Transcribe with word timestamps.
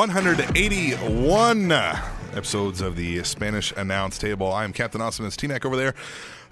One 0.00 0.08
hundred 0.08 0.56
eighty-one 0.56 1.70
episodes 1.70 2.80
of 2.80 2.96
the 2.96 3.22
Spanish 3.22 3.70
Announce 3.76 4.16
Table. 4.16 4.50
I 4.50 4.64
am 4.64 4.72
Captain 4.72 4.98
Awesomeness 5.02 5.36
T 5.36 5.46
Mac 5.46 5.66
over 5.66 5.76
there. 5.76 5.94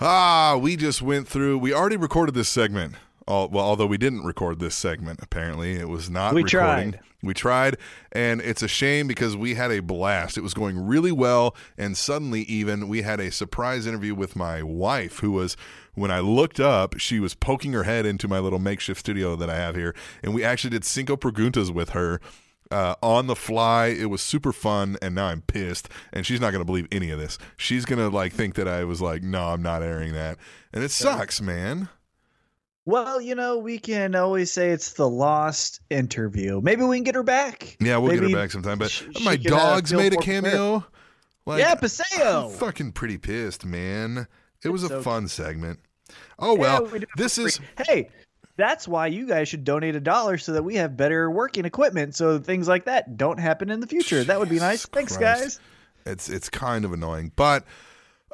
Ah, 0.03 0.59
we 0.61 0.77
just 0.77 1.01
went 1.01 1.27
through. 1.27 1.57
We 1.57 1.73
already 1.73 1.97
recorded 1.97 2.35
this 2.35 2.51
segment. 2.51 2.97
All, 3.27 3.49
well, 3.49 3.65
although 3.65 3.87
we 3.87 3.97
didn't 3.97 4.23
record 4.23 4.59
this 4.59 4.75
segment, 4.75 5.21
apparently 5.23 5.77
it 5.77 5.89
was 5.89 6.11
not. 6.11 6.35
We 6.35 6.43
recording. 6.43 6.93
tried. 6.93 7.01
We 7.23 7.33
tried, 7.33 7.79
and 8.13 8.43
it's 8.43 8.63
a 8.63 8.69
shame 8.69 9.09
because 9.09 9.35
we 9.35 9.55
had 9.55 9.71
a 9.71 9.81
blast. 9.81 10.37
It 10.37 10.43
was 10.43 10.53
going 10.53 10.87
really 10.87 11.11
well, 11.11 11.57
and 11.79 11.97
suddenly, 11.97 12.43
even 12.43 12.87
we 12.87 13.01
had 13.01 13.19
a 13.19 13.33
surprise 13.33 13.87
interview 13.87 14.15
with 14.15 14.37
my 14.37 14.63
wife, 14.63 15.21
who 15.21 15.33
was. 15.33 15.57
When 15.95 16.11
I 16.13 16.21
looked 16.21 16.61
up, 16.61 17.01
she 17.01 17.19
was 17.19 17.35
poking 17.35 17.73
her 17.73 17.83
head 17.83 18.07
into 18.07 18.29
my 18.29 18.39
little 18.39 18.61
makeshift 18.61 19.01
studio 19.01 19.35
that 19.35 19.51
I 19.51 19.57
have 19.57 19.75
here, 19.75 19.97
and 20.23 20.33
we 20.33 20.45
actually 20.45 20.71
did 20.71 20.85
cinco 20.85 21.17
preguntas 21.17 21.73
with 21.73 21.89
her 21.89 22.21
uh, 22.71 22.95
on 23.03 23.27
the 23.27 23.37
fly. 23.37 23.87
It 23.87 24.11
was 24.11 24.21
super 24.23 24.53
fun, 24.53 24.97
and 25.03 25.15
now 25.15 25.27
I'm 25.27 25.43
pissed, 25.43 25.89
and 26.13 26.25
she's 26.27 26.41
not 26.41 26.51
going 26.53 26.61
to 26.61 26.67
believe 26.67 26.89
any 26.93 27.11
of 27.11 27.19
this. 27.19 27.39
She's 27.57 27.85
going 27.85 27.99
to 27.99 28.09
like 28.09 28.33
think 28.33 28.55
that 28.55 28.69
I 28.69 28.85
was 28.85 29.01
like, 29.01 29.23
no, 29.23 29.49
I'm 29.49 29.63
not 29.63 29.83
airing 29.83 30.13
that, 30.15 30.39
and 30.73 30.83
it 30.85 30.91
sucks, 30.91 31.41
man. 31.41 31.89
Well, 32.85 33.21
you 33.21 33.35
know, 33.35 33.59
we 33.59 33.79
can 33.79 34.15
always 34.15 34.51
say 34.51 34.71
it's 34.71 34.95
the 34.95 35.09
lost 35.09 35.81
interview. 35.91 36.63
Maybe 36.63 36.83
we 36.85 36.97
can 36.97 37.05
get 37.05 37.17
her 37.17 37.23
back. 37.23 37.77
Yeah, 37.81 37.99
we'll 37.99 38.13
get 38.19 38.23
her 38.31 38.35
back 38.37 38.51
sometime. 38.51 38.79
But 38.79 38.91
she- 38.91 39.07
my 39.25 39.37
she 39.37 39.47
uh, 39.49 39.51
dogs 39.51 39.93
made 39.93 40.15
a 40.15 40.17
cameo. 40.17 40.87
Like, 41.45 41.61
yeah, 41.61 41.73
I'm 41.73 41.79
Paseo. 41.79 42.49
fucking 42.49 42.93
pretty 42.93 43.19
pissed, 43.19 43.65
man. 43.65 44.27
It 44.65 44.71
was 44.71 44.85
a 44.85 44.89
so 44.89 45.03
fun 45.03 45.29
segment. 45.29 45.81
Oh 46.39 46.55
well, 46.55 46.87
Yeah, 46.87 46.93
we 46.93 47.05
this 47.17 47.39
is. 47.39 47.61
Hey, 47.87 48.09
that's 48.59 48.87
why 48.87 49.07
you 49.07 49.27
guys 49.27 49.49
should 49.49 49.65
donate 49.65 49.97
a 49.97 50.01
dollar 50.01 50.37
so 50.37 50.53
that 50.53 50.63
we 50.63 50.75
have 50.75 50.97
better 50.97 51.31
working 51.31 51.65
equipment 51.65 52.15
so 52.15 52.39
things 52.39 52.69
like 52.69 52.85
that 52.85 53.17
don't 53.17 53.39
happen 53.39 53.71
in 53.71 53.81
the 53.81 53.87
future. 53.87 54.23
That 54.25 54.39
would 54.39 54.51
be 54.51 54.59
nice. 54.59 54.85
Thanks, 54.85 55.17
Christ. 55.17 55.41
guys. 55.43 55.61
It's 56.05 56.29
it's 56.29 56.51
kind 56.51 56.85
of 56.85 56.93
annoying, 56.93 57.33
but 57.37 57.65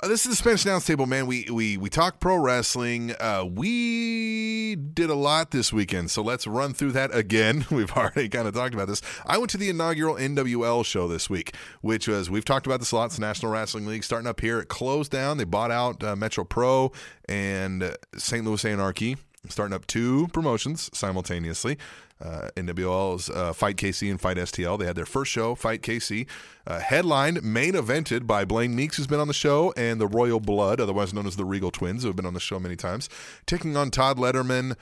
uh, 0.03 0.09
this 0.09 0.25
is 0.25 0.31
the 0.31 0.37
Spanish 0.37 0.65
Announce 0.65 0.87
Table, 0.87 1.07
man. 1.07 1.27
We 1.27 1.47
we 1.53 1.77
we 1.77 1.89
talk 1.89 2.19
pro 2.19 2.37
wrestling. 2.37 3.15
Uh, 3.21 3.45
we 3.49 4.75
did 4.75 5.09
a 5.09 5.15
lot 5.15 5.53
this 5.53 5.73
weekend, 5.73 6.11
so 6.11 6.21
let's 6.21 6.47
run 6.47 6.75
through 6.75 6.93
that 6.93 7.15
again. 7.15 7.65
We've 7.71 7.93
already 7.93 8.29
kind 8.29 8.49
of 8.49 8.55
talked 8.55 8.75
about 8.75 8.89
this. 8.89 9.03
I 9.25 9.39
went 9.39 9.51
to 9.51 9.57
the 9.57 9.69
inaugural 9.69 10.17
NWL 10.17 10.85
show 10.85 11.07
this 11.07 11.31
week, 11.31 11.55
which 11.81 12.09
was 12.09 12.29
we've 12.29 12.45
talked 12.45 12.67
about 12.67 12.81
this 12.81 12.91
a 12.93 12.97
lot. 12.97 13.07
It's 13.07 13.19
National 13.19 13.53
Wrestling 13.53 13.87
League 13.87 14.03
starting 14.05 14.27
up 14.27 14.41
here. 14.41 14.59
It 14.59 14.69
closed 14.69 15.13
down. 15.13 15.39
They 15.39 15.45
bought 15.45 15.71
out 15.71 16.03
uh, 16.03 16.17
Metro 16.17 16.45
Pro 16.45 16.91
and 17.29 17.83
uh, 17.85 17.93
St. 18.17 18.45
Louis 18.45 18.65
Anarchy, 18.65 19.17
starting 19.49 19.75
up 19.75 19.87
two 19.87 20.29
promotions 20.29 20.91
simultaneously. 20.93 21.79
Uh, 22.23 22.49
NWL's 22.57 23.29
uh, 23.29 23.53
Fight 23.53 23.77
KC 23.77 24.11
and 24.11 24.21
Fight 24.21 24.37
STL. 24.37 24.79
They 24.79 24.87
had 24.87 24.97
their 24.97 25.05
first 25.05 25.33
show, 25.33 25.55
Fight 25.55 25.83
KC, 25.83 26.27
uh, 26.67 26.79
headlined, 26.79 27.43
main 27.43 27.73
evented 27.73 28.27
by 28.27 28.45
Blaine 28.45 28.75
Meeks, 28.75 28.97
who's 28.97 29.07
been 29.07 29.21
on 29.21 29.29
the 29.29 29.35
show, 29.35 29.73
and 29.77 30.01
the 30.01 30.07
Royal 30.07 30.41
Blood, 30.41 30.81
otherwise 30.81 31.13
known 31.13 31.27
as 31.27 31.37
the 31.37 31.45
Regal 31.45 31.71
Twins, 31.71 32.03
who 32.03 32.09
have 32.09 32.17
been 32.17 32.27
on 32.27 32.35
the 32.35 32.41
show 32.41 32.59
many 32.59 32.77
times, 32.77 33.09
taking 33.47 33.77
on 33.77 33.91
Todd 33.91 34.17
Letterman, 34.17 34.77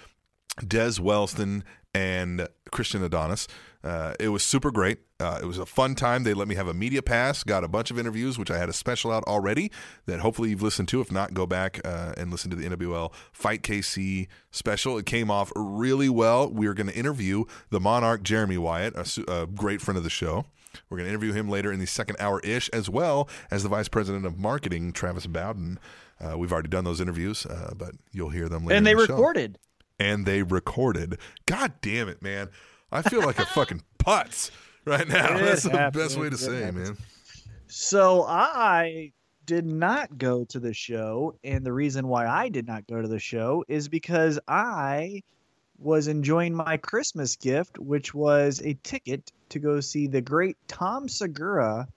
Des 0.67 1.01
Wellston, 1.01 1.65
and 1.95 2.49
Christian 2.71 3.03
Adonis. 3.03 3.49
Uh, 3.83 4.15
it 4.21 4.29
was 4.29 4.43
super 4.43 4.71
great. 4.71 4.99
Uh, 5.23 5.39
it 5.41 5.47
was 5.47 5.59
a 5.59 5.65
fun 5.67 5.95
time. 5.95 6.25
They 6.25 6.35
let 6.35 6.49
me 6.49 6.57
have 6.57 6.67
a 6.67 6.75
media 6.75 7.01
pass, 7.01 7.45
got 7.45 7.63
a 7.63 7.69
bunch 7.69 7.91
of 7.93 7.99
interviews, 7.99 8.39
which 8.39 8.51
I 8.51 8.59
had 8.59 8.69
a 8.69 8.73
special 8.73 9.13
out 9.13 9.23
already 9.25 9.71
that 10.07 10.19
hopefully 10.21 10.51
you've 10.51 10.63
listened 10.63 10.89
to. 10.89 11.01
If 11.01 11.13
not, 11.13 11.33
go 11.33 11.47
back 11.47 11.81
uh, 11.85 12.13
and 12.17 12.31
listen 12.33 12.51
to 12.51 12.57
the 12.57 12.69
NWL 12.69 13.13
Fight 13.33 13.63
KC 13.63 14.27
special. 14.51 14.99
It 14.99 15.07
came 15.07 15.31
off 15.31 15.53
really 15.55 16.09
well. 16.09 16.51
We 16.51 16.67
are 16.67 16.75
going 16.75 16.89
to 16.89 16.95
interview 16.97 17.45
the 17.71 17.79
Monarch 17.79 18.25
Jeremy 18.25 18.59
Wyatt, 18.59 18.95
a, 18.97 19.05
su- 19.05 19.25
a 19.29 19.47
great 19.47 19.81
friend 19.81 19.97
of 19.97 20.03
the 20.05 20.11
show. 20.11 20.45
We're 20.91 20.97
going 20.97 21.07
to 21.07 21.11
interview 21.11 21.33
him 21.33 21.49
later 21.49 21.71
in 21.71 21.79
the 21.79 21.87
second 21.87 22.17
hour 22.19 22.41
ish, 22.41 22.69
as 22.71 22.91
well 22.91 23.29
as 23.51 23.63
the 23.63 23.69
Vice 23.69 23.89
President 23.89 24.27
of 24.27 24.39
Marketing, 24.39 24.93
Travis 24.93 25.27
Bowden. 25.27 25.79
Uh, 26.21 26.37
we've 26.37 26.53
already 26.53 26.69
done 26.69 26.85
those 26.85 27.01
interviews, 27.01 27.47
uh, 27.47 27.75
but 27.77 27.95
you'll 28.11 28.31
hear 28.31 28.49
them 28.49 28.65
later. 28.65 28.77
And 28.77 28.87
they 28.87 28.95
the 28.95 29.07
show 29.07 29.15
recorded. 29.15 29.59
and 30.01 30.27
they 30.27 30.43
recorded. 30.43 31.19
God 31.47 31.75
damn 31.81 32.09
it, 32.09 32.23
man! 32.23 32.49
I 32.91 33.03
feel 33.03 33.21
like 33.23 33.39
a 33.39 33.47
fucking 33.47 33.83
putz 33.99 34.51
right 34.87 35.07
now. 35.09 35.37
It 35.37 35.43
That's 35.43 35.63
the 35.63 35.91
best 35.93 36.19
way 36.19 36.29
to 36.29 36.35
It 36.35 36.39
say, 36.39 36.57
it, 36.59 36.65
happens. 36.65 36.89
man. 36.91 36.99
So 37.69 38.25
I 38.25 39.13
did 39.47 39.67
not 39.67 40.19
go 40.19 40.45
to 40.47 40.61
the 40.61 40.75
show, 40.75 41.35
and 41.45 41.65
the 41.65 41.73
reason 41.73 42.09
why 42.09 42.27
I 42.27 42.49
did 42.49 42.67
not 42.67 42.87
go 42.87 43.01
to 43.01 43.09
the 43.09 43.19
show 43.19 43.65
is 43.69 43.89
because 43.89 44.39
I 44.49 45.23
was 45.79 46.07
enjoying 46.09 46.55
my 46.55 46.77
Christmas 46.77 47.37
gift, 47.37 47.79
which 47.79 48.15
was 48.15 48.61
a 48.65 48.75
ticket 48.83 49.33
to 49.49 49.59
go 49.59 49.81
see 49.81 50.07
the 50.07 50.21
great 50.21 50.57
Tom 50.69 51.09
Segura 51.09 51.89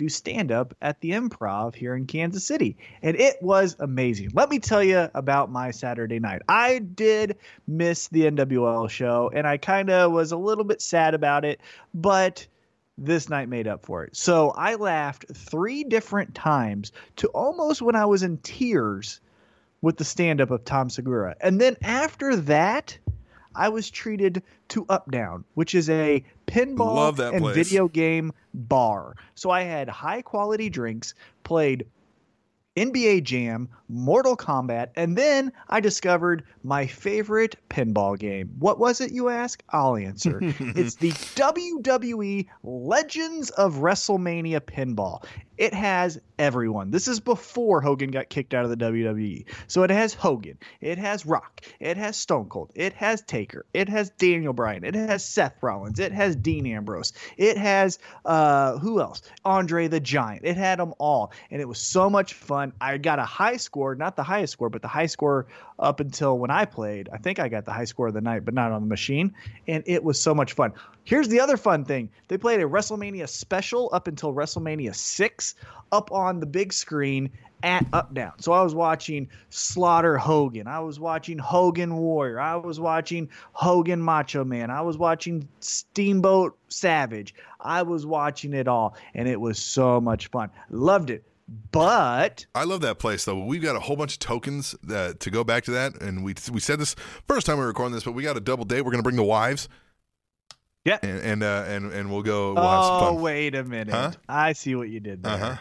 do 0.00 0.08
stand 0.08 0.50
up 0.50 0.74
at 0.80 0.98
the 1.02 1.10
Improv 1.10 1.74
here 1.74 1.94
in 1.94 2.06
Kansas 2.06 2.42
City. 2.42 2.78
And 3.02 3.20
it 3.20 3.36
was 3.42 3.76
amazing. 3.78 4.30
Let 4.32 4.48
me 4.48 4.58
tell 4.58 4.82
you 4.82 5.10
about 5.12 5.50
my 5.50 5.72
Saturday 5.72 6.18
night. 6.18 6.40
I 6.48 6.78
did 6.78 7.36
miss 7.68 8.08
the 8.08 8.22
NWL 8.22 8.88
show, 8.88 9.30
and 9.34 9.46
I 9.46 9.58
kind 9.58 9.90
of 9.90 10.10
was 10.12 10.32
a 10.32 10.38
little 10.38 10.64
bit 10.64 10.80
sad 10.80 11.12
about 11.12 11.44
it, 11.44 11.60
but 11.92 12.46
this 12.96 13.28
night 13.28 13.50
made 13.50 13.68
up 13.68 13.84
for 13.84 14.02
it. 14.04 14.16
So 14.16 14.52
I 14.52 14.76
laughed 14.76 15.26
three 15.34 15.84
different 15.84 16.34
times 16.34 16.92
to 17.16 17.28
almost 17.28 17.82
when 17.82 17.94
I 17.94 18.06
was 18.06 18.22
in 18.22 18.38
tears 18.38 19.20
with 19.82 19.98
the 19.98 20.04
stand 20.04 20.40
up 20.40 20.50
of 20.50 20.64
Tom 20.64 20.88
Segura. 20.88 21.36
And 21.42 21.60
then 21.60 21.76
after 21.82 22.36
that, 22.36 22.96
I 23.60 23.68
was 23.68 23.90
treated 23.90 24.42
to 24.68 24.86
Up 24.88 25.10
Down, 25.10 25.44
which 25.52 25.74
is 25.74 25.90
a 25.90 26.24
pinball 26.46 27.18
and 27.18 27.42
place. 27.42 27.54
video 27.54 27.88
game 27.88 28.32
bar. 28.54 29.16
So 29.34 29.50
I 29.50 29.64
had 29.64 29.86
high 29.86 30.22
quality 30.22 30.70
drinks, 30.70 31.12
played 31.44 31.84
NBA 32.74 33.24
Jam, 33.24 33.68
Mortal 33.90 34.34
Kombat, 34.34 34.88
and 34.96 35.14
then 35.14 35.52
I 35.68 35.80
discovered 35.80 36.42
my 36.62 36.86
favorite 36.86 37.56
pinball 37.68 38.18
game. 38.18 38.50
What 38.58 38.78
was 38.78 39.02
it, 39.02 39.12
you 39.12 39.28
ask? 39.28 39.62
I'll 39.68 39.96
answer. 39.96 40.38
it's 40.42 40.94
the 40.94 41.10
WWE 41.10 42.46
Legends 42.62 43.50
of 43.50 43.74
WrestleMania 43.74 44.60
pinball. 44.60 45.22
It 45.60 45.74
has 45.74 46.18
everyone. 46.38 46.90
This 46.90 47.06
is 47.06 47.20
before 47.20 47.82
Hogan 47.82 48.10
got 48.10 48.30
kicked 48.30 48.54
out 48.54 48.64
of 48.64 48.70
the 48.70 48.78
WWE. 48.78 49.44
So 49.66 49.82
it 49.82 49.90
has 49.90 50.14
Hogan, 50.14 50.56
it 50.80 50.96
has 50.96 51.26
Rock, 51.26 51.60
it 51.78 51.98
has 51.98 52.16
Stone 52.16 52.46
Cold, 52.48 52.70
it 52.74 52.94
has 52.94 53.20
Taker, 53.20 53.66
it 53.74 53.86
has 53.90 54.08
Daniel 54.08 54.54
Bryan, 54.54 54.84
it 54.84 54.94
has 54.94 55.22
Seth 55.22 55.62
Rollins, 55.62 55.98
it 55.98 56.12
has 56.12 56.34
Dean 56.34 56.66
Ambrose, 56.66 57.12
it 57.36 57.58
has 57.58 57.98
uh 58.24 58.78
who 58.78 59.02
else? 59.02 59.20
Andre 59.44 59.86
the 59.86 60.00
Giant. 60.00 60.46
It 60.46 60.56
had 60.56 60.78
them 60.78 60.94
all, 60.98 61.30
and 61.50 61.60
it 61.60 61.68
was 61.68 61.78
so 61.78 62.08
much 62.08 62.32
fun. 62.32 62.72
I 62.80 62.96
got 62.96 63.18
a 63.18 63.24
high 63.26 63.58
score, 63.58 63.94
not 63.94 64.16
the 64.16 64.22
highest 64.22 64.54
score, 64.54 64.70
but 64.70 64.80
the 64.80 64.88
high 64.88 65.04
score 65.04 65.46
up 65.78 66.00
until 66.00 66.38
when 66.38 66.50
I 66.50 66.64
played. 66.64 67.10
I 67.12 67.18
think 67.18 67.38
I 67.38 67.50
got 67.50 67.66
the 67.66 67.72
high 67.72 67.84
score 67.84 68.08
of 68.08 68.14
the 68.14 68.22
night, 68.22 68.46
but 68.46 68.54
not 68.54 68.72
on 68.72 68.80
the 68.80 68.88
machine, 68.88 69.34
and 69.68 69.84
it 69.86 70.02
was 70.02 70.18
so 70.18 70.34
much 70.34 70.54
fun. 70.54 70.72
Here's 71.04 71.28
the 71.28 71.40
other 71.40 71.56
fun 71.56 71.84
thing: 71.84 72.10
they 72.28 72.38
played 72.38 72.60
a 72.60 72.64
WrestleMania 72.64 73.28
special 73.28 73.90
up 73.92 74.06
until 74.06 74.32
WrestleMania 74.32 74.94
six 74.94 75.54
up 75.92 76.12
on 76.12 76.40
the 76.40 76.46
big 76.46 76.72
screen 76.72 77.30
at 77.62 77.86
Up 77.92 78.14
Down. 78.14 78.32
So 78.38 78.52
I 78.52 78.62
was 78.62 78.74
watching 78.74 79.28
Slaughter 79.50 80.16
Hogan. 80.16 80.66
I 80.66 80.80
was 80.80 80.98
watching 80.98 81.38
Hogan 81.38 81.96
Warrior. 81.96 82.40
I 82.40 82.56
was 82.56 82.80
watching 82.80 83.28
Hogan 83.52 84.00
Macho 84.00 84.44
Man. 84.44 84.70
I 84.70 84.80
was 84.80 84.96
watching 84.96 85.48
Steamboat 85.60 86.56
Savage. 86.68 87.34
I 87.60 87.82
was 87.82 88.06
watching 88.06 88.54
it 88.54 88.68
all, 88.68 88.96
and 89.14 89.28
it 89.28 89.40
was 89.40 89.58
so 89.58 90.00
much 90.00 90.28
fun. 90.28 90.50
Loved 90.70 91.10
it. 91.10 91.24
But 91.72 92.46
I 92.54 92.62
love 92.64 92.80
that 92.82 93.00
place 93.00 93.24
though. 93.24 93.44
We've 93.44 93.62
got 93.62 93.74
a 93.74 93.80
whole 93.80 93.96
bunch 93.96 94.14
of 94.14 94.18
tokens 94.20 94.76
that, 94.84 95.18
to 95.20 95.30
go 95.30 95.42
back 95.42 95.64
to 95.64 95.72
that, 95.72 96.00
and 96.00 96.22
we 96.22 96.34
we 96.52 96.60
said 96.60 96.78
this 96.78 96.94
first 97.26 97.46
time 97.46 97.56
we 97.56 97.62
were 97.62 97.68
recording 97.68 97.94
this, 97.94 98.04
but 98.04 98.12
we 98.12 98.22
got 98.22 98.36
a 98.36 98.40
double 98.40 98.64
date. 98.64 98.82
We're 98.82 98.92
gonna 98.92 99.02
bring 99.02 99.16
the 99.16 99.24
wives. 99.24 99.68
Yeah. 100.84 100.98
and 101.02 101.20
and 101.20 101.42
uh, 101.42 101.64
and 101.68 101.92
and 101.92 102.10
we'll 102.10 102.22
go. 102.22 102.54
We'll 102.54 102.64
oh, 102.64 103.14
wait 103.14 103.54
a 103.54 103.62
minute. 103.64 103.92
Huh? 103.94 104.12
I 104.28 104.52
see 104.54 104.74
what 104.74 104.88
you 104.88 105.00
did 105.00 105.22
there. 105.22 105.32
Uh 105.34 105.38
huh. 105.38 105.56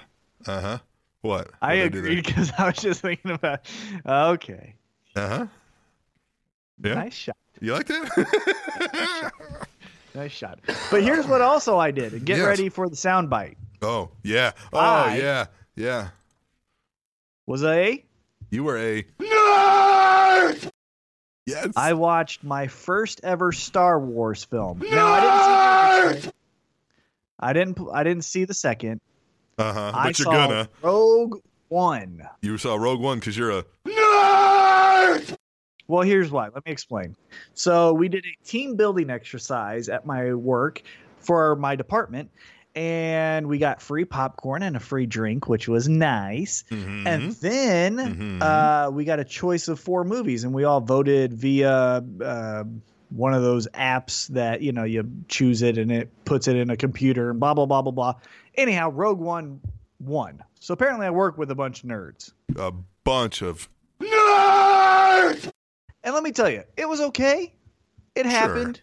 Uh 0.51 0.61
huh. 0.61 0.77
What? 1.21 1.51
I 1.61 1.73
agree 1.75 2.15
because 2.15 2.51
I 2.57 2.67
was 2.67 2.77
just 2.77 3.01
thinking 3.01 3.31
about. 3.31 3.65
Okay. 4.05 4.75
Uh 5.15 5.27
huh. 5.27 5.47
Yeah. 6.81 6.93
Nice 6.93 7.13
shot. 7.13 7.37
You 7.59 7.73
like 7.73 7.87
that? 7.87 9.31
Nice 10.15 10.31
shot. 10.31 10.59
But 10.89 11.03
here's 11.03 11.27
what 11.27 11.39
also 11.41 11.77
I 11.77 11.91
did. 11.91 12.13
and 12.13 12.25
Get 12.25 12.37
Yes. 12.39 12.47
ready 12.47 12.69
for 12.69 12.89
the 12.89 12.95
sound 12.95 13.29
bite. 13.29 13.57
oh 13.83 14.09
yeah. 14.23 14.51
Oh 14.73 14.79
I- 14.79 15.17
yeah. 15.17 15.45
Yeah. 15.75 16.09
Was 17.45 17.63
a 17.63 18.03
You 18.49 18.63
were 18.63 18.77
a 18.77 19.05
Yes. 21.49 21.73
I 21.75 21.93
watched 21.93 22.43
my 22.43 22.67
first 22.67 23.21
ever 23.23 23.51
Star 23.51 23.99
Wars 23.99 24.43
film. 24.43 24.79
Now 24.79 25.07
I 25.07 25.19
didn't 26.11 26.21
see 26.21 26.27
the. 26.27 26.33
I 27.39 27.53
didn't 27.53 27.79
I 27.93 28.03
didn't 28.03 28.25
see 28.25 28.45
the 28.45 28.53
second. 28.53 29.01
uh 29.57 29.73
huh. 29.73 29.91
I 29.95 30.09
But 30.09 30.19
you're 30.19 30.25
saw 30.25 30.31
gonna. 30.31 30.69
Rogue 30.81 31.39
One. 31.69 32.21
You 32.41 32.57
saw 32.57 32.75
Rogue 32.75 33.01
One 33.01 33.19
because 33.19 33.37
you're 33.37 33.51
a. 33.51 33.65
Well, 35.87 36.03
here's 36.03 36.29
why. 36.29 36.49
Let 36.53 36.63
me 36.67 36.71
explain. 36.71 37.15
So 37.55 37.93
we 37.93 38.09
did 38.09 38.23
a 38.23 38.45
team 38.45 38.75
building 38.75 39.09
exercise 39.09 39.89
at 39.89 40.05
my 40.05 40.35
work 40.35 40.83
for 41.17 41.55
my 41.55 41.75
department, 41.75 42.29
and 42.79 43.47
we 43.47 43.57
got 43.57 43.81
free 43.81 44.05
popcorn 44.05 44.63
and 44.63 44.77
a 44.77 44.79
free 44.79 45.05
drink, 45.05 45.49
which 45.49 45.67
was 45.67 45.89
nice. 45.89 46.63
Mhm. 46.71 47.05
And 47.05 47.31
then 47.33 47.97
Mhm. 47.97 48.41
uh, 48.41 48.89
we 48.91 49.03
got 49.03 49.19
a 49.19 49.25
choice 49.25 49.67
of 49.67 49.81
four 49.81 50.05
movies, 50.05 50.45
and 50.45 50.53
we 50.53 50.63
all 50.63 50.79
voted 50.79 51.33
via 51.33 52.01
uh, 52.23 52.63
one 53.09 53.33
of 53.33 53.41
those 53.41 53.67
apps 53.73 54.27
that 54.29 54.61
you 54.61 54.71
know 54.71 54.85
you 54.85 55.03
choose 55.27 55.61
it 55.61 55.77
and 55.77 55.91
it 55.91 56.09
puts 56.23 56.47
it 56.47 56.55
in 56.55 56.69
a 56.69 56.77
computer 56.77 57.29
and 57.31 57.39
blah 57.39 57.53
blah 57.53 57.65
blah 57.65 57.81
blah 57.81 57.91
blah. 57.91 58.13
Anyhow, 58.55 58.91
Rogue 58.91 59.19
One 59.19 59.59
won. 59.99 60.41
So 60.61 60.73
apparently, 60.73 61.05
I 61.05 61.09
work 61.09 61.37
with 61.37 61.51
a 61.51 61.55
bunch 61.55 61.83
of 61.83 61.89
nerds. 61.89 62.31
a 62.55 62.71
bunch 63.03 63.41
of. 63.41 63.67
nerds. 63.99 65.51
And 66.03 66.13
let 66.13 66.23
me 66.23 66.31
tell 66.31 66.49
you, 66.49 66.63
it 66.77 66.87
was 66.87 67.01
okay. 67.01 67.53
It 68.15 68.25
happened, 68.25 68.79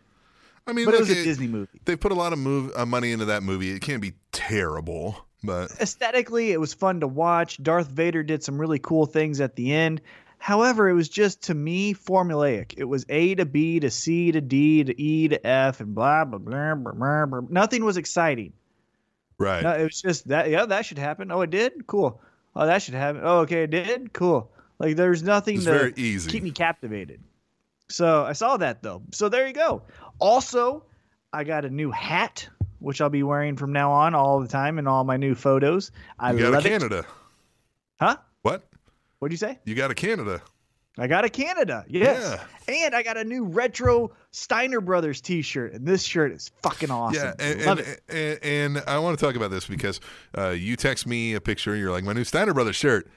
I 0.67 0.73
mean, 0.73 0.85
but 0.85 0.95
it 0.95 1.01
was 1.01 1.11
a 1.11 1.15
Disney 1.15 1.47
movie. 1.47 1.81
They 1.85 1.97
put 1.97 2.13
a 2.13 2.15
lot 2.17 2.33
of 2.33 2.39
move 2.39 2.73
uh, 2.75 2.85
money 2.87 3.13
into 3.13 3.27
that 3.27 3.43
movie. 3.43 3.71
It 3.71 3.81
can't 3.81 4.03
be 4.03 4.15
terrible, 4.33 5.17
but 5.45 5.71
Aesthetically, 5.81 6.53
it 6.53 6.61
was 6.61 6.75
fun 6.75 7.01
to 7.01 7.07
watch. 7.07 7.63
Darth 7.63 7.89
Vader 7.89 8.23
did 8.23 8.43
some 8.43 8.61
really 8.61 8.79
cool 8.79 9.07
things 9.07 9.41
at 9.41 9.55
the 9.57 9.73
end. 9.73 10.01
However, 10.39 10.89
it 10.89 10.95
was 10.95 11.09
just 11.09 11.45
to 11.45 11.55
me 11.55 11.95
formulaic. 11.95 12.75
It 12.77 12.85
was 12.85 13.07
A 13.09 13.35
to 13.37 13.47
B 13.47 13.81
to 13.81 13.91
C 13.91 14.33
to 14.33 14.41
D 14.41 14.85
to 14.85 15.01
E 15.01 15.29
to 15.29 15.47
F 15.47 15.81
and 15.81 15.95
blah 15.95 16.25
blah 16.25 16.39
blah 16.39 16.75
blah 16.75 17.27
blah. 17.27 17.41
blah. 17.41 17.49
Nothing 17.49 17.85
was 17.85 17.97
exciting. 17.97 18.53
right. 19.39 19.63
No, 19.63 19.73
it 19.73 19.85
was 19.85 20.01
just 20.01 20.29
that. 20.29 20.51
Yeah, 20.51 20.67
that 20.67 20.85
should 20.85 20.99
happen. 20.99 21.31
Oh, 21.33 21.41
it 21.43 21.51
did. 21.51 21.87
Cool. 21.87 22.21
Oh, 22.55 22.67
that 22.67 22.83
should 22.83 22.95
happen. 22.95 23.23
Oh, 23.25 23.41
okay, 23.41 23.63
it 23.65 23.71
did. 23.71 24.13
Cool. 24.13 24.51
Like 24.79 24.97
there's 24.97 25.23
nothing 25.23 25.59
to 25.61 25.65
very 25.65 25.95
easy. 25.97 26.31
keep 26.31 26.43
me 26.43 26.51
captivated. 26.51 27.21
So 27.89 28.25
I 28.25 28.33
saw 28.33 28.57
that 28.57 28.83
though. 28.83 29.03
So 29.13 29.29
there 29.29 29.47
you 29.47 29.53
go. 29.53 29.83
Also, 30.19 30.85
I 31.33 31.45
got 31.45 31.65
a 31.65 31.71
new 31.71 31.91
hat, 31.91 32.49
which 32.81 33.01
I'll 33.01 33.11
be 33.11 33.23
wearing 33.23 33.57
from 33.57 33.73
now 33.73 33.93
on 33.93 34.15
all 34.15 34.41
the 34.41 34.49
time 34.49 34.79
in 34.79 34.87
all 34.87 35.05
my 35.05 35.17
new 35.17 35.35
photos. 35.35 35.91
I 36.19 36.33
you 36.33 36.39
got 36.39 36.49
a 36.49 36.51
love 36.51 36.67
it. 36.67 36.69
Canada. 36.69 37.07
Huh? 38.01 38.17
What? 38.43 38.69
What'd 39.19 39.33
you 39.33 39.39
say? 39.39 39.59
You 39.65 39.75
got 39.75 39.91
a 39.91 39.95
Canada. 39.95 40.43
I 40.99 41.07
got 41.07 41.25
a 41.27 41.29
Canada. 41.29 41.85
Yes. 41.89 42.41
And 42.69 42.95
I 42.95 43.03
got 43.03 43.19
a 43.19 43.25
new 43.25 43.45
retro 43.45 44.13
Steiner 44.31 44.81
Brothers 44.81 45.21
t-shirt. 45.21 45.75
And 45.75 45.87
this 45.87 46.03
shirt 46.03 46.33
is 46.33 46.51
fucking 46.63 46.91
awesome. 46.91 47.35
Yeah, 47.39 47.47
and, 47.47 47.65
love 47.67 47.79
and, 47.79 47.89
it. 48.09 48.41
and, 48.43 48.77
and 48.79 48.85
I 48.87 48.99
want 48.99 49.19
to 49.19 49.25
talk 49.25 49.37
about 49.37 49.51
this 49.51 49.67
because 49.67 50.01
uh, 50.37 50.51
you 50.51 50.75
text 50.75 51.07
me 51.07 51.35
a 51.35 51.41
picture 51.41 51.73
and 51.73 51.81
you're 51.81 51.93
like, 51.93 52.05
my 52.05 52.15
new 52.15 52.25
Steiner 52.25 52.55
Brothers 52.55 52.77
shirt. 52.77 53.09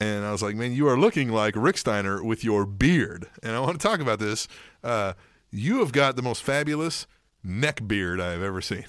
And 0.00 0.24
I 0.24 0.32
was 0.32 0.42
like, 0.42 0.56
man, 0.56 0.72
you 0.72 0.88
are 0.88 0.98
looking 0.98 1.30
like 1.30 1.54
Rick 1.56 1.78
Steiner 1.78 2.22
with 2.22 2.42
your 2.44 2.66
beard. 2.66 3.26
And 3.42 3.54
I 3.54 3.60
want 3.60 3.80
to 3.80 3.86
talk 3.86 4.00
about 4.00 4.18
this. 4.18 4.48
Uh, 4.82 5.12
you 5.50 5.78
have 5.78 5.92
got 5.92 6.16
the 6.16 6.22
most 6.22 6.42
fabulous 6.42 7.06
neck 7.42 7.86
beard 7.86 8.20
I've 8.20 8.42
ever 8.42 8.60
seen. 8.60 8.84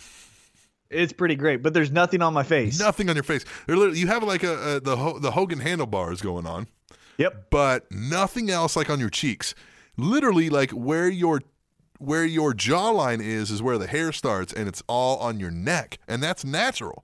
It's 0.90 1.13
pretty 1.13 1.36
great, 1.36 1.62
but 1.63 1.74
there's 1.74 1.92
nothing 1.92 2.22
on 2.22 2.34
my 2.34 2.44
face. 2.44 2.80
Nothing 2.80 3.10
on 3.10 3.16
your 3.16 3.24
face. 3.24 3.44
You 3.68 4.07
have 4.07 4.24
like 4.24 4.44
a, 4.44 4.75
a 4.75 4.80
the 4.80 5.19
the 5.19 5.31
Hogan 5.31 5.60
handlebars 5.60 6.22
going 6.22 6.46
on, 6.46 6.68
Yep. 7.18 7.48
but 7.50 7.92
nothing 7.92 8.50
else 8.51 8.75
like 8.75 8.90
on 8.90 9.00
your 9.00 9.10
cheeks. 9.10 9.56
Literally, 9.98 10.50
like 10.50 10.72
where 10.72 11.10
your 11.10 11.42
where 11.98 12.24
your 12.24 12.54
jawline 12.54 13.22
is 13.22 13.50
is 13.50 13.62
where 13.63 13.78
the 13.80 13.88
hair 13.88 14.12
starts, 14.12 14.54
and 14.54 14.68
it's 14.68 14.84
all 14.88 15.18
on 15.18 15.40
your 15.40 15.51
neck, 15.51 15.98
and 16.08 16.22
that's 16.22 16.46
natural. 16.46 17.04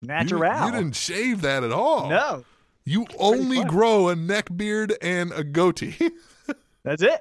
You- 0.00 0.08
Natural. 0.08 0.66
You, 0.66 0.72
didn't 0.72 0.96
shave 0.96 1.42
that 1.42 1.62
at 1.64 1.72
all. 1.72 2.08
No. 2.08 2.44
You 2.84 3.06
only 3.18 3.64
grow 3.64 4.08
a 4.08 4.16
neck 4.16 4.48
beard 4.56 4.94
and 5.00 5.32
a 5.32 5.44
goatee. 5.44 5.96
That's 6.82 7.02
it. 7.02 7.20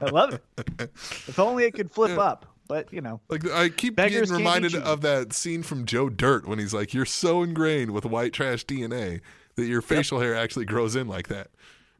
I 0.00 0.06
love 0.06 0.34
it. 0.34 0.42
If 0.78 1.38
only 1.38 1.64
it 1.64 1.74
could 1.74 1.90
flip 1.90 2.18
up, 2.18 2.46
but 2.68 2.92
you 2.92 3.00
know, 3.00 3.20
like 3.28 3.48
I 3.50 3.68
keep 3.68 3.96
getting 3.96 4.30
reminded 4.30 4.74
of 4.76 5.02
that 5.02 5.32
scene 5.32 5.62
from 5.62 5.84
Joe 5.84 6.08
Dirt 6.08 6.46
when 6.46 6.58
he's 6.58 6.72
like, 6.72 6.94
"You're 6.94 7.04
so 7.04 7.42
ingrained 7.42 7.90
with 7.90 8.04
white 8.04 8.32
trash 8.32 8.64
DNA 8.64 9.20
that 9.56 9.66
your 9.66 9.82
facial 9.82 10.20
hair 10.20 10.34
actually 10.34 10.64
grows 10.64 10.96
in 10.96 11.08
like 11.08 11.28
that." 11.28 11.48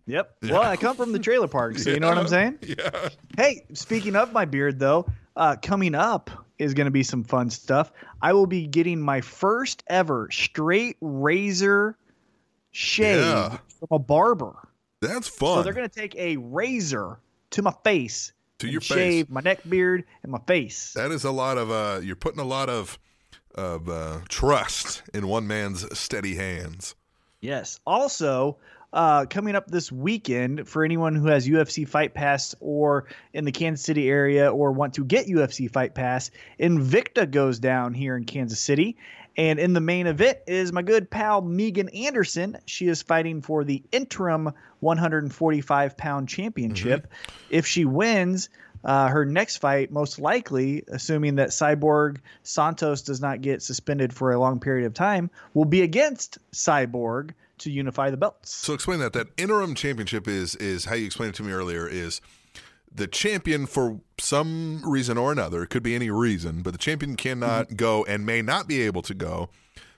yep. 0.07 0.37
Well, 0.43 0.63
I 0.63 0.77
come 0.77 0.97
from 0.97 1.13
the 1.13 1.19
trailer 1.19 1.49
park, 1.49 1.79
so 1.79 1.91
you 1.91 2.01
know 2.01 2.09
what 2.09 2.19
I'm 2.19 2.29
saying? 2.29 2.59
Yeah. 2.63 3.11
Hey, 3.37 3.65
speaking 3.75 4.17
of 4.17 4.33
my 4.33 4.45
beard, 4.45 4.79
though, 4.79 5.07
uh, 5.37 5.57
coming 5.61 5.95
up 5.95 6.31
is 6.59 6.75
going 6.75 6.87
to 6.87 6.93
be 6.93 7.03
some 7.03 7.25
fun 7.25 7.51
stuff. 7.51 7.93
I 8.21 8.33
will 8.33 8.47
be 8.47 8.67
getting 8.67 9.01
my 9.01 9.21
first 9.21 9.83
ever 9.89 10.29
straight 10.31 10.97
razor 11.01 11.97
shave 12.73 13.21
Yeah. 13.21 13.59
from 13.79 13.89
a 13.93 13.99
barber. 13.99 14.57
That's 15.01 15.29
fun. 15.29 15.59
So 15.59 15.63
they're 15.63 15.73
going 15.73 15.89
to 15.89 15.95
take 15.95 16.15
a 16.17 16.37
razor 16.37 17.19
to 17.51 17.63
my 17.63 17.75
face 17.85 18.33
To 18.61 18.69
your 18.69 18.81
face. 18.81 18.97
shave 18.97 19.31
my 19.31 19.41
neck 19.41 19.61
beard 19.69 20.05
and 20.23 20.33
my 20.33 20.39
face. 20.47 20.93
that 20.95 21.11
is 21.11 21.25
a 21.25 21.31
lot 21.31 21.59
of 21.59 21.71
uh 21.71 22.01
you're 22.03 22.17
putting 22.17 22.41
a 22.41 22.45
lot 22.45 22.69
of 22.69 22.99
of 23.55 23.87
uh, 23.89 24.21
trust 24.31 25.03
in 25.13 25.27
one 25.29 25.47
man's 25.47 25.87
steady 25.99 26.35
hands. 26.37 26.95
Yes. 27.43 27.81
Also, 27.87 28.57
uh, 28.95 29.27
coming 29.29 29.55
up 29.55 29.67
this 29.67 29.93
weekend 29.93 30.67
for 30.67 30.85
anyone 30.85 31.15
who 31.15 31.27
has 31.27 31.47
UFC 31.47 31.87
Fight 31.87 32.15
Pass 32.15 32.55
or 32.61 33.09
in 33.35 33.45
the 33.45 33.53
Kansas 33.53 33.85
City 33.85 34.09
area 34.09 34.51
or 34.51 34.73
want 34.73 34.95
to 34.95 35.05
get 35.05 35.27
UFC 35.27 35.71
Fight 35.71 35.95
Pass, 35.95 36.31
Invicta 36.59 37.31
goes 37.31 37.59
down 37.59 37.93
here 37.93 38.17
in 38.17 38.25
Kansas 38.25 38.59
City. 38.61 38.97
And 39.37 39.59
in 39.59 39.73
the 39.73 39.81
main 39.81 40.07
event 40.07 40.39
is 40.47 40.73
my 40.73 40.83
good 40.83 41.11
pal 41.11 41.41
Megan 41.41 41.89
Anderson. 41.91 42.59
She 42.67 42.89
is 42.89 43.03
fighting 43.03 43.41
for 43.41 43.65
the 43.65 43.83
interim 43.93 44.53
145 44.81 45.97
pound 45.97 46.29
championship. 46.29 47.07
If 47.51 47.67
she 47.67 47.85
wins, 47.85 48.51
uh, 48.85 49.09
her 49.09 49.25
next 49.25 49.59
fight, 49.59 49.91
most 49.91 50.19
likely, 50.19 50.85
assuming 50.89 51.37
that 51.37 51.51
Cyborg 51.51 52.19
Santos 52.43 53.03
does 53.03 53.21
not 53.21 53.41
get 53.41 53.63
suspended 53.63 54.13
for 54.13 54.33
a 54.33 54.39
long 54.39 54.61
period 54.61 54.87
of 54.87 54.95
time, 54.95 55.31
will 55.55 55.65
be 55.65 55.83
against 55.83 56.39
Cyborg 56.53 57.31
to 57.59 57.71
unify 57.71 58.11
the 58.11 58.17
belts. 58.17 58.55
So 58.55 58.75
explain 58.75 58.99
that. 59.01 59.13
That 59.13 59.29
interim 59.37 59.75
championship 59.75 60.27
is 60.27 60.57
is 60.57 60.85
how 60.85 60.95
you 60.95 61.07
explained 61.07 61.35
it 61.35 61.37
to 61.37 61.43
me 61.43 61.53
earlier. 61.53 61.87
Is 61.87 62.21
the 62.95 63.07
champion 63.07 63.67
for 63.67 64.01
some 64.19 64.83
reason 64.85 65.19
or 65.19 65.33
another? 65.33 65.63
It 65.63 65.69
could 65.69 65.83
be 65.83 65.95
any 65.95 66.11
reason, 66.11 66.63
but 66.63 66.73
the 66.73 66.79
champion 66.79 67.17
cannot 67.17 67.67
Mm-hmm. 67.67 67.77
go 67.77 68.05
and 68.05 68.25
may 68.27 68.43
not 68.43 68.67
be 68.69 68.83
able 68.83 69.03
to 69.03 69.15
go. 69.15 69.49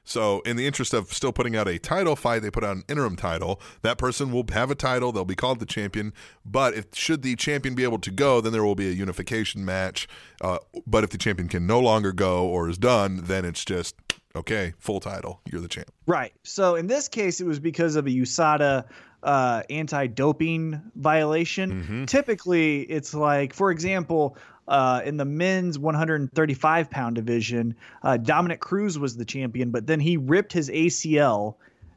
So, 0.06 0.42
in 0.42 0.56
the 0.56 0.66
interest 0.66 0.92
of 0.92 1.14
still 1.14 1.32
putting 1.32 1.56
out 1.56 1.66
a 1.66 1.78
title 1.78 2.14
fight, 2.14 2.42
they 2.42 2.50
put 2.50 2.62
out 2.62 2.76
an 2.76 2.84
interim 2.90 3.16
title. 3.16 3.58
That 3.80 3.96
person 3.96 4.30
will 4.30 4.44
have 4.52 4.70
a 4.70 4.74
title; 4.74 5.12
they'll 5.12 5.24
be 5.24 5.34
called 5.34 5.60
the 5.60 5.66
champion. 5.66 6.12
But 6.44 6.74
if 6.74 6.86
should 6.92 7.22
the 7.22 7.36
champion 7.36 7.74
be 7.74 7.84
able 7.84 7.98
to 8.00 8.10
go, 8.10 8.42
then 8.42 8.52
there 8.52 8.62
will 8.62 8.74
be 8.74 8.88
a 8.88 8.92
unification 8.92 9.64
match. 9.64 10.06
Uh, 10.42 10.58
but 10.86 11.04
if 11.04 11.10
the 11.10 11.16
champion 11.16 11.48
can 11.48 11.66
no 11.66 11.80
longer 11.80 12.12
go 12.12 12.46
or 12.46 12.68
is 12.68 12.76
done, 12.76 13.20
then 13.24 13.46
it's 13.46 13.64
just 13.64 13.94
okay, 14.36 14.74
full 14.78 15.00
title. 15.00 15.40
You're 15.50 15.60
the 15.60 15.68
champ. 15.68 15.90
Right. 16.06 16.32
So 16.42 16.74
in 16.74 16.86
this 16.86 17.08
case, 17.08 17.40
it 17.40 17.46
was 17.46 17.60
because 17.60 17.96
of 17.96 18.06
a 18.06 18.10
USADA 18.10 18.84
uh, 19.22 19.62
anti-doping 19.70 20.80
violation. 20.96 21.70
Typically, 22.06 22.82
it's 22.82 23.14
like, 23.14 23.54
for 23.54 23.70
example, 23.70 24.36
uh, 24.68 25.02
in 25.04 25.16
the 25.16 25.24
men's 25.24 25.78
135 25.78 26.90
pound 26.90 27.16
division, 27.16 27.74
uh, 28.02 28.16
Dominick 28.16 28.60
Cruz 28.60 28.98
was 28.98 29.16
the 29.16 29.24
champion, 29.24 29.70
but 29.70 29.86
then 29.86 30.00
he 30.00 30.16
ripped 30.16 30.52
his 30.52 30.70
ACL 30.70 31.56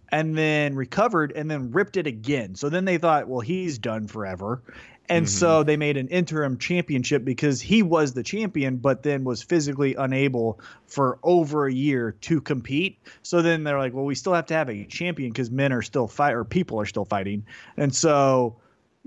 and 0.09 0.37
then 0.37 0.75
recovered 0.75 1.33
and 1.35 1.51
then 1.51 1.71
ripped 1.71 1.97
it 1.97 2.07
again. 2.07 2.55
So 2.55 2.69
then 2.69 2.85
they 2.85 2.97
thought, 2.97 3.27
well, 3.27 3.41
he's 3.41 3.77
done 3.77 4.07
forever. 4.07 4.61
And 5.09 5.25
mm-hmm. 5.25 5.37
so 5.37 5.63
they 5.63 5.77
made 5.77 5.97
an 5.97 6.09
interim 6.09 6.57
championship 6.57 7.23
because 7.23 7.61
he 7.61 7.81
was 7.81 8.13
the 8.13 8.23
champion, 8.23 8.77
but 8.77 9.03
then 9.03 9.23
was 9.23 9.41
physically 9.41 9.95
unable 9.95 10.59
for 10.85 11.17
over 11.23 11.65
a 11.65 11.73
year 11.73 12.15
to 12.21 12.41
compete. 12.41 12.99
So 13.23 13.41
then 13.41 13.63
they're 13.63 13.79
like, 13.79 13.93
well, 13.93 14.05
we 14.05 14.15
still 14.15 14.33
have 14.33 14.47
to 14.47 14.53
have 14.53 14.69
a 14.69 14.85
champion 14.85 15.31
because 15.31 15.49
men 15.49 15.71
are 15.71 15.81
still 15.81 16.07
fight 16.07 16.33
or 16.33 16.43
people 16.43 16.79
are 16.81 16.85
still 16.85 17.05
fighting. 17.05 17.45
And 17.77 17.95
so 17.95 18.57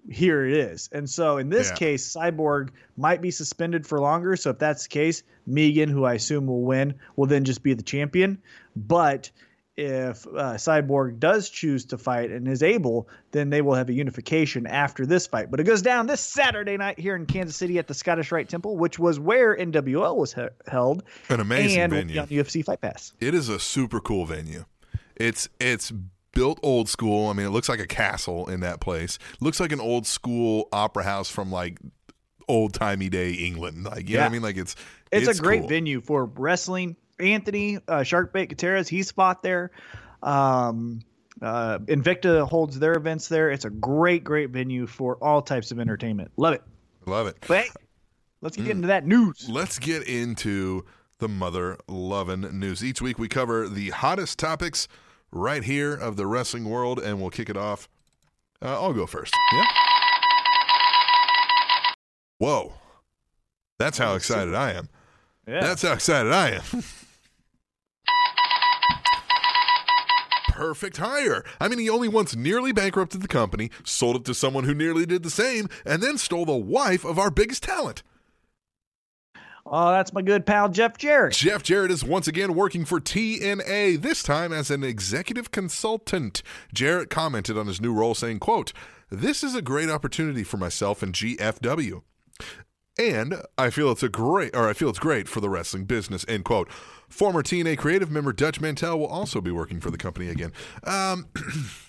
here 0.08 0.46
it 0.46 0.56
is. 0.56 0.88
And 0.92 1.08
so 1.08 1.36
in 1.36 1.50
this 1.50 1.68
Yeah. 1.68 1.74
case, 1.74 2.14
Cyborg 2.14 2.70
might 2.96 3.20
be 3.20 3.30
suspended 3.30 3.86
for 3.86 4.00
longer. 4.00 4.36
So 4.36 4.50
if 4.50 4.58
that's 4.58 4.84
the 4.84 4.88
case, 4.88 5.22
Megan, 5.46 5.90
who 5.90 6.04
I 6.04 6.14
assume 6.14 6.46
will 6.46 6.62
win, 6.62 6.94
will 7.16 7.26
then 7.26 7.44
just 7.44 7.62
be 7.62 7.74
the 7.74 7.82
champion. 7.82 8.38
But 8.74 9.30
if 9.80 10.26
uh, 10.26 10.54
Cyborg 10.54 11.18
does 11.18 11.48
choose 11.48 11.84
to 11.86 11.96
fight 11.98 12.30
and 12.30 12.46
is 12.46 12.62
able, 12.62 13.08
then 13.30 13.48
they 13.48 13.62
will 13.62 13.74
have 13.74 13.88
a 13.88 13.92
unification 13.94 14.66
after 14.66 15.06
this 15.06 15.26
fight. 15.26 15.50
But 15.50 15.58
it 15.60 15.64
goes 15.64 15.80
down 15.80 16.06
this 16.06 16.20
Saturday 16.20 16.76
night 16.76 16.98
here 16.98 17.16
in 17.16 17.24
Kansas 17.24 17.56
City 17.56 17.78
at 17.78 17.88
the 17.88 17.94
Scottish 17.94 18.30
Rite 18.30 18.48
Temple, 18.48 18.76
which 18.76 18.98
was 18.98 19.18
where 19.18 19.56
NWL 19.56 20.16
was 20.16 20.34
he- 20.34 20.46
held. 20.68 21.02
An 21.30 21.40
amazing 21.40 21.80
and 21.80 21.92
venue. 21.92 22.20
on 22.20 22.26
UFC 22.28 22.64
Fight 22.64 22.80
Pass. 22.82 23.14
It 23.20 23.34
is 23.34 23.48
a 23.48 23.58
super 23.58 24.00
cool 24.00 24.26
venue. 24.26 24.66
It's 25.16 25.48
it's 25.58 25.92
built 26.32 26.60
old 26.62 26.88
school. 26.88 27.28
I 27.28 27.32
mean, 27.32 27.46
it 27.46 27.50
looks 27.50 27.68
like 27.68 27.80
a 27.80 27.86
castle 27.86 28.48
in 28.48 28.60
that 28.60 28.80
place. 28.80 29.18
looks 29.40 29.60
like 29.60 29.72
an 29.72 29.80
old 29.80 30.06
school 30.06 30.68
opera 30.72 31.04
house 31.04 31.30
from 31.30 31.50
like 31.50 31.78
old 32.48 32.74
timey 32.74 33.08
day 33.08 33.32
England. 33.32 33.84
Like 33.84 34.08
you 34.08 34.16
know 34.16 34.22
what 34.22 34.28
I 34.28 34.32
mean? 34.32 34.42
Like 34.42 34.56
it's 34.56 34.76
It's, 35.12 35.38
a 35.38 35.42
great 35.42 35.60
cool. 35.60 35.68
venue 35.68 36.00
for 36.00 36.24
wrestling. 36.26 36.96
Anthony 37.20 37.76
uh, 37.76 38.00
Sharkbait 38.00 38.48
Gutierrez, 38.48 38.88
he's 38.88 39.10
fought 39.10 39.42
there. 39.42 39.70
Um, 40.22 41.00
uh, 41.42 41.78
Invicta 41.80 42.46
holds 42.48 42.78
their 42.78 42.94
events 42.94 43.28
there. 43.28 43.50
It's 43.50 43.64
a 43.64 43.70
great, 43.70 44.24
great 44.24 44.50
venue 44.50 44.86
for 44.86 45.16
all 45.22 45.40
types 45.42 45.70
of 45.70 45.78
entertainment. 45.80 46.30
Love 46.36 46.54
it. 46.54 46.62
Love 47.06 47.26
it. 47.28 47.36
But 47.46 47.64
hey, 47.64 47.70
let's 48.42 48.56
Mm. 48.56 48.64
get 48.64 48.70
into 48.76 48.88
that 48.88 49.06
news. 49.06 49.48
Let's 49.48 49.78
get 49.78 50.02
into 50.06 50.84
the 51.18 51.28
mother 51.28 51.78
loving 51.88 52.40
news. 52.58 52.84
Each 52.84 53.00
week 53.00 53.18
we 53.18 53.28
cover 53.28 53.68
the 53.68 53.90
hottest 53.90 54.38
topics 54.38 54.88
right 55.32 55.62
here 55.62 55.94
of 55.94 56.16
the 56.16 56.26
wrestling 56.26 56.64
world, 56.68 56.98
and 56.98 57.20
we'll 57.20 57.30
kick 57.30 57.48
it 57.48 57.56
off. 57.56 57.88
Uh, 58.62 58.72
I'll 58.82 58.92
go 58.92 59.06
first. 59.06 59.34
Yeah. 59.52 59.64
Whoa. 62.38 62.72
That's 63.78 63.98
how 63.98 64.14
excited 64.14 64.54
I 64.54 64.72
am. 64.72 64.88
Yeah. 65.46 65.60
That's 65.60 65.82
how 65.82 65.92
excited 65.92 66.32
I 66.32 66.50
am. 66.50 66.62
Perfect 70.60 70.98
hire. 70.98 71.42
I 71.58 71.68
mean, 71.68 71.78
he 71.78 71.88
only 71.88 72.06
once 72.06 72.36
nearly 72.36 72.70
bankrupted 72.70 73.22
the 73.22 73.28
company, 73.28 73.70
sold 73.82 74.16
it 74.16 74.24
to 74.26 74.34
someone 74.34 74.64
who 74.64 74.74
nearly 74.74 75.06
did 75.06 75.22
the 75.22 75.30
same, 75.30 75.70
and 75.86 76.02
then 76.02 76.18
stole 76.18 76.44
the 76.44 76.54
wife 76.54 77.02
of 77.02 77.18
our 77.18 77.30
biggest 77.30 77.62
talent. 77.62 78.02
oh, 79.64 79.90
that's 79.90 80.12
my 80.12 80.20
good 80.20 80.44
pal 80.44 80.68
Jeff 80.68 80.98
Jarrett. 80.98 81.32
Jeff 81.32 81.62
Jarrett 81.62 81.90
is 81.90 82.04
once 82.04 82.28
again 82.28 82.54
working 82.54 82.84
for 82.84 83.00
TNA, 83.00 84.02
this 84.02 84.22
time 84.22 84.52
as 84.52 84.70
an 84.70 84.84
executive 84.84 85.50
consultant. 85.50 86.42
Jarrett 86.74 87.08
commented 87.08 87.56
on 87.56 87.66
his 87.66 87.80
new 87.80 87.94
role 87.94 88.14
saying, 88.14 88.40
quote, 88.40 88.74
This 89.08 89.42
is 89.42 89.54
a 89.54 89.62
great 89.62 89.88
opportunity 89.88 90.44
for 90.44 90.58
myself 90.58 91.02
and 91.02 91.14
GFW. 91.14 92.02
And 92.98 93.36
I 93.56 93.70
feel 93.70 93.90
it's 93.92 94.02
a 94.02 94.10
great 94.10 94.54
or 94.54 94.68
I 94.68 94.74
feel 94.74 94.90
it's 94.90 94.98
great 94.98 95.26
for 95.26 95.40
the 95.40 95.48
wrestling 95.48 95.86
business, 95.86 96.26
end 96.28 96.44
quote. 96.44 96.68
Former 97.10 97.42
TNA 97.42 97.76
creative 97.76 98.10
member 98.10 98.32
Dutch 98.32 98.60
Mantell 98.60 98.98
will 98.98 99.06
also 99.06 99.40
be 99.40 99.50
working 99.50 99.80
for 99.80 99.90
the 99.90 99.98
company 99.98 100.28
again. 100.28 100.52
Um, 100.84 101.28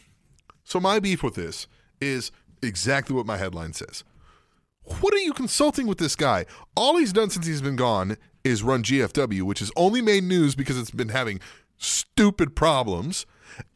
so 0.63 0.79
my 0.79 0.99
beef 0.99 1.23
with 1.23 1.35
this 1.35 1.67
is 2.01 2.31
exactly 2.61 3.15
what 3.15 3.25
my 3.25 3.37
headline 3.37 3.73
says. 3.73 4.03
What 4.83 5.13
are 5.13 5.19
you 5.19 5.33
consulting 5.33 5.87
with 5.87 5.99
this 5.99 6.15
guy? 6.15 6.45
All 6.75 6.97
he's 6.97 7.13
done 7.13 7.29
since 7.29 7.45
he's 7.45 7.61
been 7.61 7.75
gone 7.75 8.17
is 8.43 8.63
run 8.63 8.83
GFW, 8.83 9.43
which 9.43 9.59
has 9.59 9.71
only 9.75 10.01
made 10.01 10.23
news 10.23 10.55
because 10.55 10.77
it's 10.77 10.91
been 10.91 11.09
having 11.09 11.39
stupid 11.77 12.55
problems. 12.55 13.25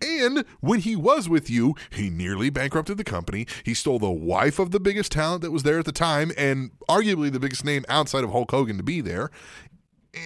And 0.02 0.46
when 0.62 0.80
he 0.80 0.96
was 0.96 1.28
with 1.28 1.50
you, 1.50 1.76
he 1.90 2.10
nearly 2.10 2.50
bankrupted 2.50 2.98
the 2.98 3.04
company. 3.04 3.46
He 3.64 3.74
stole 3.74 4.00
the 4.00 4.10
wife 4.10 4.58
of 4.58 4.72
the 4.72 4.80
biggest 4.80 5.12
talent 5.12 5.42
that 5.42 5.52
was 5.52 5.64
there 5.64 5.80
at 5.80 5.86
the 5.86 5.92
time 5.92 6.32
and 6.38 6.72
arguably 6.90 7.32
the 7.32 7.40
biggest 7.40 7.66
name 7.66 7.86
outside 7.90 8.24
of 8.24 8.32
Hulk 8.32 8.52
Hogan 8.52 8.78
to 8.78 8.84
be 8.84 9.02
there. 9.02 9.30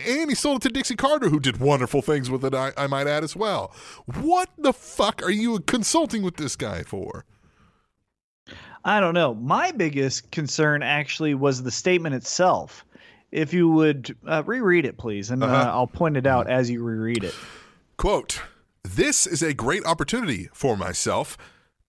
And 0.07 0.29
he 0.29 0.35
sold 0.35 0.57
it 0.63 0.67
to 0.67 0.73
Dixie 0.73 0.95
Carter, 0.95 1.29
who 1.29 1.39
did 1.39 1.59
wonderful 1.59 2.01
things 2.01 2.29
with 2.29 2.45
it, 2.45 2.53
I, 2.53 2.71
I 2.77 2.87
might 2.87 3.07
add 3.07 3.23
as 3.23 3.35
well. 3.35 3.73
What 4.05 4.49
the 4.57 4.73
fuck 4.73 5.23
are 5.23 5.31
you 5.31 5.59
consulting 5.59 6.21
with 6.21 6.37
this 6.37 6.55
guy 6.55 6.83
for? 6.83 7.25
I 8.85 8.99
don't 8.99 9.13
know. 9.13 9.33
My 9.33 9.71
biggest 9.71 10.31
concern 10.31 10.83
actually 10.83 11.33
was 11.33 11.63
the 11.63 11.71
statement 11.71 12.15
itself. 12.15 12.85
If 13.31 13.53
you 13.53 13.69
would 13.69 14.15
uh, 14.25 14.43
reread 14.45 14.85
it, 14.85 14.97
please, 14.97 15.29
and 15.31 15.43
uh, 15.43 15.47
Uh-huh. 15.47 15.71
I'll 15.71 15.87
point 15.87 16.17
it 16.17 16.25
out 16.25 16.49
as 16.49 16.69
you 16.69 16.83
reread 16.83 17.23
it. 17.23 17.35
Quote, 17.97 18.41
this 18.83 19.27
is 19.27 19.41
a 19.43 19.53
great 19.53 19.85
opportunity 19.85 20.49
for 20.53 20.77
myself 20.77 21.37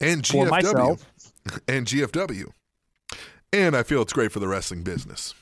and 0.00 0.23
GFW. 0.23 0.50
myself. 0.50 1.07
And 1.66 1.87
GFW. 1.87 2.50
And 3.50 3.75
I 3.75 3.83
feel 3.83 4.02
it's 4.02 4.12
great 4.12 4.30
for 4.30 4.40
the 4.40 4.47
wrestling 4.49 4.83
business. 4.83 5.35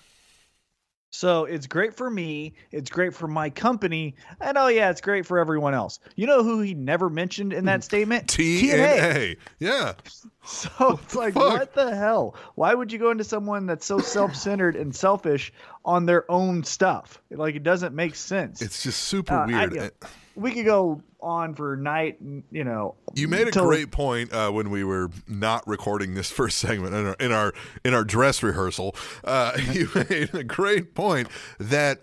So 1.11 1.47
it's 1.47 1.67
great 1.67 1.95
for 1.95 2.11
me. 2.11 2.53
It's 2.71 2.91
great 2.91 3.15
for 3.15 3.27
my 3.27 3.49
company. 3.49 4.15
And 4.43 4.59
oh, 4.59 4.69
yeah, 4.69 4.91
it's 4.91 5.01
great 5.01 5.25
for 5.25 5.39
everyone 5.39 5.73
else. 5.73 6.01
You 6.17 6.27
know 6.27 6.43
who 6.43 6.61
he 6.61 6.75
never 6.75 7.09
mentioned 7.09 7.53
in 7.55 7.65
that 7.65 7.83
statement? 7.83 8.27
TNA. 8.29 9.37
Yeah. 9.59 9.95
So 10.45 10.99
it's 11.03 11.15
like, 11.15 11.35
fuck? 11.35 11.43
what 11.53 11.75
the 11.75 11.95
hell? 11.95 12.35
Why 12.55 12.73
would 12.73 12.91
you 12.91 12.99
go 12.99 13.11
into 13.11 13.23
someone 13.23 13.67
that's 13.67 13.85
so 13.85 13.99
self 13.99 14.35
centered 14.35 14.77
and 14.77 14.97
selfish 14.97 15.53
on 15.85 16.07
their 16.07 16.25
own 16.31 16.65
stuff? 16.65 17.21
Like, 17.31 17.55
it 17.55 17.63
doesn't 17.65 17.95
make 17.95 18.15
sense. 18.15 18.63
It's 18.63 18.83
just 18.83 18.99
super 19.05 19.35
Uh, 19.35 19.43
I 19.43 19.47
weird. 19.67 19.73
get- 19.75 20.03
we 20.39 20.53
could 20.53 20.65
go 20.65 21.03
on 21.21 21.55
for 21.55 21.77
night, 21.77 22.19
you 22.51 22.65
know. 22.65 22.95
You 23.15 23.29
made 23.29 23.49
a 23.49 23.51
till- 23.51 23.67
great 23.67 23.91
point 23.91 24.33
uh, 24.33 24.51
when 24.51 24.71
we 24.71 24.85
were 24.85 25.11
not 25.27 25.67
recording 25.67 26.15
this 26.15 26.31
first 26.39 26.59
segment 26.59 26.95
in 26.95 27.07
our 27.07 27.17
in 27.21 27.33
our, 27.33 27.53
in 27.85 27.95
our 27.95 28.05
dress 28.05 28.43
rehearsal. 28.43 28.95
Uh, 29.25 29.59
you 29.73 29.91
made 30.09 30.35
a 30.35 30.45
great 30.45 30.95
point 30.95 31.29
that 31.59 32.03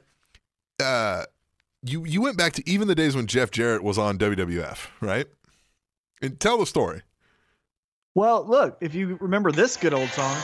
uh, 0.80 1.24
you 1.82 2.06
you 2.06 2.22
went 2.22 2.38
back 2.38 2.54
to 2.54 2.70
even 2.70 2.88
the 2.88 2.96
days 2.96 3.16
when 3.16 3.28
Jeff 3.28 3.52
Jarrett 3.52 3.84
was 3.84 3.98
on 3.98 4.18
WWF, 4.18 4.88
right? 5.02 5.28
And 6.22 6.40
tell 6.40 6.58
the 6.58 6.66
story. 6.66 7.02
Well, 8.16 8.46
look, 8.46 8.78
if 8.82 8.96
you 8.96 9.18
remember 9.20 9.52
this 9.52 9.76
good 9.78 9.94
old 9.94 10.10
song. 10.10 10.38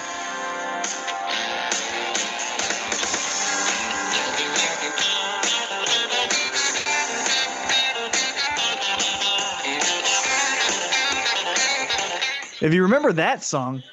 If 12.62 12.74
you 12.74 12.84
remember 12.84 13.12
that 13.14 13.44
song, 13.44 13.84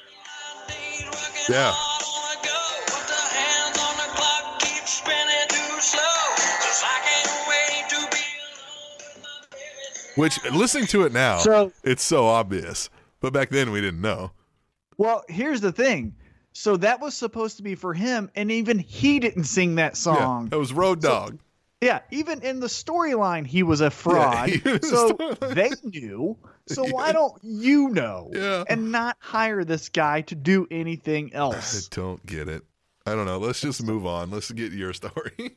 Yeah. 1.49 1.73
Which 10.15 10.43
listening 10.51 10.87
to 10.87 11.03
it 11.05 11.13
now, 11.13 11.37
So- 11.39 11.71
it's 11.83 12.03
so 12.03 12.27
obvious. 12.27 12.89
But 13.21 13.33
back 13.33 13.49
then 13.49 13.71
we 13.71 13.81
didn't 13.81 14.01
know. 14.01 14.31
well, 14.97 15.23
here's 15.29 15.61
the 15.61 15.71
thing. 15.71 16.13
So 16.51 16.75
that 16.77 16.99
was 16.99 17.13
supposed 17.15 17.55
to 17.57 17.63
be 17.63 17.75
for 17.75 17.93
him, 17.93 18.29
and 18.35 18.51
even 18.51 18.79
he 18.79 19.19
didn't 19.19 19.45
sing 19.45 19.75
that 19.75 19.95
song. 19.95 20.43
Yeah, 20.45 20.49
that 20.49 20.59
was 20.59 20.73
Road 20.73 20.99
Dog. 21.01 21.39
Yeah, 21.81 22.01
even 22.11 22.41
in 22.41 22.59
the 22.59 22.67
storyline, 22.67 23.47
he 23.47 23.63
was 23.63 23.79
a 23.79 23.89
fraud. 23.89 24.49
was 24.65 24.89
so 24.89 25.13
storyline. 25.13 25.55
they 25.55 25.69
knew. 25.89 26.37
So 26.67 26.83
why 26.85 27.13
don't 27.13 27.33
you 27.41 27.89
know 27.89 28.29
Yeah. 28.33 28.65
and 28.67 28.91
not 28.91 29.15
hire 29.19 29.63
this 29.63 29.87
guy 29.89 30.21
to 30.23 30.35
do 30.35 30.67
anything 30.69 31.33
else. 31.33 31.87
I 31.87 31.95
don't 31.95 32.23
get 32.25 32.49
it. 32.49 32.63
I 33.05 33.15
don't 33.15 33.25
know. 33.25 33.37
Let's 33.37 33.61
just 33.61 33.81
move 33.81 34.05
on. 34.05 34.29
Let's 34.29 34.51
get 34.51 34.73
your 34.73 34.91
story. 34.93 35.55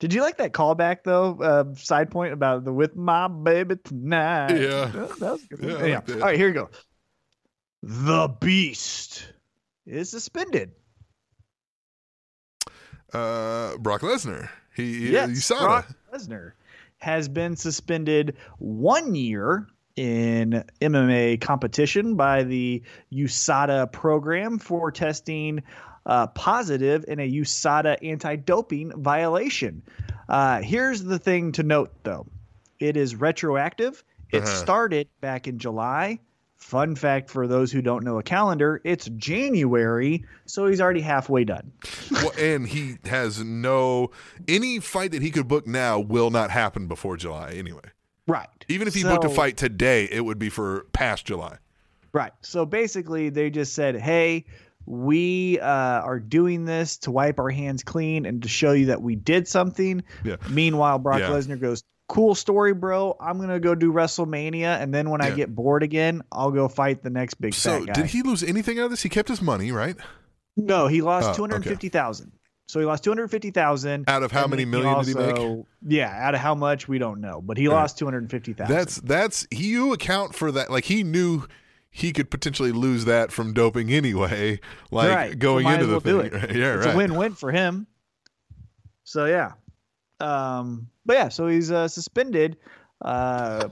Did 0.00 0.12
you 0.12 0.20
like 0.22 0.36
that 0.38 0.52
callback 0.52 0.98
though? 1.04 1.38
Uh, 1.40 1.74
side 1.76 2.10
point 2.10 2.32
about 2.32 2.64
the 2.64 2.72
with 2.72 2.96
my 2.96 3.28
baby 3.28 3.76
tonight. 3.82 4.50
Yeah. 4.60 4.86
that, 4.86 5.18
that 5.20 5.32
was 5.32 5.44
good. 5.44 5.62
Yeah, 5.88 6.00
yeah. 6.06 6.14
All 6.16 6.20
right, 6.20 6.36
here 6.36 6.48
we 6.48 6.52
go. 6.52 6.68
The 7.82 8.28
Beast 8.40 9.24
is 9.86 10.10
suspended. 10.10 10.72
Uh, 13.14 13.76
Brock 13.78 14.00
Lesnar. 14.02 14.48
He, 14.74 15.12
yes, 15.12 15.28
you 15.30 15.36
saw 15.36 15.60
Brock 15.60 15.90
it. 15.90 15.96
Lesnar 16.16 16.52
has 16.98 17.28
been 17.28 17.54
suspended 17.56 18.36
one 18.58 19.14
year 19.14 19.66
in 19.96 20.64
MMA 20.80 21.40
competition 21.40 22.16
by 22.16 22.42
the 22.42 22.82
USADA 23.12 23.92
program 23.92 24.58
for 24.58 24.90
testing 24.90 25.62
uh, 26.06 26.26
positive 26.28 27.04
in 27.06 27.20
a 27.20 27.30
USADA 27.30 27.96
anti-doping 28.02 28.92
violation. 29.00 29.82
Uh, 30.28 30.60
here's 30.62 31.02
the 31.04 31.18
thing 31.18 31.52
to 31.52 31.62
note, 31.62 31.92
though: 32.02 32.26
it 32.80 32.96
is 32.96 33.14
retroactive. 33.14 34.02
It 34.32 34.42
Uh-huh. 34.42 34.46
started 34.56 35.08
back 35.20 35.46
in 35.46 35.58
July. 35.58 36.18
Fun 36.64 36.96
fact 36.96 37.28
for 37.28 37.46
those 37.46 37.70
who 37.70 37.82
don't 37.82 38.04
know 38.04 38.18
a 38.18 38.22
calendar, 38.22 38.80
it's 38.84 39.04
January, 39.16 40.24
so 40.46 40.66
he's 40.66 40.80
already 40.80 41.02
halfway 41.02 41.44
done. 41.44 41.70
well, 42.10 42.32
and 42.38 42.66
he 42.66 42.96
has 43.04 43.44
no 43.44 44.10
any 44.48 44.80
fight 44.80 45.12
that 45.12 45.20
he 45.20 45.30
could 45.30 45.46
book 45.46 45.66
now 45.66 46.00
will 46.00 46.30
not 46.30 46.50
happen 46.50 46.88
before 46.88 47.18
July 47.18 47.50
anyway. 47.50 47.82
Right. 48.26 48.48
Even 48.68 48.88
if 48.88 48.94
he 48.94 49.02
booked 49.02 49.24
a 49.24 49.28
fight 49.28 49.58
today, 49.58 50.08
it 50.10 50.24
would 50.24 50.38
be 50.38 50.48
for 50.48 50.86
past 50.94 51.26
July. 51.26 51.58
Right. 52.14 52.32
So 52.40 52.64
basically, 52.64 53.28
they 53.28 53.50
just 53.50 53.74
said, 53.74 53.96
"Hey, 53.96 54.46
we 54.86 55.60
uh, 55.60 55.66
are 55.66 56.18
doing 56.18 56.64
this 56.64 56.96
to 57.00 57.10
wipe 57.10 57.38
our 57.40 57.50
hands 57.50 57.82
clean 57.82 58.24
and 58.24 58.42
to 58.42 58.48
show 58.48 58.72
you 58.72 58.86
that 58.86 59.02
we 59.02 59.16
did 59.16 59.46
something." 59.46 60.02
Yeah. 60.24 60.36
Meanwhile, 60.48 60.98
Brock 61.00 61.20
Yeah. 61.20 61.28
Lesnar 61.28 61.60
goes, 61.60 61.84
"Cool 62.08 62.34
story, 62.34 62.74
bro. 62.74 63.16
I'm 63.20 63.38
gonna 63.38 63.60
go 63.60 63.74
do 63.74 63.92
WrestleMania, 63.92 64.80
and 64.80 64.92
then 64.92 65.10
when 65.10 65.20
I 65.20 65.30
get 65.30 65.54
bored 65.54 65.82
again, 65.82 66.22
I'll 66.32 66.50
go 66.50 66.68
fight 66.68 67.02
the 67.02 67.10
next 67.10 67.34
big 67.34 67.54
So 67.54 67.78
fat 67.80 67.86
guy." 67.86 67.92
did 67.94 68.06
he 68.06 68.22
lose 68.22 68.42
anything 68.42 68.78
out 68.78 68.86
of 68.86 68.90
this? 68.90 69.02
He 69.02 69.08
kept 69.08 69.28
his 69.28 69.40
money, 69.42 69.72
right? 69.72 69.96
No, 70.56 70.86
he 70.86 71.02
lost 71.02 71.26
Oh, 71.26 71.28
okay. 71.30 71.36
two 71.36 71.42
hundred 71.42 71.64
fifty 71.64 71.88
thousand. 71.88 72.32
So 72.66 72.80
he 72.80 72.86
lost 72.86 73.04
two 73.04 73.10
hundred 73.10 73.28
fifty 73.30 73.50
thousand. 73.50 74.08
Out 74.08 74.22
of 74.22 74.32
how 74.32 74.46
many 74.46 74.64
million 74.64 74.98
did 75.04 75.08
he 75.08 75.14
make? 75.14 75.64
Yeah, 75.86 76.08
out 76.10 76.34
of 76.34 76.40
how 76.40 76.54
much 76.54 76.88
we 76.88 76.98
don't 76.98 77.20
know, 77.20 77.40
but 77.42 77.56
he 77.58 77.68
lost 77.68 77.98
two 77.98 78.04
hundred 78.06 78.30
fifty 78.30 78.52
thousand. 78.52 78.74
That's 78.74 78.96
that's 79.00 79.46
he 79.50 79.68
you 79.68 79.92
account 79.92 80.34
for 80.34 80.50
that. 80.52 80.70
Like 80.70 80.84
he 80.84 81.02
knew 81.02 81.44
he 81.90 82.12
could 82.12 82.30
potentially 82.30 82.72
lose 82.72 83.04
that 83.04 83.32
from 83.32 83.52
doping 83.52 83.92
anyway. 83.92 84.60
Like 84.90 85.10
right. 85.14 85.38
Going 85.38 85.64
might 85.64 85.74
into 85.74 85.86
the 85.86 86.00
well 86.00 86.22
thing. 86.22 86.32
Yeah, 86.56 86.76
it's 86.76 86.86
right. 86.86 86.94
a 86.94 86.96
win-win 86.96 87.34
for 87.34 87.50
him. 87.52 87.86
So 89.04 89.26
yeah, 89.26 89.52
um, 90.20 90.88
but 91.06 91.14
yeah, 91.14 91.28
so 91.28 91.48
he's 91.48 91.70
uh, 91.70 91.88
suspended, 91.88 92.56
uh, 93.02 93.68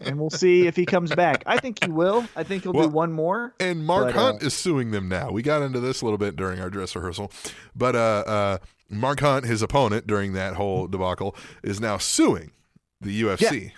and 0.00 0.18
we'll 0.18 0.30
see 0.30 0.66
if 0.66 0.76
he 0.76 0.84
comes 0.84 1.14
back. 1.14 1.42
I 1.46 1.58
think 1.58 1.82
he 1.84 1.90
will. 1.90 2.26
I 2.36 2.42
think 2.42 2.64
he'll 2.64 2.72
Well, 2.72 2.88
do 2.88 2.94
one 2.94 3.12
more. 3.12 3.54
And 3.60 3.84
Mark 3.84 4.06
But, 4.06 4.14
Hunt 4.14 4.42
uh, 4.42 4.46
is 4.46 4.54
suing 4.54 4.90
them 4.90 5.08
now. 5.08 5.30
We 5.30 5.42
got 5.42 5.62
into 5.62 5.80
this 5.80 6.02
a 6.02 6.04
little 6.04 6.18
bit 6.18 6.36
during 6.36 6.60
our 6.60 6.70
dress 6.70 6.94
rehearsal, 6.94 7.32
but 7.74 7.96
uh, 7.96 8.24
uh, 8.26 8.58
Mark 8.90 9.20
Hunt, 9.20 9.44
his 9.46 9.62
opponent 9.62 10.06
during 10.06 10.34
that 10.34 10.54
whole 10.54 10.86
debacle, 10.86 11.34
is 11.62 11.80
now 11.80 11.98
suing 11.98 12.50
the 13.00 13.22
UFC. 13.22 13.72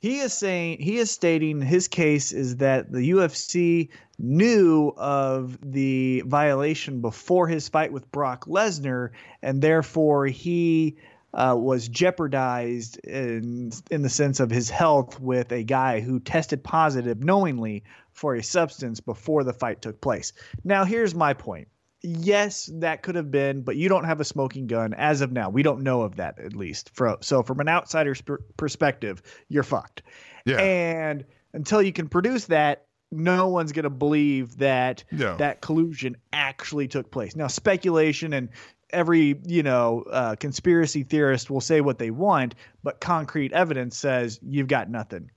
He 0.00 0.20
is 0.20 0.32
saying 0.32 0.78
he 0.80 0.96
is 0.96 1.10
stating 1.10 1.60
his 1.60 1.86
case 1.86 2.32
is 2.32 2.56
that 2.56 2.90
the 2.90 3.10
UFC 3.10 3.90
knew 4.18 4.94
of 4.96 5.58
the 5.62 6.22
violation 6.26 7.02
before 7.02 7.46
his 7.48 7.68
fight 7.68 7.92
with 7.92 8.10
Brock 8.10 8.46
Lesnar, 8.46 9.10
and 9.42 9.60
therefore 9.60 10.26
he 10.26 10.96
uh, 11.32 11.54
was 11.58 11.88
jeopardized 11.88 12.98
in 12.98 13.70
in 13.90 14.02
the 14.02 14.08
sense 14.08 14.40
of 14.40 14.50
his 14.50 14.68
health 14.70 15.20
with 15.20 15.52
a 15.52 15.62
guy 15.62 16.00
who 16.00 16.20
tested 16.20 16.64
positive 16.64 17.22
knowingly 17.22 17.84
for 18.12 18.34
a 18.34 18.42
substance 18.42 19.00
before 19.00 19.44
the 19.44 19.52
fight 19.52 19.80
took 19.82 20.00
place. 20.00 20.32
Now, 20.64 20.84
here's 20.84 21.14
my 21.14 21.34
point. 21.34 21.68
Yes, 22.02 22.70
that 22.80 23.02
could 23.02 23.14
have 23.14 23.30
been, 23.30 23.60
but 23.62 23.76
you 23.76 23.88
don't 23.88 24.04
have 24.04 24.20
a 24.20 24.24
smoking 24.24 24.66
gun 24.66 24.94
as 24.94 25.20
of 25.20 25.32
now. 25.32 25.50
We 25.50 25.62
don't 25.62 25.82
know 25.82 26.02
of 26.02 26.16
that 26.16 26.38
at 26.38 26.56
least. 26.56 26.90
So, 27.20 27.42
from 27.42 27.60
an 27.60 27.68
outsider's 27.68 28.22
perspective, 28.56 29.22
you're 29.48 29.62
fucked. 29.62 30.02
Yeah. 30.46 30.56
And 30.56 31.24
until 31.52 31.82
you 31.82 31.92
can 31.92 32.08
produce 32.08 32.46
that, 32.46 32.86
no 33.12 33.48
one's 33.48 33.72
going 33.72 33.82
to 33.82 33.90
believe 33.90 34.56
that 34.58 35.04
Yeah. 35.12 35.34
that 35.36 35.60
collusion 35.60 36.16
actually 36.32 36.88
took 36.88 37.10
place. 37.10 37.36
Now, 37.36 37.48
speculation 37.48 38.32
and 38.32 38.48
every 38.92 39.40
you 39.46 39.62
know 39.62 40.04
uh, 40.10 40.36
conspiracy 40.36 41.02
theorist 41.02 41.50
will 41.50 41.60
say 41.60 41.80
what 41.80 41.98
they 41.98 42.10
want, 42.10 42.54
but 42.82 43.00
concrete 43.00 43.52
evidence 43.52 43.96
says 43.96 44.38
you've 44.42 44.68
got 44.68 44.90
nothing. 44.90 45.30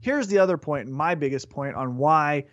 Here's 0.00 0.28
the 0.28 0.38
other 0.38 0.56
point, 0.56 0.88
my 0.88 1.14
biggest 1.14 1.50
point 1.50 1.74
on 1.74 1.96
why 1.96 2.44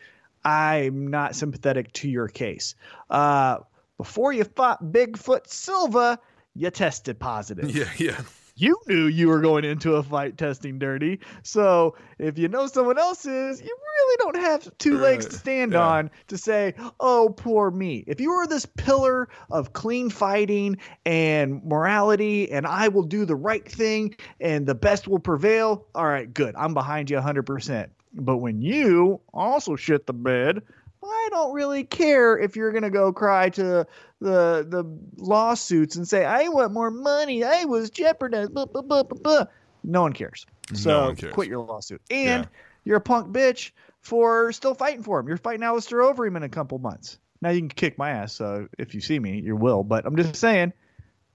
I'm 0.44 1.08
not 1.08 1.36
sympathetic 1.36 1.92
to 1.94 2.10
your 2.10 2.28
case. 2.28 2.76
Uh, 3.10 3.60
before 3.98 4.34
you 4.34 4.44
fought 4.44 4.84
Bigfoot 4.84 5.48
Silva, 5.48 6.20
you 6.56 6.70
tested 6.70 7.20
positive 7.20 7.70
Yeah, 7.76 7.90
yeah. 7.98 8.22
You 8.56 8.78
knew 8.88 9.08
you 9.08 9.28
were 9.28 9.42
going 9.42 9.66
into 9.66 9.96
a 9.96 10.04
fight 10.04 10.38
testing 10.38 10.80
dirty. 10.80 11.20
So 11.44 11.96
if 12.20 12.38
you 12.38 12.48
know 12.48 12.68
someone 12.68 12.98
else 12.98 13.26
is, 13.26 13.62
you 13.62 13.78
really 13.98 14.18
don't 14.20 14.38
have 14.44 14.78
two 14.78 14.98
legs 14.98 15.26
to 15.28 15.36
uh, 15.36 15.40
stand 15.40 15.74
Yeah. 15.74 15.86
on 15.86 16.12
to 16.28 16.38
say, 16.38 16.74
oh, 17.00 17.30
poor 17.36 17.70
me. 17.70 18.04
If 18.08 18.22
you 18.22 18.32
were 18.32 18.48
this 18.48 18.66
pillar 18.66 19.28
of 19.52 19.74
clean 19.74 20.10
fighting 20.10 20.78
and 21.06 21.64
morality, 21.66 22.52
and 22.52 22.66
I 22.66 22.88
will 22.88 23.04
do 23.04 23.26
the 23.26 23.36
right 23.36 23.70
thing 23.70 24.16
and 24.40 24.66
the 24.66 24.76
best 24.76 25.08
will 25.08 25.20
prevail, 25.20 25.86
all 25.94 26.06
right, 26.08 26.34
good. 26.34 26.56
I'm 26.58 26.74
behind 26.74 27.10
you 27.10 27.18
100%. 27.18 27.90
But 28.14 28.38
when 28.38 28.62
you 28.62 29.20
also 29.34 29.76
shit 29.76 30.08
the 30.08 30.14
bed, 30.14 30.62
I 31.04 31.28
don't 31.32 31.54
really 31.54 31.84
care 31.84 32.38
if 32.38 32.56
you're 32.56 32.72
gonna 32.72 32.90
go 32.90 33.12
cry 33.14 33.50
to 33.50 33.86
the 34.26 34.66
the 34.68 34.84
lawsuits 35.24 35.96
and 35.96 36.08
say 36.08 36.26
I 36.26 36.48
want 36.50 36.74
more 36.74 36.90
money. 36.92 37.44
I 37.44 37.66
was 37.66 37.90
jeopardized. 37.90 38.54
Blah, 38.54 38.66
blah, 38.66 38.82
blah, 38.82 39.04
blah, 39.04 39.20
blah. 39.22 39.46
No 39.84 40.02
one 40.02 40.14
cares. 40.14 40.46
So 40.74 41.06
one 41.06 41.16
cares. 41.16 41.34
quit 41.34 41.48
your 41.48 41.64
lawsuit. 41.64 42.02
And 42.10 42.44
Yeah. 42.44 42.50
you're 42.84 42.98
a 42.98 43.02
punk 43.02 43.32
bitch 43.32 43.72
for 44.02 44.52
still 44.52 44.74
fighting 44.74 45.04
for 45.04 45.20
him. 45.20 45.28
You're 45.28 45.38
fighting 45.38 45.64
Alistair 45.64 46.00
Overeem 46.00 46.36
in 46.36 46.44
a 46.44 46.50
couple 46.50 46.80
months. 46.80 47.20
Now 47.42 47.50
you 47.52 47.60
can 47.60 47.70
kick 47.70 47.98
my 47.98 48.10
ass. 48.10 48.34
So 48.34 48.68
if 48.80 48.96
you 48.96 49.02
see 49.02 49.20
me, 49.20 49.40
you 49.40 49.56
will. 49.56 49.84
But 49.84 50.06
I'm 50.06 50.16
just 50.16 50.36
saying, 50.36 50.74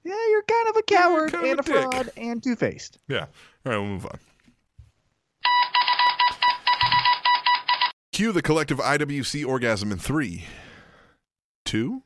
yeah, 0.04 0.28
you're 0.30 0.42
kind 0.42 0.68
of 0.70 0.76
a 0.76 0.82
coward 0.82 1.34
and 1.34 1.58
a 1.58 1.60
a, 1.60 1.62
fraud 1.62 2.10
and 2.16 2.42
two 2.42 2.56
faced. 2.56 2.98
Yeah. 3.06 3.26
All 3.64 3.72
right, 3.72 3.78
we'll 3.78 3.86
move 3.86 4.06
on. 4.06 4.18
Cue 8.12 8.32
the 8.32 8.42
collective 8.42 8.78
IWC 8.78 9.46
orgasm 9.46 9.92
in 9.92 9.98
three, 9.98 10.44
two. 11.64 12.02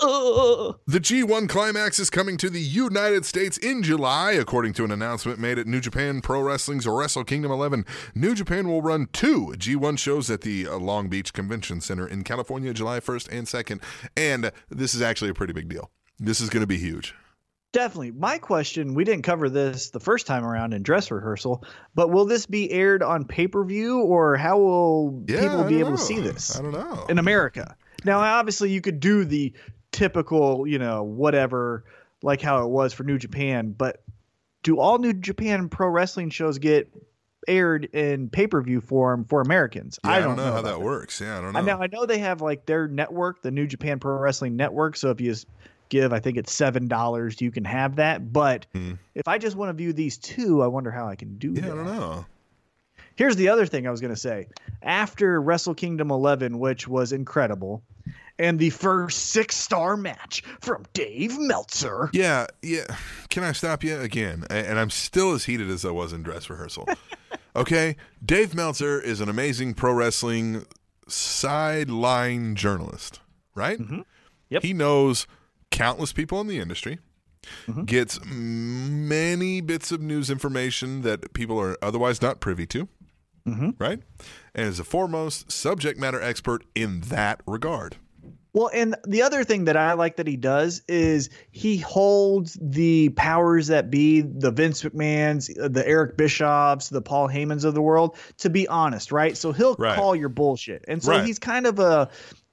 Ugh. 0.00 0.78
The 0.86 0.98
G1 1.00 1.48
Climax 1.48 1.98
is 1.98 2.10
coming 2.10 2.36
to 2.38 2.50
the 2.50 2.60
United 2.60 3.24
States 3.24 3.56
in 3.58 3.82
July, 3.82 4.32
according 4.32 4.72
to 4.74 4.84
an 4.84 4.90
announcement 4.90 5.38
made 5.38 5.58
at 5.58 5.66
New 5.66 5.80
Japan 5.80 6.20
Pro 6.20 6.40
Wrestling's 6.42 6.86
Wrestle 6.86 7.24
Kingdom 7.24 7.50
11. 7.52 7.84
New 8.14 8.34
Japan 8.34 8.68
will 8.68 8.82
run 8.82 9.08
two 9.12 9.54
G1 9.56 9.98
shows 9.98 10.30
at 10.30 10.42
the 10.42 10.66
uh, 10.68 10.76
Long 10.76 11.08
Beach 11.08 11.32
Convention 11.32 11.80
Center 11.80 12.06
in 12.06 12.24
California, 12.24 12.72
July 12.74 13.00
1st 13.00 13.28
and 13.30 13.46
2nd. 13.46 13.82
And 14.16 14.50
this 14.70 14.94
is 14.94 15.02
actually 15.02 15.30
a 15.30 15.34
pretty 15.34 15.52
big 15.52 15.68
deal. 15.68 15.90
This 16.18 16.40
is 16.40 16.50
going 16.50 16.62
to 16.62 16.66
be 16.66 16.78
huge. 16.78 17.14
Definitely. 17.72 18.10
My 18.10 18.36
question, 18.36 18.92
we 18.92 19.02
didn't 19.04 19.22
cover 19.22 19.48
this 19.48 19.90
the 19.90 20.00
first 20.00 20.26
time 20.26 20.44
around 20.44 20.74
in 20.74 20.82
dress 20.82 21.10
rehearsal, 21.10 21.64
but 21.94 22.10
will 22.10 22.26
this 22.26 22.44
be 22.44 22.70
aired 22.70 23.02
on 23.02 23.24
pay 23.24 23.48
per 23.48 23.64
view 23.64 24.00
or 24.02 24.36
how 24.36 24.58
will 24.58 25.24
Yeah, 25.26 25.40
people 25.40 25.64
be 25.64 25.78
able 25.80 25.92
to 25.92 25.98
see 25.98 26.20
this 26.20 26.54
I 26.58 26.60
don't 26.62 26.72
know. 26.72 27.06
in 27.08 27.18
America? 27.18 27.74
Now, 28.04 28.18
obviously, 28.20 28.70
you 28.70 28.80
could 28.80 29.00
do 29.00 29.24
the 29.24 29.52
typical, 29.92 30.66
you 30.66 30.78
know, 30.78 31.02
whatever, 31.02 31.84
like 32.22 32.40
how 32.40 32.64
it 32.64 32.68
was 32.68 32.92
for 32.92 33.04
New 33.04 33.18
Japan, 33.18 33.72
but 33.76 34.02
do 34.62 34.78
all 34.78 34.98
New 34.98 35.12
Japan 35.12 35.68
pro 35.68 35.88
wrestling 35.88 36.30
shows 36.30 36.58
get 36.58 36.92
aired 37.48 37.86
in 37.86 38.28
pay 38.28 38.46
per 38.46 38.62
view 38.62 38.80
form 38.80 39.24
for 39.24 39.40
Americans? 39.40 39.98
Yeah, 40.04 40.10
I 40.12 40.20
don't 40.20 40.36
know, 40.36 40.44
how 40.44 40.58
about 40.60 40.64
that 40.64 40.80
works. 40.80 41.20
Yeah, 41.20 41.38
I 41.38 41.40
don't 41.40 41.52
know. 41.52 41.60
Now 41.60 41.82
I 41.82 41.88
know 41.88 42.06
they 42.06 42.18
have 42.18 42.40
like 42.40 42.66
their 42.66 42.86
network, 42.88 43.42
the 43.42 43.50
New 43.50 43.66
Japan 43.66 43.98
Pro 43.98 44.16
Wrestling 44.16 44.54
Network. 44.56 44.96
So 44.96 45.10
if 45.10 45.20
you 45.20 45.34
give, 45.88 46.12
I 46.12 46.20
think 46.20 46.38
it's 46.38 46.52
seven 46.52 46.86
dollars, 46.88 47.40
you 47.40 47.50
can 47.50 47.64
have 47.64 47.96
that. 47.96 48.32
But 48.32 48.66
Hmm. 48.72 48.92
if 49.14 49.26
I 49.26 49.38
just 49.38 49.56
want 49.56 49.70
to 49.70 49.72
view 49.74 49.92
these 49.92 50.16
two, 50.16 50.62
I 50.62 50.68
wonder 50.68 50.90
how 50.90 51.08
I 51.08 51.16
can 51.16 51.36
do 51.38 51.52
Yeah, 51.52 51.62
that. 51.62 51.72
I 51.72 51.74
don't 51.74 51.84
know. 51.86 52.26
Here's 53.16 53.36
the 53.36 53.48
other 53.48 53.66
thing 53.66 53.86
I 53.86 53.90
was 53.90 54.00
going 54.00 54.14
to 54.14 54.20
say. 54.20 54.48
After 54.82 55.40
Wrestle 55.40 55.74
Kingdom 55.74 56.10
11, 56.10 56.58
which 56.58 56.88
was 56.88 57.12
incredible, 57.12 57.82
and 58.38 58.58
the 58.58 58.70
first 58.70 59.30
six 59.30 59.56
star 59.56 59.96
match 59.96 60.42
from 60.60 60.84
Dave 60.94 61.38
Meltzer. 61.38 62.10
Yeah, 62.12 62.46
yeah. 62.62 62.96
Can 63.30 63.44
I 63.44 63.52
stop 63.52 63.84
you 63.84 63.98
again? 63.98 64.44
And 64.50 64.78
I'm 64.78 64.90
still 64.90 65.32
as 65.32 65.44
heated 65.44 65.70
as 65.70 65.84
I 65.84 65.90
was 65.90 66.12
in 66.12 66.22
dress 66.22 66.50
rehearsal. 66.50 66.88
okay, 67.56 67.96
Dave 68.24 68.54
Meltzer 68.54 69.00
is 69.00 69.20
an 69.20 69.28
amazing 69.28 69.74
pro 69.74 69.92
wrestling 69.92 70.64
sideline 71.08 72.54
journalist, 72.54 73.20
right? 73.54 73.78
Mm-hmm. 73.78 74.00
Yep. 74.50 74.62
He 74.62 74.72
knows 74.72 75.26
countless 75.70 76.12
people 76.12 76.40
in 76.40 76.46
the 76.46 76.58
industry. 76.58 76.98
Mm-hmm. 77.66 77.84
Gets 77.84 78.20
many 78.24 79.60
bits 79.60 79.90
of 79.90 80.00
news 80.00 80.30
information 80.30 81.02
that 81.02 81.32
people 81.32 81.60
are 81.60 81.76
otherwise 81.82 82.22
not 82.22 82.38
privy 82.38 82.66
to, 82.68 82.88
right? 83.78 84.00
And 84.54 84.66
is 84.66 84.78
a 84.80 84.84
foremost 84.84 85.50
subject 85.50 85.98
matter 85.98 86.20
expert 86.20 86.64
in 86.74 87.00
that 87.02 87.40
regard. 87.46 87.96
Well, 88.54 88.70
and 88.74 88.94
the 89.06 89.22
other 89.22 89.44
thing 89.44 89.64
that 89.64 89.78
I 89.78 89.94
like 89.94 90.16
that 90.16 90.26
he 90.26 90.36
does 90.36 90.82
is 90.86 91.30
he 91.52 91.78
holds 91.78 92.58
the 92.60 93.08
powers 93.10 93.68
that 93.68 93.90
be, 93.90 94.20
the 94.20 94.50
Vince 94.50 94.82
McMahon's, 94.82 95.50
uh, 95.58 95.68
the 95.68 95.88
Eric 95.88 96.18
Bischoffs, 96.18 96.90
the 96.90 97.00
Paul 97.00 97.28
Heymans 97.30 97.64
of 97.64 97.72
the 97.72 97.80
world, 97.80 98.14
to 98.38 98.50
be 98.50 98.68
honest, 98.68 99.10
right? 99.10 99.38
So 99.38 99.52
he'll 99.52 99.74
Right. 99.76 99.96
call 99.96 100.14
your 100.14 100.28
bullshit, 100.28 100.84
and 100.86 101.02
so 101.02 101.12
Right. 101.12 101.24
he's 101.24 101.38
kind 101.38 101.66
of 101.66 101.78
a 101.78 102.10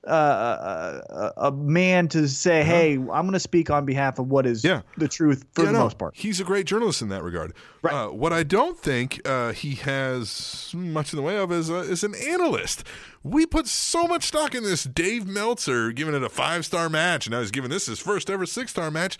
uh, 0.07 1.31
a, 1.37 1.47
a 1.47 1.51
man 1.51 2.07
to 2.09 2.27
say, 2.27 2.63
"Hey, 2.63 2.93
I'm 2.93 3.05
going 3.07 3.33
to 3.33 3.39
speak 3.39 3.69
on 3.69 3.85
behalf 3.85 4.17
of 4.19 4.27
what 4.29 4.45
is 4.45 4.63
Uh-huh. 4.63 4.75
Yeah. 4.75 4.81
the 4.97 5.07
truth 5.07 5.45
for 5.53 5.61
Yeah, 5.63 5.67
the 5.67 5.73
no, 5.73 5.79
most 5.83 5.97
part." 5.97 6.15
He's 6.15 6.39
a 6.39 6.43
great 6.43 6.65
journalist 6.65 7.01
in 7.01 7.09
that 7.09 7.23
regard. 7.23 7.53
Right. 7.81 7.93
Uh, 7.93 8.07
what 8.09 8.31
I 8.33 8.43
don't 8.43 8.77
think 8.77 9.19
uh, 9.27 9.51
he 9.51 9.75
has 9.75 10.71
much 10.73 11.11
in 11.13 11.17
the 11.17 11.23
way 11.23 11.37
of 11.37 11.51
is, 11.51 11.69
uh, 11.69 11.75
is 11.75 12.03
an 12.03 12.15
analyst. 12.15 12.83
We 13.23 13.45
put 13.45 13.67
so 13.67 14.07
much 14.07 14.23
stock 14.23 14.55
in 14.55 14.63
this 14.63 14.85
Dave 14.85 15.27
Meltzer 15.27 15.91
giving 15.91 16.15
it 16.15 16.23
a 16.23 16.29
five 16.29 16.65
star 16.65 16.89
match, 16.89 17.25
and 17.27 17.33
now 17.33 17.41
he's 17.41 17.51
giving 17.51 17.69
this 17.69 17.85
his 17.87 17.99
first 17.99 18.29
ever 18.29 18.45
six 18.45 18.71
star 18.71 18.89
match. 18.89 19.17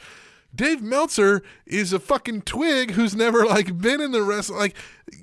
Dave 0.56 0.82
Meltzer 0.82 1.44
is 1.66 1.94
a 1.94 2.00
fucking 2.00 2.42
twig 2.42 2.92
who's 2.92 3.16
never 3.16 3.46
like 3.46 3.78
been 3.78 4.02
in 4.02 4.12
the 4.12 4.24
wrestling. 4.24 4.60
Like, 4.60 4.76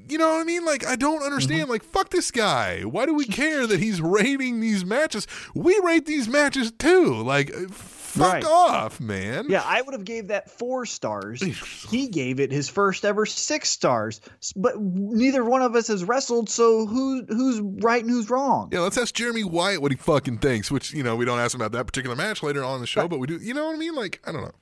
you 0.09 0.19
know 0.19 0.35
what 0.35 0.41
I 0.41 0.45
mean? 0.45 0.65
Like, 0.65 0.87
I 0.87 0.97
don't 0.97 1.23
understand. 1.23 1.63
Mm-hmm. 1.63 1.71
Like, 1.71 1.85
fuck 1.85 2.11
this 2.11 2.31
guy. 2.31 2.83
Why 2.83 3.07
do 3.07 3.15
we 3.15 3.25
care 3.27 3.67
that 3.67 3.81
he's 3.81 4.01
rating 4.01 4.61
these 4.61 4.85
matches? 4.85 5.27
We 5.55 5.79
rate 5.85 6.07
these 6.07 6.29
matches 6.29 6.73
too. 6.73 7.15
Like, 7.23 7.53
fuck 7.71 7.97
Right. 8.17 8.45
off, 8.47 8.99
man. 8.99 9.45
Yeah, 9.51 9.63
I 9.63 9.83
would 9.83 9.93
have 9.93 10.05
gave 10.07 10.29
that 10.29 10.51
four 10.51 10.87
stars. 10.87 11.43
he 11.91 12.09
gave 12.09 12.41
it 12.41 12.51
his 12.51 12.67
first 12.69 13.05
ever 13.05 13.27
six 13.27 13.69
stars. 13.69 14.23
But 14.55 14.81
neither 14.81 15.45
one 15.45 15.61
of 15.61 15.75
us 15.77 15.89
has 15.89 16.03
wrestled, 16.03 16.49
so 16.49 16.87
who 16.87 17.25
who's 17.29 17.61
right 17.61 18.01
and 18.03 18.11
who's 18.11 18.31
wrong? 18.31 18.71
Yeah, 18.73 18.81
let's 18.81 18.97
ask 18.97 19.15
Jeremy 19.15 19.45
Wyatt 19.45 19.83
what 19.83 19.93
he 19.93 19.99
fucking 19.99 20.39
thinks. 20.39 20.71
Which 20.71 20.95
you 20.95 21.03
know 21.03 21.15
we 21.15 21.27
don't 21.27 21.39
ask 21.41 21.55
him 21.55 21.61
about 21.61 21.73
that 21.73 21.85
particular 21.87 22.17
match 22.17 22.43
later 22.43 22.65
on 22.65 22.77
in 22.77 22.81
the 22.81 22.87
show, 22.87 23.07
but 23.07 23.19
we 23.19 23.27
do. 23.27 23.37
You 23.37 23.53
know 23.53 23.67
what 23.67 23.75
I 23.75 23.79
mean? 23.79 23.95
Like 23.95 24.21
I 24.25 24.33
don't 24.33 24.41
know. 24.43 24.53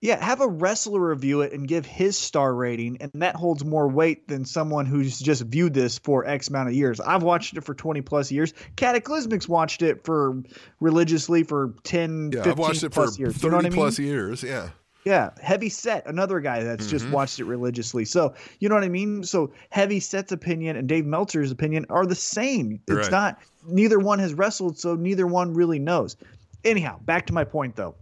Yeah, 0.00 0.24
have 0.24 0.40
a 0.40 0.46
wrestler 0.46 1.00
review 1.08 1.40
it 1.40 1.52
and 1.52 1.66
give 1.66 1.84
his 1.84 2.16
star 2.16 2.54
rating, 2.54 2.98
and 3.00 3.10
that 3.16 3.34
holds 3.34 3.64
more 3.64 3.88
weight 3.88 4.28
than 4.28 4.44
someone 4.44 4.86
who's 4.86 5.18
just 5.18 5.42
viewed 5.42 5.74
this 5.74 5.98
for 5.98 6.24
X 6.24 6.46
amount 6.48 6.68
of 6.68 6.74
years. 6.76 7.00
I've 7.00 7.24
watched 7.24 7.56
it 7.56 7.64
for 7.64 7.74
20 7.74 8.00
plus 8.02 8.30
years. 8.30 8.54
Cataclysmics 8.76 9.48
watched 9.48 9.82
it 9.82 10.04
for 10.04 10.40
religiously 10.78 11.42
for 11.42 11.74
10, 11.82 12.30
Yeah, 12.32 12.44
15 12.44 12.52
I've 12.52 12.58
watched 12.58 12.82
it 12.84 12.94
for 12.94 13.08
years. 13.18 13.36
thirty 13.36 13.46
You 13.46 13.50
know 13.50 13.58
I 13.58 13.62
mean? 13.62 13.72
plus 13.72 13.98
years. 13.98 14.42
Yeah. 14.44 14.68
Yeah, 15.04 15.30
Heavy 15.40 15.68
Set, 15.68 16.06
another 16.06 16.38
guy 16.40 16.62
that's 16.62 16.84
Mm-hmm. 16.86 16.90
just 16.90 17.08
watched 17.08 17.40
it 17.40 17.44
religiously. 17.44 18.04
So, 18.04 18.34
you 18.60 18.68
know 18.68 18.74
what 18.76 18.84
I 18.84 18.88
mean? 18.88 19.24
So, 19.24 19.52
Heavy 19.70 19.98
Set's 20.00 20.30
opinion 20.32 20.76
and 20.76 20.86
Dave 20.88 21.06
Meltzer's 21.06 21.50
opinion 21.50 21.86
are 21.90 22.04
the 22.06 22.14
same. 22.14 22.80
It's 22.86 22.96
Right. 22.96 23.10
not, 23.10 23.38
neither 23.66 23.98
one 23.98 24.18
has 24.20 24.34
wrestled, 24.34 24.78
so 24.78 24.94
neither 24.94 25.26
one 25.26 25.54
really 25.54 25.78
knows. 25.80 26.16
Anyhow, 26.64 27.00
back 27.04 27.26
to 27.28 27.32
my 27.32 27.42
point 27.44 27.74
though. 27.74 27.94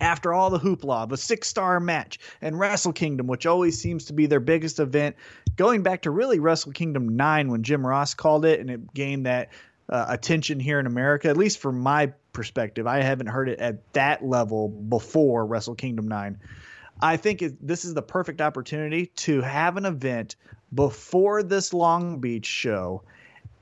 After 0.00 0.32
all 0.32 0.50
the 0.50 0.58
hoopla, 0.58 1.04
of 1.04 1.12
a 1.12 1.16
six 1.16 1.48
star 1.48 1.78
match 1.78 2.18
and 2.40 2.58
Wrestle 2.58 2.92
Kingdom, 2.92 3.26
which 3.26 3.46
always 3.46 3.80
seems 3.80 4.04
to 4.06 4.12
be 4.12 4.26
their 4.26 4.40
biggest 4.40 4.80
event, 4.80 5.16
going 5.56 5.82
back 5.82 6.02
to 6.02 6.10
really 6.10 6.40
Wrestle 6.40 6.72
Kingdom 6.72 7.16
9 7.16 7.48
when 7.48 7.62
Jim 7.62 7.86
Ross 7.86 8.14
called 8.14 8.44
it 8.44 8.60
and 8.60 8.70
it 8.70 8.92
gained 8.94 9.26
that 9.26 9.50
uh, 9.88 10.06
attention 10.08 10.58
here 10.58 10.80
in 10.80 10.86
America, 10.86 11.28
at 11.28 11.36
least 11.36 11.58
from 11.58 11.78
my 11.78 12.12
perspective. 12.32 12.86
I 12.86 13.02
haven't 13.02 13.28
heard 13.28 13.48
it 13.48 13.58
at 13.60 13.92
that 13.92 14.24
level 14.24 14.68
before 14.68 15.46
Wrestle 15.46 15.74
Kingdom 15.74 16.08
9. 16.08 16.38
I 17.00 17.16
think 17.16 17.42
it, 17.42 17.66
this 17.66 17.84
is 17.84 17.94
the 17.94 18.02
perfect 18.02 18.40
opportunity 18.40 19.06
to 19.06 19.40
have 19.42 19.76
an 19.76 19.84
event 19.84 20.36
before 20.74 21.42
this 21.42 21.72
Long 21.72 22.20
Beach 22.20 22.46
show 22.46 23.02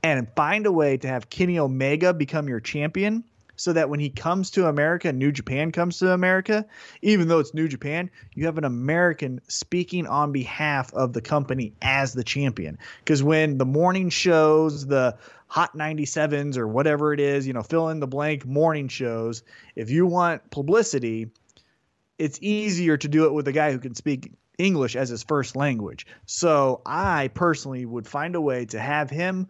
and 0.01 0.27
find 0.35 0.65
a 0.65 0.71
way 0.71 0.97
to 0.97 1.07
have 1.07 1.29
Kenny 1.29 1.59
Omega 1.59 2.13
become 2.13 2.47
your 2.47 2.59
champion 2.59 3.23
so 3.55 3.73
that 3.73 3.89
when 3.89 3.99
he 3.99 4.09
comes 4.09 4.51
to 4.51 4.67
America, 4.67 5.13
New 5.13 5.31
Japan 5.31 5.71
comes 5.71 5.99
to 5.99 6.11
America, 6.11 6.65
even 7.01 7.27
though 7.27 7.39
it's 7.39 7.53
New 7.53 7.67
Japan, 7.67 8.09
you 8.33 8.45
have 8.45 8.57
an 8.57 8.63
American 8.63 9.41
speaking 9.47 10.07
on 10.07 10.31
behalf 10.31 10.93
of 10.93 11.13
the 11.13 11.21
company 11.21 11.73
as 11.81 12.13
the 12.13 12.23
champion. 12.23 12.77
Because 12.99 13.21
when 13.21 13.57
the 13.57 13.65
morning 13.65 14.09
shows, 14.09 14.85
the 14.85 15.17
Hot 15.47 15.77
97s 15.77 16.57
or 16.57 16.67
whatever 16.67 17.13
it 17.13 17.19
is, 17.19 17.45
you 17.45 17.53
know, 17.53 17.61
fill 17.61 17.89
in 17.89 17.99
the 17.99 18.07
blank 18.07 18.45
morning 18.45 18.87
shows, 18.87 19.43
if 19.75 19.91
you 19.91 20.07
want 20.07 20.49
publicity, 20.49 21.29
it's 22.17 22.39
easier 22.41 22.97
to 22.97 23.07
do 23.07 23.25
it 23.25 23.33
with 23.33 23.47
a 23.47 23.51
guy 23.51 23.71
who 23.71 23.79
can 23.79 23.93
speak 23.93 24.31
English 24.57 24.95
as 24.95 25.09
his 25.09 25.23
first 25.23 25.55
language. 25.55 26.07
So 26.25 26.81
I 26.85 27.29
personally 27.29 27.85
would 27.85 28.07
find 28.07 28.35
a 28.35 28.41
way 28.41 28.65
to 28.65 28.79
have 28.79 29.09
him 29.09 29.47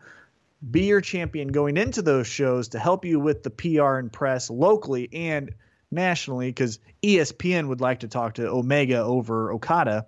be 0.72 0.86
your 0.86 1.02
champion 1.02 1.50
going 1.50 1.78
into 1.78 2.02
those 2.02 2.28
shows 2.28 2.70
to 2.70 2.80
help 2.80 3.06
you 3.06 3.20
with 3.20 3.44
the 3.44 3.50
PR 3.50 3.96
and 3.96 4.12
press 4.12 4.50
locally 4.50 5.10
and 5.12 5.54
nationally 5.92 6.50
because 6.50 6.80
ESPN 7.04 7.68
would 7.68 7.82
like 7.82 8.00
to 8.00 8.08
talk 8.08 8.36
to 8.36 8.48
Omega 8.48 9.00
over 9.00 9.52
Okada 9.52 10.06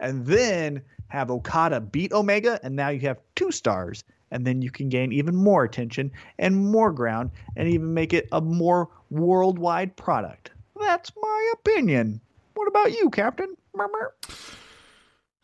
and 0.00 0.26
then 0.26 0.82
have 1.08 1.30
Okada 1.30 1.80
beat 1.80 2.12
Omega 2.12 2.58
and 2.62 2.74
now 2.74 2.88
you 2.88 3.00
have 3.00 3.20
two 3.34 3.52
stars 3.52 4.04
and 4.30 4.44
then 4.46 4.62
you 4.62 4.70
can 4.70 4.88
gain 4.88 5.12
even 5.12 5.36
more 5.36 5.64
attention 5.64 6.10
and 6.38 6.56
more 6.56 6.92
ground 6.92 7.30
and 7.56 7.68
even 7.68 7.94
make 7.94 8.12
it 8.12 8.28
a 8.32 8.40
more 8.40 8.90
worldwide 9.10 9.96
product. 9.96 10.50
That's 10.78 11.12
my 11.20 11.52
opinion. 11.54 12.20
What 12.54 12.66
about 12.68 12.92
you, 12.92 13.10
Captain? 13.10 13.56
Murmur. 13.74 14.14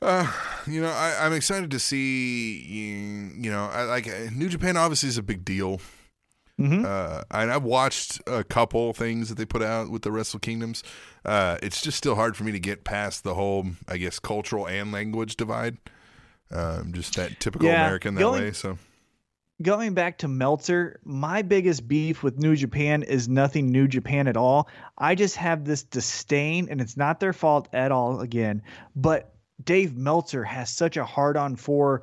Uh, 0.02 0.30
you 0.66 0.80
know, 0.80 0.88
I, 0.90 1.26
I'm 1.26 1.32
excited 1.32 1.70
to 1.72 1.78
see. 1.78 2.58
You, 2.62 3.50
know, 3.50 3.64
I, 3.72 3.82
like 3.82 4.06
New 4.32 4.48
Japan 4.48 4.76
obviously 4.76 5.08
is 5.08 5.18
a 5.18 5.22
big 5.22 5.44
deal. 5.44 5.80
Mhm. 6.58 6.84
Uh, 6.84 7.24
and 7.30 7.50
I've 7.50 7.62
watched 7.62 8.20
a 8.26 8.44
couple 8.44 8.92
things 8.92 9.30
that 9.30 9.36
they 9.36 9.46
put 9.46 9.62
out 9.62 9.90
with 9.90 10.02
the 10.02 10.12
Wrestle 10.12 10.40
Kingdoms. 10.40 10.82
Uh, 11.24 11.56
it's 11.62 11.80
just 11.80 11.96
still 11.96 12.14
hard 12.16 12.36
for 12.36 12.44
me 12.44 12.52
to 12.52 12.60
get 12.60 12.84
past 12.84 13.24
the 13.24 13.34
whole, 13.34 13.66
I 13.88 13.96
guess, 13.96 14.18
cultural 14.18 14.66
and 14.68 14.92
language 14.92 15.36
divide. 15.36 15.78
Um, 16.50 16.92
just 16.92 17.14
that 17.16 17.38
typical 17.40 17.68
Yeah, 17.68 17.84
American 17.86 18.14
that 18.16 18.20
going- 18.20 18.42
way. 18.42 18.52
So 18.52 18.76
going 19.62 19.94
back 19.94 20.18
to 20.18 20.28
Meltzer, 20.28 21.00
my 21.04 21.40
biggest 21.42 21.86
beef 21.88 22.22
with 22.22 22.38
New 22.38 22.56
Japan 22.56 23.02
is 23.04 23.26
nothing 23.28 23.70
New 23.70 23.88
Japan 23.88 24.26
at 24.28 24.36
all. 24.36 24.68
I 24.98 25.14
just 25.14 25.36
have 25.36 25.64
this 25.64 25.82
disdain, 25.82 26.68
and 26.70 26.80
it's 26.80 26.96
not 26.96 27.20
their 27.20 27.32
fault 27.32 27.68
at 27.72 27.90
all, 27.92 28.20
again. 28.20 28.60
But 28.94 29.32
Dave 29.64 29.96
Meltzer 29.96 30.44
has 30.44 30.70
such 30.70 30.96
a 30.96 31.04
hard 31.04 31.36
on 31.36 31.56
for 31.56 32.02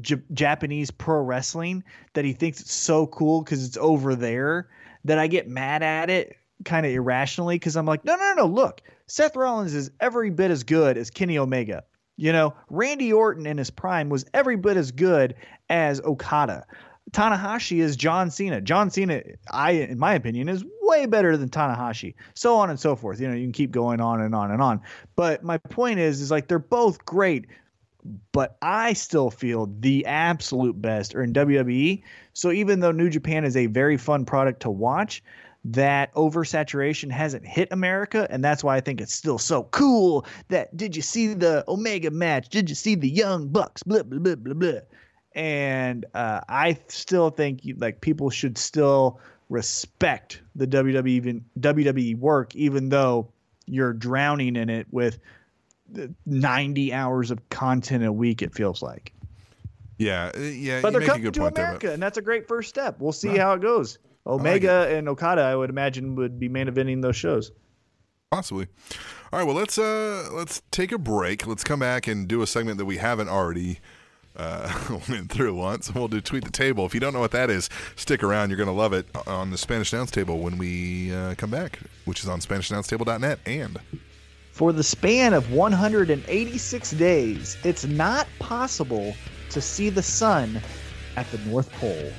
J- 0.00 0.22
Japanese 0.32 0.90
pro 0.90 1.20
wrestling 1.20 1.84
that 2.14 2.24
he 2.24 2.32
thinks 2.32 2.60
it's 2.60 2.74
so 2.74 3.06
cool 3.06 3.42
because 3.42 3.64
it's 3.64 3.76
over 3.76 4.14
there 4.14 4.68
that 5.04 5.18
I 5.18 5.26
get 5.26 5.48
mad 5.48 5.82
at 5.82 6.10
it 6.10 6.36
kind 6.64 6.84
of 6.84 6.92
irrationally 6.92 7.56
because 7.56 7.76
I'm 7.76 7.86
like, 7.86 8.04
no, 8.04 8.16
no, 8.16 8.34
no, 8.36 8.46
look, 8.46 8.82
Seth 9.06 9.36
Rollins 9.36 9.74
is 9.74 9.90
every 10.00 10.30
bit 10.30 10.50
as 10.50 10.62
good 10.62 10.96
as 10.96 11.10
Kenny 11.10 11.38
Omega. 11.38 11.84
You 12.16 12.32
know, 12.32 12.54
Randy 12.68 13.12
Orton 13.12 13.46
in 13.46 13.56
his 13.56 13.70
prime 13.70 14.10
was 14.10 14.26
every 14.34 14.56
bit 14.56 14.76
as 14.76 14.92
good 14.92 15.34
as 15.70 16.00
Okada. 16.02 16.66
Tanahashi 17.12 17.78
is 17.78 17.96
John 17.96 18.30
Cena. 18.30 18.60
John 18.60 18.90
Cena, 18.90 19.22
I 19.50 19.72
in 19.72 19.98
my 19.98 20.14
opinion, 20.14 20.48
is 20.48 20.64
way 20.90 21.06
better 21.06 21.36
than 21.36 21.48
Tanahashi. 21.48 22.14
So 22.34 22.56
on 22.56 22.68
and 22.68 22.78
so 22.78 22.96
forth. 22.96 23.20
You 23.20 23.28
know, 23.28 23.34
you 23.34 23.44
can 23.44 23.52
keep 23.52 23.70
going 23.70 24.00
on 24.00 24.20
and 24.20 24.34
on 24.34 24.50
and 24.50 24.60
on. 24.60 24.80
But 25.14 25.44
my 25.44 25.56
point 25.56 26.00
is, 26.00 26.20
is 26.20 26.30
like 26.30 26.48
they're 26.48 26.58
both 26.58 27.04
great, 27.06 27.46
but 28.32 28.56
I 28.60 28.92
still 28.94 29.30
feel 29.30 29.72
the 29.78 30.04
absolute 30.06 30.82
best 30.82 31.14
are 31.14 31.22
in 31.22 31.32
WWE. 31.32 32.02
So 32.32 32.50
even 32.50 32.80
though 32.80 32.90
New 32.90 33.08
Japan 33.08 33.44
is 33.44 33.56
a 33.56 33.66
very 33.66 33.96
fun 33.96 34.24
product 34.24 34.60
to 34.62 34.70
watch, 34.70 35.22
that 35.64 36.12
oversaturation 36.14 37.10
hasn't 37.10 37.46
hit 37.46 37.68
America, 37.70 38.26
and 38.30 38.42
that's 38.42 38.64
why 38.64 38.76
I 38.76 38.80
think 38.80 39.00
it's 39.00 39.14
still 39.14 39.38
so 39.38 39.64
cool. 39.64 40.26
That 40.48 40.74
did 40.76 40.96
you 40.96 41.02
see 41.02 41.34
the 41.34 41.64
Omega 41.68 42.10
match? 42.10 42.48
Did 42.48 42.68
you 42.68 42.74
see 42.74 42.94
the 42.94 43.08
Young 43.08 43.48
Bucks? 43.48 43.82
Blah 43.82 44.02
blah 44.04 44.18
blah 44.18 44.36
blah 44.36 44.54
blah. 44.54 44.80
And 45.34 46.06
uh, 46.14 46.40
I 46.48 46.78
still 46.88 47.30
think 47.30 47.60
like 47.76 48.00
people 48.00 48.30
should 48.30 48.56
still 48.58 49.20
respect 49.50 50.40
the 50.54 50.66
WWE 50.66 51.08
even 51.08 51.44
WWE 51.58 52.16
work, 52.18 52.56
even 52.56 52.88
though 52.88 53.30
you're 53.66 53.92
drowning 53.92 54.56
in 54.56 54.70
it 54.70 54.86
with 54.90 55.18
90 56.26 56.92
hours 56.92 57.30
of 57.30 57.46
content 57.50 58.04
a 58.04 58.12
week. 58.12 58.40
It 58.42 58.54
feels 58.54 58.80
like. 58.82 59.12
yeah, 59.98 60.30
uh, 60.34 60.38
yeah. 60.40 60.80
But 60.80 60.92
you 60.92 60.92
they're 60.92 61.00
make 61.00 61.08
a 61.08 61.10
coming 61.10 61.22
good 61.24 61.34
to 61.34 61.40
point 61.40 61.54
there, 61.56 61.64
America, 61.66 61.86
but- 61.88 61.92
and 61.94 62.02
that's 62.02 62.16
a 62.18 62.22
great 62.22 62.48
first 62.48 62.68
step. 62.70 62.96
We'll 63.00 63.12
see 63.12 63.36
how 63.36 63.52
it 63.52 63.60
goes. 63.60 63.98
Omega 64.26 64.86
and 64.94 65.08
Okada, 65.08 65.42
I 65.42 65.56
would 65.56 65.70
imagine, 65.70 66.14
would 66.16 66.38
be 66.38 66.48
main 66.48 66.66
eventing 66.68 67.02
those 67.02 67.16
shows. 67.16 67.50
Possibly. 68.30 68.66
All 69.32 69.38
right. 69.40 69.44
Well, 69.46 69.56
let's 69.56 69.76
uh 69.78 70.28
let's 70.32 70.62
take 70.70 70.92
a 70.92 70.98
break. 70.98 71.46
Let's 71.46 71.64
come 71.64 71.80
back 71.80 72.06
and 72.06 72.28
do 72.28 72.42
a 72.42 72.46
segment 72.46 72.78
that 72.78 72.84
we 72.84 72.98
haven't 72.98 73.28
already 73.28 73.80
uh, 74.36 74.98
went 75.08 75.30
through 75.30 75.54
once. 75.54 75.94
We'll 75.94 76.08
do 76.08 76.20
tweet 76.20 76.44
the 76.44 76.50
table. 76.50 76.86
If 76.86 76.94
you 76.94 77.00
don't 77.00 77.12
know 77.12 77.20
what 77.20 77.32
that 77.32 77.50
is, 77.50 77.68
stick 77.96 78.22
around. 78.22 78.50
You're 78.50 78.58
gonna 78.58 78.72
love 78.72 78.92
it 78.92 79.06
on 79.26 79.50
the 79.50 79.58
Spanish 79.58 79.92
Announce 79.92 80.10
Table 80.10 80.38
when 80.38 80.58
we 80.58 81.14
uh, 81.14 81.34
come 81.36 81.50
back, 81.50 81.78
which 82.04 82.22
is 82.22 82.28
on 82.28 82.40
SpanishAnnounceTable.net 82.40 83.40
and 83.46 83.78
For 84.52 84.72
the 84.72 84.82
span 84.82 85.32
of 85.32 85.52
186 85.52 86.90
days, 86.92 87.56
it's 87.64 87.84
not 87.84 88.26
possible 88.38 89.14
to 89.50 89.60
see 89.60 89.90
the 89.90 90.02
sun 90.02 90.60
at 91.16 91.30
the 91.30 91.38
North 91.38 91.70
Pole. 91.72 92.12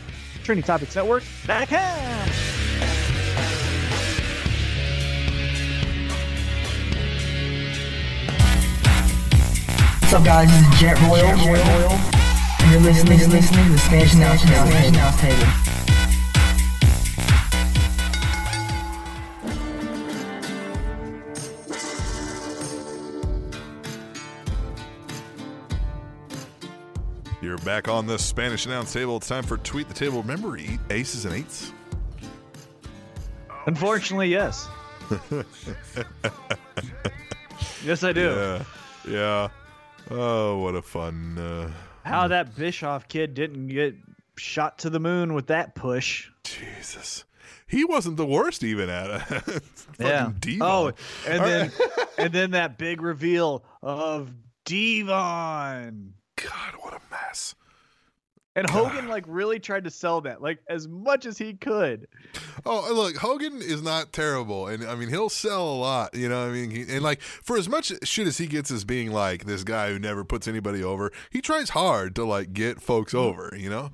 Trinity 0.43 0.65
Topics 0.65 0.95
Network, 0.95 1.23
back 1.45 1.71
on. 1.71 3.00
What's 10.11 10.27
up, 10.27 10.27
guys? 10.27 10.49
This 10.49 10.59
is 10.59 10.79
Jet 10.81 10.99
Royal. 11.03 11.23
And 11.23 12.69
you're 12.69 12.81
listening, 12.81 13.17
you're 13.17 13.29
listening 13.29 13.63
to 13.63 13.71
the 13.71 13.77
Spanish 13.77 14.13
Announce 14.13 14.41
Table. 14.41 14.67
Spanish 14.67 14.89
Announce 14.89 15.21
Table. 15.21 15.47
you're 27.41 27.57
back 27.59 27.87
on 27.87 28.05
the 28.05 28.19
Spanish 28.19 28.65
Announce 28.65 28.91
Table. 28.91 29.15
It's 29.15 29.29
time 29.29 29.43
for 29.43 29.55
tweet 29.55 29.87
the 29.87 29.93
table. 29.93 30.21
Remember, 30.21 30.57
eat 30.57 30.81
aces 30.89 31.23
and 31.23 31.33
eights. 31.33 31.71
Unfortunately, 33.65 34.27
yes. 34.27 34.67
Yes, 37.83 38.03
I 38.03 38.13
do. 38.13 38.21
Yeah, 38.21 38.63
yeah. 39.07 39.49
Oh, 40.13 40.57
what 40.57 40.75
a 40.75 40.81
fun. 40.81 41.37
Uh, 41.37 41.71
How 42.03 42.27
that 42.27 42.55
Bischoff 42.55 43.07
kid 43.07 43.33
didn't 43.33 43.67
get 43.67 43.95
shot 44.35 44.79
to 44.79 44.89
the 44.89 44.99
moon 44.99 45.33
with 45.33 45.47
that 45.47 45.73
push. 45.75 46.29
Jesus, 46.43 47.23
he 47.67 47.85
wasn't 47.85 48.17
the 48.17 48.25
worst 48.25 48.63
even 48.63 48.89
at 48.89 49.09
it. 49.09 49.21
Fucking 49.97 50.35
Devon. 50.39 50.61
Oh, 50.61 50.91
and 51.27 51.43
then 51.43 51.71
and 52.17 52.33
then 52.33 52.51
that 52.51 52.77
big 52.77 53.01
reveal 53.01 53.63
of 53.81 54.33
Devon. 54.65 56.13
God, 56.35 56.73
what 56.79 56.93
a 56.93 56.99
mess. 57.09 57.55
And 58.55 58.69
Hogan 58.69 59.07
like 59.07 59.23
really 59.27 59.59
tried 59.59 59.85
to 59.85 59.89
sell 59.89 60.21
that 60.21 60.41
like 60.41 60.59
as 60.69 60.87
much 60.87 61.25
as 61.25 61.37
he 61.37 61.53
could. 61.53 62.07
Oh, 62.65 62.91
look, 62.93 63.15
Hogan 63.15 63.61
is 63.61 63.81
not 63.81 64.11
terrible, 64.11 64.67
and 64.67 64.83
I 64.83 64.95
mean 64.95 65.07
he'll 65.07 65.29
sell 65.29 65.71
a 65.71 65.77
lot. 65.77 66.13
You 66.13 66.27
know, 66.27 66.41
what 66.41 66.49
I 66.49 66.53
mean, 66.53 66.69
he, 66.69 66.81
and 66.81 67.01
like 67.01 67.21
for 67.21 67.57
as 67.57 67.69
much 67.69 67.93
shit 68.03 68.27
as 68.27 68.37
he 68.37 68.47
gets 68.47 68.69
as 68.69 68.83
being 68.83 69.11
like 69.11 69.45
this 69.45 69.63
guy 69.63 69.89
who 69.89 69.99
never 69.99 70.25
puts 70.25 70.49
anybody 70.49 70.83
over, 70.83 71.11
he 71.29 71.39
tries 71.41 71.69
hard 71.69 72.13
to 72.15 72.25
like 72.25 72.51
get 72.51 72.81
folks 72.81 73.13
over. 73.13 73.53
You 73.57 73.69
know, 73.69 73.91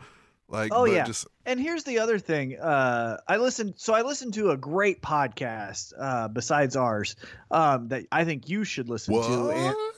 like 0.49 0.71
Oh 0.73 0.85
yeah. 0.85 1.03
just 1.03 1.27
And 1.45 1.59
here's 1.59 1.83
the 1.83 1.99
other 1.99 2.17
thing. 2.17 2.59
Uh, 2.59 3.17
I 3.27 3.37
listened. 3.37 3.75
So 3.77 3.93
I 3.93 4.01
listened 4.01 4.33
to 4.35 4.49
a 4.51 4.57
great 4.57 5.03
podcast 5.03 5.93
uh, 5.99 6.29
besides 6.29 6.75
ours 6.75 7.15
um, 7.51 7.89
that 7.89 8.05
I 8.11 8.25
think 8.25 8.49
you 8.49 8.63
should 8.63 8.89
listen 8.89 9.13
to. 9.13 9.49
And, 9.51 9.75
what? 9.75 9.96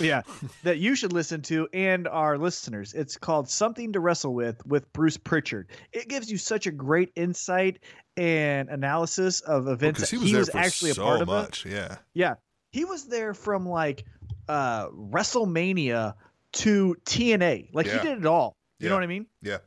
Yeah, 0.00 0.22
that 0.62 0.78
you 0.78 0.94
should 0.94 1.12
listen 1.12 1.42
to 1.42 1.68
and 1.72 2.06
our 2.08 2.38
listeners. 2.38 2.94
It's 2.94 3.16
called 3.16 3.48
Something 3.48 3.92
to 3.94 4.00
Wrestle 4.00 4.32
With 4.34 4.64
with 4.66 4.92
Bruce 4.92 5.16
Pritchard. 5.16 5.68
It 5.92 6.08
gives 6.08 6.30
you 6.30 6.38
such 6.38 6.66
a 6.66 6.70
great 6.70 7.10
insight 7.16 7.80
and 8.16 8.68
analysis 8.68 9.40
of 9.40 9.68
events 9.68 10.00
Because 10.00 10.10
that 10.10 10.16
he 10.16 10.22
was 10.36 10.46
there 10.48 10.52
for 10.52 10.58
actually 10.58 10.92
so 10.92 11.02
a 11.02 11.06
part 11.06 11.20
of. 11.22 11.26
much. 11.28 11.66
Yeah, 11.66 11.96
Yeah, 12.14 12.34
he 12.72 12.84
was 12.84 13.06
there 13.06 13.34
from 13.34 13.68
like 13.68 14.04
uh, 14.48 14.88
WrestleMania 14.88 16.14
to 16.52 16.96
TNA. 17.04 17.68
Like 17.72 17.86
Yeah. 17.86 17.98
he 18.02 18.08
did 18.08 18.18
it 18.18 18.26
all. 18.26 18.56
You 18.78 18.84
Yeah. 18.84 18.88
know 18.90 18.96
what 18.96 19.04
I 19.04 19.08
mean? 19.08 19.26
yeah. 19.42 19.58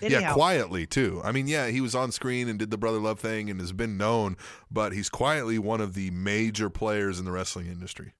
Anyhow, 0.00 0.20
Yeah, 0.20 0.32
quietly 0.32 0.86
too. 0.86 1.20
I 1.24 1.32
mean, 1.32 1.46
yeah, 1.48 1.66
he 1.68 1.80
was 1.80 1.94
on 1.94 2.12
screen 2.12 2.48
and 2.48 2.58
did 2.58 2.70
the 2.70 2.78
brother 2.78 2.98
love 2.98 3.18
thing 3.20 3.50
and 3.50 3.60
has 3.60 3.72
been 3.72 3.96
known, 3.96 4.36
but 4.70 4.92
he's 4.92 5.08
quietly 5.08 5.58
one 5.58 5.80
of 5.80 5.94
the 5.94 6.10
major 6.12 6.70
players 6.70 7.18
in 7.18 7.24
the 7.24 7.32
wrestling 7.32 7.66
industry. 7.66 8.14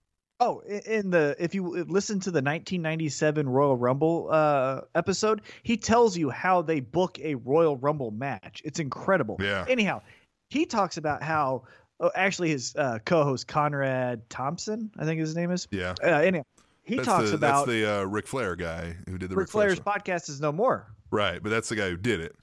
Oh, 0.44 0.60
in 0.60 1.08
the 1.08 1.34
if 1.38 1.54
you 1.54 1.84
listen 1.84 2.20
to 2.20 2.30
the 2.30 2.42
1997 2.42 3.48
Royal 3.48 3.78
Rumble 3.78 4.28
uh, 4.30 4.82
episode, 4.94 5.40
he 5.62 5.78
tells 5.78 6.18
you 6.18 6.28
how 6.28 6.60
they 6.60 6.80
book 6.80 7.18
a 7.20 7.34
Royal 7.36 7.78
Rumble 7.78 8.10
match. 8.10 8.60
It's 8.62 8.78
incredible. 8.78 9.38
Yeah. 9.40 9.64
Anyhow, 9.66 10.02
he 10.50 10.66
talks 10.66 10.98
about 10.98 11.22
how 11.22 11.62
oh, 11.98 12.10
actually 12.14 12.50
his 12.50 12.76
uh, 12.76 12.98
co-host 13.06 13.48
Conrad 13.48 14.28
Thompson, 14.28 14.90
I 14.98 15.06
think 15.06 15.18
his 15.18 15.34
name 15.34 15.50
is. 15.50 15.66
Yeah, 15.70 15.94
Uh, 16.02 16.08
anyhow, 16.08 16.44
he 16.82 16.96
that's 16.96 17.08
talks 17.08 17.30
the, 17.30 17.36
about 17.36 17.66
that's 17.66 17.78
the 17.78 18.00
uh, 18.00 18.04
Ric 18.04 18.26
Flair 18.26 18.54
guy 18.54 18.96
who 19.08 19.16
did 19.16 19.30
the 19.30 19.36
Ric 19.36 19.44
Ric 19.44 19.50
Flair's 19.50 19.76
show. 19.76 19.82
podcast 19.82 20.28
is 20.28 20.42
no 20.42 20.52
more. 20.52 20.86
Right, 21.10 21.42
but 21.42 21.48
that's 21.48 21.70
the 21.70 21.76
guy 21.76 21.88
who 21.88 21.96
did 21.96 22.20
it. 22.20 22.36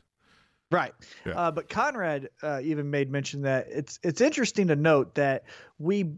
Right. 0.71 0.93
Yeah. 1.23 1.33
Uh, 1.33 1.51
but 1.51 1.69
Conrad 1.69 2.29
uh, 2.41 2.61
even 2.63 2.89
made 2.89 3.11
mention 3.11 3.43
that 3.43 3.67
it's 3.69 3.99
it's 4.01 4.21
interesting 4.21 4.69
to 4.69 4.75
note 4.75 5.13
that 5.15 5.43
we 5.77 6.13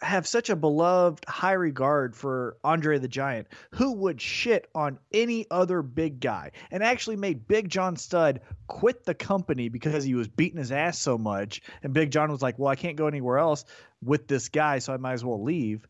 have 0.00 0.26
such 0.26 0.50
a 0.50 0.56
beloved 0.56 1.24
high 1.28 1.52
regard 1.52 2.14
for 2.14 2.56
Andre 2.64 2.98
the 2.98 3.08
Giant, 3.08 3.48
who 3.72 3.92
would 3.92 4.20
shit 4.20 4.68
on 4.74 4.98
any 5.12 5.46
other 5.50 5.82
big 5.82 6.20
guy, 6.20 6.52
and 6.70 6.82
actually 6.82 7.16
made 7.16 7.48
Big 7.48 7.68
John 7.68 7.96
Studd 7.96 8.40
quit 8.66 9.04
the 9.04 9.14
company 9.14 9.68
because 9.68 10.04
he 10.04 10.14
was 10.14 10.28
beating 10.28 10.58
his 10.58 10.72
ass 10.72 10.98
so 10.98 11.18
much. 11.18 11.62
And 11.82 11.92
Big 11.92 12.10
John 12.10 12.30
was 12.30 12.42
like, 12.42 12.58
"Well, 12.58 12.68
I 12.68 12.76
can't 12.76 12.96
go 12.96 13.06
anywhere 13.06 13.38
else 13.38 13.64
with 14.02 14.28
this 14.28 14.48
guy, 14.48 14.78
so 14.78 14.92
I 14.92 14.96
might 14.96 15.14
as 15.14 15.24
well 15.24 15.42
leave." 15.42 15.86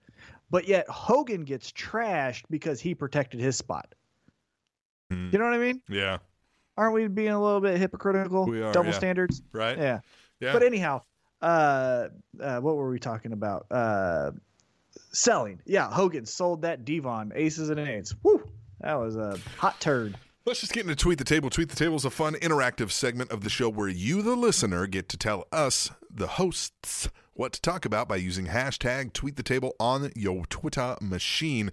But 0.51 0.69
yet 0.69 0.89
Hogan 0.89 1.45
gets 1.45 1.73
trashed 1.73 2.45
because 2.49 2.81
he 2.81 2.95
protected 2.95 3.41
his 3.41 3.57
spot. 3.57 3.95
Hmm. 5.11 5.31
You 5.33 5.39
know 5.39 5.45
what 5.45 5.55
I 5.55 5.59
mean? 5.59 5.83
Yeah, 5.89 6.19
Aren't 6.77 6.95
we 6.95 7.09
being 7.09 7.29
a 7.29 7.43
little 7.43 7.61
bit 7.61 7.79
hypocritical? 7.79 8.47
We 8.47 8.63
are, 8.63 8.73
Double 8.73 8.91
yeah. 8.91 8.99
standards. 8.99 9.43
right. 9.53 9.79
Yeah. 9.79 10.01
yeah. 10.41 10.53
But 10.53 10.63
anyhow, 10.63 11.03
uh, 11.43 12.09
uh, 12.41 12.61
what 12.61 12.77
were 12.77 12.91
we 12.91 12.99
talking 12.99 13.33
about? 13.33 13.67
Uh, 13.71 14.33
selling. 15.13 15.61
Yeah, 15.65 15.91
Hogan 15.91 16.27
sold 16.27 16.63
that 16.63 16.85
Devon 16.85 17.33
aces 17.35 17.71
and 17.71 17.81
eights. 17.81 18.15
Woo! 18.23 18.43
That 18.81 18.95
was 18.95 19.17
a 19.17 19.39
hot 19.57 19.81
turd. 19.81 20.17
Let's 20.45 20.61
just 20.61 20.73
get 20.73 20.85
into 20.85 20.95
Tweet 20.95 21.19
the 21.19 21.25
Table. 21.25 21.51
Tweet 21.51 21.71
the 21.71 21.77
Table 21.77 21.97
is 21.97 22.05
a 22.05 22.11
fun, 22.11 22.35
interactive 22.35 22.93
segment 22.93 23.33
of 23.33 23.43
the 23.43 23.51
show 23.51 23.69
where 23.69 23.89
you, 23.89 24.23
the 24.23 24.37
listener, 24.37 24.87
get 24.87 25.09
to 25.09 25.17
tell 25.17 25.49
us, 25.51 25.91
the 26.09 26.29
hosts, 26.29 27.09
what 27.35 27.53
to 27.55 27.61
talk 27.61 27.85
about 27.85 28.09
by 28.09 28.15
using 28.15 28.47
hashtag 28.47 29.13
Tweet 29.13 29.35
the 29.35 29.43
Table 29.43 29.75
on 29.81 30.13
your 30.15 30.47
Twitter 30.47 30.97
machine. 31.01 31.73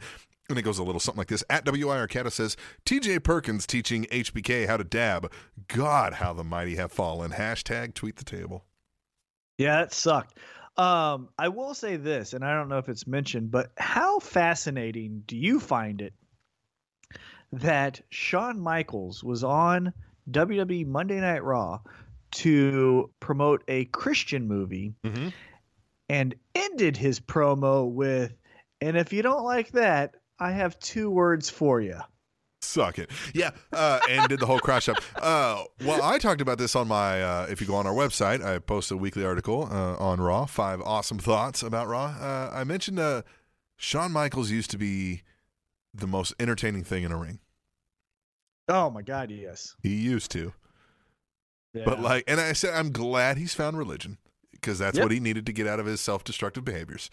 And 0.49 0.57
it 0.57 0.63
goes 0.63 0.79
a 0.79 0.83
little 0.83 0.99
something 0.99 1.19
like 1.19 1.27
this. 1.27 1.43
At 1.51 1.65
WI 1.65 1.99
Arcata 1.99 2.31
says, 2.31 2.57
TJ 2.85 3.23
Perkins 3.23 3.67
teaching 3.67 4.05
HBK 4.05 4.65
how 4.65 4.77
to 4.77 4.83
dab. 4.83 5.31
God, 5.67 6.13
how 6.13 6.33
the 6.33 6.43
mighty 6.43 6.75
have 6.75 6.91
fallen. 6.91 7.31
Hashtag 7.31 7.93
Tweet 7.93 8.15
the 8.15 8.25
Table. 8.25 8.65
Yeah, 9.57 9.77
that 9.77 9.93
sucked. 9.93 10.37
Um, 10.75 11.29
I 11.37 11.49
will 11.49 11.75
say 11.75 11.97
this, 11.97 12.33
and 12.33 12.43
I 12.43 12.55
don't 12.55 12.69
know 12.69 12.79
if 12.79 12.89
it's 12.89 13.05
mentioned, 13.05 13.51
but 13.51 13.71
how 13.77 14.19
fascinating 14.19 15.23
do 15.27 15.37
you 15.37 15.59
find 15.59 16.01
it 16.01 16.13
that 17.51 18.01
Shawn 18.09 18.59
Michaels 18.59 19.23
was 19.23 19.43
on 19.43 19.93
WWE 20.31 20.87
Monday 20.87 21.19
Night 21.19 21.43
Raw 21.43 21.79
to 22.31 23.11
promote 23.19 23.63
a 23.67 23.85
Christian 23.85 24.47
movie 24.47 24.95
Mm-hmm. 25.03 25.29
and 26.09 26.35
ended 26.55 26.97
his 26.97 27.19
promo 27.19 27.87
with, 27.87 28.33
and 28.81 28.97
if 28.97 29.13
you 29.13 29.21
don't 29.21 29.43
like 29.43 29.71
that, 29.73 30.15
I 30.39 30.51
have 30.51 30.79
two 30.79 31.11
words 31.11 31.51
for 31.51 31.79
you. 31.79 31.99
Suck 32.63 32.97
it. 32.99 33.11
Yeah. 33.33 33.51
Uh, 33.71 33.99
and 34.09 34.27
did 34.29 34.39
the 34.39 34.45
whole 34.45 34.59
crash 34.59 34.87
up. 34.89 34.97
Uh, 35.21 35.63
well, 35.85 36.01
I 36.01 36.17
talked 36.17 36.41
about 36.41 36.57
this 36.57 36.75
on 36.75 36.87
my, 36.87 37.21
uh, 37.21 37.47
if 37.49 37.59
you 37.61 37.67
go 37.67 37.75
on 37.75 37.85
our 37.85 37.93
website, 37.93 38.43
I 38.43 38.59
post 38.59 38.89
a 38.91 38.97
weekly 38.97 39.25
article 39.25 39.67
uh, 39.71 39.95
on 39.97 40.21
Raw, 40.21 40.45
five 40.45 40.81
awesome 40.81 41.19
thoughts 41.19 41.61
about 41.61 41.87
Raw. 41.87 42.05
Uh, 42.19 42.51
I 42.53 42.63
mentioned 42.63 42.99
uh, 42.99 43.23
Shawn 43.75 44.11
Michaels 44.11 44.49
used 44.49 44.71
to 44.71 44.77
be 44.77 45.23
the 45.93 46.07
most 46.07 46.33
entertaining 46.39 46.83
thing 46.83 47.03
in 47.03 47.11
a 47.11 47.17
ring. 47.17 47.39
Oh 48.69 48.89
my 48.89 49.01
God, 49.01 49.29
yes. 49.29 49.75
He 49.83 49.93
used 49.95 50.31
to. 50.31 50.53
But 51.73 51.99
like, 51.99 52.23
and 52.27 52.39
I 52.39 52.53
said, 52.53 52.73
I'm 52.75 52.91
glad 52.91 53.37
he's 53.37 53.53
found 53.55 53.77
religion 53.77 54.19
because 54.51 54.79
that's 54.79 54.95
Yep. 54.97 55.05
what 55.05 55.11
he 55.11 55.19
needed 55.19 55.45
to 55.47 55.51
get 55.51 55.67
out 55.67 55.79
of 55.79 55.85
his 55.87 55.99
self 55.99 56.23
destructive 56.23 56.63
behaviors. 56.63 57.09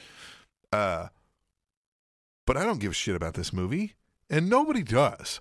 Uh, 0.73 1.09
but 2.47 2.57
I 2.57 2.65
don't 2.65 2.79
give 2.79 2.93
a 2.93 2.95
shit 2.95 3.17
about 3.17 3.35
this 3.35 3.53
movie, 3.53 3.95
and 4.31 4.49
nobody 4.49 4.83
does. 4.83 5.41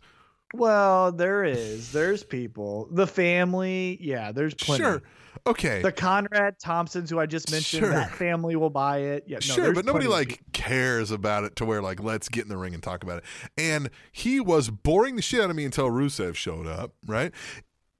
well, 0.53 1.11
there 1.11 1.43
is. 1.43 1.91
There's 1.91 2.23
people. 2.23 2.87
The 2.91 3.07
family. 3.07 3.97
Yeah, 4.01 4.31
there's 4.31 4.53
plenty. 4.55 4.83
Sure. 4.83 5.01
Okay. 5.47 5.81
The 5.81 5.91
Conrad 5.91 6.55
Thompsons, 6.59 7.09
who 7.09 7.19
I 7.19 7.25
just 7.25 7.51
mentioned, 7.51 7.81
Sure. 7.81 7.91
that 7.91 8.11
family 8.11 8.55
will 8.55 8.71
buy 8.71 8.97
it. 8.97 9.23
Yeah, 9.27 9.37
no, 9.37 9.39
sure, 9.41 9.73
but 9.73 9.85
nobody 9.85 10.07
like 10.07 10.41
cares 10.53 11.11
about 11.11 11.43
it 11.43 11.55
to 11.57 11.65
where 11.65 11.81
like 11.81 12.01
let's 12.01 12.27
get 12.29 12.43
in 12.43 12.49
the 12.49 12.57
ring 12.57 12.73
and 12.73 12.83
talk 12.83 13.03
about 13.03 13.19
it. 13.19 13.23
And 13.57 13.89
he 14.11 14.39
was 14.39 14.69
boring 14.69 15.15
the 15.15 15.21
shit 15.21 15.39
out 15.41 15.49
of 15.49 15.55
me 15.55 15.65
until 15.65 15.89
Rusev 15.89 16.35
showed 16.35 16.67
up, 16.67 16.93
right? 17.05 17.31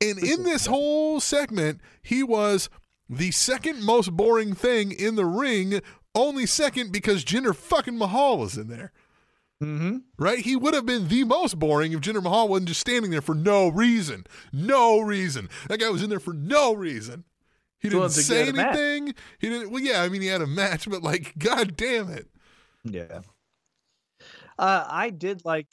And 0.02 0.18
in 0.18 0.44
this 0.44 0.66
whole 0.66 1.20
segment, 1.20 1.82
he 2.02 2.24
was 2.24 2.70
the 3.08 3.32
second 3.32 3.84
most 3.84 4.12
boring 4.12 4.54
thing 4.54 4.92
in 4.92 5.16
the 5.16 5.26
ring, 5.26 5.82
only 6.16 6.46
second 6.46 6.92
because 6.92 7.24
Jinder 7.24 7.56
fucking 7.56 7.98
Mahal 7.98 8.38
was 8.38 8.58
in 8.58 8.68
there. 8.70 8.92
Mm-hmm. 9.62 9.98
Right? 10.18 10.40
He 10.40 10.56
would 10.56 10.74
have 10.74 10.86
been 10.86 11.08
the 11.10 11.26
most 11.26 11.60
boring 11.60 11.92
if 11.92 12.00
Jinder 12.00 12.24
Mahal 12.24 12.48
wasn't 12.48 12.70
just 12.70 12.80
standing 12.80 13.12
there 13.12 13.22
for 13.22 13.36
no 13.36 13.68
reason. 13.68 14.26
No 14.54 15.00
reason. 15.02 15.50
That 15.68 15.80
guy 15.80 15.90
was 15.90 16.02
in 16.02 16.10
there 16.10 16.20
for 16.20 16.34
no 16.34 16.74
reason. 16.74 17.26
He 17.80 17.90
didn't 17.90 18.10
say 18.10 18.52
match. 18.52 18.76
anything. 18.76 19.16
He 19.40 19.50
didn't. 19.50 19.72
Well, 19.72 19.82
yeah, 19.82 20.02
I 20.02 20.10
mean, 20.10 20.22
he 20.22 20.28
had 20.28 20.42
a 20.42 20.48
match, 20.48 20.90
but 20.90 21.02
like, 21.02 21.34
god 21.40 21.76
damn 21.76 22.10
it. 22.10 22.28
Yeah. 22.84 23.22
Uh, 24.58 24.86
I 24.88 25.10
did 25.10 25.44
like. 25.46 25.68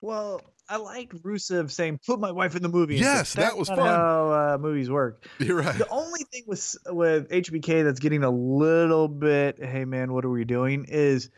Well, 0.00 0.42
I 0.68 0.76
liked 0.76 1.22
Rusev 1.22 1.70
saying, 1.70 2.00
"Put 2.06 2.20
my 2.20 2.30
wife 2.30 2.54
in 2.54 2.62
the 2.62 2.68
movie." 2.68 2.96
Yes, 2.96 3.32
that 3.34 3.56
was 3.56 3.68
fun. 3.68 3.78
How 3.78 4.30
uh, 4.30 4.58
movies 4.58 4.90
work. 4.90 5.26
You're 5.38 5.56
right. 5.56 5.76
The 5.76 5.88
only 5.88 6.24
thing 6.24 6.44
with 6.46 6.76
with 6.86 7.30
HBK 7.30 7.84
that's 7.84 8.00
getting 8.00 8.22
a 8.22 8.30
little 8.30 9.08
bit, 9.08 9.58
hey 9.62 9.86
man, 9.86 10.12
what 10.12 10.24
are 10.26 10.30
we 10.30 10.44
doing? 10.44 10.84
Is 10.88 11.30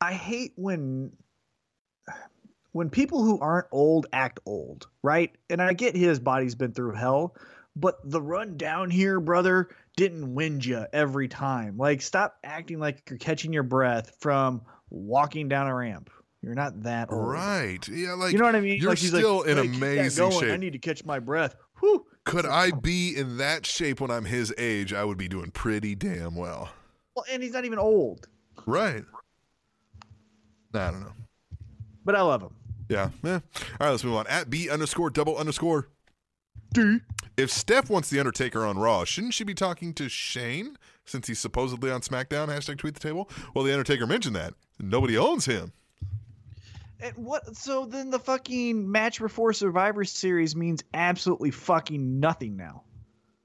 I 0.00 0.12
hate 0.12 0.52
when 0.56 1.12
when 2.72 2.90
people 2.90 3.22
who 3.24 3.38
aren't 3.40 3.66
old 3.72 4.06
act 4.12 4.40
old, 4.46 4.86
right? 5.02 5.34
And 5.50 5.60
I 5.60 5.72
get 5.72 5.96
his 5.96 6.20
body's 6.20 6.54
been 6.54 6.72
through 6.72 6.94
hell, 6.94 7.34
but 7.74 7.98
the 8.04 8.20
run 8.20 8.56
down 8.56 8.90
here, 8.90 9.20
brother, 9.20 9.68
didn't 9.96 10.34
wind 10.34 10.64
you 10.64 10.86
every 10.92 11.28
time. 11.28 11.76
Like, 11.76 12.02
stop 12.02 12.36
acting 12.44 12.78
like 12.78 13.02
you're 13.10 13.18
catching 13.18 13.52
your 13.52 13.62
breath 13.64 14.16
from 14.20 14.62
walking 14.90 15.48
down 15.48 15.66
a 15.66 15.74
ramp. 15.74 16.10
You're 16.42 16.54
not 16.54 16.84
that 16.84 17.10
old. 17.10 17.26
Right. 17.26 17.86
Yeah, 17.88 18.12
like 18.12 18.32
You 18.32 18.38
know 18.38 18.44
what 18.44 18.54
I 18.54 18.60
mean? 18.60 18.80
You're 18.80 18.90
like, 18.90 18.98
he's 18.98 19.12
like, 19.12 19.22
still 19.22 19.42
in 19.42 19.56
"Hey, 19.56 19.76
amazing 19.76 20.30
going. 20.30 20.50
I 20.50 20.56
need 20.56 20.74
to 20.74 20.78
catch 20.78 21.04
my 21.04 21.18
breath. 21.18 21.56
Whew. 21.80 22.06
Could 22.24 22.46
I 22.46 22.70
be 22.70 23.16
in 23.16 23.38
that 23.38 23.66
shape 23.66 24.00
when 24.00 24.10
I'm 24.10 24.24
his 24.26 24.54
age? 24.56 24.92
I 24.92 25.04
would 25.04 25.18
be 25.18 25.28
doing 25.28 25.50
pretty 25.50 25.94
damn 25.94 26.36
well. 26.36 26.70
Well, 27.16 27.24
and 27.30 27.42
he's 27.42 27.52
not 27.52 27.64
even 27.64 27.78
old, 27.78 28.28
Right. 28.66 29.04
I 30.74 30.90
don't 30.90 31.00
know. 31.00 31.12
but 32.04 32.14
I 32.14 32.22
love 32.22 32.42
him. 32.42 32.54
Yeah. 32.88 33.10
yeah. 33.22 33.40
All 33.80 33.86
right, 33.86 33.90
let's 33.90 34.04
move 34.04 34.14
on. 34.14 34.26
At 34.28 34.48
B 34.50 34.70
underscore 34.70 35.10
double 35.10 35.36
underscore 35.36 35.88
D. 36.72 36.98
If 37.36 37.50
Steph 37.50 37.88
wants 37.88 38.10
The 38.10 38.18
Undertaker 38.18 38.64
on 38.64 38.78
Raw, 38.78 39.04
shouldn't 39.04 39.34
she 39.34 39.44
be 39.44 39.54
talking 39.54 39.94
to 39.94 40.08
Shane 40.08 40.76
since 41.06 41.28
he's 41.28 41.38
supposedly 41.38 41.90
on 41.90 42.00
SmackDown? 42.00 42.48
Hashtag 42.48 42.78
tweet 42.78 42.94
the 42.94 43.00
table. 43.00 43.30
Well, 43.54 43.64
The 43.64 43.72
Undertaker 43.72 44.06
mentioned 44.06 44.36
that. 44.36 44.54
Nobody 44.80 45.16
owns 45.16 45.44
him. 45.46 45.72
And 47.00 47.14
what? 47.16 47.56
So 47.56 47.84
then 47.86 48.10
the 48.10 48.18
fucking 48.18 48.90
match 48.90 49.20
before 49.20 49.52
Survivor 49.52 50.04
Series 50.04 50.56
means 50.56 50.82
absolutely 50.94 51.52
fucking 51.52 52.18
nothing 52.18 52.56
now. 52.56 52.82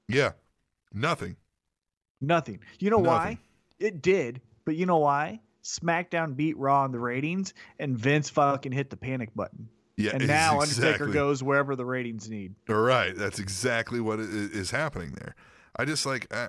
Yeah. 0.08 0.32
Nothing. 0.92 1.36
Nothing. 2.20 2.60
You 2.80 2.90
know 2.90 2.98
why? 2.98 3.38
It 3.78 4.02
did, 4.02 4.40
but 4.64 4.76
you 4.76 4.86
know 4.86 4.98
why? 4.98 5.40
SmackDown 5.64 6.36
beat 6.36 6.56
Raw 6.58 6.84
in 6.84 6.92
the 6.92 7.00
ratings, 7.00 7.54
and 7.78 7.98
Vince 7.98 8.28
fucking 8.30 8.72
hit 8.72 8.90
the 8.90 8.96
panic 8.96 9.34
button. 9.34 9.68
Yeah. 9.96 10.12
and 10.14 10.26
now 10.26 10.60
exactly. 10.60 10.86
Undertaker 10.88 11.12
goes 11.12 11.42
wherever 11.42 11.76
the 11.76 11.84
ratings 11.84 12.28
need. 12.28 12.54
Right. 12.68 13.14
That's 13.16 13.38
exactly 13.38 14.00
what 14.00 14.18
is 14.18 14.70
happening 14.70 15.12
there. 15.12 15.34
I 15.76 15.84
just 15.84 16.04
like. 16.04 16.32
I, 16.34 16.48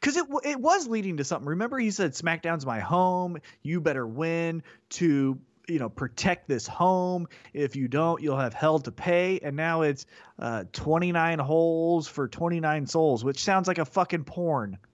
Because 0.00 0.16
it 0.16 0.24
it 0.44 0.60
was 0.60 0.86
leading 0.88 1.16
to 1.18 1.24
something. 1.24 1.48
Remember, 1.48 1.78
he 1.78 1.90
said 1.90 2.12
SmackDown's 2.12 2.64
my 2.64 2.80
home. 2.80 3.38
You 3.62 3.80
better 3.80 4.06
win 4.06 4.62
to 4.90 5.38
you 5.68 5.78
know 5.78 5.88
protect 5.88 6.48
this 6.48 6.66
home. 6.66 7.26
If 7.52 7.76
you 7.76 7.88
don't, 7.88 8.22
you'll 8.22 8.38
have 8.38 8.54
hell 8.54 8.78
to 8.78 8.92
pay. 8.92 9.40
And 9.42 9.56
now 9.56 9.82
it's 9.82 10.06
uh, 10.38 10.64
29 10.72 11.40
holes 11.40 12.06
for 12.08 12.28
29 12.28 12.86
souls, 12.86 13.24
which 13.24 13.42
sounds 13.42 13.68
like 13.68 13.78
a 13.78 13.84
fucking 13.84 14.24
porn. 14.24 14.78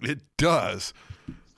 It 0.00 0.20
does. 0.38 0.94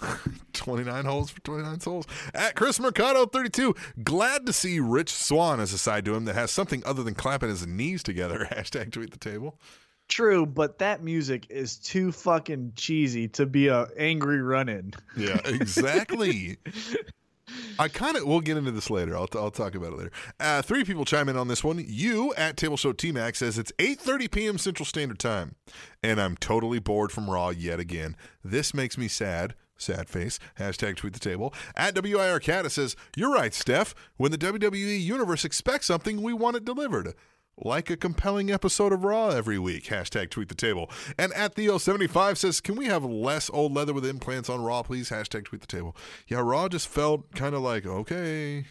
29 0.53 1.05
holes 1.05 1.31
for 1.31 1.41
29 1.41 1.81
souls. 1.81 2.07
At 2.35 2.55
Chris 2.55 2.81
Mercado 2.81 3.27
32, 3.27 3.75
glad 4.03 4.47
to 4.47 4.53
see 4.53 4.81
Rich 4.81 5.13
Swann 5.13 5.61
as 5.61 5.73
a 5.73 5.79
side 5.79 6.05
to 6.07 6.15
him 6.15 6.25
that 6.25 6.35
has 6.35 6.51
something 6.51 6.83
other 6.85 7.03
than 7.03 7.15
clapping 7.15 7.49
his 7.49 7.67
knees 7.67 8.03
together. 8.03 8.49
Hashtag 8.53 8.93
tweet 8.93 9.11
the 9.11 9.19
table. 9.19 9.59
True, 10.07 10.45
but 10.45 10.79
that 10.79 11.03
music 11.03 11.47
is 11.49 11.77
too 11.77 12.13
fucking 12.13 12.73
cheesy 12.77 13.27
to 13.29 13.47
be 13.47 13.69
a 13.69 13.89
angry 13.97 14.43
run-in. 14.43 14.93
Yeah, 15.17 15.41
exactly. 15.47 16.59
I 17.79 17.89
kind 17.89 18.17
of 18.17 18.25
we'll 18.25 18.41
get 18.41 18.57
into 18.57 18.71
this 18.71 18.91
later. 18.91 19.17
I'll, 19.17 19.29
I'll 19.35 19.51
talk 19.51 19.75
about 19.75 19.93
it 19.93 19.99
later. 19.99 20.13
Uh, 20.39 20.63
three 20.63 20.85
people 20.85 21.05
chime 21.05 21.29
in 21.29 21.37
on 21.37 21.49
this 21.49 21.65
one. 21.65 21.83
You 21.87 22.35
at 22.37 22.57
Table 22.57 22.77
Show 22.77 22.93
T 22.93 23.13
Mac 23.13 23.35
says 23.35 23.59
it's 23.59 23.73
8:30 23.79 24.31
p.m. 24.31 24.59
Central 24.59 24.87
Standard 24.87 25.19
Time, 25.19 25.55
and 26.03 26.21
I'm 26.21 26.37
totally 26.37 26.79
bored 26.79 27.13
from 27.13 27.31
Raw 27.31 27.51
yet 27.51 27.81
again. 27.81 28.17
This 28.43 28.75
makes 28.75 28.99
me 28.99 29.09
sad. 29.09 29.55
Sad 29.77 30.09
face. 30.09 30.39
Hashtag 30.59 30.97
tweet 30.97 31.13
the 31.15 31.19
table. 31.19 31.53
At 31.77 31.95
WIR 32.01 32.39
Cat 32.41 32.71
says, 32.71 32.95
You're 33.17 33.33
right, 33.35 33.53
Steph. 33.53 33.95
When 34.17 34.31
the 34.31 34.39
WWE 34.39 35.01
Universe 35.03 35.45
expects 35.45 35.87
something, 35.87 36.23
we 36.23 36.33
want 36.33 36.57
it 36.57 36.65
delivered. 36.65 37.15
Like 37.57 37.89
a 37.89 37.97
compelling 37.97 38.51
episode 38.51 38.93
of 38.93 39.05
Raw 39.05 39.29
every 39.29 39.59
week. 39.61 39.85
Hashtag 39.85 40.31
tweet 40.31 40.49
the 40.49 40.55
table. 40.57 40.91
And 41.19 41.33
at 41.35 41.55
Theo75 41.55 42.37
says, 42.37 42.61
Can 42.61 42.75
we 42.77 42.87
have 42.87 43.05
less 43.05 43.49
old 43.51 43.73
leather 43.75 43.93
with 43.93 44.05
implants 44.07 44.49
on 44.49 44.63
Raw, 44.63 44.83
please? 44.83 45.11
Hashtag 45.11 45.45
tweet 45.45 45.61
the 45.61 45.67
table. 45.69 45.97
Yeah, 46.27 46.41
Raw 46.41 46.69
just 46.69 46.89
felt 46.89 47.33
kind 47.35 47.55
of 47.55 47.63
like, 47.63 47.87
okay, 47.87 48.65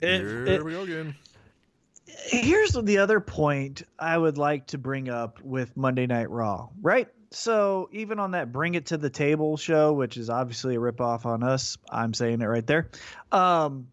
It- 0.00 0.20
here 0.20 0.46
it- 0.46 0.64
we 0.64 0.72
go 0.72 0.82
again. 0.82 1.14
here's 2.06 2.72
the 2.72 2.98
other 2.98 3.20
point 3.20 3.82
I 3.98 4.16
would 4.16 4.38
like 4.38 4.68
to 4.68 4.78
bring 4.78 5.08
up 5.08 5.40
with 5.42 5.76
Monday 5.76 6.06
Night 6.06 6.30
Raw, 6.30 6.68
right? 6.80 7.08
So 7.32 7.88
even 7.92 8.18
on 8.18 8.32
that 8.32 8.50
Bring 8.52 8.74
It 8.74 8.86
to 8.86 8.96
the 8.96 9.10
Table 9.10 9.56
show, 9.56 9.92
which 9.92 10.16
is 10.16 10.28
obviously 10.30 10.74
a 10.74 10.78
ripoff 10.78 11.26
on 11.26 11.42
us, 11.42 11.78
I'm 11.88 12.12
saying 12.12 12.40
it 12.40 12.46
right 12.46 12.66
there. 12.66 12.90
Um, 13.30 13.88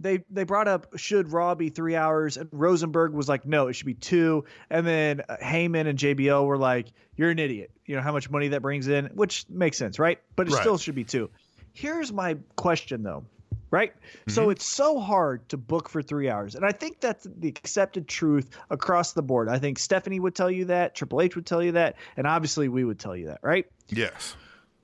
they 0.00 0.24
they 0.30 0.42
brought 0.42 0.66
up 0.66 0.98
should 0.98 1.30
Raw 1.30 1.54
be 1.54 1.68
three 1.68 1.94
hours, 1.94 2.36
and 2.36 2.48
Rosenberg 2.50 3.12
was 3.12 3.28
like, 3.28 3.46
no, 3.46 3.68
it 3.68 3.74
should 3.74 3.86
be 3.86 3.94
two. 3.94 4.44
And 4.68 4.84
then 4.84 5.20
uh, 5.28 5.36
Heyman 5.40 5.86
and 5.86 5.96
JBL 5.96 6.44
were 6.44 6.58
like, 6.58 6.88
you're 7.14 7.30
an 7.30 7.38
idiot. 7.38 7.70
You 7.86 7.94
know 7.94 8.02
how 8.02 8.10
much 8.12 8.28
money 8.28 8.48
that 8.48 8.62
brings 8.62 8.88
in, 8.88 9.06
which 9.14 9.44
makes 9.48 9.76
sense, 9.78 10.00
right? 10.00 10.18
But 10.34 10.48
it 10.48 10.54
Right. 10.54 10.60
still 10.60 10.76
should 10.76 10.96
be 10.96 11.04
two. 11.04 11.30
Here's 11.72 12.12
my 12.12 12.36
question 12.56 13.04
though, 13.04 13.24
right? 13.72 13.94
So 14.28 14.50
it's 14.50 14.66
so 14.66 15.00
hard 15.00 15.48
to 15.48 15.56
book 15.56 15.88
for 15.88 16.02
three 16.02 16.28
hours. 16.28 16.54
And 16.54 16.64
I 16.64 16.72
think 16.72 17.00
that's 17.00 17.26
the 17.38 17.48
accepted 17.48 18.06
truth 18.06 18.50
across 18.70 19.14
the 19.14 19.22
board. 19.22 19.48
I 19.48 19.58
think 19.58 19.78
Stephanie 19.78 20.20
would 20.20 20.34
tell 20.34 20.50
you 20.50 20.66
that, 20.66 20.94
Triple 20.94 21.22
H 21.22 21.34
would 21.34 21.46
tell 21.46 21.62
you 21.62 21.72
that, 21.72 21.96
and 22.18 22.26
obviously 22.26 22.68
we 22.68 22.84
would 22.84 22.98
tell 22.98 23.16
you 23.16 23.26
that, 23.26 23.40
right? 23.42 23.66
Yes. 23.88 24.36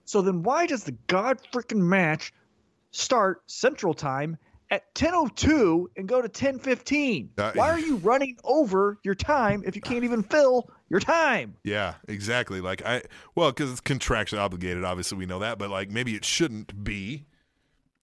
So 0.06 0.22
then 0.22 0.42
why 0.42 0.66
does 0.66 0.84
the 0.84 0.96
god 1.06 1.38
freaking 1.52 1.82
match 1.82 2.32
start 2.90 3.42
Central 3.46 3.92
Time 3.92 4.38
at 4.70 4.94
10:02 4.94 5.86
and 5.98 6.08
go 6.08 6.22
to 6.22 6.28
10:15? 6.28 7.28
Uh, 7.36 7.52
why 7.54 7.70
are 7.70 7.78
you 7.78 7.96
running 7.96 8.38
over 8.42 8.98
your 9.02 9.14
time 9.14 9.62
if 9.66 9.76
you 9.76 9.82
can't 9.82 10.04
even 10.04 10.22
fill 10.22 10.70
your 10.88 11.00
time? 11.00 11.56
Yeah, 11.62 11.94
exactly. 12.08 12.62
Like 12.62 12.84
I, 12.86 13.02
well, 13.34 13.50
because 13.50 13.70
it's 13.70 13.80
contraction 13.80 14.38
obligated. 14.38 14.82
Obviously, 14.82 15.18
we 15.18 15.26
know 15.26 15.40
that, 15.40 15.58
but 15.58 15.68
like 15.68 15.90
maybe 15.90 16.14
it 16.14 16.24
shouldn't 16.24 16.82
be. 16.82 17.26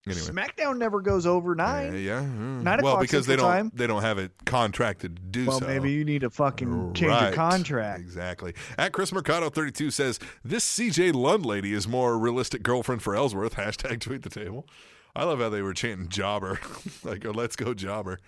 Anyway, 0.07 0.21
SmackDown 0.21 0.77
never 0.77 1.01
goes 1.01 1.25
over 1.25 1.55
yeah, 1.57 1.89
9. 1.89 2.03
yeah. 2.03 2.21
mm. 2.21 2.61
Nine 2.61 2.63
well, 2.83 2.93
o'clock 2.93 3.01
because 3.01 3.25
they 3.25 3.35
don't 3.35 3.49
Time. 3.49 3.71
they 3.73 3.87
don't 3.87 4.03
have 4.03 4.19
it 4.19 4.31
contracted 4.45 5.15
to 5.15 5.21
do 5.23 5.45
Well, 5.47 5.59
so. 5.59 5.65
maybe 5.65 5.91
you 5.91 6.05
need 6.05 6.21
to 6.21 6.29
fucking 6.29 6.93
change 6.93 7.09
Right. 7.09 7.23
your 7.27 7.33
contract. 7.33 8.01
Exactly. 8.01 8.53
At 8.77 8.91
Chris 8.93 9.11
Mercado 9.11 9.49
32 9.49 9.89
says, 9.89 10.19
This 10.43 10.63
CJ 10.63 11.13
Lund 11.15 11.43
lady 11.43 11.73
is 11.73 11.87
more 11.87 12.19
realistic 12.19 12.61
girlfriend 12.61 13.01
for 13.01 13.15
Ellsworth. 13.15 13.55
Hashtag 13.57 13.99
tweet 13.99 14.21
the 14.21 14.29
table. 14.29 14.67
I 15.15 15.23
love 15.23 15.39
how 15.39 15.49
they 15.49 15.63
were 15.63 15.73
chanting 15.73 16.07
jobber. 16.09 16.59
like, 17.03 17.25
or 17.25 17.33
let's 17.33 17.55
go 17.55 17.73
jobber. 17.73 18.19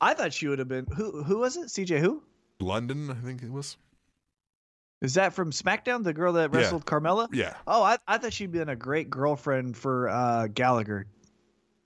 I 0.00 0.14
thought 0.14 0.32
she 0.32 0.46
would 0.46 0.60
have 0.60 0.68
been 0.68 0.86
who 0.94 1.24
who 1.24 1.38
was 1.38 1.56
it? 1.56 1.66
CJ 1.66 1.98
who? 1.98 2.22
London, 2.60 3.10
I 3.10 3.14
think 3.14 3.42
it 3.42 3.50
was. 3.50 3.76
Is 5.00 5.14
that 5.14 5.32
from 5.32 5.52
SmackDown, 5.52 6.02
the 6.02 6.12
girl 6.12 6.32
that 6.34 6.52
Yeah. 6.52 6.58
wrestled 6.58 6.84
Carmella? 6.86 7.28
Yeah. 7.32 7.54
Oh, 7.66 7.82
I, 7.82 7.98
I 8.08 8.18
thought 8.18 8.32
she'd 8.32 8.50
been 8.52 8.68
a 8.68 8.76
great 8.76 9.08
girlfriend 9.10 9.76
for 9.76 10.08
uh, 10.08 10.48
Gallagher. 10.48 11.06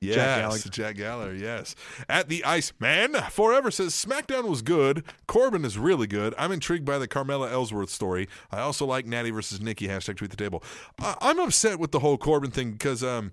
Yes, 0.00 0.16
Gallagher. 0.16 0.68
Jack 0.70 0.96
Gallagher, 0.96 1.34
yes. 1.34 1.76
At 2.08 2.28
the 2.28 2.44
Iceman, 2.44 3.14
Forever 3.30 3.70
says 3.70 3.92
SmackDown 3.94 4.48
was 4.48 4.60
good. 4.60 5.04
Corbin 5.28 5.64
is 5.64 5.78
really 5.78 6.08
good. 6.08 6.34
I'm 6.36 6.50
intrigued 6.50 6.84
by 6.84 6.98
the 6.98 7.06
Carmella 7.06 7.52
Ellsworth 7.52 7.90
story. 7.90 8.28
I 8.50 8.58
also 8.60 8.84
like 8.84 9.06
Natty 9.06 9.30
versus 9.30 9.60
Nikki. 9.60 9.86
Hashtag 9.86 10.16
tweet 10.16 10.30
the 10.32 10.36
table. 10.36 10.64
I- 10.98 11.16
I'm 11.20 11.38
upset 11.38 11.78
with 11.78 11.92
the 11.92 12.00
whole 12.00 12.18
Corbin 12.18 12.50
thing 12.50 12.72
because 12.72 13.04
um, 13.04 13.30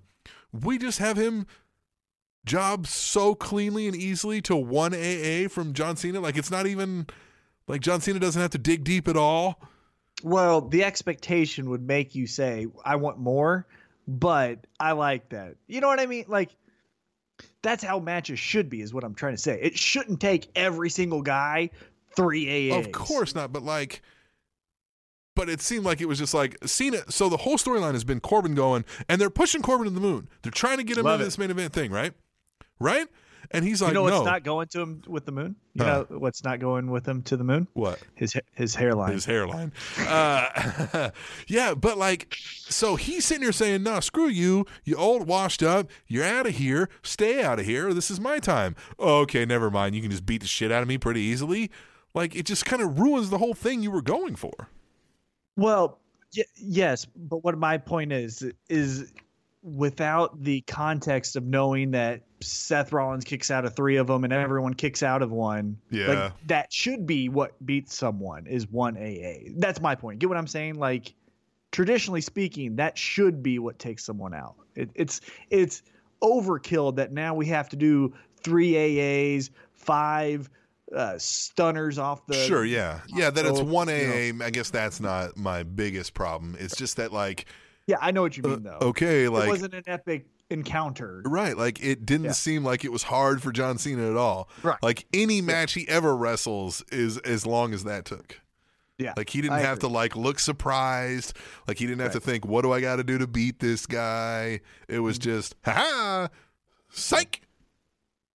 we 0.52 0.78
just 0.78 0.98
have 0.98 1.16
him 1.16 1.46
job 2.44 2.86
so 2.86 3.34
cleanly 3.34 3.86
and 3.88 3.96
easily 3.96 4.40
to 4.42 4.54
one 4.56 4.94
AA 4.94 5.48
from 5.48 5.72
John 5.72 5.96
Cena. 5.96 6.20
Like 6.20 6.36
it's 6.36 6.50
not 6.52 6.66
even 6.68 7.06
like 7.66 7.80
John 7.80 8.00
Cena 8.00 8.20
doesn't 8.20 8.40
have 8.40 8.50
to 8.52 8.58
dig 8.58 8.84
deep 8.84 9.08
at 9.08 9.16
all. 9.16 9.60
Well, 10.22 10.60
the 10.60 10.84
expectation 10.84 11.70
would 11.70 11.82
make 11.82 12.14
you 12.14 12.26
say, 12.26 12.66
I 12.84 12.96
want 12.96 13.18
more, 13.18 13.66
but 14.06 14.66
I 14.78 14.92
like 14.92 15.28
that. 15.30 15.56
You 15.66 15.80
know 15.80 15.88
what 15.88 16.00
I 16.00 16.06
mean? 16.06 16.24
Like, 16.28 16.50
that's 17.62 17.82
how 17.82 17.98
matches 17.98 18.38
should 18.38 18.68
be, 18.68 18.80
is 18.82 18.92
what 18.92 19.04
I'm 19.04 19.14
trying 19.14 19.34
to 19.34 19.40
say. 19.40 19.58
It 19.60 19.78
shouldn't 19.78 20.20
take 20.20 20.48
every 20.54 20.90
single 20.90 21.22
guy 21.22 21.70
three 22.16 22.46
AAs. 22.70 22.86
Of 22.86 22.92
course 22.92 23.34
not, 23.34 23.52
but 23.52 23.62
like 23.62 24.02
but 25.36 25.48
it 25.48 25.62
seemed 25.62 25.84
like 25.84 26.02
it 26.02 26.06
was 26.06 26.18
just 26.18 26.34
like 26.34 26.56
Cena. 26.66 26.98
So 27.10 27.28
the 27.28 27.38
whole 27.38 27.56
storyline 27.56 27.92
has 27.92 28.04
been 28.04 28.20
Corbin 28.20 28.54
going, 28.54 28.84
and 29.08 29.18
they're 29.20 29.30
pushing 29.30 29.62
Corbin 29.62 29.86
to 29.86 29.90
the 29.90 30.00
moon. 30.00 30.28
They're 30.42 30.52
trying 30.52 30.76
to 30.78 30.84
get 30.84 30.98
him 30.98 31.04
Love 31.04 31.14
into 31.14 31.22
it. 31.22 31.26
this 31.28 31.38
main 31.38 31.50
event 31.50 31.72
thing, 31.72 31.90
right? 31.90 32.12
Right? 32.78 33.06
And 33.52 33.64
he's 33.64 33.80
like, 33.82 33.88
You 33.90 33.94
know 33.94 34.02
what's 34.02 34.14
no. 34.16 34.24
not 34.24 34.44
going 34.44 34.68
to 34.68 34.80
him 34.80 35.02
with 35.06 35.24
the 35.26 35.32
moon? 35.32 35.56
You 35.74 35.84
Huh. 35.84 36.04
know 36.10 36.18
what's 36.18 36.44
not 36.44 36.60
going 36.60 36.90
with 36.90 37.06
him 37.06 37.22
to 37.22 37.36
the 37.36 37.44
moon? 37.44 37.66
what? 37.74 37.98
His 38.14 38.36
his 38.54 38.74
hairline. 38.74 39.12
His 39.12 39.24
hairline. 39.24 39.72
Uh, 39.98 41.10
yeah, 41.46 41.74
but 41.74 41.98
like, 41.98 42.34
so 42.40 42.96
he's 42.96 43.24
sitting 43.24 43.42
here 43.42 43.52
saying, 43.52 43.82
"Nah, 43.82 44.00
screw 44.00 44.28
you. 44.28 44.66
You 44.84 44.96
old, 44.96 45.26
washed 45.26 45.62
up. 45.62 45.88
You're 46.06 46.24
out 46.24 46.46
of 46.46 46.54
here. 46.56 46.88
Stay 47.02 47.42
out 47.42 47.58
of 47.58 47.64
here. 47.66 47.92
This 47.94 48.10
is 48.10 48.20
my 48.20 48.38
time." 48.38 48.76
Okay, 48.98 49.44
never 49.44 49.70
mind. 49.70 49.94
You 49.94 50.02
can 50.02 50.10
just 50.10 50.26
beat 50.26 50.40
the 50.42 50.46
shit 50.48 50.70
out 50.72 50.82
of 50.82 50.88
me 50.88 50.98
pretty 50.98 51.20
easily. 51.20 51.70
Like, 52.14 52.34
it 52.34 52.44
just 52.46 52.64
kind 52.66 52.82
of 52.82 52.98
ruins 52.98 53.30
the 53.30 53.38
whole 53.38 53.54
thing 53.54 53.82
you 53.82 53.90
were 53.92 54.02
going 54.02 54.34
for. 54.36 54.68
Well, 55.56 55.98
y- 56.36 56.42
yes, 56.56 57.06
but 57.16 57.44
what 57.44 57.56
my 57.58 57.78
point 57.78 58.12
is 58.12 58.44
is 58.68 59.12
without 59.62 60.42
the 60.42 60.62
context 60.62 61.36
of 61.36 61.44
knowing 61.44 61.90
that 61.90 62.22
Seth 62.40 62.92
Rollins 62.92 63.24
kicks 63.24 63.50
out 63.50 63.64
of 63.64 63.74
three 63.76 63.96
of 63.96 64.06
them 64.06 64.24
and 64.24 64.32
everyone 64.32 64.72
kicks 64.74 65.02
out 65.02 65.20
of 65.22 65.30
one, 65.30 65.76
Yeah. 65.90 66.06
like 66.06 66.32
that 66.46 66.72
should 66.72 67.06
be 67.06 67.28
what 67.28 67.54
beats 67.64 67.94
someone 67.94 68.46
is 68.46 68.66
one 68.68 68.96
AA. 68.96 69.50
That's 69.58 69.80
my 69.80 69.94
point. 69.94 70.18
Get 70.18 70.28
what 70.28 70.38
I'm 70.38 70.46
saying? 70.46 70.76
Like 70.76 71.14
traditionally 71.72 72.22
speaking, 72.22 72.76
that 72.76 72.96
should 72.96 73.42
be 73.42 73.58
what 73.58 73.78
takes 73.78 74.04
someone 74.04 74.32
out. 74.32 74.54
It, 74.74 74.90
it's 74.94 75.20
it's 75.50 75.82
overkill 76.22 76.96
that 76.96 77.12
now 77.12 77.34
we 77.34 77.46
have 77.46 77.68
to 77.70 77.76
do 77.76 78.14
three 78.42 78.72
AAs, 78.72 79.50
five 79.74 80.48
uh, 80.94 81.18
stunners 81.18 81.98
off 81.98 82.26
the 82.26 82.34
Sure, 82.34 82.64
yeah, 82.64 83.00
yeah. 83.08 83.30
That 83.30 83.44
it's 83.46 83.60
one 83.60 83.88
you 83.88 83.94
AA. 84.40 84.44
I 84.44 84.50
guess 84.50 84.70
that's 84.70 85.00
not 85.00 85.36
my 85.36 85.62
biggest 85.64 86.14
problem. 86.14 86.56
It's 86.58 86.74
just 86.76 86.96
that 86.96 87.12
like 87.12 87.44
Yeah, 87.90 87.96
I 88.00 88.10
know 88.12 88.22
what 88.22 88.36
you 88.36 88.42
Uh, 88.44 88.48
mean 88.48 88.62
though. 88.62 88.78
okay, 88.80 89.28
like 89.28 89.46
it 89.46 89.48
wasn't 89.50 89.74
an 89.74 89.84
epic 89.86 90.26
encounter. 90.48 91.22
Right, 91.24 91.56
like 91.56 91.82
it 91.82 92.06
didn't 92.06 92.26
Yeah. 92.26 92.32
seem 92.32 92.64
like 92.64 92.84
it 92.84 92.92
was 92.92 93.02
hard 93.04 93.42
for 93.42 93.50
John 93.52 93.78
Cena 93.78 94.10
at 94.10 94.16
all. 94.16 94.48
Right. 94.62 94.78
Like 94.82 95.06
any 95.12 95.40
match 95.40 95.72
he 95.74 95.88
ever 95.88 96.16
wrestles 96.16 96.82
is 96.92 97.18
as 97.18 97.46
long 97.46 97.72
as 97.74 97.84
that 97.84 98.04
took. 98.04 98.40
Yeah, 98.98 99.14
Like 99.16 99.30
he 99.30 99.40
didn't 99.40 99.54
I 99.54 99.60
have 99.60 99.78
agree. 99.78 99.88
to 99.88 99.94
like 99.94 100.14
look 100.16 100.38
surprised. 100.38 101.32
Like 101.66 101.78
he 101.78 101.86
didn't 101.86 102.02
have 102.02 102.12
to 102.12 102.20
think, 102.20 102.44
"What 102.44 102.62
do 102.62 102.72
I 102.72 102.80
got 102.82 102.96
to 102.96 103.04
do 103.04 103.16
to 103.18 103.26
beat 103.26 103.58
this 103.58 103.86
guy?" 103.86 104.60
It 104.88 104.98
was 105.00 105.18
Mm-hmm. 105.18 105.30
just, 105.30 105.54
"Ha 105.64 105.72
ha, 105.72 106.28
psych." 106.90 107.40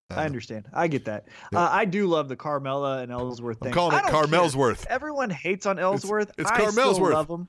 I 0.10 0.26
understand. 0.26 0.66
I 0.74 0.88
get 0.88 1.06
that. 1.06 1.28
Uh, 1.54 1.68
I 1.72 1.86
do 1.86 2.08
love 2.08 2.30
the 2.30 2.36
Carmella 2.36 3.02
and 3.04 3.12
Ellsworth 3.12 3.60
thing. 3.60 3.74
calling 3.74 3.96
I 3.96 4.00
it 4.00 4.02
don't 4.12 4.12
care. 4.12 4.40
Carmelsworth. 4.40 4.86
Everyone 4.88 5.30
hates 5.30 5.66
on 5.66 5.80
Ellsworth. 5.80 6.32
it's 6.38 6.50
I 6.50 6.70
still 6.70 6.72
Carmelsworth. 6.94 7.14
love 7.14 7.30
him. 7.30 7.48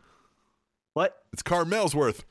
What? 0.97 1.15
It's 1.31 1.43
Carmelsworth. 1.43 2.25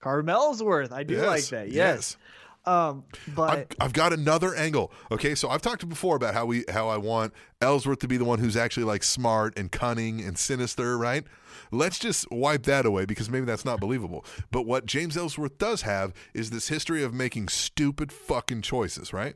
Carmelsworth. 0.00 0.92
I 0.92 1.02
do 1.02 1.14
Yes, 1.14 1.26
like 1.26 1.44
that. 1.46 1.72
Yes. 1.72 2.16
Um, 2.64 3.02
but 3.34 3.50
I've, 3.50 3.66
I've 3.80 3.92
got 3.92 4.12
another 4.12 4.54
angle. 4.54 4.92
Okay, 5.10 5.34
so 5.34 5.48
I've 5.48 5.60
talked 5.60 5.88
before 5.88 6.14
about 6.14 6.32
how 6.32 6.46
we 6.46 6.64
how 6.68 6.88
I 6.88 6.98
want 6.98 7.32
Ellsworth 7.60 7.98
to 8.00 8.08
be 8.08 8.16
the 8.16 8.24
one 8.24 8.38
who's 8.38 8.56
actually 8.56 8.84
like 8.84 9.02
smart 9.02 9.58
and 9.58 9.72
cunning 9.72 10.20
and 10.20 10.38
sinister, 10.38 10.96
right? 10.96 11.24
Let's 11.72 11.98
just 11.98 12.30
wipe 12.30 12.62
that 12.64 12.86
away 12.86 13.06
because 13.06 13.28
maybe 13.28 13.44
that's 13.44 13.64
not 13.64 13.80
believable. 13.80 14.24
But 14.52 14.66
what 14.66 14.86
James 14.86 15.16
Ellsworth 15.16 15.58
does 15.58 15.82
have 15.82 16.14
is 16.32 16.50
this 16.50 16.68
history 16.68 17.02
of 17.02 17.12
making 17.12 17.48
stupid 17.48 18.12
fucking 18.12 18.62
choices, 18.62 19.12
right? 19.12 19.34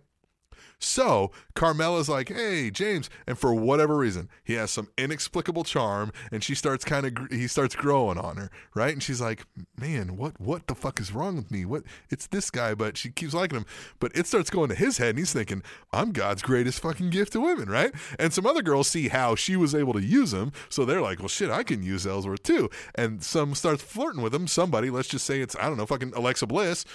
So 0.80 1.30
Carmella's 1.54 2.08
like, 2.08 2.30
"Hey, 2.30 2.70
James," 2.70 3.10
and 3.26 3.38
for 3.38 3.54
whatever 3.54 3.96
reason, 3.96 4.30
he 4.42 4.54
has 4.54 4.70
some 4.70 4.88
inexplicable 4.96 5.62
charm, 5.62 6.10
and 6.32 6.42
she 6.42 6.54
starts 6.54 6.84
kind 6.84 7.06
of 7.06 7.30
he 7.30 7.46
starts 7.46 7.76
growing 7.76 8.18
on 8.18 8.38
her, 8.38 8.50
right? 8.74 8.92
And 8.92 9.02
she's 9.02 9.20
like, 9.20 9.44
"Man, 9.78 10.16
what 10.16 10.40
what 10.40 10.66
the 10.66 10.74
fuck 10.74 10.98
is 10.98 11.12
wrong 11.12 11.36
with 11.36 11.50
me? 11.50 11.66
What? 11.66 11.82
It's 12.08 12.26
this 12.26 12.50
guy, 12.50 12.74
but 12.74 12.96
she 12.96 13.10
keeps 13.10 13.34
liking 13.34 13.58
him." 13.58 13.66
But 14.00 14.12
it 14.16 14.26
starts 14.26 14.48
going 14.48 14.70
to 14.70 14.74
his 14.74 14.96
head, 14.96 15.10
and 15.10 15.18
he's 15.18 15.34
thinking, 15.34 15.62
"I'm 15.92 16.12
God's 16.12 16.40
greatest 16.42 16.80
fucking 16.80 17.10
gift 17.10 17.32
to 17.34 17.40
women," 17.40 17.68
right? 17.68 17.92
And 18.18 18.32
some 18.32 18.46
other 18.46 18.62
girls 18.62 18.88
see 18.88 19.08
how 19.08 19.34
she 19.34 19.56
was 19.56 19.74
able 19.74 19.92
to 19.92 20.02
use 20.02 20.32
him, 20.32 20.50
so 20.70 20.86
they're 20.86 21.02
like, 21.02 21.18
"Well, 21.18 21.28
shit, 21.28 21.50
I 21.50 21.62
can 21.62 21.82
use 21.82 22.06
Ellsworth 22.06 22.42
too." 22.42 22.70
And 22.94 23.22
some 23.22 23.54
starts 23.54 23.82
flirting 23.82 24.22
with 24.22 24.34
him. 24.34 24.46
Somebody, 24.46 24.88
let's 24.88 25.08
just 25.08 25.26
say 25.26 25.40
it's 25.42 25.54
I 25.56 25.68
don't 25.68 25.76
know, 25.76 25.86
fucking 25.86 26.14
Alexa 26.16 26.46
Bliss. 26.46 26.86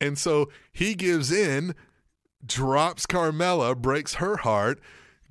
And 0.00 0.16
so 0.16 0.48
he 0.72 0.94
gives 0.94 1.30
in, 1.30 1.74
drops 2.44 3.06
Carmella, 3.06 3.76
breaks 3.76 4.14
her 4.14 4.38
heart, 4.38 4.80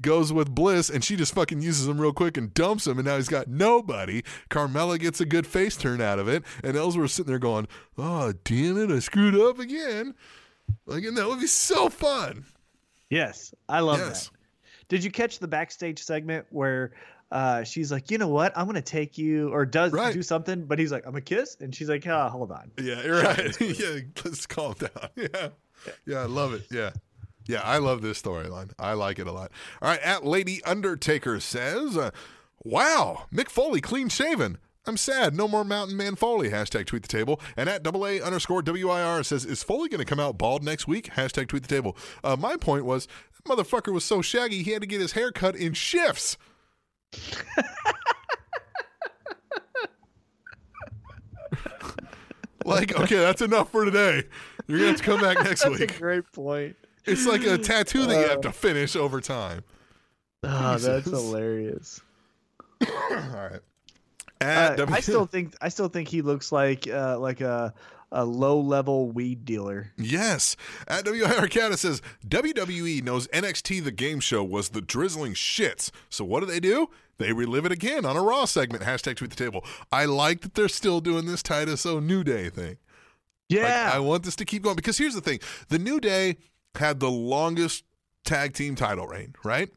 goes 0.01 0.31
with 0.31 0.53
Bliss, 0.55 0.89
and 0.89 1.03
she 1.03 1.15
just 1.15 1.33
fucking 1.33 1.61
uses 1.61 1.87
him 1.87 1.99
real 1.99 2.13
quick 2.13 2.37
and 2.37 2.53
dumps 2.53 2.87
him, 2.87 2.97
and 2.99 3.05
now 3.07 3.17
he's 3.17 3.27
got 3.27 3.47
nobody. 3.47 4.21
Carmella 4.49 4.97
gets 4.99 5.19
a 5.19 5.25
good 5.25 5.45
face 5.45 5.75
turn 5.75 5.99
out 6.01 6.19
of 6.19 6.27
it, 6.27 6.43
and 6.63 6.77
Ellsworth's 6.77 7.13
sitting 7.13 7.29
there 7.31 7.39
going, 7.39 7.67
Oh, 7.97 8.33
damn 8.43 8.77
it, 8.77 8.91
I 8.95 8.99
screwed 8.99 9.35
up 9.35 9.59
again. 9.59 10.15
Like, 10.85 11.03
and 11.03 11.17
that 11.17 11.27
would 11.27 11.39
be 11.39 11.47
so 11.47 11.89
fun. 11.89 12.45
yes, 13.09 13.53
I 13.67 13.79
love 13.81 13.99
Yes. 13.99 14.27
that. 14.29 14.35
Did 14.87 15.03
you 15.03 15.11
catch 15.11 15.39
the 15.39 15.47
backstage 15.47 16.01
segment 16.01 16.45
where 16.49 16.93
uh, 17.31 17.63
she's 17.63 17.91
like, 17.91 18.09
you 18.09 18.17
know 18.17 18.27
what? 18.27 18.57
I'm 18.57 18.65
gonna 18.65 18.81
take 18.81 19.17
you, 19.17 19.49
or 19.49 19.65
does 19.65 19.91
Right. 19.91 20.13
do 20.13 20.23
something, 20.23 20.65
but 20.65 20.79
he's 20.79 20.91
like, 20.91 21.05
I'm 21.05 21.15
a 21.15 21.21
kiss, 21.21 21.57
and 21.59 21.75
she's 21.75 21.89
like, 21.89 22.07
ah, 22.07 22.29
hold 22.29 22.51
on. 22.51 22.71
Yeah, 22.81 23.03
you're 23.03 23.21
right. 23.21 23.59
yeah, 23.61 23.99
let's 24.25 24.45
calm 24.47 24.73
down. 24.79 25.09
Yeah. 25.15 25.49
Yeah, 26.05 26.19
I 26.21 26.25
love 26.25 26.53
it. 26.53 26.65
Yeah. 26.71 26.91
Yeah, 27.47 27.61
I 27.63 27.79
love 27.79 28.01
this 28.01 28.21
storyline. 28.21 28.71
I 28.77 28.93
like 28.93 29.17
it 29.17 29.25
a 29.27 29.31
lot. 29.31 29.51
All 29.81 29.89
right, 29.89 30.01
at 30.01 30.23
Lady 30.23 30.63
Undertaker 30.65 31.39
says, 31.39 31.97
uh, 31.97 32.11
Wow, 32.63 33.25
Mick 33.33 33.49
Foley 33.49 33.81
clean 33.81 34.09
shaven. 34.09 34.59
I'm 34.85 34.97
sad. 34.97 35.35
No 35.35 35.47
more 35.47 35.63
Mountain 35.63 35.97
Man 35.97 36.15
Foley. 36.15 36.49
Hashtag 36.49 36.85
tweet 36.87 37.01
the 37.03 37.07
table. 37.07 37.39
And 37.55 37.69
at 37.69 37.83
double 37.83 38.05
A 38.07 38.21
underscore 38.21 38.61
WIR 38.61 39.23
says, 39.23 39.45
Is 39.45 39.63
Foley 39.63 39.89
going 39.89 39.99
to 39.99 40.05
come 40.05 40.19
out 40.19 40.37
bald 40.37 40.63
next 40.63 40.87
week? 40.87 41.11
Hashtag 41.15 41.47
tweet 41.47 41.63
the 41.63 41.69
table. 41.69 41.97
Uh, 42.23 42.35
my 42.35 42.55
point 42.57 42.85
was, 42.85 43.07
that 43.35 43.45
motherfucker 43.45 43.93
was 43.93 44.03
so 44.03 44.21
shaggy, 44.21 44.63
he 44.63 44.71
had 44.71 44.81
to 44.81 44.87
get 44.87 45.01
his 45.01 45.13
hair 45.13 45.31
cut 45.31 45.55
in 45.55 45.73
shifts. 45.73 46.37
like, 52.65 52.95
okay, 52.99 53.17
that's 53.17 53.41
enough 53.41 53.71
for 53.71 53.85
today. 53.85 54.23
You're 54.69 54.79
to 54.79 54.85
have 54.87 54.97
to 54.97 55.03
come 55.03 55.19
back 55.21 55.37
next 55.43 55.67
week. 55.67 55.79
That's 55.79 55.95
a 55.95 55.99
great 55.99 56.31
point. 56.31 56.75
It's 57.05 57.25
like 57.25 57.43
a 57.43 57.57
tattoo 57.57 58.05
that 58.05 58.21
you 58.21 58.29
have 58.29 58.41
to 58.41 58.51
finish 58.51 58.95
over 58.95 59.19
time. 59.19 59.63
Oh, 60.41 60.77
that's 60.77 61.03
Jesus. 61.03 61.11
hilarious. 61.21 62.01
All 62.81 62.89
right. 63.11 63.59
Uh, 64.39 64.75
W- 64.77 64.95
I 64.95 65.01
still 65.01 65.25
think 65.25 65.53
I 65.59 65.67
still 65.67 65.89
think 65.89 66.07
he 66.07 66.21
looks 66.21 66.53
like 66.53 66.87
uh, 66.87 67.19
like 67.19 67.41
a 67.41 67.73
a 68.13 68.23
low 68.23 68.61
level 68.61 69.11
weed 69.11 69.43
dealer. 69.43 69.91
Yes. 69.97 70.55
At 70.87 71.03
WI 71.03 71.35
Arcata 71.37 71.75
says 71.75 72.01
WWE 72.25 73.03
knows 73.03 73.27
NXT 73.27 73.83
the 73.83 73.91
game 73.91 74.21
show 74.21 74.41
was 74.41 74.69
the 74.69 74.79
drizzling 74.81 75.33
shits. 75.33 75.91
So 76.09 76.23
what 76.23 76.39
do 76.39 76.45
they 76.45 76.61
do? 76.61 76.87
They 77.17 77.33
relive 77.33 77.65
it 77.65 77.73
again 77.73 78.05
on 78.05 78.15
a 78.15 78.21
Raw 78.21 78.45
segment. 78.45 78.83
Hashtag 78.83 79.17
tweet 79.17 79.31
the 79.31 79.35
table. 79.35 79.65
I 79.91 80.05
like 80.05 80.39
that 80.41 80.53
they're 80.53 80.69
still 80.69 81.01
doing 81.01 81.25
this 81.25 81.43
Titus 81.43 81.85
O 81.85 81.99
New 81.99 82.23
Day 82.23 82.49
thing. 82.49 82.77
Like, 83.49 83.59
Yeah, 83.59 83.91
I 83.93 83.99
want 83.99 84.23
this 84.23 84.35
to 84.37 84.45
keep 84.45 84.63
going 84.63 84.75
because 84.75 84.97
here's 84.97 85.15
the 85.15 85.21
thing: 85.21 85.39
the 85.69 85.79
New 85.79 85.99
Day 85.99 86.37
had 86.75 86.99
the 86.99 87.09
longest 87.09 87.83
tag 88.25 88.53
team 88.53 88.75
title 88.75 89.07
reign, 89.07 89.33
right? 89.43 89.69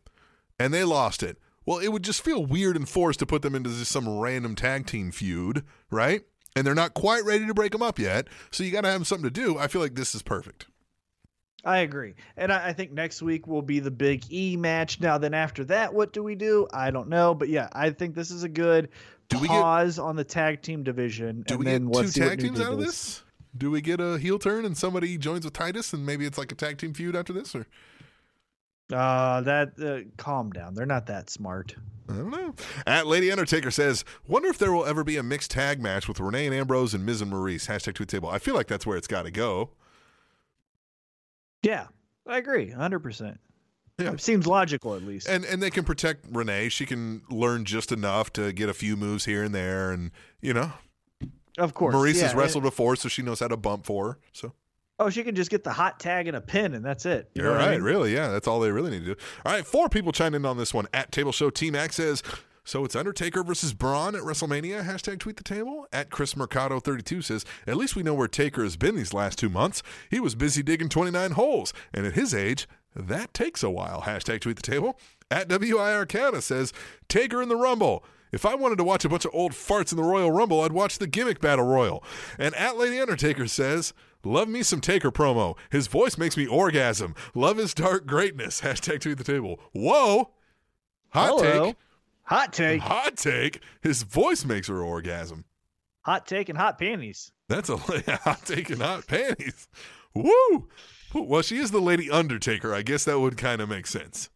And 0.58 0.72
they 0.74 0.84
lost 0.84 1.22
it. 1.22 1.38
Well, 1.64 1.78
it 1.78 1.88
would 1.88 2.02
just 2.02 2.22
feel 2.22 2.44
weird 2.44 2.76
and 2.76 2.88
forced 2.88 3.18
to 3.20 3.26
put 3.26 3.42
them 3.42 3.54
into 3.54 3.70
just 3.70 3.90
some 3.92 4.08
random 4.18 4.54
tag 4.56 4.86
team 4.86 5.10
feud, 5.12 5.64
right? 5.90 6.22
And 6.54 6.66
they're 6.66 6.74
not 6.74 6.92
quite 6.92 7.24
ready 7.24 7.46
to 7.46 7.54
break 7.54 7.72
them 7.72 7.82
up 7.82 7.98
yet, 7.98 8.26
so 8.50 8.62
you 8.62 8.70
got 8.72 8.82
to 8.82 8.90
have 8.90 9.06
something 9.06 9.24
to 9.24 9.30
do. 9.30 9.58
I 9.58 9.68
feel 9.68 9.80
like 9.80 9.94
this 9.94 10.14
is 10.14 10.22
perfect. 10.22 10.66
I 11.64 11.78
agree, 11.78 12.14
and 12.36 12.52
I, 12.52 12.68
I 12.68 12.72
think 12.72 12.90
next 12.92 13.22
week 13.22 13.46
will 13.46 13.62
be 13.62 13.78
the 13.78 13.92
Big 13.92 14.24
E 14.32 14.56
match. 14.56 15.00
Now, 15.00 15.16
then 15.18 15.32
after 15.32 15.64
that, 15.66 15.94
what 15.94 16.12
do 16.12 16.22
we 16.22 16.34
do? 16.34 16.66
I 16.72 16.90
don't 16.90 17.08
know, 17.08 17.34
but 17.34 17.48
yeah, 17.48 17.68
I 17.72 17.90
think 17.90 18.16
this 18.16 18.32
is 18.32 18.42
a 18.42 18.48
good 18.48 18.88
Do 19.28 19.38
we 19.38 19.46
get- 19.46 19.60
pause 19.62 19.98
on 20.00 20.16
the 20.16 20.24
tag 20.24 20.60
team 20.62 20.82
division. 20.82 21.44
Do 21.46 21.54
and 21.54 21.58
we 21.60 21.64
then 21.64 21.86
get 21.86 21.92
two 21.94 22.00
let's 22.00 22.12
see 22.12 22.20
what 22.20 22.28
tag 22.30 22.40
teams 22.40 22.60
out 22.60 22.72
of 22.72 22.78
this? 22.80 23.22
Do 23.56 23.70
we 23.70 23.80
get 23.80 24.00
a 24.00 24.18
heel 24.18 24.38
turn 24.38 24.64
and 24.64 24.76
somebody 24.76 25.18
joins 25.18 25.44
with 25.44 25.54
Titus 25.54 25.92
and 25.92 26.06
maybe 26.06 26.24
it's 26.24 26.38
like 26.38 26.52
a 26.52 26.54
tag 26.54 26.78
team 26.78 26.94
feud 26.94 27.14
after 27.14 27.32
this? 27.32 27.54
Or 27.54 27.66
Uh, 28.92 29.40
that 29.42 29.72
uh, 29.80 30.08
calm 30.16 30.50
down. 30.50 30.74
They're 30.74 30.86
not 30.86 31.06
that 31.06 31.30
smart. 31.30 31.74
I 32.08 32.14
don't 32.14 32.30
know. 32.30 32.54
At 32.86 33.06
Lady 33.06 33.30
Undertaker 33.30 33.70
says, 33.70 34.04
"Wonder 34.26 34.48
if 34.48 34.58
there 34.58 34.72
will 34.72 34.84
ever 34.84 35.04
be 35.04 35.16
a 35.16 35.22
mixed 35.22 35.50
tag 35.52 35.80
match 35.80 36.08
with 36.08 36.18
Renee 36.20 36.46
and 36.46 36.54
Ambrose 36.54 36.92
and 36.94 37.06
Miz 37.06 37.20
and 37.20 37.30
Maurice." 37.30 37.68
Hashtag 37.68 37.94
tweet 37.94 38.08
table. 38.08 38.28
I 38.28 38.38
feel 38.38 38.54
like 38.54 38.66
that's 38.66 38.84
where 38.84 38.96
it's 38.96 39.06
got 39.06 39.22
to 39.22 39.30
go. 39.30 39.70
Yeah, 41.62 41.86
I 42.26 42.38
agree, 42.38 42.70
hundred 42.70 43.00
percent. 43.00 43.38
Yeah. 43.98 44.12
It 44.12 44.20
seems 44.20 44.46
logical 44.46 44.94
at 44.94 45.02
least. 45.02 45.28
And 45.28 45.44
and 45.44 45.62
they 45.62 45.70
can 45.70 45.84
protect 45.84 46.26
Renee. 46.30 46.68
She 46.70 46.84
can 46.86 47.22
learn 47.30 47.64
just 47.64 47.92
enough 47.92 48.32
to 48.34 48.52
get 48.52 48.68
a 48.68 48.74
few 48.74 48.96
moves 48.96 49.24
here 49.24 49.44
and 49.44 49.54
there, 49.54 49.90
and 49.92 50.10
you 50.40 50.52
know, 50.52 50.72
of 51.58 51.74
course, 51.74 51.92
Maurice 51.94 52.16
yeah, 52.16 52.22
has 52.24 52.30
and- 52.32 52.40
wrestled 52.40 52.64
before, 52.64 52.96
so 52.96 53.08
she 53.08 53.22
knows 53.22 53.40
how 53.40 53.48
to 53.48 53.56
bump 53.56 53.86
for 53.86 54.06
her. 54.12 54.18
So 54.32 54.52
Oh, 54.98 55.10
she 55.10 55.24
can 55.24 55.34
just 55.34 55.50
get 55.50 55.64
the 55.64 55.72
hot 55.72 55.98
tag 55.98 56.28
and 56.28 56.36
a 56.36 56.40
pin, 56.40 56.74
and 56.74 56.84
that's 56.84 57.06
it. 57.06 57.28
You 57.34 57.42
You're 57.42 57.52
what 57.52 57.60
I 57.62 57.72
mean? 57.72 57.82
really. 57.82 58.14
Yeah, 58.14 58.28
that's 58.28 58.46
all 58.46 58.60
they 58.60 58.70
really 58.70 58.90
need 58.90 59.00
to 59.00 59.14
do. 59.14 59.20
All 59.44 59.52
right, 59.52 59.66
four 59.66 59.88
people 59.88 60.12
chime 60.12 60.34
in 60.34 60.44
on 60.46 60.58
this 60.58 60.72
one. 60.72 60.86
At 60.94 61.10
Table 61.10 61.32
Show 61.32 61.50
T 61.50 61.70
Mac 61.72 61.92
says, 61.92 62.22
so 62.64 62.84
it's 62.84 62.94
Undertaker 62.94 63.42
versus 63.42 63.72
Braun 63.74 64.14
at 64.14 64.22
WrestleMania. 64.22 64.84
Hashtag 64.84 65.18
tweet 65.18 65.36
the 65.38 65.42
table. 65.42 65.88
At 65.92 66.10
Chris 66.10 66.36
Mercado 66.36 66.78
32 66.78 67.22
says, 67.22 67.44
at 67.66 67.76
least 67.76 67.96
we 67.96 68.04
know 68.04 68.14
where 68.14 68.28
Taker 68.28 68.62
has 68.62 68.76
been 68.76 68.94
these 68.94 69.12
last 69.12 69.38
two 69.40 69.48
months. 69.48 69.82
He 70.08 70.20
was 70.20 70.36
busy 70.36 70.62
digging 70.62 70.88
29 70.88 71.32
holes, 71.32 71.72
and 71.92 72.06
at 72.06 72.12
his 72.12 72.32
age, 72.32 72.68
that 72.94 73.34
takes 73.34 73.64
a 73.64 73.70
while. 73.70 74.02
Hashtag 74.02 74.40
tweet 74.42 74.56
the 74.56 74.62
table. 74.62 74.96
At 75.30 75.48
WIR 75.48 76.06
Canada 76.06 76.42
says, 76.42 76.72
Taker 77.08 77.42
in 77.42 77.48
the 77.48 77.56
Rumble. 77.56 78.04
If 78.32 78.46
I 78.46 78.54
wanted 78.54 78.76
to 78.78 78.84
watch 78.84 79.04
a 79.04 79.08
bunch 79.08 79.24
of 79.24 79.34
old 79.34 79.52
farts 79.52 79.92
in 79.92 79.96
the 79.96 80.02
Royal 80.04 80.30
Rumble, 80.30 80.62
I'd 80.62 80.72
watch 80.72 80.98
the 80.98 81.06
Gimmick 81.06 81.40
Battle 81.40 81.66
Royal. 81.66 82.02
And 82.38 82.54
at 82.54 82.76
Lady 82.78 82.98
Undertaker 82.98 83.46
says, 83.46 83.92
Love 84.24 84.48
me 84.48 84.62
some 84.62 84.80
Taker 84.80 85.10
promo. 85.10 85.56
His 85.70 85.86
voice 85.88 86.16
makes 86.16 86.36
me 86.36 86.46
orgasm. 86.46 87.14
Love 87.34 87.56
his 87.58 87.74
dark 87.74 88.06
greatness. 88.06 88.60
Hashtag 88.62 89.00
tweet 89.00 89.18
the 89.18 89.24
table. 89.24 89.60
Whoa. 89.72 90.30
Hot 91.10 91.26
Hello. 91.40 91.64
take. 91.66 91.76
Hot 92.24 92.52
take, 92.52 92.80
Hot 92.82 93.16
take. 93.16 93.60
His 93.82 94.04
voice 94.04 94.44
makes 94.44 94.68
her 94.68 94.80
orgasm. 94.82 95.44
hot 96.02 96.26
take, 96.26 96.48
and 96.48 96.56
hot 96.56 96.78
panties. 96.78 97.32
That's 97.48 97.68
a 97.68 97.76
hot 97.76 98.46
take 98.46 98.70
and 98.70 98.80
hot 98.80 99.06
panties. 99.06 99.68
Woo. 100.14 100.68
Well, 101.14 101.42
she 101.42 101.58
is 101.58 101.72
the 101.72 101.80
Lady 101.80 102.10
Undertaker. 102.10 102.72
I 102.72 102.80
guess 102.82 103.04
that 103.04 103.18
would 103.20 103.36
kind 103.36 103.60
of 103.60 103.68
make 103.68 103.86
sense. 103.86 104.30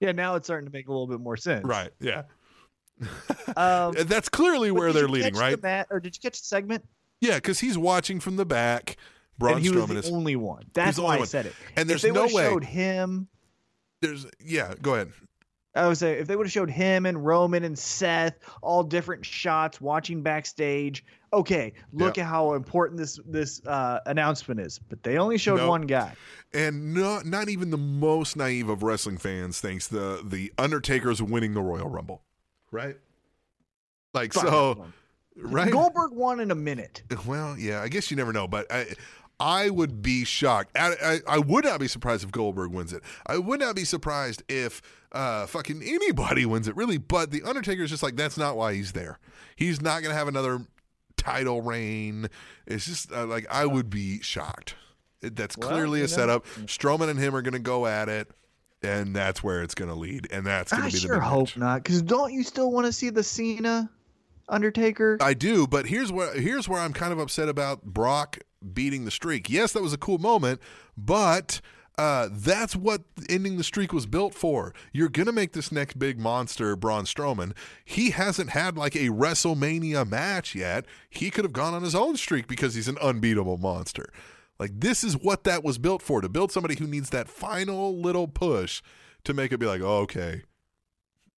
Yeah, 0.00 0.12
now 0.12 0.36
it's 0.36 0.46
starting 0.46 0.66
to 0.66 0.72
make 0.72 0.88
a 0.88 0.92
little 0.92 1.06
bit 1.08 1.20
more 1.20 1.36
sense. 1.36 1.64
Right. 1.64 1.90
Yeah. 2.00 2.22
Um, 3.56 3.94
That's 4.06 4.28
clearly 4.28 4.70
where 4.70 4.92
they're 4.92 5.08
leading, 5.08 5.34
right? 5.34 5.56
The 5.56 5.62
mat, 5.62 5.88
or 5.90 6.00
did 6.00 6.16
you 6.16 6.20
catch 6.20 6.40
the 6.40 6.46
segment? 6.46 6.84
Yeah, 7.20 7.34
because 7.36 7.60
he's 7.60 7.76
watching 7.76 8.18
from 8.20 8.36
the 8.36 8.46
back. 8.46 8.96
Braun 9.38 9.54
and 9.56 9.62
he 9.62 9.70
was 9.70 9.84
Strowman 9.84 9.88
the 9.88 9.98
is. 9.98 10.10
only 10.10 10.36
one. 10.36 10.64
That's 10.72 10.96
the 10.96 11.02
why 11.02 11.08
only 11.10 11.16
I 11.16 11.20
one. 11.20 11.26
said 11.28 11.46
it. 11.46 11.54
And 11.76 11.88
there's 11.88 12.04
if 12.04 12.12
they 12.14 12.18
no 12.18 12.26
way- 12.34 12.44
showed 12.48 12.64
him. 12.64 13.28
There's 14.00 14.26
yeah. 14.40 14.74
Go 14.80 14.94
ahead. 14.94 15.12
I 15.74 15.86
would 15.88 15.96
say 15.96 16.18
if 16.18 16.26
they 16.26 16.36
would 16.36 16.46
have 16.46 16.52
showed 16.52 16.68
him 16.70 17.06
and 17.06 17.24
Roman 17.24 17.64
and 17.64 17.78
Seth 17.78 18.34
all 18.60 18.82
different 18.82 19.24
shots 19.24 19.80
watching 19.80 20.22
backstage 20.22 21.04
okay, 21.32 21.72
look 21.94 22.18
Yeah. 22.18 22.24
at 22.24 22.28
how 22.28 22.52
important 22.52 22.98
this 22.98 23.18
this 23.24 23.62
uh, 23.66 24.00
announcement 24.04 24.60
is. 24.60 24.78
But 24.78 25.02
they 25.02 25.16
only 25.16 25.38
showed 25.38 25.56
Nope. 25.58 25.68
one 25.70 25.82
guy. 25.82 26.14
And 26.52 26.92
not 26.92 27.24
not 27.24 27.48
even 27.48 27.70
the 27.70 27.78
most 27.78 28.36
naive 28.36 28.68
of 28.68 28.82
wrestling 28.82 29.16
fans 29.16 29.60
thinks 29.60 29.88
the 29.88 30.20
the 30.22 30.52
Undertaker's 30.58 31.22
winning 31.22 31.54
the 31.54 31.62
Royal 31.62 31.88
Rumble, 31.88 32.22
right? 32.72 32.96
Like 34.14 34.32
Fuck 34.32 34.44
so, 34.46 34.70
everyone. 34.72 34.92
right? 35.36 35.72
Goldberg 35.72 36.12
won 36.12 36.40
in 36.40 36.50
a 36.50 36.54
minute. 36.56 37.02
Well, 37.26 37.56
yeah, 37.56 37.80
I 37.80 37.88
guess 37.88 38.10
you 38.10 38.16
never 38.16 38.32
know, 38.32 38.46
but 38.48 38.70
I, 38.70 38.86
I 39.40 39.70
would 39.70 40.02
be 40.02 40.24
shocked. 40.24 40.76
I, 40.76 40.94
I, 41.02 41.18
I 41.36 41.38
would 41.38 41.64
not 41.64 41.80
be 41.80 41.88
surprised 41.88 42.24
if 42.24 42.30
Goldberg 42.32 42.72
wins 42.72 42.92
it. 42.92 43.02
I 43.26 43.38
would 43.38 43.60
not 43.60 43.74
be 43.76 43.84
surprised 43.84 44.42
if 44.48 44.82
uh, 45.12 45.46
fucking 45.46 45.82
anybody 45.82 46.44
wins 46.46 46.68
it, 46.68 46.76
really. 46.76 46.98
But 46.98 47.30
the 47.30 47.42
Undertaker 47.42 47.82
is 47.82 47.90
just 47.90 48.02
like 48.02 48.16
that's 48.16 48.36
not 48.36 48.56
why 48.56 48.74
he's 48.74 48.92
there. 48.92 49.18
He's 49.56 49.80
not 49.80 50.02
gonna 50.02 50.14
have 50.14 50.28
another 50.28 50.60
title 51.16 51.60
reign. 51.62 52.28
It's 52.66 52.86
just 52.86 53.12
uh, 53.12 53.26
like 53.26 53.46
I 53.50 53.66
would 53.66 53.88
be 53.90 54.20
shocked. 54.20 54.74
That's 55.22 55.56
Well, 55.56 55.68
clearly 55.70 56.00
you 56.00 56.04
a 56.04 56.08
know. 56.08 56.14
setup. 56.14 56.46
Strowman 56.66 57.08
and 57.08 57.18
him 57.18 57.34
are 57.34 57.42
gonna 57.42 57.58
go 57.60 57.86
at 57.86 58.08
it. 58.08 58.30
And 58.82 59.14
that's 59.14 59.42
where 59.42 59.62
it's 59.62 59.74
going 59.74 59.90
to 59.90 59.96
lead, 59.96 60.28
and 60.32 60.44
that's 60.44 60.72
going 60.72 60.84
to 60.88 60.92
be 60.92 60.98
sure 60.98 61.14
the 61.14 61.20
big 61.20 61.28
hope 61.28 61.48
match. 61.48 61.56
not, 61.56 61.84
because 61.84 62.02
don't 62.02 62.32
you 62.32 62.42
still 62.42 62.70
want 62.72 62.86
to 62.86 62.92
see 62.92 63.10
the 63.10 63.22
Cena 63.22 63.88
Undertaker? 64.48 65.18
I 65.20 65.34
do, 65.34 65.66
but 65.66 65.86
here's 65.86 66.10
where 66.10 66.34
here's 66.34 66.68
where 66.68 66.80
I'm 66.80 66.92
kind 66.92 67.12
of 67.12 67.18
upset 67.18 67.48
about 67.48 67.84
Brock 67.84 68.38
beating 68.72 69.04
the 69.04 69.10
streak. 69.10 69.48
Yes, 69.48 69.72
that 69.72 69.82
was 69.82 69.92
a 69.92 69.98
cool 69.98 70.18
moment, 70.18 70.60
but 70.96 71.60
uh, 71.98 72.28
that's 72.32 72.74
what 72.74 73.02
ending 73.28 73.58
the 73.58 73.64
streak 73.64 73.92
was 73.92 74.06
built 74.06 74.34
for. 74.34 74.74
You're 74.92 75.08
gonna 75.08 75.32
make 75.32 75.52
this 75.52 75.70
next 75.70 75.98
big 75.98 76.18
monster, 76.18 76.74
Braun 76.74 77.04
Strowman. 77.04 77.52
He 77.84 78.10
hasn't 78.10 78.50
had 78.50 78.76
like 78.76 78.96
a 78.96 79.08
WrestleMania 79.10 80.08
match 80.08 80.54
yet. 80.54 80.86
He 81.08 81.30
could 81.30 81.44
have 81.44 81.52
gone 81.52 81.74
on 81.74 81.82
his 81.82 81.94
own 81.94 82.16
streak 82.16 82.48
because 82.48 82.74
he's 82.74 82.88
an 82.88 82.98
unbeatable 82.98 83.58
monster. 83.58 84.12
Like 84.62 84.78
this 84.78 85.02
is 85.02 85.16
what 85.16 85.42
that 85.42 85.64
was 85.64 85.76
built 85.76 86.02
for 86.02 86.20
to 86.20 86.28
build 86.28 86.52
somebody 86.52 86.76
who 86.76 86.86
needs 86.86 87.10
that 87.10 87.26
final 87.26 87.98
little 87.98 88.28
push 88.28 88.80
to 89.24 89.34
make 89.34 89.50
it 89.50 89.58
be 89.58 89.66
like, 89.66 89.80
oh, 89.80 90.02
okay, 90.02 90.42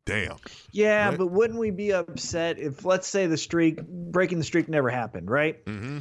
damn. 0.04 0.36
yeah, 0.72 1.08
right? 1.08 1.16
but 1.16 1.28
wouldn't 1.28 1.58
we 1.58 1.70
be 1.70 1.94
upset 1.94 2.58
if, 2.58 2.84
let's 2.84 3.08
say, 3.08 3.26
the 3.26 3.38
streak 3.38 3.80
breaking 3.82 4.36
the 4.36 4.44
streak 4.44 4.68
never 4.68 4.90
happened, 4.90 5.30
right? 5.30 5.64
Mm-hmm. 5.64 6.00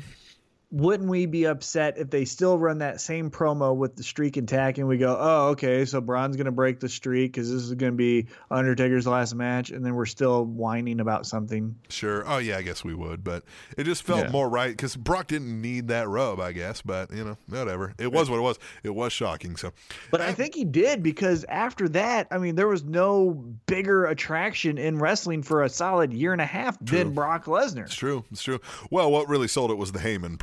Wouldn't 0.74 1.08
we 1.08 1.28
be 1.28 1.46
upset 1.46 2.00
if 2.00 2.10
they 2.10 2.26
still 2.26 2.58
run 2.58 2.80
that 2.80 3.00
same 3.00 3.30
promo 3.30 3.76
with 3.76 3.96
the 3.96 4.02
streak 4.02 4.38
intact 4.38 4.80
and 4.80 4.88
we 4.88 4.98
go, 4.98 5.16
oh, 5.20 5.48
okay, 5.50 5.86
so 5.86 6.02
Braun's 6.02 6.36
going 6.36 6.46
to 6.46 6.52
break 6.52 6.80
the 6.80 6.90
streak 6.90 7.32
because 7.34 7.52
this 7.52 7.62
is 7.62 7.72
going 7.76 7.92
to 7.94 7.96
be 7.96 8.26
Undertaker's 8.50 9.06
last 9.06 9.36
match, 9.36 9.70
and 9.70 9.86
then 9.86 9.94
we're 9.94 10.08
still 10.08 10.44
whining 10.46 11.00
about 11.00 11.28
something? 11.28 11.76
Sure. 11.90 12.24
Oh 12.28 12.40
yeah, 12.40 12.58
I 12.58 12.64
guess 12.64 12.84
we 12.84 12.96
would, 12.96 13.24
but 13.24 13.44
it 13.78 13.84
just 13.84 14.02
felt 14.02 14.26
Yeah. 14.26 14.32
more 14.32 14.50
right 14.50 14.72
because 14.72 14.96
Brock 14.96 15.28
didn't 15.28 15.62
need 15.62 15.90
that 15.90 16.10
rub, 16.10 16.40
I 16.40 16.52
guess. 16.54 16.82
But 16.82 17.12
you 17.14 17.24
know, 17.24 17.38
whatever. 17.48 17.94
It 18.00 18.12
was 18.12 18.30
what 18.32 18.38
it 18.38 18.42
was. 18.42 18.58
It 18.82 18.96
was 18.96 19.14
shocking. 19.14 19.56
So, 19.58 19.74
But 20.10 20.22
I 20.22 20.34
think 20.34 20.56
he 20.56 20.66
did 20.66 21.04
because 21.04 21.46
after 21.50 21.88
that, 21.90 22.28
I 22.32 22.40
mean, 22.40 22.56
there 22.56 22.68
was 22.68 22.84
no 22.84 23.30
bigger 23.68 24.06
attraction 24.08 24.80
in 24.80 24.98
wrestling 24.98 25.44
for 25.44 25.62
a 25.62 25.70
solid 25.70 26.12
year 26.14 26.34
and 26.34 26.42
a 26.42 26.46
half 26.48 26.80
than 26.80 27.14
Brock 27.14 27.46
Lesnar. 27.46 27.84
it's 27.86 27.94
true. 27.94 28.24
It's 28.32 28.42
true. 28.42 28.60
Well, 28.90 29.12
what 29.12 29.30
really 29.30 29.48
sold 29.48 29.70
it 29.70 29.78
was 29.78 29.92
the 29.92 30.00
Heyman 30.00 30.40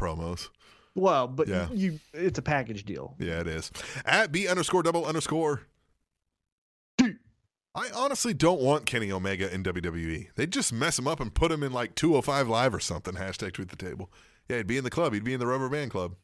Well, 0.95 1.29
but 1.29 1.49
Yeah. 1.49 1.69
you, 1.73 2.01
it's 2.13 2.39
a 2.39 2.43
package 2.43 2.85
deal. 2.85 3.15
Yeah, 3.19 3.41
it 3.41 3.47
is. 3.47 3.71
At 4.05 4.33
B 4.33 4.49
underscore 4.49 4.83
double 4.83 5.07
underscore. 5.07 5.63
I 7.73 7.89
honestly 7.95 8.35
don't 8.35 8.61
want 8.61 8.85
Kenny 8.85 9.13
Omega 9.13 9.53
in 9.53 9.63
WWE. 9.63 10.29
They'd 10.35 10.51
just 10.53 10.73
mess 10.73 10.99
him 10.99 11.07
up 11.07 11.21
and 11.21 11.33
put 11.33 11.53
him 11.53 11.63
in 11.63 11.73
like 11.73 11.95
205 11.95 12.49
Live 12.49 12.75
or 12.75 12.81
something. 12.81 13.15
Hashtag 13.15 13.53
tweet 13.53 13.69
the 13.69 13.77
table. 13.77 14.11
Yeah, 14.49 14.57
he'd 14.59 14.67
be 14.67 14.77
in 14.77 14.83
the 14.83 14.91
club. 14.91 15.13
He'd 15.15 15.23
be 15.23 15.35
in 15.35 15.39
the 15.41 15.47
rubber 15.47 15.69
band 15.69 15.93
club. 15.93 16.17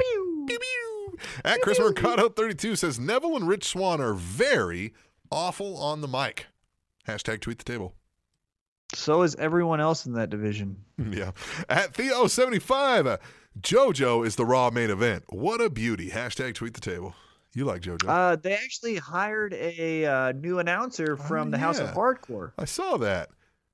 Pew, 0.00 0.46
pew. 0.48 1.18
At 1.44 1.60
Chris 1.62 1.80
Mercado 1.80 2.28
32 2.28 2.76
says 2.76 3.00
Neville 3.00 3.34
and 3.36 3.48
Rich 3.48 3.64
Swann 3.64 4.00
are 4.00 4.14
very 4.14 4.94
awful 5.32 5.76
on 5.76 6.02
the 6.02 6.08
mic. 6.08 6.46
Hashtag 7.08 7.40
tweet 7.40 7.58
the 7.58 7.64
table. 7.64 7.95
So 8.94 9.22
is 9.22 9.34
everyone 9.36 9.80
else 9.80 10.06
in 10.06 10.12
that 10.14 10.30
division. 10.30 10.76
Yeah. 11.10 11.32
At 11.68 11.92
Theo75, 11.92 13.06
uh, 13.06 13.16
JoJo 13.60 14.26
is 14.26 14.36
the 14.36 14.46
Raw 14.46 14.70
main 14.70 14.90
event. 14.90 15.24
What 15.28 15.60
a 15.60 15.68
beauty. 15.68 16.10
Hashtag 16.10 16.54
tweet 16.54 16.72
the 16.74 16.80
table. 16.80 17.14
You 17.54 17.64
like 17.64 17.82
JoJo. 17.82 18.08
Uh, 18.08 18.36
they 18.36 18.54
actually 18.54 18.96
hired 18.96 19.52
a 19.54 20.04
uh, 20.06 20.32
new 20.32 20.58
announcer 20.58 21.16
from 21.16 21.50
the 21.50 21.58
House 21.58 21.78
of. 21.78 21.90
Hardcore. 21.90 22.52
I 22.58 22.64
saw 22.64 22.96
that. 22.98 23.30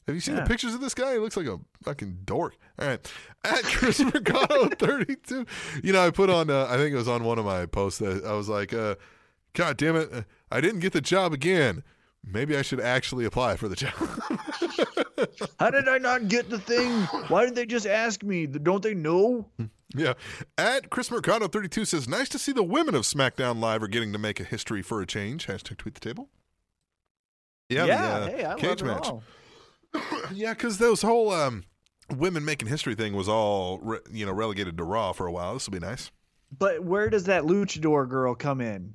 Have 0.07 0.17
you 0.17 0.21
seen 0.21 0.35
the 0.35 0.43
pictures 0.43 0.75
of 0.75 0.81
this 0.81 0.95
guy? 0.95 1.13
He 1.13 1.19
looks 1.19 1.37
like 1.37 1.47
a 1.47 1.61
fucking 1.85 2.19
dork. 2.25 2.57
All 2.79 2.89
right. 2.89 3.13
At 3.45 3.63
Chris 3.63 4.01
Mercado 4.15 4.69
32. 4.69 5.47
You 5.83 5.93
know, 5.93 6.05
I 6.05 6.11
put 6.11 6.29
on, 6.29 6.51
uh, 6.51 6.67
I 6.69 6.77
think 6.77 6.93
it 6.93 6.97
was 6.97 7.09
on 7.09 7.23
one 7.23 7.39
of 7.39 7.45
my 7.45 7.67
posts 7.67 8.01
that 8.01 8.25
I 8.25 8.33
was 8.33 8.49
like, 8.49 8.73
uh, 8.73 8.97
God 9.53 9.77
damn 9.77 9.97
it. 9.97 10.11
I 10.51 10.61
didn't 10.61 10.81
get 10.81 10.93
the 10.93 11.01
job 11.01 11.33
again. 11.33 11.85
Maybe 12.25 12.57
I 12.57 12.63
should 12.63 12.81
actually 12.81 13.25
apply 13.25 13.57
for 13.57 13.69
the 13.69 13.77
job. 13.77 13.93
How 15.59 15.71
did 15.71 15.89
I 15.89 15.99
not 15.99 16.29
get 16.29 16.49
the 16.49 16.59
thing? 16.59 16.91
Why 17.29 17.45
did 17.45 17.55
they 17.55 17.67
just 17.67 17.87
ask 17.87 18.23
me? 18.23 18.47
Don't 18.47 18.83
they 18.83 18.95
know? 18.95 19.49
yeah. 19.95 20.15
At 20.57 20.89
Chris 20.91 21.11
Mercado 21.11 21.49
32 21.49 21.85
says, 21.85 22.09
nice 22.09 22.29
to 22.31 22.39
see 22.39 22.53
the 22.53 22.63
women 22.63 22.95
of 22.95 23.03
SmackDown 23.03 23.61
Live 23.61 23.83
are 23.83 23.89
getting 23.89 24.13
to 24.13 24.19
make 24.19 24.39
a 24.39 24.45
history 24.45 24.83
for 24.83 25.01
a 25.03 25.07
change. 25.07 25.47
Hashtag 25.49 25.79
tweet 25.79 25.95
the 25.95 26.01
table. 26.01 26.29
Yeah. 27.69 27.87
the, 27.87 27.95
uh, 27.95 28.27
hey, 28.29 28.47
I 28.47 28.55
cage 28.55 28.83
match. 28.83 29.07
all. 29.09 29.23
Yeah, 30.33 30.55
because 30.55 30.79
those 30.79 31.03
whole 31.03 31.31
um, 31.31 31.65
women 32.17 32.45
making 32.45 32.69
history 32.69 32.95
thing 32.95 33.15
was 33.15 33.29
all 33.29 33.79
re- 33.81 33.99
you 34.11 34.25
know 34.25 34.33
relegated 34.33 34.79
to 34.79 34.85
Raw 34.85 35.13
for 35.13 35.27
a 35.27 35.33
while. 35.33 35.55
This 35.55 35.67
will 35.67 35.79
be 35.79 35.85
nice. 35.87 36.11
But 36.57 36.83
where 36.85 37.11
does 37.11 37.25
that 37.25 37.43
luchador 37.45 38.09
girl 38.09 38.35
come 38.35 38.61
in? 38.63 38.95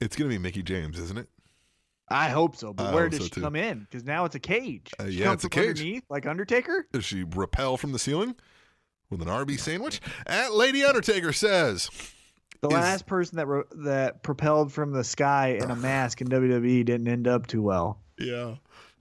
It's 0.00 0.14
gonna 0.14 0.30
be 0.30 0.38
Mickie 0.38 0.62
James, 0.62 0.98
isn't 1.00 1.18
it? 1.18 1.28
I 2.08 2.28
hope 2.28 2.56
so. 2.56 2.72
But 2.72 2.88
I 2.88 2.94
where 2.94 3.08
does 3.08 3.18
so, 3.20 3.24
she 3.24 3.30
too. 3.30 3.40
come 3.40 3.56
in? 3.56 3.80
Because 3.80 4.04
now 4.04 4.24
it's 4.24 4.34
a 4.34 4.40
cage. 4.40 4.90
Uh, 5.00 5.04
yeah, 5.04 5.32
it's 5.32 5.44
a 5.44 5.48
cage. 5.48 5.68
underneath, 5.80 6.04
like 6.08 6.26
Undertaker. 6.26 6.86
Does 6.92 7.04
she 7.04 7.24
repel 7.24 7.76
from 7.76 7.92
the 7.92 7.98
ceiling 7.98 8.36
with 9.10 9.20
an 9.22 9.28
RB 9.28 9.58
sandwich? 9.58 10.00
At 10.26 10.54
Lady 10.54 10.84
Undertaker 10.84 11.32
says, 11.32 11.90
The 12.62 12.68
Is- 12.68 12.74
last 12.74 13.06
person 13.06 13.36
that 13.38 13.46
ro- 13.46 13.64
that 13.84 14.22
propelled 14.22 14.72
from 14.72 14.92
the 14.92 15.02
sky 15.04 15.58
in 15.60 15.70
a 15.70 15.76
mask 15.76 16.20
in 16.20 16.28
WWE 16.28 16.84
didn't 16.84 17.08
end 17.08 17.26
up 17.26 17.46
too 17.46 17.62
well. 17.62 18.00
"Yeah." 18.18 18.56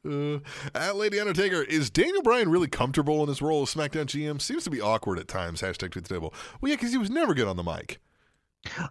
Uh, 0.08 0.38
at 0.76 0.96
Lady 0.98 1.20
Undertaker, 1.20 1.64
is 1.64 1.90
Daniel 1.90 2.22
Bryan 2.22 2.50
really 2.50 2.68
comfortable 2.68 3.24
in 3.24 3.28
his 3.28 3.42
role 3.42 3.64
as 3.64 3.74
SmackDown 3.74 4.06
GM? 4.06 4.40
Seems 4.40 4.64
to 4.66 4.70
be 4.70 4.80
awkward 4.80 5.18
at 5.18 5.28
times. 5.28 5.62
Hashtag 5.64 5.90
tweet 5.92 6.06
the 6.06 6.14
table. 6.14 6.32
Well, 6.62 6.70
yeah, 6.70 6.76
because 6.76 6.92
he 6.92 7.00
was 7.00 7.10
never 7.10 7.34
good 7.34 7.48
on 7.48 7.56
the 7.58 7.64
mic. 7.64 8.00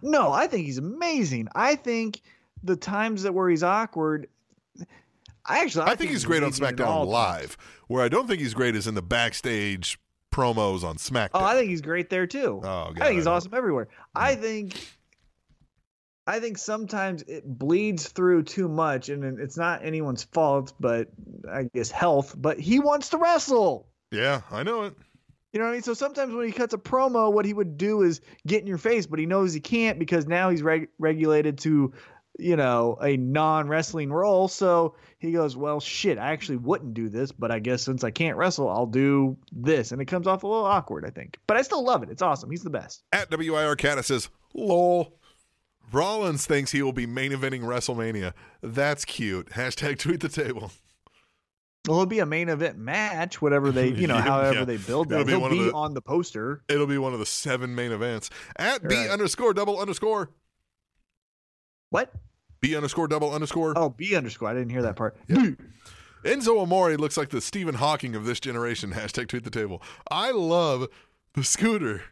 No, 0.01 0.33
I 0.33 0.47
think 0.47 0.65
he's 0.65 0.77
amazing. 0.77 1.47
I 1.55 1.75
think 1.75 2.21
the 2.65 2.75
times 2.75 3.23
that 3.23 3.33
where 3.33 3.49
he's 3.49 3.63
awkward, 3.63 4.27
I 5.45 5.61
actually 5.61 5.85
I, 5.85 5.95
think 5.95 6.11
he's 6.11 6.25
great 6.25 6.43
on 6.43 6.51
SmackDown 6.51 7.07
Live. 7.07 7.57
Where 7.87 8.03
I 8.03 8.09
don't 8.09 8.27
think 8.27 8.39
he's 8.41 8.53
great 8.53 8.75
is 8.75 8.87
in 8.87 8.95
the 8.95 9.01
backstage 9.01 9.99
promos 10.33 10.83
on 10.83 10.95
oh, 10.95 10.99
SmackDown. 10.99 11.29
Oh, 11.35 11.43
I 11.43 11.55
think 11.55 11.69
he's 11.69 11.81
great 11.81 12.09
there 12.09 12.27
too. 12.27 12.57
Oh, 12.57 12.61
God, 12.61 13.01
I 13.01 13.05
think 13.05 13.17
he's 13.17 13.27
I 13.27 13.33
awesome 13.33 13.53
everywhere. 13.53 13.87
I 14.15 14.35
hmm. 14.35 14.41
think 14.41 14.87
I 16.27 16.39
think 16.39 16.57
sometimes 16.57 17.21
it 17.23 17.43
bleeds 17.45 18.07
through 18.07 18.43
too 18.43 18.67
much 18.67 19.09
and 19.09 19.39
it's 19.39 19.57
not 19.57 19.85
anyone's 19.85 20.23
fault, 20.23 20.73
but 20.79 21.09
I 21.49 21.69
guess 21.73 21.91
health, 21.91 22.35
but 22.35 22.59
he 22.59 22.79
wants 22.79 23.09
to 23.09 23.17
wrestle. 23.17 23.87
yeah, 24.11 24.41
I 24.51 24.63
know 24.63 24.83
it. 24.83 24.95
You 25.53 25.59
know 25.59 25.67
what 25.67 25.71
I 25.71 25.73
mean? 25.75 25.83
So 25.83 25.93
sometimes 25.93 26.33
when 26.33 26.45
he 26.45 26.51
cuts 26.51 26.73
a 26.73 26.77
promo, 26.77 27.31
what 27.31 27.45
he 27.45 27.53
would 27.53 27.77
do 27.77 28.01
is 28.01 28.19
get 28.45 28.59
in 28.59 28.67
your 28.67 28.77
face, 28.77 29.05
but 29.05 29.19
he 29.19 29.25
knows 29.25 29.53
he 29.53 29.61
can't 29.61 29.97
because 29.97 30.27
now 30.27 30.49
he's 30.49 30.61
reg- 30.61 30.89
regulated 30.99 31.59
to, 31.59 31.93
you 32.37 32.55
know, 32.55 32.97
a 33.01 33.17
non 33.17 33.67
wrestling 33.67 34.11
role. 34.11 34.47
So 34.47 34.95
he 35.19 35.31
goes, 35.31 35.55
well, 35.55 35.79
shit, 35.79 36.17
I 36.17 36.31
actually 36.31 36.57
wouldn't 36.57 36.93
do 36.93 37.07
this, 37.09 37.31
but 37.31 37.51
I 37.51 37.59
guess 37.59 37.81
since 37.83 38.03
I 38.03 38.11
can't 38.11 38.37
wrestle, 38.37 38.69
I'll 38.69 38.85
do 38.85 39.37
this. 39.51 39.91
And 39.91 40.01
it 40.01 40.05
comes 40.05 40.27
off 40.27 40.43
a 40.43 40.47
little 40.47 40.65
awkward, 40.65 41.05
I 41.05 41.09
think. 41.09 41.37
But 41.47 41.57
I 41.57 41.61
still 41.61 41.83
love 41.83 42.03
it. 42.03 42.09
It's 42.09 42.21
awesome. 42.21 42.49
He's 42.51 42.63
the 42.63 42.69
best. 42.69 43.03
At 43.13 43.29
WIR 43.31 43.75
Cata 43.77 44.03
says, 44.03 44.29
lol. 44.53 45.17
Rollins 45.91 46.45
thinks 46.47 46.71
he 46.71 46.81
will 46.81 46.93
be 46.93 47.05
main 47.05 47.31
eventing 47.31 47.61
WrestleMania. 47.61 48.33
That's 48.61 49.05
cute. 49.05 49.49
Hashtag 49.51 49.99
tweet 49.99 50.19
the 50.19 50.29
table. 50.29 50.71
Well, 51.87 51.97
it'll 51.97 52.05
be 52.07 52.17
a 52.19 52.25
main 52.25 52.49
event 52.49 52.79
match, 52.79 53.41
whatever 53.43 53.71
they, 53.71 53.89
you 53.89 54.07
know, 54.07 54.15
Yeah, 54.15 54.21
however 54.21 54.59
yeah. 54.59 54.65
they 54.65 54.77
build 54.77 55.11
It'll 55.11 55.23
that. 55.23 55.27
be 55.27 55.39
He'll 55.39 55.49
be 55.49 55.63
the- 55.65 55.73
on 55.73 55.93
the 55.93 56.01
poster. 56.01 56.63
It'll 56.67 56.87
be 56.87 56.97
one 56.97 57.13
of 57.13 57.19
the 57.19 57.25
seven 57.27 57.75
main 57.75 57.91
events. 57.91 58.31
At 58.57 58.87
B 58.87 58.95
Right. 58.95 59.09
underscore 59.11 59.53
double 59.53 59.79
underscore. 59.79 60.31
What? 61.89 62.11
B 62.61 62.75
underscore 62.75 63.07
double 63.07 63.33
underscore. 63.33 63.73
Oh, 63.75 63.89
B 63.89 64.15
underscore. 64.15 64.49
I 64.49 64.53
didn't 64.53 64.69
hear 64.71 64.81
that 64.83 64.95
part. 64.95 65.17
Enzo 66.23 66.59
Amore 66.61 66.97
looks 66.97 67.17
like 67.17 67.29
the 67.29 67.41
Stephen 67.41 67.75
Hawking 67.75 68.15
of 68.15 68.25
this 68.25 68.39
generation. 68.39 68.91
Hashtag 68.93 69.27
tweet 69.27 69.43
the 69.43 69.49
table. 69.51 69.81
I 70.09 70.31
love 70.31 70.87
the 71.35 71.43
scooter. 71.43 72.03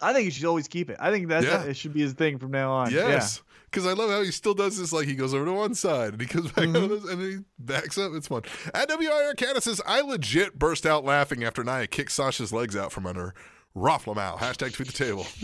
I 0.00 0.12
think 0.12 0.26
he 0.26 0.30
should 0.30 0.44
always 0.44 0.68
keep 0.68 0.90
it. 0.90 0.96
I 1.00 1.10
think 1.10 1.28
that 1.28 1.42
Yeah. 1.42 1.62
it 1.64 1.76
should 1.76 1.92
be 1.92 2.00
his 2.02 2.12
thing 2.12 2.38
from 2.38 2.52
now 2.52 2.70
on. 2.70 2.92
Yes. 2.92 3.42
Because 3.64 3.84
I 3.84 3.92
love 3.94 4.08
how 4.10 4.22
he 4.22 4.30
still 4.30 4.54
does 4.54 4.78
this. 4.78 4.92
Like 4.92 5.08
he 5.08 5.14
goes 5.16 5.34
over 5.34 5.44
to 5.44 5.52
one 5.52 5.74
side 5.74 6.12
and 6.12 6.20
he 6.20 6.28
comes 6.28 6.52
back 6.52 6.68
Mm-hmm. 6.68 6.88
this, 6.94 7.04
and 7.12 7.20
he 7.20 7.38
backs 7.58 7.98
up. 7.98 8.12
It's 8.14 8.28
fun. 8.28 8.42
At 8.72 8.88
WIR 8.88 9.34
Canada 9.34 9.60
says, 9.60 9.80
I 9.84 10.00
legit 10.02 10.56
burst 10.58 10.86
out 10.86 11.04
laughing 11.04 11.42
after 11.42 11.64
Nia 11.64 11.88
kicked 11.88 12.12
Sasha's 12.12 12.52
legs 12.52 12.76
out 12.76 12.92
from 12.92 13.06
under. 13.06 13.34
'em 13.76 14.18
out. 14.18 14.38
Hashtag 14.38 14.72
tweet 14.72 14.88
the 14.88 14.92
table. 14.92 15.26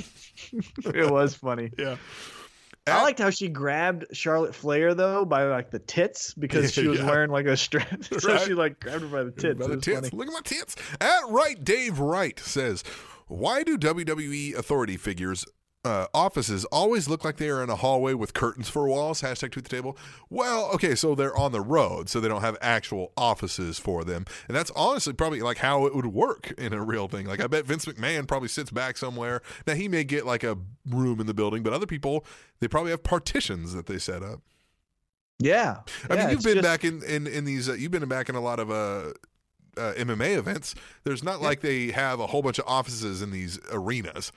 It 0.94 1.10
was 1.10 1.34
funny. 1.34 1.70
Yeah. 1.78 1.96
I 2.86 2.90
eh? 2.98 3.02
liked 3.02 3.18
how 3.18 3.30
she 3.30 3.48
grabbed 3.48 4.04
Charlotte 4.12 4.54
Flair 4.54 4.94
though 4.94 5.24
by 5.24 5.44
like 5.44 5.70
the 5.70 5.78
tits 5.78 6.34
because 6.34 6.72
she 6.74 6.86
was 6.86 6.98
Yeah. 7.00 7.06
wearing 7.06 7.30
like 7.30 7.46
a 7.46 7.56
strap. 7.56 8.04
so 8.18 8.32
Right. 8.32 8.40
she 8.42 8.54
like 8.54 8.80
grabbed 8.80 9.02
her 9.02 9.08
by 9.08 9.22
the 9.24 9.30
tits. 9.30 9.58
By 9.60 9.68
the 9.68 9.76
tits. 9.76 10.08
funny. 10.08 10.10
Look 10.12 10.28
at 10.28 10.32
my 10.34 10.40
tits. 10.44 10.76
At 11.00 11.22
right, 11.30 11.62
Dave 11.62 11.98
Wright 11.98 12.38
says, 12.38 12.84
Why 13.26 13.62
do 13.62 13.78
WWE 13.78 14.54
authority 14.56 14.96
figures 14.96 15.44
uh, 15.84 16.06
offices 16.14 16.64
always 16.66 17.08
look 17.08 17.24
like 17.24 17.36
they 17.36 17.48
are 17.50 17.62
in 17.62 17.68
a 17.70 17.76
hallway 17.76 18.14
with 18.14 18.32
curtains 18.34 18.68
for 18.68 18.88
walls? 18.88 19.20
Hashtag 19.22 19.52
tweet 19.52 19.64
the 19.64 19.68
table. 19.68 19.96
Well, 20.30 20.70
okay, 20.74 20.94
so 20.94 21.14
they're 21.14 21.36
on 21.36 21.52
the 21.52 21.60
road, 21.60 22.08
so 22.08 22.20
they 22.20 22.28
don't 22.28 22.40
have 22.40 22.56
actual 22.62 23.12
offices 23.16 23.78
for 23.78 24.02
them. 24.04 24.24
And 24.48 24.56
that's 24.56 24.70
honestly 24.74 25.12
probably 25.12 25.40
like 25.42 25.58
how 25.58 25.86
it 25.86 25.94
would 25.94 26.06
work 26.06 26.52
in 26.58 26.72
a 26.72 26.82
real 26.82 27.06
thing. 27.08 27.26
Like 27.26 27.42
I 27.42 27.46
bet 27.46 27.66
Vince 27.66 27.84
McMahon 27.84 28.26
probably 28.26 28.48
sits 28.48 28.70
back 28.70 28.96
somewhere. 28.96 29.42
Now 29.66 29.74
he 29.74 29.88
may 29.88 30.04
get 30.04 30.24
like 30.26 30.42
a 30.44 30.56
room 30.88 31.20
in 31.20 31.26
the 31.26 31.34
building, 31.34 31.62
but 31.62 31.72
other 31.72 31.86
people 31.86 32.24
they 32.60 32.68
probably 32.68 32.90
have 32.90 33.02
partitions 33.02 33.72
that 33.74 33.86
they 33.86 33.98
set 33.98 34.22
up. 34.22 34.40
Yeah. 35.38 35.80
I 36.08 36.14
Yeah, 36.14 36.20
mean, 36.26 36.30
you've 36.30 36.44
been 36.44 36.54
just- 36.54 36.62
back 36.64 36.84
in 36.84 37.02
in 37.02 37.26
in 37.26 37.44
these. 37.44 37.68
Uh, 37.68 37.74
you've 37.74 37.90
been 37.90 38.08
back 38.08 38.28
in 38.28 38.34
a 38.36 38.40
lot 38.40 38.60
of 38.60 38.70
uh, 38.70 39.12
uh, 39.76 39.92
MMA 39.96 40.36
events. 40.38 40.74
There's 41.02 41.22
not 41.24 41.42
like 41.42 41.60
they 41.60 41.88
have 41.90 42.20
a 42.20 42.28
whole 42.28 42.42
bunch 42.42 42.58
of 42.58 42.64
offices 42.66 43.20
in 43.20 43.30
these 43.32 43.58
arenas. 43.72 44.30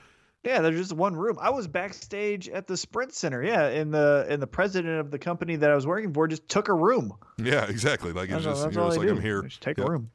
Yeah, 0.44 0.60
there's 0.60 0.76
just 0.78 0.92
one 0.92 1.14
room. 1.16 1.36
I 1.40 1.50
was 1.50 1.66
backstage 1.66 2.48
at 2.48 2.66
the 2.66 2.76
Sprint 2.76 3.12
Center. 3.12 3.42
Yeah, 3.42 3.66
and 3.66 3.92
the 3.92 4.24
and 4.28 4.40
the 4.40 4.46
president 4.46 5.00
of 5.00 5.10
the 5.10 5.18
company 5.18 5.56
that 5.56 5.70
I 5.70 5.74
was 5.74 5.86
working 5.86 6.14
for 6.14 6.28
just 6.28 6.48
took 6.48 6.68
a 6.68 6.74
room. 6.74 7.12
Yeah, 7.38 7.64
exactly. 7.68 8.12
Like 8.12 8.30
it's 8.30 8.44
just 8.44 8.62
all 8.64 8.70
just 8.70 8.76
they 8.94 8.98
like 8.98 9.08
do. 9.08 9.14
I'm 9.16 9.20
here. 9.20 9.42
Just 9.42 9.60
take 9.60 9.78
Yep. 9.78 9.86
a 9.88 9.90
room. 9.90 10.10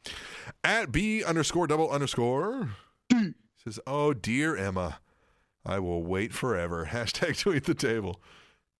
At 0.63 0.91
B 0.91 1.23
underscore 1.23 1.67
double 1.67 1.89
underscore 1.91 2.69
D. 3.09 3.33
says, 3.63 3.79
"Oh 3.85 4.13
dear 4.13 4.55
Emma, 4.55 4.99
I 5.65 5.79
will 5.79 6.03
wait 6.03 6.33
forever." 6.33 6.85
Hashtag 6.91 7.37
tweet 7.39 7.65
the 7.65 7.75
table. 7.75 8.21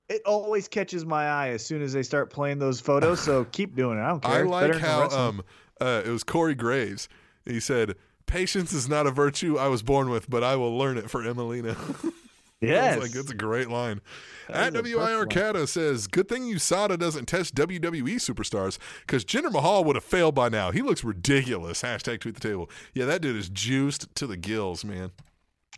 It 0.09 0.21
always 0.25 0.67
catches 0.67 1.05
my 1.05 1.27
eye 1.27 1.49
as 1.49 1.65
soon 1.65 1.81
as 1.81 1.91
they 1.93 2.03
start 2.03 2.29
playing 2.31 2.59
those 2.59 2.79
photos. 2.79 3.19
So 3.19 3.43
keep 3.51 3.75
doing 3.75 3.97
it. 3.97 4.01
I 4.01 4.09
don't 4.09 4.23
care. 4.23 4.31
I 4.31 4.41
like 4.43 4.75
how 4.75 5.09
um 5.09 5.43
uh, 5.81 6.01
it 6.05 6.09
was 6.09 6.23
Corey 6.23 6.55
Graves. 6.55 7.09
He 7.45 7.59
said, 7.59 7.95
"Patience 8.25 8.73
is 8.73 8.87
not 8.89 9.07
a 9.07 9.11
virtue 9.11 9.57
I 9.57 9.67
was 9.67 9.83
born 9.83 10.09
with, 10.09 10.29
but 10.29 10.43
I 10.43 10.55
will 10.55 10.77
learn 10.77 10.97
it 10.97 11.09
for 11.09 11.21
Emmalina." 11.21 11.75
yes, 12.61 12.95
It's 12.97 13.03
like 13.03 13.15
it's 13.23 13.31
a 13.31 13.35
great 13.35 13.69
line. 13.69 14.01
That 14.47 14.75
At 14.75 14.85
is 14.85 14.93
a 14.93 14.97
WI 14.97 15.25
perfect 15.25 15.69
says, 15.69 16.07
"Good 16.07 16.27
thing 16.27 16.43
USADA 16.43 16.97
doesn't 16.99 17.27
test 17.27 17.55
WWE 17.55 18.15
superstars 18.15 18.77
because 19.01 19.23
Jinder 19.23 19.51
Mahal 19.51 19.83
would 19.85 19.95
have 19.95 20.03
failed 20.03 20.35
by 20.35 20.49
now. 20.49 20.71
He 20.71 20.81
looks 20.81 21.03
ridiculous." 21.03 21.81
Hashtag 21.81 22.19
tweet 22.19 22.35
the 22.35 22.41
table. 22.47 22.69
Yeah, 22.93 23.05
that 23.05 23.21
dude 23.21 23.35
is 23.37 23.49
juiced 23.49 24.13
to 24.15 24.27
the 24.27 24.37
gills, 24.37 24.83
man. 24.83 25.11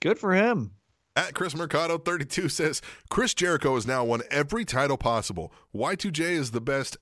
good 0.02 0.20
for 0.20 0.34
him. 0.34 0.72
At 1.18 1.34
Chris 1.34 1.56
Mercado 1.56 1.98
32 1.98 2.50
says, 2.50 2.82
"Chris 3.10 3.34
Jericho 3.34 3.76
has 3.76 3.88
now 3.88 4.04
won 4.04 4.22
every 4.30 4.66
title 4.66 4.98
possible. 4.98 5.54
Y2J 5.74 6.20
is 6.32 6.52
the 6.52 6.60
best." 6.62 6.98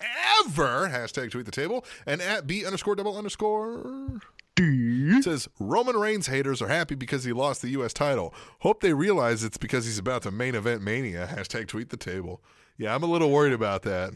Ever 0.00 0.88
hashtag 0.88 1.30
tweet 1.30 1.44
the 1.44 1.50
table 1.50 1.84
and 2.06 2.22
at 2.22 2.46
b 2.46 2.64
underscore 2.64 2.96
double 2.96 3.16
underscore 3.16 4.20
D. 4.56 5.22
says 5.22 5.48
Roman 5.58 5.96
Reigns 5.96 6.26
haters 6.26 6.60
are 6.62 6.68
happy 6.68 6.94
because 6.94 7.24
he 7.24 7.32
lost 7.32 7.62
the 7.62 7.68
U.S. 7.70 7.92
title. 7.92 8.34
Hope 8.60 8.80
they 8.80 8.92
realize 8.92 9.44
it's 9.44 9.58
because 9.58 9.84
he's 9.84 9.98
about 9.98 10.22
to 10.22 10.30
main 10.30 10.54
event 10.54 10.82
Mania. 10.82 11.28
Hashtag 11.30 11.68
tweet 11.68 11.90
the 11.90 11.96
table. 11.96 12.42
Yeah, 12.76 12.94
I'm 12.94 13.02
a 13.02 13.06
little 13.06 13.30
worried 13.30 13.52
about 13.52 13.82
that. 13.82 14.14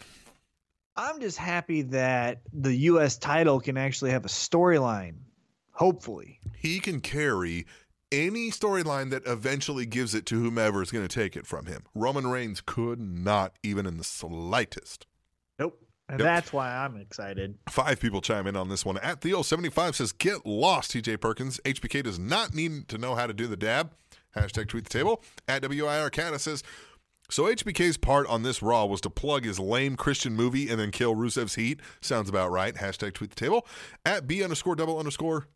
I'm 0.97 1.21
just 1.21 1.39
happy 1.39 1.83
that 1.83 2.43
the 2.53 2.75
U.S. 2.75 3.17
title 3.17 3.61
can 3.61 3.77
actually 3.77 4.13
have 4.13 4.25
a 4.25 4.29
storyline. 4.29 5.17
Hopefully, 5.73 6.39
He 6.57 6.79
can 6.79 7.01
carry 7.01 7.67
any 8.13 8.51
storyline 8.51 9.11
that 9.11 9.27
eventually 9.27 9.87
gives 9.87 10.15
it 10.15 10.25
to 10.27 10.41
whomever 10.41 10.83
is 10.83 10.93
going 10.93 11.07
to 11.07 11.13
take 11.13 11.37
it 11.37 11.47
from 11.47 11.67
him. 11.67 11.83
Roman 11.95 12.29
Reigns 12.29 12.61
could 12.61 13.01
not, 13.01 13.57
even 13.65 13.87
in 13.87 13.99
the 13.99 14.05
slightest. 14.05 15.07
And 16.09 16.19
Yep. 16.21 16.27
that's 16.27 16.53
why 16.53 16.71
I'm 16.71 16.97
excited. 16.97 17.57
Five 17.71 17.99
people 17.99 18.21
chime 18.21 18.47
in 18.47 18.57
on 18.57 18.69
this 18.69 18.85
one. 18.85 18.99
At 18.99 19.21
Theo75 19.23 19.95
says, 19.95 20.13
Get 20.13 20.45
lost, 20.45 20.91
TJ 20.93 21.19
Perkins. 21.21 21.61
HBK 21.65 22.03
does 22.03 22.19
not 22.19 22.55
need 22.55 22.89
to 22.89 22.99
know 22.99 23.15
how 23.15 23.27
to 23.27 23.33
do 23.33 23.47
the 23.47 23.57
dab. 23.57 23.91
Hashtag 24.37 24.69
tweet 24.69 24.85
the 24.85 24.91
table. 24.91 25.23
At 25.49 25.63
WIR 25.63 26.11
Canada 26.11 26.39
says, 26.39 26.63
So 27.31 27.45
HBK's 27.45 27.97
part 27.97 28.27
on 28.27 28.43
this 28.43 28.61
Raw 28.63 28.85
was 28.85 29.01
to 29.03 29.11
plug 29.11 29.45
his 29.45 29.59
lame 29.59 29.97
Christian 29.97 30.35
movie 30.35 30.69
and 30.69 30.79
then 30.79 30.91
kill 30.91 31.15
Rusev's 31.15 31.55
heat. 31.55 31.81
Sounds 32.03 32.29
about 32.29 32.51
right. 32.51 32.75
Hashtag 32.75 33.15
tweet 33.15 33.31
the 33.31 33.37
table. 33.37 33.67
At 34.05 34.27
B 34.27 34.43
underscore 34.43 34.77
double 34.77 34.99
underscore 34.99 35.47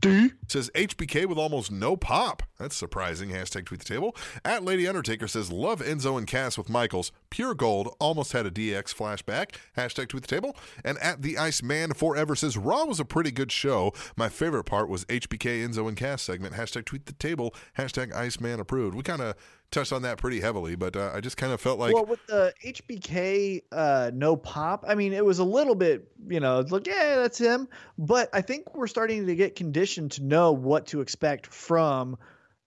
D 0.00 0.32
says 0.48 0.70
HBK 0.74 1.26
with 1.26 1.38
almost 1.38 1.70
no 1.70 1.96
pop. 1.96 2.42
That's 2.58 2.74
surprising. 2.76 3.30
Hashtag 3.30 3.66
tweet 3.66 3.80
the 3.80 3.86
table. 3.86 4.16
At 4.44 4.64
Lady 4.64 4.88
Undertaker 4.88 5.28
says 5.28 5.52
love 5.52 5.80
Enzo 5.80 6.18
and 6.18 6.26
Cass 6.26 6.58
with 6.58 6.68
Michaels. 6.68 7.12
Pure 7.30 7.54
gold. 7.54 7.94
Almost 8.00 8.32
had 8.32 8.46
a 8.46 8.50
DX 8.50 8.94
flashback. 8.94 9.54
Hashtag 9.76 10.08
tweet 10.08 10.22
the 10.22 10.28
table. 10.28 10.56
And 10.84 10.98
at 10.98 11.22
the 11.22 11.38
Iceman 11.38 11.94
Forever 11.94 12.34
says 12.34 12.56
Raw 12.56 12.84
was 12.84 12.98
a 12.98 13.04
pretty 13.04 13.30
good 13.30 13.52
show. 13.52 13.92
My 14.16 14.28
favorite 14.28 14.64
part 14.64 14.88
was 14.88 15.04
HBK 15.04 15.66
Enzo 15.66 15.86
and 15.86 15.96
Cass 15.96 16.22
segment. 16.22 16.54
Hashtag 16.54 16.84
tweet 16.84 17.06
the 17.06 17.12
table. 17.12 17.54
Hashtag 17.78 18.12
Iceman 18.12 18.58
approved. 18.58 18.96
We 18.96 19.04
kind 19.04 19.22
of 19.22 19.36
touched 19.72 19.92
on 19.92 20.02
that 20.02 20.18
pretty 20.18 20.40
heavily, 20.40 20.76
but 20.76 20.96
uh, 20.96 21.10
I 21.14 21.20
just 21.20 21.36
kind 21.36 21.52
of 21.52 21.60
felt 21.60 21.78
like 21.80 21.92
well, 21.94 22.04
with 22.04 22.24
the 22.26 22.52
HBK 22.64 23.62
uh, 23.72 24.10
no 24.14 24.36
pop, 24.36 24.84
I 24.86 24.94
mean, 24.94 25.12
it 25.12 25.24
was 25.24 25.38
a 25.40 25.44
little 25.44 25.74
bit, 25.74 26.06
you 26.28 26.38
know, 26.40 26.60
like, 26.68 26.86
yeah, 26.86 27.16
that's 27.16 27.38
him. 27.38 27.66
But 27.98 28.28
I 28.32 28.40
think 28.42 28.74
we're 28.76 28.86
starting 28.86 29.26
to 29.26 29.34
get 29.34 29.56
conditioned 29.56 30.12
to 30.12 30.22
know 30.22 30.52
what 30.52 30.86
to 30.88 31.00
expect 31.00 31.46
from 31.46 32.16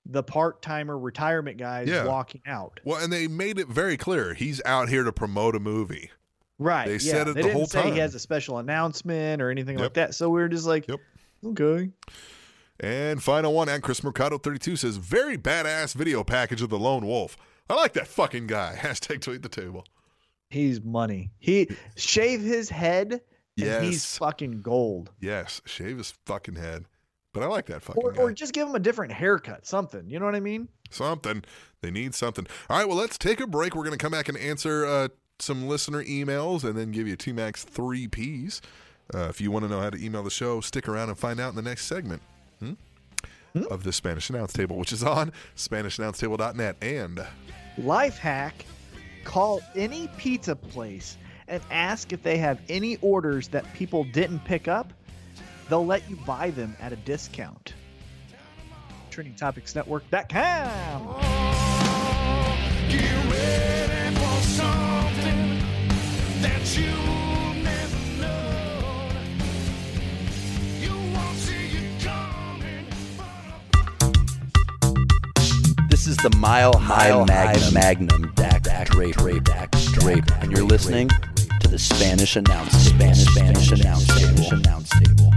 the 0.07 0.21
part 0.21 0.61
timer 0.61 0.97
retirement 0.97 1.57
guys 1.57 1.87
Yeah. 1.87 2.05
walking 2.05 2.41
out. 2.45 2.79
well, 2.83 3.01
and 3.03 3.11
they 3.11 3.27
made 3.27 3.57
it 3.57 3.67
very 3.67 3.97
clear 3.97 4.33
he's 4.33 4.61
out 4.65 4.89
here 4.89 5.03
to 5.03 5.11
promote 5.11 5.55
a 5.55 5.59
movie. 5.59 6.11
Right. 6.59 6.85
They 6.85 6.93
yeah. 6.93 6.97
said 6.99 7.27
it 7.27 7.33
they 7.35 7.41
the 7.41 7.47
didn't 7.47 7.53
whole 7.57 7.65
say 7.67 7.81
time. 7.83 7.93
he 7.93 7.99
has 7.99 8.13
a 8.15 8.19
special 8.19 8.59
announcement 8.59 9.41
or 9.41 9.49
anything 9.49 9.77
Yep. 9.77 9.83
like 9.83 9.93
that. 9.95 10.15
So 10.15 10.29
we 10.29 10.41
are 10.41 10.47
just 10.47 10.65
like, 10.67 10.87
Yep. 10.87 10.99
okay. 11.47 11.89
And 12.79 13.23
final 13.23 13.53
one, 13.53 13.69
and 13.69 13.81
Chris 13.81 14.03
Mercado 14.03 14.37
32 14.37 14.75
says, 14.75 14.97
very 14.97 15.37
badass 15.37 15.95
video 15.95 16.23
package 16.23 16.61
of 16.61 16.69
the 16.69 16.79
Lone 16.79 17.05
Wolf. 17.05 17.37
I 17.69 17.75
like 17.75 17.93
that 17.93 18.07
fucking 18.07 18.47
guy. 18.47 18.75
Hashtag 18.79 19.21
tweet 19.21 19.41
the 19.43 19.49
table. 19.49 19.85
He's 20.49 20.81
money. 20.81 21.31
He 21.39 21.69
shave 21.95 22.41
his 22.41 22.69
head 22.69 23.11
and 23.13 23.21
Yes. 23.57 23.81
he's 23.83 24.17
fucking 24.17 24.61
gold. 24.61 25.11
Yes, 25.21 25.61
shave 25.65 25.97
his 25.97 26.13
fucking 26.25 26.55
head. 26.55 26.85
But 27.33 27.43
I 27.43 27.47
like 27.47 27.65
that 27.67 27.81
fucking 27.81 28.01
Or, 28.03 28.11
guy. 28.11 28.21
or 28.21 28.31
just 28.33 28.53
give 28.53 28.67
him 28.67 28.75
a 28.75 28.79
different 28.79 29.11
haircut, 29.13 29.65
something. 29.65 30.09
You 30.09 30.19
know 30.19 30.25
what 30.25 30.35
I 30.35 30.39
mean? 30.41 30.67
something. 30.91 31.43
They 31.81 31.91
need 31.91 32.13
something. 32.15 32.45
All 32.69 32.77
right, 32.77 32.87
well, 32.87 32.97
let's 32.97 33.17
take 33.17 33.39
a 33.41 33.47
break. 33.47 33.75
We're 33.75 33.83
going 33.83 33.97
to 33.97 34.01
come 34.01 34.11
back 34.11 34.29
and 34.29 34.37
answer 34.37 34.85
uh, 34.85 35.07
some 35.39 35.67
listener 35.67 36.03
emails 36.03 36.63
and 36.63 36.77
then 36.77 36.91
give 36.91 37.07
you 37.07 37.15
T 37.15 37.31
Max 37.33 37.63
three 37.63 38.07
Ps. 38.07 38.61
Uh, 39.13 39.27
if 39.29 39.41
you 39.41 39.51
want 39.51 39.63
to 39.65 39.69
know 39.69 39.79
how 39.81 39.89
to 39.89 39.97
email 40.03 40.23
the 40.23 40.29
show, 40.29 40.61
stick 40.61 40.87
around 40.87 41.09
and 41.09 41.17
find 41.17 41.39
out 41.39 41.49
in 41.49 41.55
the 41.55 41.61
next 41.61 41.85
segment 41.85 42.21
hmm? 42.59 42.73
of 43.69 43.83
the 43.83 43.91
Spanish 43.91 44.29
Announce 44.29 44.53
Table, 44.53 44.77
which 44.77 44.91
is 44.91 45.03
on 45.03 45.31
SpanishAnnounceTable.net. 45.55 46.75
And 46.81 47.25
Life 47.77 48.17
hack 48.17 48.65
call 49.23 49.61
any 49.75 50.09
pizza 50.17 50.55
place 50.55 51.17
and 51.47 51.61
ask 51.71 52.13
if 52.13 52.23
they 52.23 52.37
have 52.37 52.59
any 52.69 52.97
orders 52.97 53.47
that 53.49 53.71
people 53.73 54.03
didn't 54.05 54.39
pick 54.45 54.67
up. 54.67 54.93
They'll 55.69 55.85
let 55.85 56.09
you 56.09 56.15
buy 56.27 56.49
them 56.51 56.75
at 56.79 56.93
a 56.93 56.95
discount. 56.97 57.73
TrendingTopicsNetwork.com. 59.11 61.15
Get 62.89 63.74
This 76.05 76.17
is 76.17 76.23
the 76.23 76.37
Mile 76.37 76.77
High 76.77 77.25
Magnum, 77.25 77.73
Magnum 77.73 78.31
Dak 78.35 78.61
Dak 78.61 78.89
Drape 78.89 79.15
Drape 79.15 79.43
Dak 79.43 79.71
Drape, 79.71 80.23
and 80.39 80.51
you're 80.51 80.63
listening 80.63 81.09
to 81.61 81.67
the 81.67 81.79
Spanish 81.79 82.35
Announce 82.35 82.73
Spanish 82.73 83.25
Spanish 83.25 83.71
Announce 83.71 84.05
Table. 84.05 84.51
Announce 84.51 84.91
Table. 84.91 85.33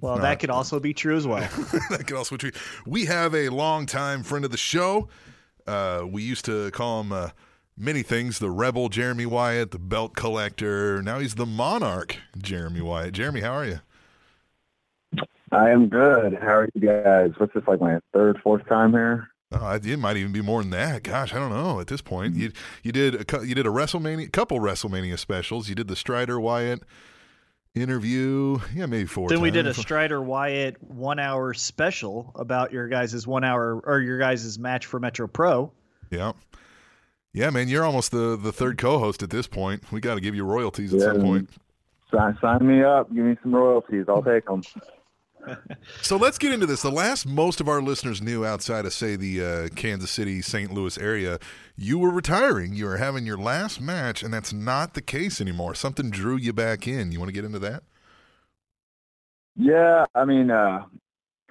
well, 0.00 0.16
not. 0.16 0.22
that 0.22 0.40
could 0.40 0.50
also 0.50 0.80
be 0.80 0.94
true 0.94 1.16
as 1.16 1.26
well. 1.26 1.40
that 1.90 2.04
could 2.06 2.16
also 2.16 2.36
be 2.36 2.50
true. 2.50 2.60
We 2.86 3.04
have 3.04 3.34
a 3.34 3.50
longtime 3.50 4.22
friend 4.22 4.46
of 4.46 4.50
the 4.50 4.56
show. 4.56 5.10
Uh, 5.66 6.04
we 6.08 6.22
used 6.22 6.46
to 6.46 6.70
call 6.70 7.02
him 7.02 7.12
uh, 7.12 7.28
many 7.78 8.02
things 8.02 8.38
the 8.38 8.50
rebel 8.50 8.88
Jeremy 8.88 9.26
Wyatt, 9.26 9.70
the 9.70 9.78
belt 9.78 10.14
collector. 10.14 11.02
Now 11.02 11.18
he's 11.18 11.36
the 11.36 11.46
monarch 11.46 12.16
Jeremy 12.36 12.80
Wyatt. 12.80 13.14
Jeremy, 13.14 13.40
how 13.40 13.52
are 13.52 13.66
you? 13.66 13.80
I 15.50 15.70
am 15.70 15.88
good. 15.88 16.34
How 16.34 16.58
are 16.58 16.68
you 16.74 16.80
guys? 16.80 17.30
What's 17.38 17.54
this 17.54 17.64
like 17.66 17.80
my 17.80 17.98
third, 18.12 18.38
fourth 18.42 18.66
time 18.68 18.92
here? 18.92 19.28
Oh, 19.50 19.72
it 19.82 19.98
might 19.98 20.18
even 20.18 20.32
be 20.32 20.42
more 20.42 20.60
than 20.60 20.70
that. 20.72 21.02
Gosh, 21.04 21.32
I 21.32 21.38
don't 21.38 21.48
know. 21.48 21.80
At 21.80 21.86
this 21.86 22.02
point, 22.02 22.34
you 22.34 22.52
you 22.82 22.92
did 22.92 23.14
a 23.14 23.46
you 23.46 23.54
did 23.54 23.66
a 23.66 23.70
WrestleMania, 23.70 24.30
couple 24.30 24.58
WrestleMania 24.58 25.18
specials. 25.18 25.70
You 25.70 25.74
did 25.74 25.88
the 25.88 25.96
Strider 25.96 26.38
Wyatt 26.38 26.82
interview. 27.74 28.58
Yeah, 28.74 28.84
maybe 28.84 29.06
four. 29.06 29.30
then 29.30 29.40
we 29.40 29.50
did 29.50 29.66
a. 29.66 29.72
Strider 29.72 30.20
Wyatt 30.20 30.76
one 30.82 31.18
hour 31.18 31.54
special 31.54 32.32
about 32.34 32.72
your 32.72 32.88
guys' 32.88 33.26
one 33.26 33.42
hour 33.42 33.80
or 33.86 34.00
your 34.00 34.18
guys' 34.18 34.58
match 34.58 34.84
for 34.84 35.00
Metro 35.00 35.26
Pro. 35.26 35.72
Yeah, 36.10 36.32
yeah, 37.32 37.50
man. 37.50 37.68
You're 37.68 37.84
almost 37.84 38.10
the 38.10 38.36
the 38.36 38.52
third 38.52 38.78
co-host 38.78 39.22
at 39.22 39.30
this 39.30 39.46
point. 39.46 39.90
We 39.92 40.00
got 40.00 40.14
to 40.14 40.20
give 40.20 40.34
you 40.34 40.44
royalties 40.44 40.94
at 40.94 41.00
some 41.00 41.20
point. 41.20 41.50
Sign, 42.12 42.38
sign 42.40 42.66
me 42.66 42.82
up. 42.82 43.12
Give 43.14 43.24
me 43.24 43.36
some 43.42 43.54
royalties. 43.54 44.06
I'll 44.08 44.22
take 44.22 44.46
them. 44.46 44.62
So 46.02 46.16
let's 46.16 46.36
get 46.36 46.52
into 46.52 46.66
this. 46.66 46.82
The 46.82 46.90
last 46.90 47.26
most 47.26 47.60
of 47.60 47.68
our 47.68 47.80
listeners 47.80 48.20
knew 48.20 48.44
outside 48.44 48.84
of, 48.84 48.92
say, 48.92 49.16
the 49.16 49.42
uh, 49.42 49.68
Kansas 49.74 50.10
City, 50.10 50.42
St. 50.42 50.70
Louis 50.72 50.98
area, 50.98 51.38
you 51.74 51.98
were 51.98 52.10
retiring. 52.10 52.74
You 52.74 52.84
were 52.84 52.98
having 52.98 53.24
your 53.24 53.38
last 53.38 53.80
match, 53.80 54.22
and 54.22 54.34
that's 54.34 54.52
not 54.52 54.92
the 54.92 55.00
case 55.00 55.40
anymore. 55.40 55.74
Something 55.74 56.10
drew 56.10 56.36
you 56.36 56.52
back 56.52 56.86
in. 56.86 57.12
You 57.12 57.18
want 57.18 57.28
to 57.28 57.32
get 57.32 57.44
into 57.44 57.58
that? 57.60 57.82
Yeah, 59.56 60.04
I 60.14 60.24
mean, 60.24 60.50
uh, 60.50 60.84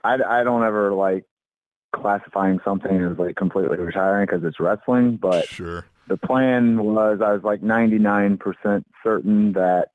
I, 0.04 0.16
I 0.16 0.44
don't 0.44 0.64
ever 0.64 0.94
like 0.94 1.26
classifying 2.02 2.60
something 2.64 3.04
as 3.04 3.18
like 3.18 3.36
completely 3.36 3.78
retiring 3.78 4.26
because 4.26 4.44
it's 4.44 4.60
wrestling, 4.60 5.18
but 5.18 5.48
Sure. 5.48 5.86
the 6.08 6.18
plan 6.18 6.84
was 6.84 7.20
I 7.24 7.34
was 7.34 7.44
like 7.44 7.62
99% 7.62 8.84
certain 9.04 9.54
that 9.54 9.90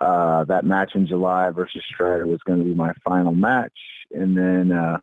uh, 0.00 0.44
that 0.44 0.64
match 0.64 0.92
in 0.94 1.06
July 1.06 1.50
versus 1.50 1.82
Strider 1.92 2.26
was 2.26 2.40
going 2.46 2.60
to 2.60 2.64
be 2.64 2.74
my 2.74 2.92
final 3.04 3.32
match. 3.32 3.72
And 4.12 4.36
then 4.36 4.70
uh, 4.72 4.98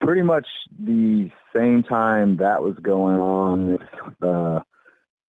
pretty 0.00 0.22
much 0.22 0.46
the 0.78 1.30
same 1.54 1.82
time 1.82 2.38
that 2.38 2.62
was 2.62 2.76
going 2.80 3.16
on, 3.16 3.78
the 4.20 4.62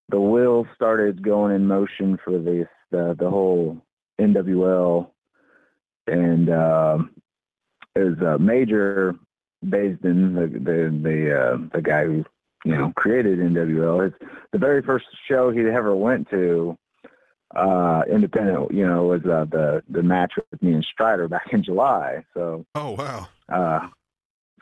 the 0.09 0.19
wheels 0.19 0.67
started 0.75 1.23
going 1.23 1.55
in 1.55 1.67
motion 1.67 2.17
for 2.23 2.37
this 2.37 2.67
the 2.91 3.15
the 3.17 3.29
whole 3.29 3.81
NWL, 4.19 5.09
and 6.07 6.49
um, 6.49 7.11
it 7.95 7.99
was 7.99 8.17
uh, 8.25 8.37
Major 8.37 9.15
Basden, 9.65 10.35
the 10.35 10.47
the 10.59 10.99
the, 11.01 11.39
uh, 11.39 11.57
the 11.73 11.81
guy 11.81 12.05
who 12.05 12.25
you 12.65 12.75
know 12.75 12.91
created 12.95 13.39
NWL. 13.39 14.03
His, 14.05 14.13
the 14.51 14.57
very 14.59 14.81
first 14.81 15.05
show 15.27 15.49
he 15.51 15.61
ever 15.61 15.95
went 15.95 16.29
to, 16.29 16.77
uh, 17.55 18.03
independent, 18.11 18.71
you 18.73 18.85
know, 18.85 19.03
was 19.03 19.23
uh, 19.25 19.45
the 19.49 19.83
the 19.89 20.03
match 20.03 20.33
with 20.51 20.61
me 20.61 20.73
and 20.73 20.83
Strider 20.83 21.27
back 21.27 21.47
in 21.51 21.63
July. 21.63 22.23
So 22.33 22.65
Oh, 22.75 22.91
wow. 22.91 23.27
uh, 23.51 23.87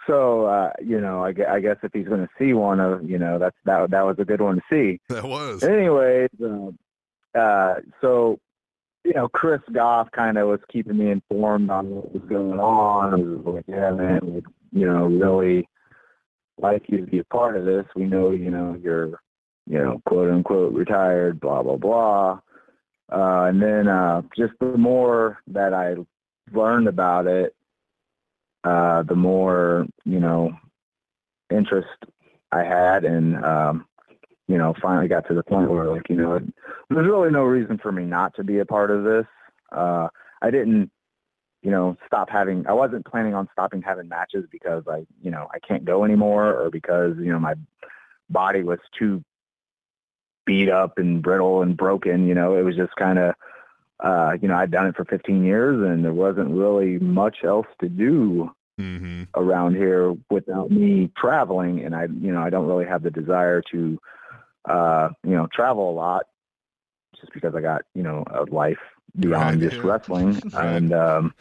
so 0.08 0.46
uh, 0.46 0.72
you 0.84 1.00
know, 1.00 1.24
I, 1.24 1.34
I 1.50 1.60
guess 1.60 1.78
if 1.84 1.92
he's 1.94 2.08
going 2.08 2.22
to 2.22 2.30
see 2.38 2.54
one 2.54 2.80
of, 2.80 3.08
you 3.10 3.18
know, 3.20 3.38
that's 3.40 3.56
that 3.66 3.92
that 3.92 4.06
was 4.06 4.18
a 4.20 4.26
good 4.26 4.42
one 4.42 4.56
to 4.58 4.62
see. 4.70 5.00
That 5.10 5.24
was. 5.26 5.64
Anyways, 5.64 6.30
uh, 6.44 7.38
uh, 7.38 7.76
so 8.02 8.40
you 9.06 9.14
know, 9.14 9.28
Chris 9.30 9.62
Goff 9.72 10.12
kind 10.12 10.38
of 10.38 10.48
was 10.50 10.60
keeping 10.72 10.98
me 10.98 11.10
informed 11.10 11.70
on 11.70 11.90
what 11.90 12.14
was 12.14 12.24
going 12.24 12.60
on. 12.60 13.14
I 13.14 13.18
was 13.18 13.46
like, 13.46 13.66
yeah, 13.68 13.92
man, 13.92 14.44
you 14.72 14.86
know, 14.86 15.06
really 15.06 15.68
like 16.58 16.84
you 16.88 16.98
to 16.98 17.06
be 17.06 17.20
a 17.20 17.24
part 17.26 17.58
of 17.58 17.66
this. 17.66 17.86
We 17.96 18.06
know, 18.06 18.32
you 18.32 18.52
know, 18.52 18.78
you're, 18.82 19.20
you 19.68 19.78
know, 19.78 20.02
quote 20.06 20.30
unquote 20.30 20.74
retired, 20.74 21.40
blah 21.40 21.64
blah 21.64 21.78
blah. 21.78 22.40
Uh, 23.12 23.46
and 23.46 23.62
then 23.62 23.88
uh, 23.88 24.22
just 24.38 24.54
the 24.60 24.78
more 24.78 25.40
that 25.48 25.74
I 25.74 25.96
learned 26.54 26.88
about 26.88 27.28
it, 27.28 27.56
uh, 28.64 29.04
the 29.04 29.16
more 29.16 29.88
you 30.06 30.20
know 30.20 30.52
interest 31.50 31.88
I 32.52 32.64
had, 32.64 33.06
and 33.06 33.44
um, 33.44 33.86
you 34.48 34.58
know, 34.58 34.74
finally 34.82 35.08
got 35.08 35.28
to 35.28 35.34
the 35.34 35.44
point 35.44 35.70
where 35.70 35.86
like 35.86 36.10
you 36.10 36.16
know, 36.16 36.40
there's 36.90 37.08
really 37.08 37.32
no 37.32 37.44
reason 37.44 37.78
for 37.78 37.92
me 37.92 38.04
not 38.04 38.36
to 38.36 38.44
be 38.44 38.60
a 38.60 38.66
part 38.66 38.92
of 38.92 39.04
this. 39.04 39.26
Uh, 39.72 40.10
I 40.42 40.52
didn't, 40.52 40.92
you 41.62 41.72
know, 41.72 41.98
stop 42.06 42.30
having. 42.30 42.66
I 42.68 42.74
wasn't 42.74 43.06
planning 43.06 43.34
on 43.34 43.50
stopping 43.52 43.82
having 43.82 44.08
matches 44.08 44.46
because 44.52 44.84
I, 44.88 45.06
you 45.22 45.32
know, 45.32 45.48
I 45.54 45.60
can't 45.60 45.86
go 45.86 46.04
anymore, 46.04 46.54
or 46.54 46.70
because 46.70 47.16
you 47.18 47.32
know 47.32 47.40
my 47.40 47.56
body 48.30 48.64
was 48.64 48.80
too 48.98 49.24
beat 50.46 50.70
up 50.70 50.98
and 50.98 51.22
brittle 51.22 51.62
and 51.62 51.76
broken. 51.76 52.28
You 52.28 52.36
know, 52.36 52.58
it 52.58 52.64
was 52.64 52.76
just 52.76 52.96
kind 52.96 53.20
of, 53.20 53.36
uh, 54.00 54.38
you 54.42 54.48
know, 54.48 54.56
I'd 54.56 54.72
done 54.72 54.88
it 54.88 54.96
for 54.96 55.06
15 55.06 55.44
years, 55.44 55.82
and 55.88 56.04
there 56.04 56.14
wasn't 56.14 56.50
really 56.50 56.98
much 57.00 57.44
else 57.44 57.68
to 57.82 57.90
do 57.90 58.52
Mm-hmm. 58.80 59.24
around 59.36 59.76
here 59.76 60.16
without 60.30 60.72
me 60.72 61.12
traveling 61.18 61.84
and 61.84 61.94
I 61.94 62.04
you 62.04 62.32
know 62.32 62.42
I 62.42 62.50
don't 62.50 62.66
really 62.66 62.86
have 62.86 63.04
the 63.04 63.12
desire 63.12 63.62
to 63.74 64.00
uh 64.70 65.10
you 65.26 65.36
know 65.36 65.48
travel 65.54 65.90
a 65.90 65.92
lot 65.92 66.28
just 67.20 67.34
because 67.34 67.56
I 67.56 67.60
got 67.60 67.82
you 67.94 68.04
know 68.04 68.24
a 68.34 68.44
life 68.44 68.78
beyond 69.20 69.62
Right, 69.62 69.70
just 69.70 69.84
yeah. 69.84 69.90
wrestling 69.90 70.42
Right. 70.54 70.76
and 70.76 70.94
um 70.94 71.34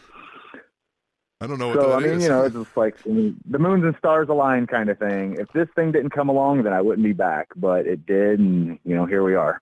I 1.40 1.46
don't 1.46 1.58
know 1.58 1.68
what 1.68 1.78
so 1.78 1.88
that 1.90 1.96
I 1.96 2.00
mean 2.00 2.14
is. 2.16 2.22
you 2.24 2.28
know 2.28 2.42
it's 2.44 2.54
just 2.54 2.76
like 2.76 2.96
the 3.04 3.58
moons 3.58 3.84
and 3.84 3.94
stars 3.98 4.28
align 4.28 4.66
kind 4.66 4.88
of 4.88 4.98
thing 4.98 5.36
if 5.38 5.48
this 5.52 5.68
thing 5.76 5.92
didn't 5.92 6.10
come 6.10 6.28
along 6.28 6.64
then 6.64 6.72
I 6.72 6.80
wouldn't 6.80 7.04
be 7.04 7.12
back 7.12 7.48
but 7.56 7.86
it 7.86 8.04
did 8.06 8.40
and 8.40 8.78
you 8.84 8.96
know 8.96 9.06
here 9.06 9.22
we 9.22 9.34
are 9.34 9.60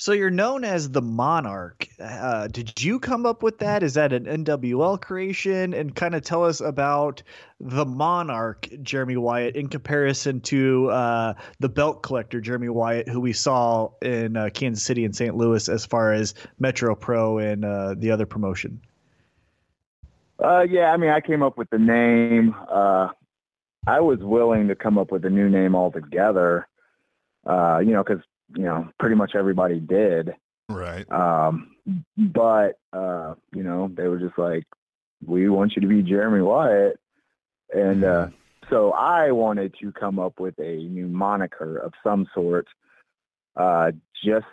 So 0.00 0.12
you're 0.12 0.30
known 0.30 0.64
as 0.64 0.90
the 0.90 1.02
Monarch. 1.02 1.86
Uh, 2.00 2.46
did 2.48 2.82
you 2.82 2.98
come 2.98 3.26
up 3.26 3.42
with 3.42 3.58
that? 3.58 3.82
Is 3.82 3.92
that 3.94 4.14
an 4.14 4.24
NWL 4.24 4.98
creation? 4.98 5.74
And 5.74 5.94
kind 5.94 6.14
of 6.14 6.22
tell 6.22 6.42
us 6.42 6.62
about 6.62 7.22
the 7.60 7.84
Monarch, 7.84 8.66
Jeremy 8.82 9.18
Wyatt, 9.18 9.56
in 9.56 9.68
comparison 9.68 10.40
to 10.40 10.88
uh, 10.90 11.34
the 11.58 11.68
Belt 11.68 12.02
Collector, 12.02 12.40
Jeremy 12.40 12.70
Wyatt, 12.70 13.08
who 13.08 13.20
we 13.20 13.34
saw 13.34 13.90
in 14.00 14.38
uh, 14.38 14.48
Kansas 14.54 14.82
City 14.82 15.04
and 15.04 15.14
St. 15.14 15.36
Louis 15.36 15.68
as 15.68 15.84
far 15.84 16.14
as 16.14 16.32
Metro 16.58 16.94
Pro 16.94 17.36
and 17.36 17.64
uh, 17.64 17.94
the 17.94 18.10
other 18.10 18.24
promotion. 18.24 18.80
Uh, 20.42 20.62
yeah, 20.62 20.92
I 20.92 20.96
mean, 20.96 21.10
I 21.10 21.20
came 21.20 21.42
up 21.42 21.58
with 21.58 21.68
the 21.68 21.78
name. 21.78 22.56
Uh, 22.70 23.08
I 23.86 24.00
was 24.00 24.20
willing 24.20 24.68
to 24.68 24.74
come 24.74 24.96
up 24.96 25.12
with 25.12 25.26
a 25.26 25.30
new 25.30 25.50
name 25.50 25.74
altogether. 25.74 26.66
You 27.46 27.92
know, 27.92 28.02
because 28.02 28.22
you 28.56 28.64
know, 28.64 28.88
pretty 28.98 29.16
much 29.16 29.32
everybody 29.34 29.80
did. 29.80 30.34
right. 30.68 31.10
Um, 31.10 31.72
but 32.16 32.78
uh, 32.92 33.34
you 33.54 33.62
know, 33.62 33.90
they 33.94 34.08
were 34.08 34.18
just 34.18 34.38
like, 34.38 34.64
"We 35.26 35.48
want 35.48 35.74
you 35.76 35.82
to 35.82 35.88
be 35.88 36.02
Jeremy 36.02 36.42
Wyatt," 36.42 36.98
and 37.72 38.04
uh, 38.04 38.28
so 38.68 38.92
I 38.92 39.32
wanted 39.32 39.74
to 39.80 39.92
come 39.92 40.18
up 40.18 40.38
with 40.40 40.58
a 40.58 40.76
new 40.84 41.08
moniker 41.08 41.76
of 41.76 41.92
some 42.04 42.26
sort, 42.34 42.66
uh, 43.56 43.90
just 44.24 44.46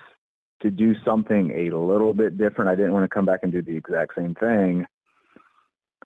to 0.62 0.72
do 0.72 0.96
something 1.06 1.52
a 1.52 1.76
little 1.76 2.14
bit 2.14 2.38
different. 2.38 2.70
I 2.70 2.76
didn't 2.76 2.94
want 2.94 3.04
to 3.04 3.14
come 3.14 3.26
back 3.26 3.42
and 3.44 3.52
do 3.52 3.62
the 3.62 3.78
exact 3.78 4.14
same 4.18 4.34
thing. 4.36 4.86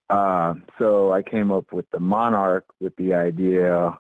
Uh, 0.10 0.56
so 0.78 1.14
I 1.14 1.22
came 1.22 1.52
up 1.52 1.72
with 1.72 1.90
the 1.92 2.00
Monarch 2.00 2.66
with 2.82 2.94
the 2.98 3.14
idea. 3.14 3.98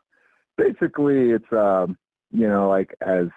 Basically, 0.57 1.31
it's 1.31 1.51
um, 1.53 1.97
you 2.31 2.47
know, 2.47 2.67
like 2.67 2.95
as 3.01 3.27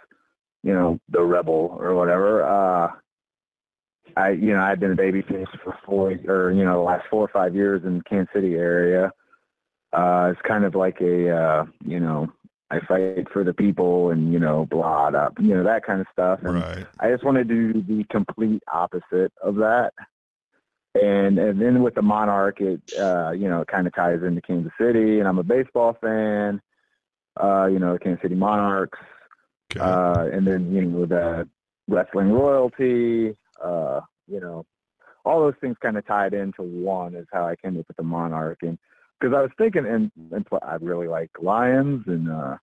you 0.64 0.72
know, 0.72 0.98
the 1.10 1.22
rebel 1.22 1.76
or 1.78 1.94
whatever. 1.94 2.42
Uh, 2.42 2.90
I, 4.16 4.30
you 4.30 4.52
know, 4.52 4.60
I've 4.60 4.80
been 4.80 4.92
a 4.92 4.96
babyface 4.96 5.46
for 5.62 5.76
four 5.84 6.14
or, 6.26 6.52
you 6.52 6.64
know, 6.64 6.74
the 6.74 6.80
last 6.80 7.04
four 7.10 7.24
or 7.24 7.28
five 7.28 7.54
years 7.54 7.82
in 7.84 8.02
Kansas 8.02 8.32
City 8.34 8.54
area. 8.54 9.12
Uh, 9.92 10.30
it's 10.32 10.40
kind 10.42 10.64
of 10.64 10.74
like 10.74 11.00
a, 11.00 11.30
uh, 11.30 11.64
you 11.84 12.00
know, 12.00 12.32
I 12.70 12.80
fight 12.86 13.28
for 13.32 13.44
the 13.44 13.52
people 13.52 14.10
and, 14.10 14.32
you 14.32 14.38
know, 14.38 14.66
blah, 14.70 15.10
blah, 15.10 15.28
you 15.38 15.54
know, 15.54 15.64
that 15.64 15.84
kind 15.84 16.00
of 16.00 16.06
stuff. 16.12 16.40
And 16.42 16.54
Right. 16.54 16.86
I 16.98 17.10
just 17.10 17.24
wanted 17.24 17.48
to 17.48 17.72
do 17.72 17.82
the 17.82 18.04
complete 18.04 18.62
opposite 18.72 19.32
of 19.42 19.56
that. 19.56 19.92
And 20.94 21.38
and 21.38 21.60
then 21.60 21.82
with 21.82 21.96
the 21.96 22.02
Monarch, 22.02 22.60
it 22.60 22.80
uh, 22.96 23.32
you 23.32 23.48
know, 23.48 23.62
it 23.62 23.68
kind 23.68 23.88
of 23.88 23.94
ties 23.94 24.22
into 24.22 24.40
Kansas 24.40 24.72
City, 24.80 25.18
and 25.18 25.26
I'm 25.26 25.40
a 25.40 25.42
baseball 25.42 25.96
fan. 26.00 26.62
Uh, 27.36 27.66
you 27.66 27.80
know, 27.80 27.94
the 27.94 27.98
Kansas 27.98 28.22
City 28.22 28.36
Monarchs. 28.36 28.98
Okay. 29.70 29.80
Uh, 29.80 30.28
and 30.32 30.46
then 30.46 30.72
you 30.72 30.82
know 30.82 31.06
the 31.06 31.48
wrestling 31.88 32.32
royalty, 32.32 33.36
uh, 33.62 34.00
you 34.26 34.40
know, 34.40 34.64
all 35.24 35.40
those 35.40 35.54
things 35.60 35.76
kind 35.82 35.96
of 35.96 36.06
tied 36.06 36.34
into 36.34 36.62
one 36.62 37.14
is 37.14 37.26
how 37.32 37.46
I 37.46 37.56
came 37.56 37.78
up 37.78 37.88
with 37.88 37.96
the 37.96 38.02
Monarch. 38.02 38.58
And 38.62 38.78
because 39.20 39.34
I 39.34 39.40
was 39.40 39.50
thinking, 39.56 39.86
and, 39.86 40.10
and 40.32 40.46
I 40.62 40.76
really 40.80 41.08
like 41.08 41.30
lions, 41.40 42.04
and 42.06 42.30
uh, 42.30 42.56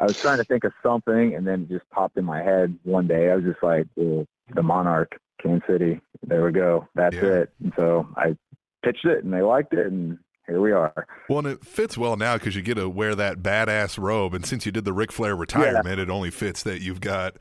I 0.00 0.06
was 0.06 0.16
trying 0.20 0.38
to 0.38 0.44
think 0.44 0.64
of 0.64 0.72
something, 0.82 1.34
and 1.34 1.46
then 1.46 1.62
it 1.62 1.68
just 1.68 1.88
popped 1.90 2.16
in 2.16 2.24
my 2.24 2.42
head 2.42 2.76
one 2.82 3.06
day. 3.06 3.30
I 3.30 3.36
was 3.36 3.44
just 3.44 3.62
like, 3.62 3.86
well, 3.96 4.26
the 4.54 4.62
Monarch, 4.62 5.16
Kansas 5.40 5.66
City. 5.68 6.00
There 6.26 6.44
we 6.44 6.52
go. 6.52 6.88
That's 6.94 7.14
Yeah. 7.14 7.42
it. 7.42 7.52
And 7.62 7.72
so 7.76 8.08
I 8.16 8.36
pitched 8.84 9.04
it, 9.04 9.24
and 9.24 9.32
they 9.32 9.42
liked 9.42 9.72
it, 9.72 9.86
and 9.86 10.18
here 10.46 10.60
we 10.60 10.72
are. 10.72 11.06
Well, 11.28 11.40
and 11.40 11.48
it 11.48 11.64
fits 11.64 11.96
well 11.96 12.16
now 12.16 12.34
because 12.34 12.54
you 12.54 12.62
get 12.62 12.74
to 12.74 12.88
wear 12.88 13.14
that 13.14 13.38
badass 13.38 13.98
robe, 13.98 14.34
and 14.34 14.44
since 14.44 14.66
you 14.66 14.72
did 14.72 14.84
the 14.84 14.92
Ric 14.92 15.12
Flair 15.12 15.34
retirement, 15.34 15.98
it 15.98 16.10
only 16.10 16.30
fits 16.30 16.62
that 16.64 16.80
you've 16.80 17.00
got 17.00 17.36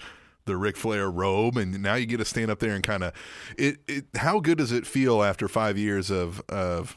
the 0.46 0.58
Ric 0.58 0.78
Flair 0.78 1.10
robe, 1.10 1.58
and 1.58 1.82
now 1.82 1.96
you 1.96 2.06
get 2.06 2.18
to 2.18 2.26
stand 2.26 2.50
up 2.50 2.60
there 2.60 2.74
and 2.74 2.84
kind 2.84 3.04
of 3.04 3.14
it, 3.58 3.78
it. 3.88 4.06
How 4.16 4.40
good 4.40 4.58
does 4.58 4.72
it 4.72 4.86
feel 4.86 5.24
after 5.24 5.48
five 5.48 5.78
years 5.78 6.10
of 6.10 6.42
of 6.50 6.96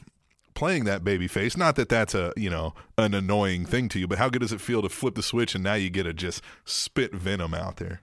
playing 0.53 0.85
that 0.85 1.03
baby 1.03 1.27
face? 1.27 1.57
Not 1.57 1.75
that 1.75 1.89
that's 1.89 2.15
a 2.15 2.33
you 2.35 2.49
know 2.49 2.73
an 2.97 3.13
annoying 3.13 3.65
thing 3.65 3.89
to 3.89 3.99
you, 3.99 4.07
but 4.07 4.17
how 4.17 4.29
good 4.29 4.39
does 4.39 4.53
it 4.53 4.61
feel 4.61 4.81
to 4.81 4.89
flip 4.89 5.15
the 5.15 5.23
switch 5.23 5.55
and 5.55 5.63
now 5.63 5.75
you 5.75 5.89
get 5.89 6.03
to 6.03 6.13
just 6.13 6.41
spit 6.65 7.13
venom 7.13 7.53
out 7.53 7.77
there? 7.77 8.01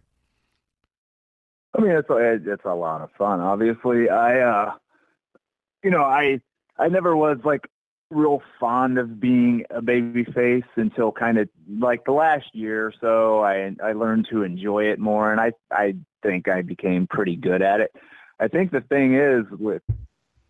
I 1.76 1.82
mean, 1.82 1.90
it's 1.92 2.09
a, 2.09 2.38
it's 2.52 2.64
a 2.64 2.74
lot 2.74 3.00
of 3.00 3.11
fun. 3.18 3.40
Obviously, 3.40 4.09
I, 4.09 4.38
uh, 4.38 4.72
you 5.82 5.90
know, 5.90 6.05
I 6.05 6.40
I 6.78 6.88
never 6.88 7.16
was 7.16 7.38
like 7.44 7.68
real 8.14 8.42
fond 8.60 8.98
of 8.98 9.20
being 9.20 9.64
a 9.70 9.82
baby 9.82 10.24
face 10.24 10.64
until 10.76 11.12
kind 11.12 11.38
of 11.38 11.48
like 11.78 12.04
the 12.04 12.12
last 12.12 12.46
year 12.54 12.86
or 12.86 12.94
so. 13.00 13.40
I 13.40 13.74
I 13.82 13.92
learned 13.92 14.28
to 14.30 14.42
enjoy 14.42 14.84
it 14.84 14.98
more, 14.98 15.32
and 15.32 15.40
I 15.40 15.52
I 15.70 15.96
think 16.22 16.48
I 16.48 16.62
became 16.62 17.06
pretty 17.06 17.36
good 17.36 17.62
at 17.62 17.80
it. 17.80 17.92
I 18.40 18.48
think 18.48 18.70
the 18.70 18.80
thing 18.80 19.14
is 19.14 19.44
with 19.50 19.82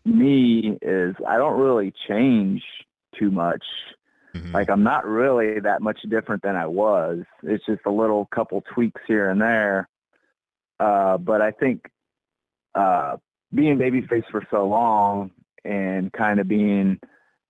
me 0.05 0.77
is 0.81 1.15
I 1.27 1.37
don't 1.37 1.59
really 1.59 1.93
change 2.07 2.63
too 3.17 3.31
much. 3.31 3.63
Mhm. 4.33 4.53
Like 4.53 4.69
I'm 4.69 4.83
not 4.83 5.05
really 5.05 5.59
that 5.59 5.81
much 5.81 6.01
different 6.09 6.43
than 6.43 6.55
I 6.55 6.67
was. 6.67 7.23
It's 7.43 7.65
just 7.65 7.81
a 7.85 7.91
little 7.91 8.25
couple 8.25 8.61
tweaks 8.73 9.01
here 9.07 9.29
and 9.29 9.41
there. 9.41 9.87
Uh, 10.79 11.17
but 11.17 11.41
I 11.41 11.51
think 11.51 11.89
uh, 12.75 13.17
being 13.53 13.77
babyface 13.77 14.29
for 14.29 14.45
so 14.51 14.67
long 14.67 15.31
and 15.63 16.11
kind 16.11 16.39
of 16.39 16.47
being, 16.47 16.99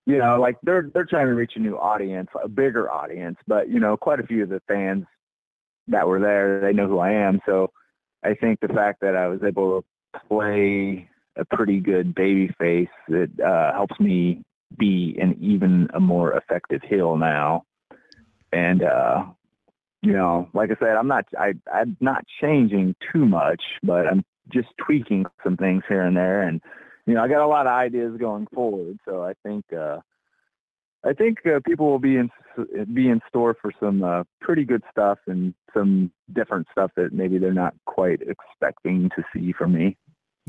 you 0.06 0.18
know, 0.18 0.40
like 0.40 0.56
they're 0.62 0.88
they're 0.94 1.04
trying 1.04 1.26
to 1.26 1.34
reach 1.34 1.52
a 1.56 1.58
new 1.58 1.76
audience, 1.76 2.28
a 2.42 2.48
bigger 2.48 2.90
audience. 2.90 3.36
But 3.46 3.68
you 3.68 3.80
know, 3.80 3.96
quite 3.96 4.20
a 4.20 4.26
few 4.26 4.44
of 4.44 4.48
the 4.48 4.62
fans 4.68 5.04
that 5.88 6.06
were 6.06 6.20
there, 6.20 6.60
they 6.60 6.72
know 6.72 6.86
who 6.86 7.00
I 7.00 7.12
am. 7.12 7.40
So 7.44 7.72
I 8.24 8.34
think 8.34 8.60
the 8.60 8.68
fact 8.68 9.00
that 9.00 9.16
I 9.16 9.26
was 9.26 9.40
able 9.42 9.82
to 9.82 10.20
play 10.28 11.08
a 11.36 11.44
pretty 11.44 11.80
good 11.80 12.14
babyface, 12.14 12.88
it 13.08 13.30
uh, 13.40 13.72
helps 13.72 13.98
me 14.00 14.42
be 14.78 15.16
an 15.20 15.36
even 15.40 15.88
a 15.92 16.00
more 16.00 16.32
effective 16.34 16.82
heel 16.82 17.16
now. 17.16 17.64
And 18.52 18.82
uh, 18.84 19.24
you 20.02 20.12
know, 20.12 20.48
like 20.54 20.70
I 20.70 20.76
said, 20.78 20.96
I'm 20.96 21.08
not 21.08 21.24
I 21.36 21.54
I'm 21.72 21.96
not 22.00 22.24
changing 22.40 22.94
too 23.12 23.26
much, 23.26 23.62
but 23.82 24.06
I'm 24.06 24.24
just 24.52 24.68
tweaking 24.78 25.26
some 25.42 25.56
things 25.56 25.82
here 25.88 26.02
and 26.02 26.16
there, 26.16 26.42
and 26.42 26.60
you 27.06 27.14
know, 27.14 27.22
I 27.22 27.28
got 27.28 27.44
a 27.44 27.46
lot 27.46 27.66
of 27.66 27.72
ideas 27.72 28.16
going 28.18 28.46
forward. 28.52 28.98
So 29.04 29.22
I 29.22 29.34
think 29.44 29.64
uh, 29.72 29.98
I 31.04 31.12
think 31.12 31.38
uh, 31.46 31.60
people 31.64 31.88
will 31.88 32.00
be 32.00 32.16
in 32.16 32.30
be 32.92 33.08
in 33.08 33.20
store 33.28 33.56
for 33.60 33.72
some 33.78 34.02
uh, 34.02 34.24
pretty 34.40 34.64
good 34.64 34.82
stuff 34.90 35.18
and 35.26 35.54
some 35.72 36.10
different 36.32 36.66
stuff 36.72 36.90
that 36.96 37.12
maybe 37.12 37.38
they're 37.38 37.52
not 37.54 37.74
quite 37.84 38.20
expecting 38.22 39.10
to 39.16 39.22
see 39.32 39.52
from 39.52 39.74
me. 39.74 39.96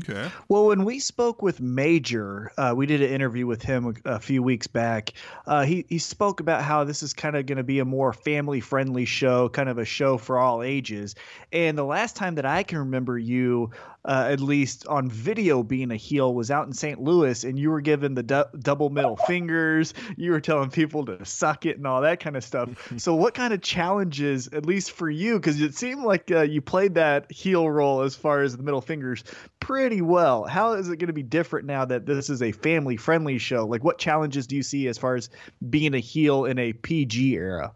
Okay. 0.02 0.30
Well, 0.48 0.66
when 0.66 0.84
we 0.84 1.00
spoke 1.00 1.42
with 1.42 1.60
Major, 1.60 2.52
uh, 2.56 2.72
we 2.76 2.86
did 2.86 3.02
an 3.02 3.10
interview 3.10 3.48
with 3.48 3.62
him 3.62 3.96
a, 4.04 4.14
a 4.14 4.20
few 4.20 4.44
weeks 4.44 4.68
back. 4.68 5.12
Uh, 5.44 5.64
he 5.64 5.84
he 5.88 5.98
spoke 5.98 6.38
about 6.38 6.62
how 6.62 6.84
this 6.84 7.02
is 7.02 7.12
kind 7.12 7.34
of 7.34 7.46
going 7.46 7.56
to 7.58 7.64
be 7.64 7.80
a 7.80 7.84
more 7.84 8.12
family 8.12 8.60
friendly 8.60 9.04
show, 9.04 9.48
kind 9.48 9.68
of 9.68 9.76
a 9.78 9.84
show 9.84 10.16
for 10.16 10.38
all 10.38 10.62
ages. 10.62 11.16
And 11.52 11.76
the 11.76 11.84
last 11.84 12.14
time 12.14 12.36
that 12.36 12.46
I 12.46 12.62
can 12.62 12.78
remember 12.78 13.18
you, 13.18 13.70
uh, 14.04 14.28
at 14.30 14.40
least 14.40 14.86
on 14.86 15.10
video, 15.10 15.62
being 15.62 15.90
a 15.90 15.96
heel 15.96 16.32
was 16.34 16.50
out 16.50 16.66
in 16.66 16.72
St. 16.72 17.00
Louis, 17.00 17.44
and 17.44 17.58
you 17.58 17.70
were 17.70 17.80
given 17.80 18.14
the 18.14 18.22
du- 18.22 18.48
double 18.60 18.90
middle 18.90 19.16
fingers. 19.16 19.92
You 20.16 20.30
were 20.30 20.40
telling 20.40 20.70
people 20.70 21.04
to 21.06 21.24
suck 21.24 21.66
it 21.66 21.76
and 21.76 21.86
all 21.86 22.00
that 22.02 22.20
kind 22.20 22.36
of 22.36 22.44
stuff. 22.44 22.70
so, 22.96 23.14
what 23.14 23.34
kind 23.34 23.52
of 23.52 23.60
challenges, 23.60 24.48
at 24.52 24.64
least 24.64 24.92
for 24.92 25.10
you, 25.10 25.34
because 25.34 25.60
it 25.60 25.74
seemed 25.74 26.04
like 26.04 26.30
uh, 26.30 26.42
you 26.42 26.60
played 26.60 26.94
that 26.94 27.30
heel 27.30 27.68
role 27.68 28.02
as 28.02 28.14
far 28.14 28.42
as 28.42 28.56
the 28.56 28.62
middle 28.62 28.80
fingers 28.80 29.24
pretty 29.60 30.00
well. 30.00 30.44
How 30.44 30.72
is 30.72 30.88
it 30.88 30.98
going 30.98 31.08
to 31.08 31.12
be 31.12 31.22
different 31.22 31.66
now 31.66 31.84
that 31.84 32.06
this 32.06 32.30
is 32.30 32.42
a 32.42 32.52
family 32.52 32.96
friendly 32.96 33.38
show? 33.38 33.66
Like, 33.66 33.84
what 33.84 33.98
challenges 33.98 34.46
do 34.46 34.56
you 34.56 34.62
see 34.62 34.88
as 34.88 34.96
far 34.96 35.16
as 35.16 35.28
being 35.68 35.94
a 35.94 36.00
heel 36.00 36.44
in 36.44 36.58
a 36.58 36.72
PG 36.72 37.34
era? 37.34 37.72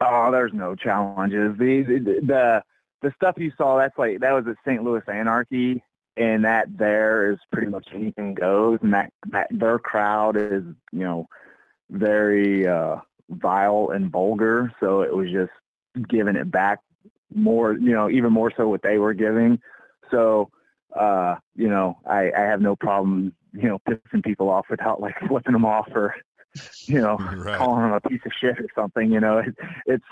Oh, 0.00 0.30
there's 0.30 0.52
no 0.52 0.74
challenges. 0.74 1.56
The 1.58 1.82
the 1.82 2.20
the, 2.26 2.62
the 3.04 3.12
stuff 3.16 3.36
you 3.38 3.52
saw 3.56 3.78
that's 3.78 3.96
like 3.98 4.20
that 4.20 4.32
was 4.32 4.46
at 4.48 4.56
St. 4.66 4.82
Louis 4.82 5.02
Anarchy, 5.06 5.82
and 6.16 6.44
that 6.44 6.66
there 6.76 7.30
is 7.32 7.38
pretty 7.52 7.68
much 7.68 7.86
anything 7.94 8.34
goes, 8.34 8.78
and 8.82 8.92
that 8.94 9.12
that 9.30 9.48
their 9.50 9.78
crowd 9.78 10.36
is 10.36 10.64
you 10.92 11.04
know 11.04 11.28
very 11.90 12.66
uh, 12.66 12.96
vile 13.28 13.90
and 13.94 14.10
vulgar. 14.10 14.72
So 14.80 15.02
it 15.02 15.14
was 15.14 15.30
just 15.30 15.52
giving 16.08 16.36
it 16.36 16.50
back 16.50 16.80
more, 17.34 17.74
you 17.74 17.92
know, 17.92 18.10
even 18.10 18.32
more 18.32 18.52
so 18.56 18.68
what 18.68 18.82
they 18.82 18.98
were 18.98 19.14
giving. 19.14 19.60
So 20.10 20.50
uh, 20.98 21.36
you 21.54 21.68
know, 21.68 21.98
I, 22.06 22.30
I 22.36 22.40
have 22.42 22.60
no 22.60 22.76
problem, 22.76 23.34
you 23.52 23.68
know, 23.68 23.78
pissing 23.88 24.24
people 24.24 24.48
off 24.48 24.66
without 24.70 25.00
like 25.00 25.14
flipping 25.28 25.52
them 25.52 25.64
off 25.64 25.88
or 25.94 26.14
you 26.86 27.00
know, 27.00 27.16
Right. 27.36 27.58
calling 27.58 27.82
them 27.82 27.92
a 27.92 28.00
piece 28.00 28.20
of 28.24 28.32
shit 28.40 28.58
or 28.58 28.68
something. 28.74 29.10
You 29.12 29.20
know, 29.20 29.38
it, 29.38 29.54
it's 29.86 30.04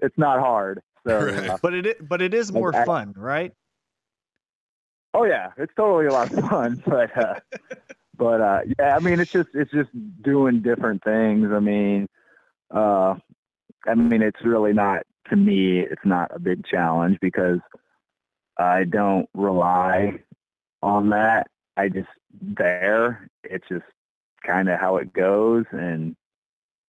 it's 0.00 0.18
not 0.18 0.40
hard. 0.40 0.82
So 1.06 1.20
Right. 1.24 1.50
uh, 1.50 1.58
But 1.62 1.74
it 1.74 2.08
but 2.08 2.20
it 2.22 2.34
is 2.34 2.52
more 2.52 2.74
I- 2.74 2.84
fun, 2.84 3.14
right? 3.16 3.52
oh 5.14 5.24
yeah, 5.24 5.50
it's 5.56 5.72
totally 5.76 6.06
a 6.06 6.12
lot 6.12 6.32
of 6.32 6.44
fun. 6.48 6.82
But 6.86 7.16
uh, 7.16 7.34
but 8.18 8.40
uh, 8.40 8.60
yeah, 8.78 8.96
I 8.96 8.98
mean, 9.00 9.20
it's 9.20 9.32
just 9.32 9.48
it's 9.54 9.70
just 9.70 9.90
doing 10.22 10.60
different 10.62 11.02
things. 11.04 11.48
I 11.52 11.60
mean, 11.60 12.06
uh, 12.74 13.14
I 13.86 13.94
mean, 13.94 14.22
it's 14.22 14.42
really 14.44 14.72
not 14.72 15.04
to 15.30 15.36
me. 15.36 15.80
It's 15.80 16.04
not 16.04 16.34
a 16.34 16.38
big 16.38 16.66
challenge 16.66 17.18
because 17.20 17.60
I 18.58 18.84
don't 18.84 19.28
rely 19.34 20.20
on 20.82 21.10
that. 21.10 21.46
I 21.76 21.88
just 21.88 22.08
there. 22.40 23.28
It's 23.44 23.66
just 23.68 23.84
kind 24.46 24.68
of 24.68 24.80
how 24.80 24.96
it 24.96 25.12
goes, 25.12 25.64
and 25.72 26.16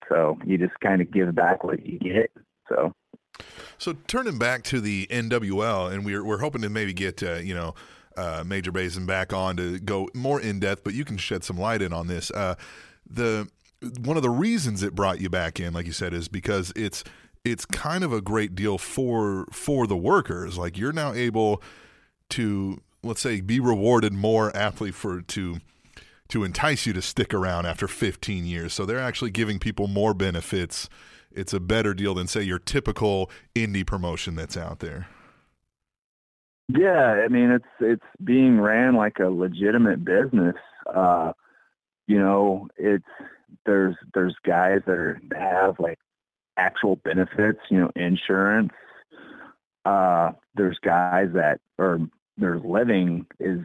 so 0.09 0.38
you 0.45 0.57
just 0.57 0.80
kind 0.80 1.01
of 1.01 1.11
give 1.11 1.34
back 1.36 1.63
what 1.63 1.86
you 1.86 1.99
get. 1.99 2.32
So. 2.70 2.93
So 3.78 3.95
turning 4.07 4.38
back 4.38 4.63
to 4.65 4.82
the 4.82 5.07
NWL, 5.07 5.91
and 5.91 6.05
we're 6.05 6.23
we're 6.23 6.39
hoping 6.39 6.61
to 6.61 6.69
maybe 6.69 6.93
get 6.93 7.21
uh, 7.21 7.36
you 7.36 7.53
know 7.53 7.75
uh, 8.15 8.43
Major 8.45 8.71
Basin 8.71 9.05
back 9.05 9.34
on 9.34 9.57
to 9.57 9.80
go 9.80 10.09
more 10.13 10.41
in 10.41 10.59
depth, 10.59 10.84
but 10.84 10.93
you 10.93 11.05
can 11.05 11.17
shed 11.17 11.43
some 11.43 11.57
light 11.57 11.82
in 11.82 11.93
on 11.93 12.07
this. 12.07 12.32
Uh, 12.32 12.55
the 13.09 13.47
one 13.99 14.17
of 14.17 14.23
the 14.23 14.30
reasons 14.30 14.82
it 14.82 14.95
brought 14.95 15.21
you 15.21 15.30
back 15.30 15.59
in, 15.59 15.73
like 15.73 15.86
you 15.86 15.91
said, 15.91 16.13
is 16.13 16.28
because 16.28 16.73
it's 16.75 17.03
it's 17.45 17.65
kind 17.65 18.03
of 18.03 18.11
a 18.11 18.21
great 18.21 18.55
deal 18.55 18.78
for 18.78 19.45
for 19.51 19.88
the 19.88 19.97
workers. 19.97 20.57
Like 20.57 20.78
you're 20.78 20.93
now 20.93 21.13
able 21.13 21.61
to 22.30 22.82
let's 23.03 23.21
say 23.21 23.41
be 23.41 23.59
rewarded 23.59 24.13
more 24.13 24.55
aptly 24.55 24.91
for 24.91 25.21
to 25.21 25.57
to 26.30 26.43
entice 26.43 26.86
you 26.86 26.93
to 26.93 27.01
stick 27.01 27.34
around 27.34 27.65
after 27.65 27.88
15 27.88 28.45
years. 28.45 28.73
So 28.73 28.86
they're 28.86 28.99
actually 28.99 29.32
giving 29.32 29.59
people 29.59 29.88
more 29.88 30.13
benefits. 30.13 30.89
It's 31.38 31.53
a 31.53 31.59
better 31.59 31.93
deal 31.93 32.13
than 32.15 32.27
say 32.27 32.41
your 32.41 32.59
typical 32.59 33.29
indie 33.55 33.85
promotion 33.85 34.35
that's 34.35 34.57
out 34.57 34.79
there. 34.79 35.07
Yeah, 36.69 37.21
I 37.23 37.27
mean 37.29 37.51
it's 37.51 37.65
it's 37.79 38.05
being 38.23 38.59
ran 38.59 38.95
like 38.95 39.19
a 39.19 39.29
legitimate 39.29 40.03
business. 40.03 40.55
Uh, 40.93 41.31
you 42.07 42.19
know, 42.19 42.67
it's 42.77 43.05
there's 43.65 43.95
there's 44.13 44.35
guys 44.45 44.81
that 44.85 44.93
are 44.93 45.21
that 45.29 45.39
have 45.39 45.79
like 45.79 45.99
actual 46.57 46.97
benefits, 46.97 47.59
you 47.69 47.79
know, 47.79 47.91
insurance. 47.95 48.73
Uh, 49.85 50.31
there's 50.55 50.79
guys 50.79 51.29
that 51.33 51.61
are 51.79 51.99
their 52.38 52.59
living 52.59 53.25
is 53.39 53.59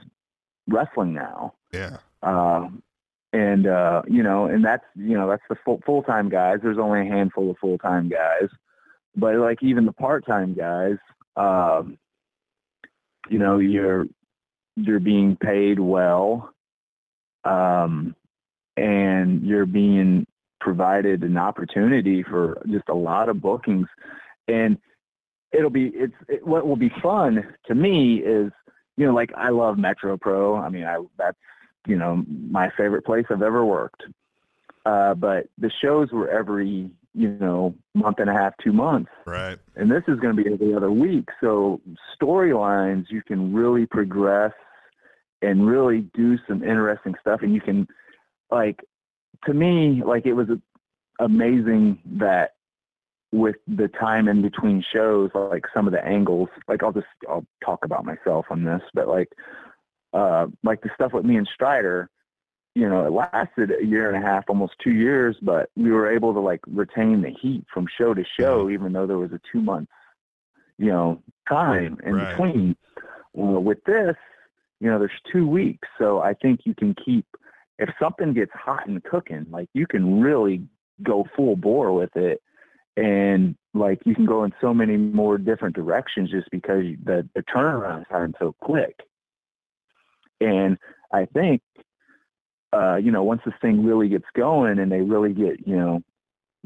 wrestling 0.68 1.14
now. 1.14 1.54
Yeah. 1.72 1.96
Um, 2.22 2.82
and 3.32 3.66
uh, 3.66 4.02
you 4.06 4.22
know, 4.22 4.46
and 4.46 4.64
that's 4.64 4.84
you 4.94 5.16
know 5.16 5.28
that's 5.28 5.42
the 5.48 5.78
full 5.84 6.02
time 6.02 6.28
guys. 6.28 6.58
There's 6.62 6.78
only 6.78 7.00
a 7.00 7.10
handful 7.10 7.50
of 7.50 7.56
full 7.58 7.78
time 7.78 8.08
guys, 8.08 8.48
but 9.16 9.36
like 9.36 9.62
even 9.62 9.86
the 9.86 9.92
part 9.92 10.26
time 10.26 10.54
guys, 10.54 10.96
um, 11.36 11.98
you 13.30 13.38
know, 13.38 13.58
you're 13.58 14.06
you're 14.76 15.00
being 15.00 15.36
paid 15.36 15.80
well, 15.80 16.52
um, 17.44 18.14
and 18.76 19.42
you're 19.42 19.66
being 19.66 20.26
provided 20.60 21.22
an 21.22 21.36
opportunity 21.36 22.22
for 22.22 22.62
just 22.70 22.88
a 22.88 22.94
lot 22.94 23.28
of 23.28 23.40
bookings, 23.40 23.88
and 24.46 24.76
it'll 25.52 25.70
be 25.70 25.90
it's 25.94 26.14
it, 26.28 26.46
what 26.46 26.66
will 26.66 26.76
be 26.76 26.92
fun 27.02 27.42
to 27.66 27.74
me 27.74 28.16
is 28.16 28.52
you 28.96 29.06
know 29.06 29.14
like 29.14 29.30
I 29.36 29.48
love 29.48 29.78
Metro 29.78 30.18
Pro. 30.18 30.56
I 30.56 30.68
mean, 30.68 30.84
I 30.84 30.98
that's 31.16 31.38
you 31.86 31.96
know 31.96 32.24
my 32.50 32.70
favorite 32.76 33.04
place 33.04 33.26
I've 33.30 33.42
ever 33.42 33.64
worked. 33.64 34.02
Uh, 34.84 35.14
but 35.14 35.46
the 35.58 35.70
shows 35.82 36.10
were 36.12 36.28
every 36.28 36.90
you 37.14 37.28
know 37.28 37.74
month 37.94 38.18
and 38.18 38.30
a 38.30 38.32
half, 38.32 38.52
two 38.62 38.72
months 38.72 39.10
Right. 39.26 39.58
and 39.76 39.90
this 39.90 40.02
is 40.08 40.18
going 40.18 40.36
to 40.36 40.42
be 40.42 40.52
every 40.52 40.74
other 40.74 40.90
week. 40.90 41.28
So 41.40 41.80
storylines 42.20 43.06
you 43.10 43.22
can 43.22 43.52
really 43.54 43.86
progress 43.86 44.52
and 45.40 45.66
really 45.66 46.08
do 46.14 46.38
some 46.48 46.62
interesting 46.62 47.14
stuff, 47.20 47.40
and 47.42 47.54
you 47.54 47.60
can 47.60 47.86
like 48.50 48.80
to 49.46 49.54
me 49.54 50.02
like 50.04 50.26
it 50.26 50.34
was 50.34 50.48
amazing 51.20 51.98
that 52.18 52.54
with 53.32 53.56
the 53.66 53.88
time 53.88 54.28
in 54.28 54.42
between 54.42 54.84
shows, 54.92 55.30
like 55.34 55.64
some 55.74 55.86
of 55.86 55.92
the 55.92 56.04
angles, 56.04 56.48
like 56.68 56.82
I'll 56.82 56.92
just 56.92 57.06
I'll 57.28 57.46
talk 57.64 57.84
about 57.84 58.04
myself 58.04 58.46
on 58.50 58.64
this, 58.64 58.82
but 58.94 59.08
like 59.08 59.30
uh 60.12 60.46
like 60.62 60.82
the 60.82 60.90
stuff 60.94 61.12
with 61.12 61.24
me 61.24 61.36
and 61.36 61.48
Strider, 61.52 62.10
you 62.74 62.88
know, 62.88 63.06
it 63.06 63.12
lasted 63.12 63.72
a 63.80 63.84
year 63.84 64.12
and 64.12 64.22
a 64.22 64.26
half, 64.26 64.44
almost 64.48 64.74
two 64.82 64.92
years, 64.92 65.36
but 65.42 65.70
we 65.76 65.90
were 65.90 66.10
able 66.10 66.32
to 66.32 66.40
like 66.40 66.60
retain 66.66 67.22
the 67.22 67.30
heat 67.30 67.64
from 67.72 67.86
show 67.98 68.14
to 68.14 68.24
show, 68.38 68.70
even 68.70 68.92
though 68.92 69.06
there 69.06 69.18
was 69.18 69.32
a 69.32 69.40
two 69.50 69.60
month, 69.60 69.88
you 70.78 70.90
know, 70.90 71.22
time 71.48 71.98
in 72.04 72.14
Right. 72.14 72.28
between. 72.28 72.76
Well, 73.34 73.62
with 73.62 73.82
this, 73.84 74.16
you 74.80 74.90
know, 74.90 74.98
there's 74.98 75.10
two 75.32 75.46
weeks, 75.46 75.88
so 75.98 76.20
I 76.20 76.34
think 76.34 76.60
you 76.64 76.74
can 76.74 76.94
keep 76.94 77.26
if 77.78 77.88
something 78.00 78.32
gets 78.32 78.52
hot 78.54 78.86
and 78.86 79.02
cooking, 79.02 79.46
like 79.50 79.68
you 79.74 79.86
can 79.86 80.20
really 80.20 80.62
go 81.02 81.26
full 81.34 81.56
bore 81.56 81.92
with 81.92 82.14
it, 82.16 82.40
and 82.96 83.56
like 83.74 84.00
you 84.04 84.14
can 84.14 84.26
go 84.26 84.44
in 84.44 84.52
so 84.60 84.72
many 84.74 84.96
more 84.96 85.38
different 85.38 85.74
directions 85.74 86.30
just 86.30 86.50
because 86.50 86.84
the 87.04 87.28
the 87.34 87.42
turnaround 87.42 88.08
time 88.08 88.34
so 88.38 88.54
quick. 88.60 89.00
And 90.43 90.78
I 91.12 91.26
think 91.26 91.62
uh, 92.72 92.97
you 92.97 93.11
know, 93.11 93.22
once 93.22 93.43
this 93.45 93.55
thing 93.61 93.84
really 93.84 94.09
gets 94.09 94.24
going 94.34 94.78
and 94.78 94.90
they 94.90 95.03
really 95.03 95.32
get, 95.32 95.66
you 95.66 95.76
know, 95.76 96.03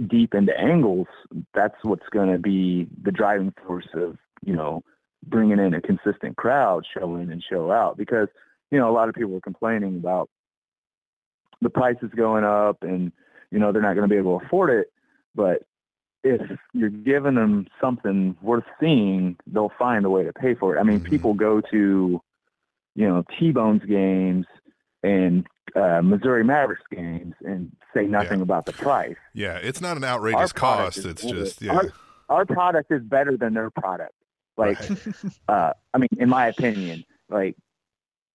deep 0.07 0.35
into 0.35 0.59
angles, 0.59 1.09
that's 1.55 1.77
what's 1.83 2.09
going 2.11 2.31
to 2.33 2.39
be 2.39 2.87
the 3.03 3.11
driving 3.11 3.53
force 3.66 3.89
of, 3.95 4.16
you 4.45 4.55
know, 4.55 4.83
bringing 5.27 5.59
in 5.59 5.74
a 5.74 5.81
consistent 5.81 6.37
crowd, 6.37 6.85
show 6.97 7.16
in 7.16 7.31
and 7.31 7.43
show 7.43 7.72
out. 7.72 7.97
Because, 7.97 8.29
you 8.70 8.79
know, 8.79 8.89
a 8.89 8.95
lot 8.95 9.09
of 9.09 9.14
people 9.14 9.35
are 9.37 9.41
complaining 9.41 9.97
about 9.97 10.29
the 11.61 11.70
prices 11.70 12.11
going 12.14 12.45
up 12.45 12.83
and, 12.83 13.11
you 13.51 13.59
know, 13.59 13.72
they're 13.72 13.83
not 13.83 13.95
going 13.95 14.09
to 14.09 14.12
be 14.12 14.18
able 14.18 14.39
to 14.39 14.47
afford 14.47 14.70
it. 14.70 14.93
But 15.35 15.62
if 16.22 16.41
you're 16.72 16.91
giving 16.91 17.35
them 17.35 17.66
something 17.81 18.37
worth 18.43 18.64
seeing, 18.79 19.37
they'll 19.47 19.72
find 19.79 20.05
a 20.05 20.11
way 20.11 20.24
to 20.24 20.33
pay 20.33 20.55
for 20.55 20.77
it. 20.77 20.81
I 20.81 20.83
mean, 20.85 21.01
Mhm. 21.01 21.05
people 21.05 21.35
go 21.35 21.61
to, 21.72 22.20
you 22.97 23.07
know, 23.07 23.22
T-Bones 23.38 23.82
games 23.84 24.47
and 25.03 25.47
uh, 25.76 26.01
Missouri 26.03 26.42
Mavericks 26.42 26.82
games 26.90 27.34
and 27.44 27.70
say 27.94 28.07
nothing 28.07 28.40
about 28.40 28.66
the 28.66 28.72
price. 28.72 29.16
Yeah, 29.34 29.59
it's 29.62 29.80
not 29.80 29.97
an 29.97 30.05
outrageous 30.05 30.53
cost. 30.53 31.05
It's 31.05 31.22
just 31.22 31.62
yeah. 31.62 31.74
Our, 31.74 31.92
our 32.28 32.47
product 32.47 32.90
is 32.90 33.03
better 33.03 33.36
than 33.36 33.55
their 33.55 33.70
product. 33.70 34.14
Like, 34.57 34.78
uh, 35.49 35.72
I 35.92 35.99
mean, 35.99 36.09
in 36.18 36.30
my 36.30 36.49
opinion, 36.49 37.05
like 37.28 37.57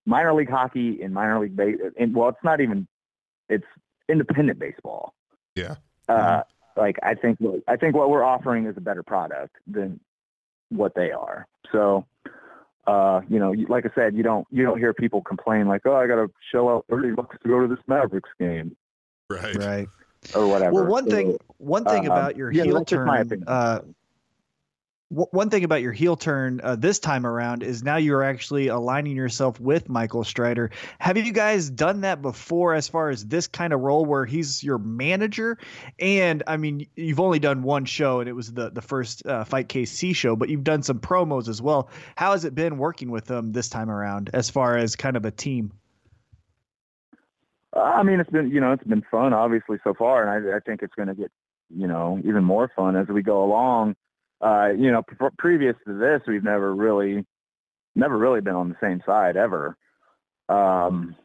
minor 0.05 0.33
league 0.33 0.49
hockey 0.49 1.01
and 1.01 1.13
minor 1.13 1.39
league 1.39 1.55
base, 1.55 1.77
and 1.99 2.15
well, 2.15 2.29
it's 2.29 2.43
not 2.43 2.61
even, 2.61 2.87
it's 3.49 3.65
independent 4.07 4.59
baseball. 4.59 5.15
Yeah. 5.55 5.75
Uh, 6.07 6.43
like 6.77 6.97
I 7.01 7.15
think, 7.15 7.39
what- 7.39 7.63
I 7.67 7.75
think 7.77 7.95
what 7.95 8.11
we're 8.11 8.23
offering 8.23 8.67
is 8.67 8.77
a 8.77 8.81
better 8.81 9.03
product 9.03 9.55
than 9.65 9.99
what 10.69 10.93
they 10.95 11.11
are. 11.11 11.47
So, 11.71 12.05
uh, 12.87 13.21
you 13.29 13.39
know, 13.39 13.53
like 13.69 13.85
I 13.85 13.89
said, 13.95 14.15
you 14.15 14.23
don't, 14.23 14.47
you 14.51 14.63
don't 14.63 14.77
hear 14.79 14.93
people 14.93 15.21
complain 15.21 15.67
like, 15.67 15.81
oh, 15.85 15.95
I 15.95 16.07
got 16.07 16.15
to 16.15 16.31
shell 16.51 16.69
out 16.69 16.85
30 16.89 17.11
bucks 17.11 17.37
to 17.43 17.47
go 17.49 17.59
to 17.61 17.67
this 17.67 17.83
Mavericks 17.87 18.29
game 18.39 18.75
Right. 19.29 19.55
Right. 19.55 19.87
or 20.35 20.47
whatever. 20.47 20.73
Well, 20.73 20.85
one 20.87 21.05
So, 21.05 21.11
thing, 21.11 21.37
one 21.57 21.85
thing 21.85 22.01
um, 22.01 22.05
about 22.11 22.35
your 22.35 22.51
yeah, 22.51 22.63
heel 22.63 22.75
that's 22.79 22.91
my 22.91 22.97
turn, 22.97 23.21
opinion. 23.27 23.47
uh, 23.47 23.81
one 25.11 25.49
thing 25.49 25.65
about 25.65 25.81
your 25.81 25.91
heel 25.91 26.15
turn 26.15 26.61
uh, 26.63 26.77
this 26.77 26.97
time 26.97 27.25
around 27.25 27.63
is 27.63 27.83
now 27.83 27.97
you're 27.97 28.23
actually 28.23 28.69
aligning 28.69 29.17
yourself 29.17 29.59
with 29.59 29.89
Michael 29.89 30.23
Strider. 30.23 30.71
Have 30.99 31.17
you 31.17 31.33
guys 31.33 31.69
done 31.69 32.01
that 32.01 32.21
before, 32.21 32.73
as 32.73 32.87
far 32.87 33.09
as 33.09 33.25
this 33.25 33.47
kind 33.47 33.73
of 33.73 33.81
role 33.81 34.05
where 34.05 34.25
he's 34.25 34.63
your 34.63 34.77
manager? 34.77 35.57
And 35.99 36.43
I 36.47 36.55
mean, 36.55 36.87
you've 36.95 37.19
only 37.19 37.39
done 37.39 37.61
one 37.61 37.83
show, 37.83 38.21
and 38.21 38.29
it 38.29 38.33
was 38.33 38.53
the 38.53 38.69
the 38.69 38.81
first 38.81 39.25
uh, 39.25 39.43
Fight 39.43 39.67
KC 39.67 40.15
show, 40.15 40.37
but 40.37 40.47
you've 40.47 40.63
done 40.63 40.81
some 40.81 40.99
promos 40.99 41.49
as 41.49 41.61
well. 41.61 41.89
How 42.15 42.31
has 42.31 42.45
it 42.45 42.55
been 42.55 42.77
working 42.77 43.11
with 43.11 43.25
them 43.25 43.51
this 43.51 43.67
time 43.67 43.89
around, 43.89 44.29
as 44.33 44.49
far 44.49 44.77
as 44.77 44.95
kind 44.95 45.17
of 45.17 45.25
a 45.25 45.31
team? 45.31 45.73
Uh, 47.75 47.81
I 47.81 48.03
mean, 48.03 48.21
it's 48.21 48.29
been 48.29 48.49
you 48.49 48.61
know 48.61 48.71
it's 48.71 48.83
been 48.85 49.03
fun 49.11 49.33
obviously 49.33 49.77
so 49.83 49.93
far, 49.93 50.25
and 50.25 50.49
I, 50.49 50.55
I 50.55 50.59
think 50.61 50.83
it's 50.83 50.95
going 50.95 51.09
to 51.09 51.15
get 51.15 51.31
you 51.69 51.87
know 51.87 52.17
even 52.23 52.45
more 52.45 52.71
fun 52.73 52.95
as 52.95 53.09
we 53.09 53.21
go 53.21 53.43
along. 53.43 53.97
Uh, 54.41 54.69
you 54.77 54.91
know, 54.91 55.03
pre- 55.03 55.29
previous 55.37 55.75
to 55.85 55.93
this, 55.97 56.21
we've 56.27 56.43
never 56.43 56.73
really, 56.73 57.25
never 57.95 58.17
really 58.17 58.41
been 58.41 58.55
on 58.55 58.69
the 58.69 58.75
same 58.81 59.01
side 59.05 59.37
ever. 59.37 59.77
Um, 60.49 61.15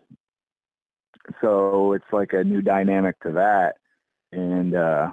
so 1.41 1.93
it's 1.93 2.05
like 2.13 2.33
a 2.33 2.45
new 2.45 2.63
dynamic 2.63 3.19
to 3.21 3.33
that, 3.33 3.77
and 4.33 4.75
uh, 4.75 5.11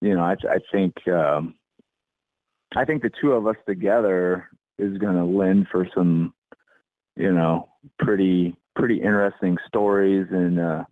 you 0.00 0.14
know, 0.14 0.22
I, 0.22 0.32
I 0.32 0.58
think 0.72 0.94
um, 1.08 1.54
I 2.74 2.84
think 2.84 3.02
the 3.02 3.10
two 3.20 3.32
of 3.32 3.46
us 3.46 3.56
together 3.66 4.48
is 4.78 4.98
going 4.98 5.16
to 5.16 5.24
lend 5.24 5.68
for 5.70 5.88
some, 5.94 6.34
you 7.16 7.32
know, 7.32 7.68
pretty 7.98 8.56
pretty 8.74 8.96
interesting 8.96 9.56
stories 9.66 10.26
and 10.30 10.60
uh, 10.60 10.84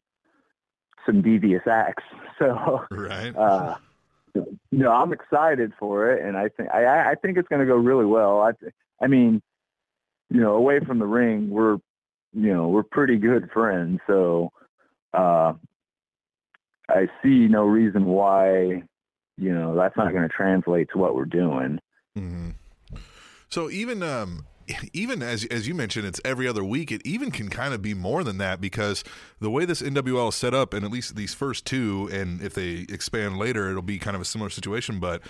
some 1.07 1.23
devious 1.23 1.63
acts. 1.71 2.05
So, 2.41 2.85
Right. 2.91 3.33
uh, 3.37 3.77
no, 4.72 4.91
I'm 4.91 5.12
excited 5.12 5.72
for 5.78 6.12
it, 6.12 6.24
and 6.24 6.37
I 6.37 6.49
think 6.49 6.70
I, 6.70 7.12
I 7.12 7.14
think 7.14 7.39
it's 7.39 7.49
going 7.49 7.61
to 7.61 7.66
go 7.66 7.76
really 7.76 8.05
well. 8.05 8.41
I, 8.41 8.53
I 9.03 9.07
mean, 9.07 9.43
you 10.30 10.41
know, 10.41 10.55
away 10.55 10.80
from 10.80 10.99
the 10.99 11.07
ring, 11.07 11.51
we're, 11.51 11.78
you 12.32 12.53
know, 12.53 12.68
we're 12.68 12.82
pretty 12.82 13.16
good 13.16 13.51
friends. 13.53 14.01
So, 14.07 14.51
uh, 15.12 15.55
I 16.89 17.09
see 17.22 17.47
no 17.49 17.64
reason 17.64 18.05
why, 18.07 18.82
you 19.39 19.55
know, 19.55 19.74
that's 19.76 19.97
not 19.97 20.12
going 20.12 20.28
to 20.28 20.35
translate 20.35 20.89
to 20.93 20.99
what 20.99 21.14
we're 21.14 21.24
doing. 21.24 21.78
hmm 22.14 22.51
So 23.49 23.70
even 23.70 24.03
um 24.03 24.47
even 24.93 25.23
as 25.23 25.45
as 25.47 25.69
you 25.69 25.75
mentioned, 25.75 26.07
it's 26.07 26.21
every 26.25 26.47
other 26.49 26.65
week. 26.65 26.91
It 26.93 27.03
even 27.05 27.31
can 27.31 27.49
kind 27.49 27.75
of 27.75 27.83
be 27.83 27.95
more 27.95 28.25
than 28.25 28.39
that 28.39 28.61
because 28.61 29.05
the 29.41 29.51
way 29.51 29.65
this 29.65 29.83
NWL 29.83 30.29
is 30.29 30.35
set 30.35 30.55
up, 30.55 30.75
and 30.75 30.85
at 30.85 30.91
least 30.91 31.17
these 31.17 31.35
first 31.35 31.65
two, 31.65 32.09
and 32.12 32.41
if 32.43 32.55
they 32.55 32.87
expand 32.89 33.39
later, 33.39 33.71
it'll 33.71 33.83
be 33.83 33.99
kind 33.99 34.15
of 34.15 34.23
a 34.23 34.25
similar 34.25 34.51
situation. 34.51 35.01
But 35.01 35.23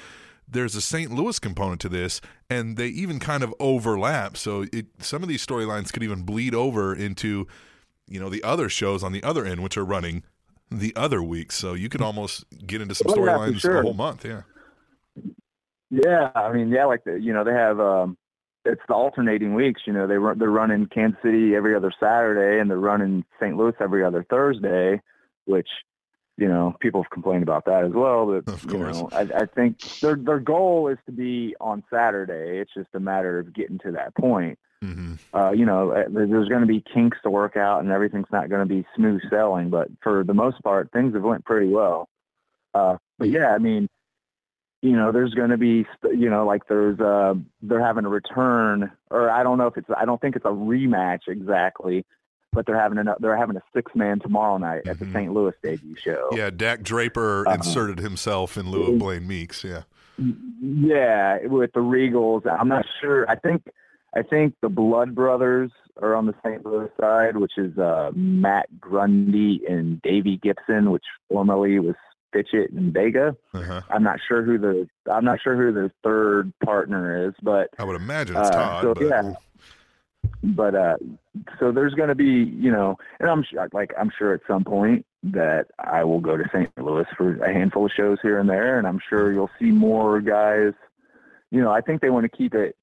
there's 0.48 0.74
a 0.74 0.80
St. 0.80 1.10
Louis 1.10 1.38
component 1.38 1.80
to 1.82 1.88
this, 1.88 2.20
and 2.50 2.76
they 2.76 2.88
even 2.88 3.18
kind 3.18 3.42
of 3.42 3.54
overlap. 3.58 4.36
So 4.36 4.66
it, 4.72 4.86
some 4.98 5.22
of 5.22 5.28
these 5.28 5.44
storylines 5.44 5.92
could 5.92 6.02
even 6.02 6.22
bleed 6.22 6.54
over 6.54 6.94
into 6.94 7.46
you 8.06 8.20
know 8.20 8.28
the 8.28 8.42
other 8.42 8.68
shows 8.68 9.02
on 9.02 9.12
the 9.12 9.22
other 9.22 9.44
end, 9.44 9.62
which 9.62 9.76
are 9.76 9.84
running 9.84 10.22
the 10.70 10.94
other 10.96 11.22
weeks. 11.22 11.56
So 11.56 11.74
you 11.74 11.88
could 11.88 12.02
almost 12.02 12.44
get 12.66 12.80
into 12.80 12.94
some 12.94 13.12
for 13.12 13.16
storylines 13.16 13.60
sure. 13.60 13.78
a 13.78 13.82
whole 13.82 13.94
month. 13.94 14.24
Yeah. 14.24 14.42
Yeah, 15.90 16.30
I 16.34 16.52
mean, 16.52 16.70
yeah, 16.70 16.86
like 16.86 17.04
the, 17.04 17.20
you 17.20 17.32
know, 17.32 17.44
they 17.44 17.52
have 17.52 17.78
um 17.78 18.16
it's 18.64 18.80
the 18.88 18.94
alternating 18.94 19.54
weeks. 19.54 19.82
You 19.86 19.92
know, 19.92 20.06
they 20.06 20.16
run 20.16 20.38
they're 20.38 20.50
running 20.50 20.86
Kansas 20.86 21.20
City 21.22 21.54
every 21.54 21.74
other 21.74 21.92
Saturday, 21.98 22.60
and 22.60 22.70
they're 22.70 22.78
running 22.78 23.24
St. 23.40 23.56
Louis 23.56 23.74
every 23.80 24.04
other 24.04 24.24
Thursday, 24.28 25.00
which 25.44 25.68
you 26.36 26.48
know 26.48 26.74
people 26.80 27.02
have 27.02 27.10
complained 27.10 27.42
about 27.42 27.64
that 27.66 27.84
as 27.84 27.92
well. 27.92 28.26
But 28.26 28.52
Of 28.52 28.62
you 28.64 28.78
course. 28.78 28.94
know, 28.94 29.10
I, 29.12 29.42
I 29.42 29.46
think 29.46 29.76
their 30.00 30.16
their 30.16 30.40
goal 30.40 30.88
is 30.88 30.98
to 31.06 31.12
be 31.12 31.54
on 31.60 31.84
Saturday. 31.90 32.58
It's 32.60 32.74
just 32.74 32.88
a 32.94 33.00
matter 33.00 33.38
of 33.38 33.52
getting 33.54 33.78
to 33.80 33.92
that 33.92 34.14
point. 34.14 34.58
hmm 34.82 35.14
Uh, 35.32 35.50
you 35.50 35.66
know, 35.66 35.90
uh, 35.90 36.04
there's 36.08 36.48
going 36.48 36.60
to 36.60 36.66
be 36.66 36.80
kinks 36.92 37.18
to 37.22 37.30
work 37.30 37.56
out, 37.56 37.80
and 37.82 37.90
everything's 37.90 38.30
not 38.32 38.48
going 38.48 38.66
to 38.66 38.74
be 38.74 38.86
smooth 38.96 39.20
sailing. 39.30 39.70
But 39.70 39.88
for 40.02 40.24
the 40.24 40.34
most 40.34 40.62
part, 40.62 40.90
things 40.92 41.14
have 41.14 41.22
went 41.22 41.44
pretty 41.44 41.68
well. 41.68 42.08
Uh, 42.72 42.96
but 43.18 43.28
yeah, 43.28 43.54
I 43.54 43.58
mean, 43.58 43.88
you 44.84 44.92
know, 44.94 45.12
there's 45.12 45.32
going 45.32 45.48
to 45.48 45.56
be, 45.56 45.86
you 46.14 46.28
know, 46.28 46.44
like 46.44 46.68
there's, 46.68 47.00
uh, 47.00 47.32
they're 47.62 47.80
having 47.84 48.04
a 48.04 48.08
return, 48.10 48.92
or 49.10 49.30
I 49.30 49.42
don't 49.42 49.56
know 49.56 49.66
if 49.66 49.78
it's, 49.78 49.88
I 49.96 50.04
don't 50.04 50.20
think 50.20 50.36
it's 50.36 50.44
a 50.44 50.48
rematch 50.48 51.20
exactly, 51.26 52.04
but 52.52 52.66
they're 52.66 52.78
having 52.78 52.98
a, 52.98 53.16
they're 53.18 53.34
having 53.36 53.56
a 53.56 53.62
six 53.72 53.92
man 53.94 54.20
tomorrow 54.20 54.58
night 54.58 54.86
at 54.86 54.98
the 54.98 55.06
Mhm. 55.06 55.12
St. 55.14 55.32
Louis 55.32 55.54
debut 55.62 55.96
show. 55.96 56.28
Yeah, 56.32 56.50
Dak 56.50 56.82
Draper 56.82 57.48
Uh-huh. 57.48 57.56
inserted 57.56 57.98
himself 58.00 58.58
in 58.58 58.70
lieu 58.70 58.92
of 58.92 58.98
Blaine 58.98 59.26
Meeks. 59.26 59.64
Yeah. 59.64 59.84
Yeah, 60.60 61.46
with 61.46 61.72
the 61.72 61.80
Regals, 61.80 62.42
I'm 62.46 62.68
not 62.68 62.84
sure. 63.00 63.24
I 63.28 63.36
think, 63.36 63.62
I 64.14 64.20
think 64.22 64.54
the 64.60 64.68
Blood 64.68 65.14
Brothers 65.14 65.70
are 66.02 66.14
on 66.14 66.26
the 66.26 66.34
St. 66.44 66.64
Louis 66.64 66.90
side, 67.00 67.36
which 67.38 67.56
is 67.56 67.76
uh, 67.78 68.10
Matt 68.14 68.80
Grundy 68.80 69.62
and 69.68 70.00
Davey 70.02 70.36
Gibson, 70.36 70.90
which 70.90 71.04
formerly 71.30 71.78
was 71.78 71.94
Fitchett 72.34 72.70
and 72.72 72.92
Vega. 72.92 73.34
Uh-huh. 73.54 73.80
I'm 73.88 74.02
not 74.02 74.18
sure 74.28 74.42
who 74.42 74.58
the 74.58 74.86
I'm 75.10 75.24
not 75.24 75.40
sure 75.40 75.56
who 75.56 75.72
the 75.72 75.90
third 76.02 76.52
partner 76.62 77.28
is, 77.28 77.34
but 77.42 77.68
I 77.78 77.84
would 77.84 77.96
imagine 77.96 78.36
it's 78.36 78.48
Uh, 78.50 78.52
Todd. 78.52 78.82
so, 78.82 78.94
but 78.94 79.02
yeah. 79.04 79.32
but 80.42 80.74
uh 80.74 80.96
so 81.58 81.72
there's 81.72 81.94
going 81.94 82.08
to 82.08 82.14
be 82.14 82.24
you 82.64 82.70
know 82.70 82.96
and 83.20 83.28
i'm 83.30 83.42
sure 83.44 83.68
like 83.72 83.92
i'm 83.98 84.10
sure 84.18 84.32
at 84.34 84.40
some 84.46 84.64
point 84.64 85.04
that 85.22 85.66
i 85.78 86.02
will 86.04 86.20
go 86.20 86.36
to 86.36 86.44
st 86.52 86.70
louis 86.78 87.06
for 87.16 87.36
a 87.42 87.52
handful 87.52 87.86
of 87.86 87.92
shows 87.96 88.18
here 88.22 88.38
and 88.38 88.48
there 88.48 88.78
and 88.78 88.86
i'm 88.86 88.98
sure 89.08 89.32
you'll 89.32 89.50
see 89.58 89.70
more 89.70 90.20
guys 90.20 90.72
you 91.50 91.60
know 91.62 91.70
i 91.70 91.80
think 91.80 92.00
they 92.02 92.10
want 92.10 92.24
to 92.30 92.36
keep 92.36 92.54
it 92.54 92.76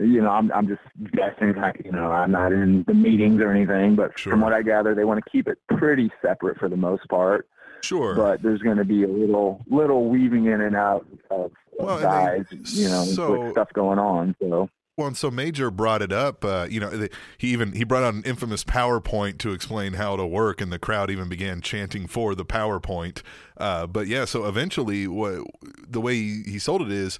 you 0.00 0.20
know 0.22 0.30
i'm 0.30 0.50
i'm 0.52 0.66
just 0.68 0.80
guessing 1.12 1.56
I, 1.58 1.72
you 1.84 1.92
know 1.92 2.10
i'm 2.10 2.30
not 2.32 2.52
in 2.52 2.84
the 2.86 2.94
meetings 2.94 3.40
or 3.40 3.50
anything 3.52 3.94
but 3.96 4.16
Sure. 4.18 4.32
from 4.32 4.40
what 4.40 4.52
i 4.52 4.62
gather 4.62 4.94
they 4.94 5.04
want 5.04 5.22
to 5.24 5.30
keep 5.30 5.46
it 5.48 5.58
pretty 5.68 6.10
separate 6.22 6.58
for 6.58 6.68
the 6.68 6.76
most 6.76 7.06
part 7.08 7.48
sure. 7.82 8.14
but 8.14 8.42
there's 8.42 8.60
going 8.62 8.76
to 8.78 8.84
be 8.84 9.02
a 9.04 9.08
little 9.08 9.64
little 9.68 10.08
weaving 10.08 10.46
in 10.46 10.60
and 10.60 10.76
out 10.76 11.06
of, 11.30 11.44
of 11.44 11.52
Well, 11.78 12.00
guys 12.00 12.46
you 12.50 12.88
know 12.88 13.04
so- 13.04 13.50
stuff 13.52 13.72
going 13.72 13.98
on 13.98 14.34
so 14.40 14.68
Well, 14.96 15.06
and 15.08 15.16
so 15.16 15.30
Major 15.30 15.70
brought 15.70 16.02
it 16.02 16.12
up. 16.12 16.44
Uh, 16.44 16.66
you 16.68 16.78
know, 16.78 16.90
the, 16.90 17.10
he 17.38 17.48
even 17.48 17.72
he 17.72 17.82
brought 17.84 18.02
out 18.02 18.14
an 18.14 18.22
infamous 18.24 18.62
PowerPoint 18.62 19.38
to 19.38 19.52
explain 19.52 19.94
how 19.94 20.16
to 20.16 20.26
work, 20.26 20.60
and 20.60 20.70
the 20.70 20.78
crowd 20.78 21.10
even 21.10 21.28
began 21.28 21.60
chanting 21.62 22.06
for 22.06 22.34
the 22.34 22.44
PowerPoint. 22.44 23.22
Uh, 23.56 23.86
but 23.86 24.06
yeah, 24.06 24.26
so 24.26 24.46
eventually, 24.46 25.08
what 25.08 25.46
the 25.88 26.00
way 26.00 26.14
he, 26.14 26.42
he 26.46 26.58
sold 26.58 26.82
it 26.82 26.92
is. 26.92 27.18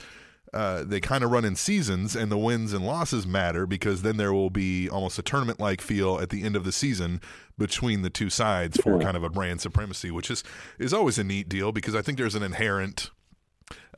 Uh, 0.53 0.85
they 0.85 1.01
kind 1.01 1.25
of 1.25 1.31
run 1.31 1.47
in 1.47 1.57
seasons, 1.57 2.15
and 2.15 2.31
the 2.31 2.37
wins 2.37 2.75
and 2.75 2.87
losses 2.87 3.27
matter 3.27 3.67
because 3.67 4.03
then 4.03 4.19
there 4.19 4.35
will 4.35 4.51
be 4.51 4.89
almost 4.89 5.19
a 5.19 5.23
tournament 5.23 5.59
like 5.59 5.81
feel 5.81 6.21
at 6.21 6.29
the 6.29 6.43
end 6.43 6.57
of 6.57 6.65
the 6.65 6.73
season 6.73 7.21
between 7.57 8.03
the 8.03 8.11
two 8.11 8.29
sides 8.29 8.77
for 8.79 8.99
kind 8.99 9.17
of 9.17 9.25
a 9.25 9.31
brand 9.31 9.61
supremacy, 9.63 10.11
which 10.11 10.31
is 10.31 10.45
is 10.79 10.93
always 10.93 11.19
a 11.19 11.25
neat 11.25 11.49
deal 11.49 11.73
because 11.73 11.95
I 11.95 12.03
think 12.03 12.19
there's 12.19 12.35
an 12.35 12.43
inherent 12.43 13.11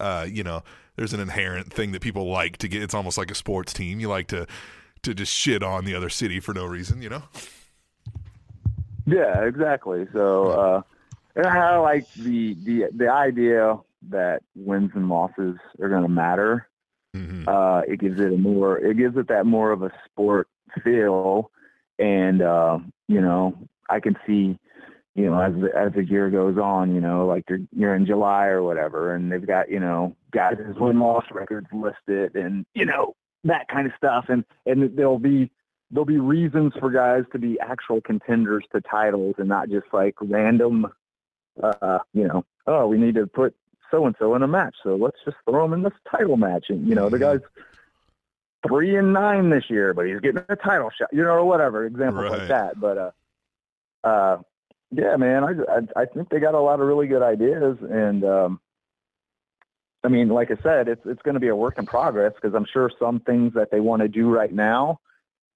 uh, 0.00 0.26
you 0.28 0.42
know, 0.42 0.62
there's 0.96 1.12
an 1.12 1.20
inherent 1.20 1.72
thing 1.72 1.92
that 1.92 2.02
people 2.02 2.28
like 2.28 2.56
to 2.58 2.68
get. 2.68 2.82
It's 2.82 2.94
almost 2.94 3.18
like 3.18 3.30
a 3.30 3.34
sports 3.34 3.72
team. 3.72 4.00
You 4.00 4.08
like 4.08 4.28
to 4.28 4.46
to 5.02 5.14
just 5.14 5.32
shit 5.32 5.62
on 5.62 5.84
the 5.84 5.94
other 5.94 6.08
city 6.08 6.40
for 6.40 6.54
no 6.54 6.64
reason, 6.64 7.02
you 7.02 7.08
know. 7.08 7.22
Yeah, 9.06 9.44
exactly. 9.44 10.06
So, 10.12 10.48
uh, 10.48 10.82
and 11.36 11.46
I 11.46 11.76
like 11.78 12.12
the 12.14 12.54
the 12.54 12.88
the 12.94 13.10
idea 13.10 13.78
that 14.10 14.42
wins 14.54 14.90
and 14.94 15.08
losses 15.08 15.56
are 15.80 15.88
going 15.88 16.02
to 16.02 16.08
matter. 16.08 16.68
hmm 17.14 17.48
Uh, 17.48 17.82
it 17.86 18.00
gives 18.00 18.20
it 18.20 18.32
a 18.32 18.36
more 18.36 18.78
it 18.78 18.96
gives 18.96 19.16
it 19.16 19.28
that 19.28 19.46
more 19.46 19.72
of 19.72 19.82
a 19.82 19.92
sport 20.04 20.48
feel, 20.82 21.50
and 21.98 22.42
uh, 22.42 22.78
you 23.08 23.20
know 23.20 23.56
I 23.88 24.00
can 24.00 24.16
see. 24.26 24.58
You 25.16 25.30
know, 25.30 25.40
as 25.40 25.52
the, 25.54 25.70
as 25.78 25.92
the 25.92 26.04
year 26.04 26.28
goes 26.28 26.58
on, 26.58 26.92
you 26.92 27.00
know, 27.00 27.24
like 27.24 27.44
you're, 27.48 27.60
you're 27.70 27.94
in 27.94 28.04
July 28.04 28.46
or 28.46 28.64
whatever, 28.64 29.14
and 29.14 29.30
they've 29.30 29.46
got, 29.46 29.70
you 29.70 29.78
know, 29.78 30.16
guys' 30.32 30.58
win 30.74 30.98
loss 30.98 31.24
records 31.30 31.68
listed, 31.72 32.34
and 32.34 32.66
you 32.74 32.84
know 32.84 33.14
that 33.44 33.68
kind 33.68 33.86
of 33.86 33.92
stuff, 33.96 34.24
and 34.28 34.44
and 34.66 34.96
there'll 34.96 35.20
be 35.20 35.52
there'll 35.90 36.04
be 36.04 36.18
reasons 36.18 36.72
for 36.80 36.90
guys 36.90 37.22
to 37.32 37.38
be 37.38 37.58
actual 37.60 38.00
contenders 38.00 38.64
to 38.72 38.80
titles 38.80 39.36
and 39.38 39.48
not 39.48 39.70
just 39.70 39.86
like 39.92 40.14
random 40.20 40.86
uh 41.62 42.00
you 42.12 42.26
know 42.26 42.44
oh 42.66 42.86
we 42.86 42.98
need 42.98 43.14
to 43.14 43.26
put 43.26 43.54
so 43.90 44.06
and 44.06 44.14
so 44.18 44.34
in 44.34 44.42
a 44.42 44.46
match 44.48 44.74
so 44.82 44.96
let's 44.96 45.16
just 45.24 45.36
throw 45.48 45.64
him 45.64 45.72
in 45.72 45.82
this 45.82 45.92
title 46.10 46.36
match 46.36 46.66
and 46.68 46.86
you 46.88 46.94
know 46.94 47.08
the 47.10 47.18
guy's 47.18 47.40
three 48.66 48.96
and 48.96 49.12
nine 49.12 49.50
this 49.50 49.64
year 49.68 49.92
but 49.94 50.06
he's 50.06 50.20
getting 50.20 50.42
a 50.48 50.56
title 50.56 50.90
shot 50.96 51.08
you 51.12 51.22
know 51.22 51.30
or 51.30 51.44
whatever 51.44 51.84
examples 51.84 52.30
Right. 52.30 52.38
like 52.40 52.48
that 52.48 52.80
but 52.80 52.98
uh 52.98 53.10
uh 54.06 54.38
yeah 54.90 55.16
man 55.16 55.44
I, 55.44 55.50
I 55.72 56.02
i 56.02 56.04
think 56.06 56.28
they 56.30 56.40
got 56.40 56.54
a 56.54 56.60
lot 56.60 56.80
of 56.80 56.86
really 56.86 57.06
good 57.06 57.22
ideas 57.22 57.76
and 57.82 58.24
um 58.24 58.60
I 60.02 60.08
mean, 60.08 60.28
like 60.28 60.50
I 60.50 60.62
said, 60.62 60.86
it's 60.86 61.00
it's 61.06 61.22
going 61.22 61.32
to 61.32 61.40
be 61.40 61.48
a 61.48 61.56
work 61.56 61.78
in 61.78 61.86
progress 61.86 62.34
because 62.34 62.54
I'm 62.54 62.66
sure 62.70 62.90
some 62.98 63.20
things 63.20 63.54
that 63.54 63.70
they 63.70 63.80
want 63.80 64.02
to 64.02 64.08
do 64.08 64.28
right 64.28 64.52
now, 64.52 65.00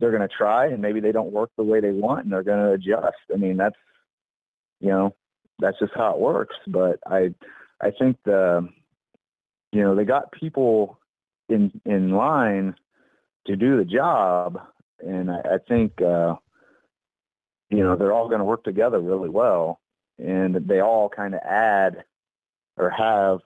they're 0.00 0.10
going 0.10 0.26
to 0.26 0.34
try, 0.34 0.68
and 0.68 0.80
maybe 0.80 1.00
they 1.00 1.12
don't 1.12 1.32
work 1.32 1.50
the 1.58 1.64
way 1.64 1.80
they 1.80 1.90
want, 1.90 2.24
and 2.24 2.32
they're 2.32 2.42
going 2.42 2.64
to 2.64 2.72
adjust. 2.72 3.18
I 3.30 3.36
mean, 3.36 3.58
that's 3.58 3.76
you 4.80 4.88
know, 4.88 5.14
that's 5.58 5.78
just 5.78 5.92
how 5.94 6.12
it 6.14 6.18
works. 6.18 6.56
But 6.66 6.98
I 7.06 7.34
I 7.80 7.90
think 7.90 8.18
the 8.24 8.68
you 9.72 9.82
know 9.82 9.94
they 9.94 10.04
got 10.04 10.32
people 10.32 10.98
in 11.48 11.80
in 11.84 12.10
line 12.10 12.74
to 13.46 13.56
do 13.56 13.76
the 13.76 13.84
job, 13.84 14.60
and 15.00 15.30
I, 15.30 15.40
I 15.40 15.58
think 15.68 16.00
uh, 16.02 16.34
you 17.70 17.82
know 17.82 17.96
they're 17.96 18.12
all 18.12 18.28
going 18.28 18.40
to 18.40 18.44
work 18.44 18.64
together 18.64 19.00
really 19.00 19.28
well, 19.28 19.80
and 20.18 20.54
they 20.54 20.80
all 20.80 21.08
kind 21.08 21.34
of 21.34 21.40
add 21.40 22.04
or 22.76 22.90
have 22.90 23.40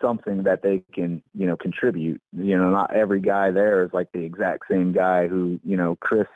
something 0.00 0.42
that 0.44 0.62
they 0.62 0.82
can, 0.92 1.22
you 1.34 1.46
know, 1.46 1.56
contribute. 1.56 2.20
You 2.36 2.56
know, 2.56 2.70
not 2.70 2.94
every 2.94 3.20
guy 3.20 3.50
there 3.50 3.82
is 3.82 3.90
like 3.92 4.12
the 4.12 4.24
exact 4.24 4.64
same 4.70 4.92
guy 4.92 5.26
who, 5.26 5.60
you 5.64 5.76
know, 5.76 5.96
Chris, 6.00 6.26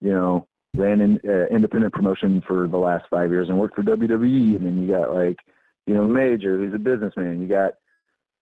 you 0.00 0.10
know, 0.10 0.46
ran 0.74 1.00
in 1.00 1.20
uh, 1.28 1.46
independent 1.54 1.92
promotion 1.92 2.42
for 2.46 2.66
the 2.66 2.78
last 2.78 3.04
five 3.10 3.30
years 3.30 3.48
and 3.48 3.58
worked 3.58 3.76
for 3.76 3.82
WWE. 3.82 4.56
And 4.56 4.66
then 4.66 4.82
you 4.82 4.88
got 4.88 5.14
like, 5.14 5.38
you 5.86 5.94
know, 5.94 6.04
Major, 6.04 6.56
who's 6.56 6.74
a 6.74 6.78
businessman. 6.78 7.40
You 7.42 7.48
got 7.48 7.74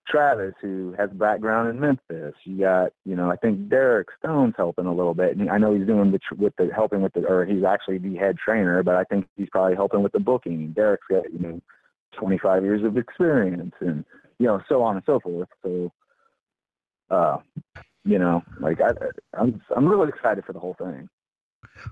Travis, 0.09 0.55
who 0.61 0.95
has 0.99 1.11
a 1.11 1.15
background 1.15 1.71
in 1.71 1.81
Memphis. 1.81 2.35
You 2.45 2.59
got, 2.59 2.93
you 3.05 3.15
know, 3.17 3.31
I 3.31 3.37
think 3.37 3.69
Derek 3.69 4.09
Stone's 4.19 4.55
helping 4.57 4.87
a 4.87 4.95
little 4.95 5.15
bit. 5.15 5.37
And 5.37 5.51
I 5.51 5.59
know 5.59 5.75
he's 5.75 5.87
doing 5.87 6.13
the 6.13 6.21
with 6.37 6.55
the 6.57 6.71
helping 6.75 7.03
with 7.03 7.13
the, 7.13 7.27
or 7.27 7.45
he's 7.45 7.65
actually 7.65 7.99
the 7.99 8.17
head 8.17 8.37
trainer, 8.37 8.83
but 8.83 8.97
I 8.97 9.05
think 9.05 9.27
he's 9.37 9.49
probably 9.51 9.77
helping 9.77 10.03
with 10.03 10.13
the 10.13 10.21
booking. 10.21 10.73
Derek's 10.73 11.07
got, 11.09 11.33
you 11.33 11.39
know, 11.39 11.61
25 12.19 12.65
years 12.65 12.85
of 12.85 12.97
experience 12.97 13.75
and 13.81 14.05
you 14.39 14.47
know 14.47 14.61
so 14.69 14.83
on 14.83 14.97
and 14.97 15.05
so 15.07 15.21
forth 15.21 15.49
so 15.63 15.93
uh 17.11 17.39
you 18.05 18.19
know 18.19 18.43
like 18.61 18.81
i 18.81 18.91
i'm 19.39 19.61
i'm 19.77 19.87
really 19.87 20.09
excited 20.09 20.45
for 20.45 20.53
the 20.53 20.59
whole 20.59 20.75
thing 20.75 21.09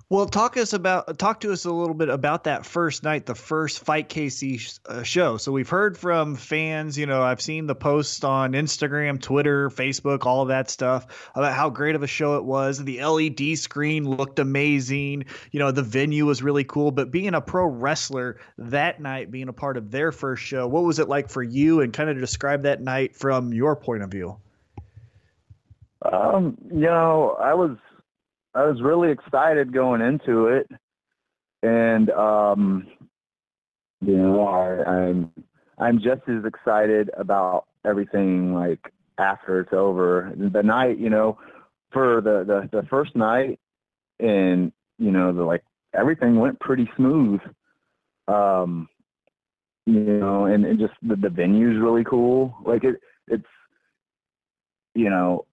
Well, 0.08 0.26
talk 0.26 0.56
us 0.56 0.72
about 0.72 1.18
talk 1.18 1.40
to 1.40 1.52
us 1.52 1.64
a 1.64 1.72
little 1.72 1.94
bit 1.94 2.08
about 2.08 2.44
that 2.44 2.64
first 2.64 3.02
night, 3.02 3.26
the 3.26 3.34
first 3.34 3.80
Fight 3.80 4.08
KC 4.08 4.78
uh, 4.86 5.02
show. 5.02 5.36
So 5.36 5.52
we've 5.52 5.68
heard 5.68 5.98
from 5.98 6.36
fans. 6.36 6.96
You 6.96 7.06
know, 7.06 7.22
I've 7.22 7.40
seen 7.40 7.66
the 7.66 7.74
posts 7.74 8.24
on 8.24 8.52
Instagram, 8.52 9.20
Twitter, 9.20 9.70
Facebook, 9.70 10.26
all 10.26 10.42
of 10.42 10.48
that 10.48 10.70
stuff 10.70 11.30
about 11.34 11.54
how 11.54 11.70
great 11.70 11.94
of 11.94 12.02
a 12.02 12.06
show 12.06 12.36
it 12.36 12.44
was. 12.44 12.82
The 12.82 13.04
LED 13.04 13.58
screen 13.58 14.08
looked 14.08 14.38
amazing. 14.38 15.24
You 15.52 15.58
know, 15.58 15.70
the 15.70 15.82
venue 15.82 16.26
was 16.26 16.42
really 16.42 16.64
cool. 16.64 16.90
But 16.90 17.10
being 17.10 17.34
a 17.34 17.40
pro 17.40 17.66
wrestler 17.66 18.40
that 18.58 19.00
night, 19.00 19.30
being 19.30 19.48
a 19.48 19.52
part 19.52 19.76
of 19.76 19.90
their 19.90 20.12
first 20.12 20.42
show, 20.42 20.66
what 20.66 20.84
was 20.84 20.98
it 20.98 21.08
like 21.08 21.28
for 21.28 21.42
you? 21.42 21.80
And 21.80 21.92
kind 21.92 22.10
of 22.10 22.18
describe 22.18 22.62
that 22.62 22.80
night 22.80 23.14
from 23.14 23.52
your 23.52 23.76
point 23.76 24.02
of 24.02 24.10
view. 24.10 24.38
um 26.02 26.56
you 26.70 26.82
know 26.86 27.36
i 27.40 27.52
was 27.54 27.76
i 28.58 28.66
was 28.66 28.82
really 28.82 29.10
excited 29.10 29.72
going 29.72 30.00
into 30.00 30.48
it. 30.48 30.68
And 31.62 32.10
um 32.10 32.88
you 34.00 34.16
know 34.16 34.46
I, 34.46 34.90
i'm 34.90 35.32
i'm 35.78 35.98
just 35.98 36.22
as 36.28 36.44
excited 36.44 37.10
about 37.16 37.66
everything 37.84 38.54
like 38.54 38.92
after 39.18 39.60
it's 39.60 39.72
over. 39.72 40.32
The 40.36 40.62
night 40.62 40.98
you 40.98 41.10
know 41.10 41.38
for 41.92 42.20
the 42.20 42.44
the, 42.44 42.80
the 42.80 42.86
first 42.88 43.14
night 43.14 43.60
and 44.18 44.72
you 44.98 45.12
know 45.12 45.32
the 45.32 45.42
like 45.42 45.62
everything 45.94 46.38
went 46.38 46.58
pretty 46.60 46.90
smooth. 46.96 47.40
Um 48.26 48.88
you 49.86 50.00
know 50.00 50.46
and, 50.46 50.64
and 50.64 50.78
just 50.80 50.94
the, 51.02 51.14
the 51.14 51.30
venue's 51.30 51.80
really 51.80 52.04
cool. 52.04 52.56
Like 52.64 52.82
it 52.82 52.96
it's 53.28 53.52
you 54.94 55.10
know 55.10 55.44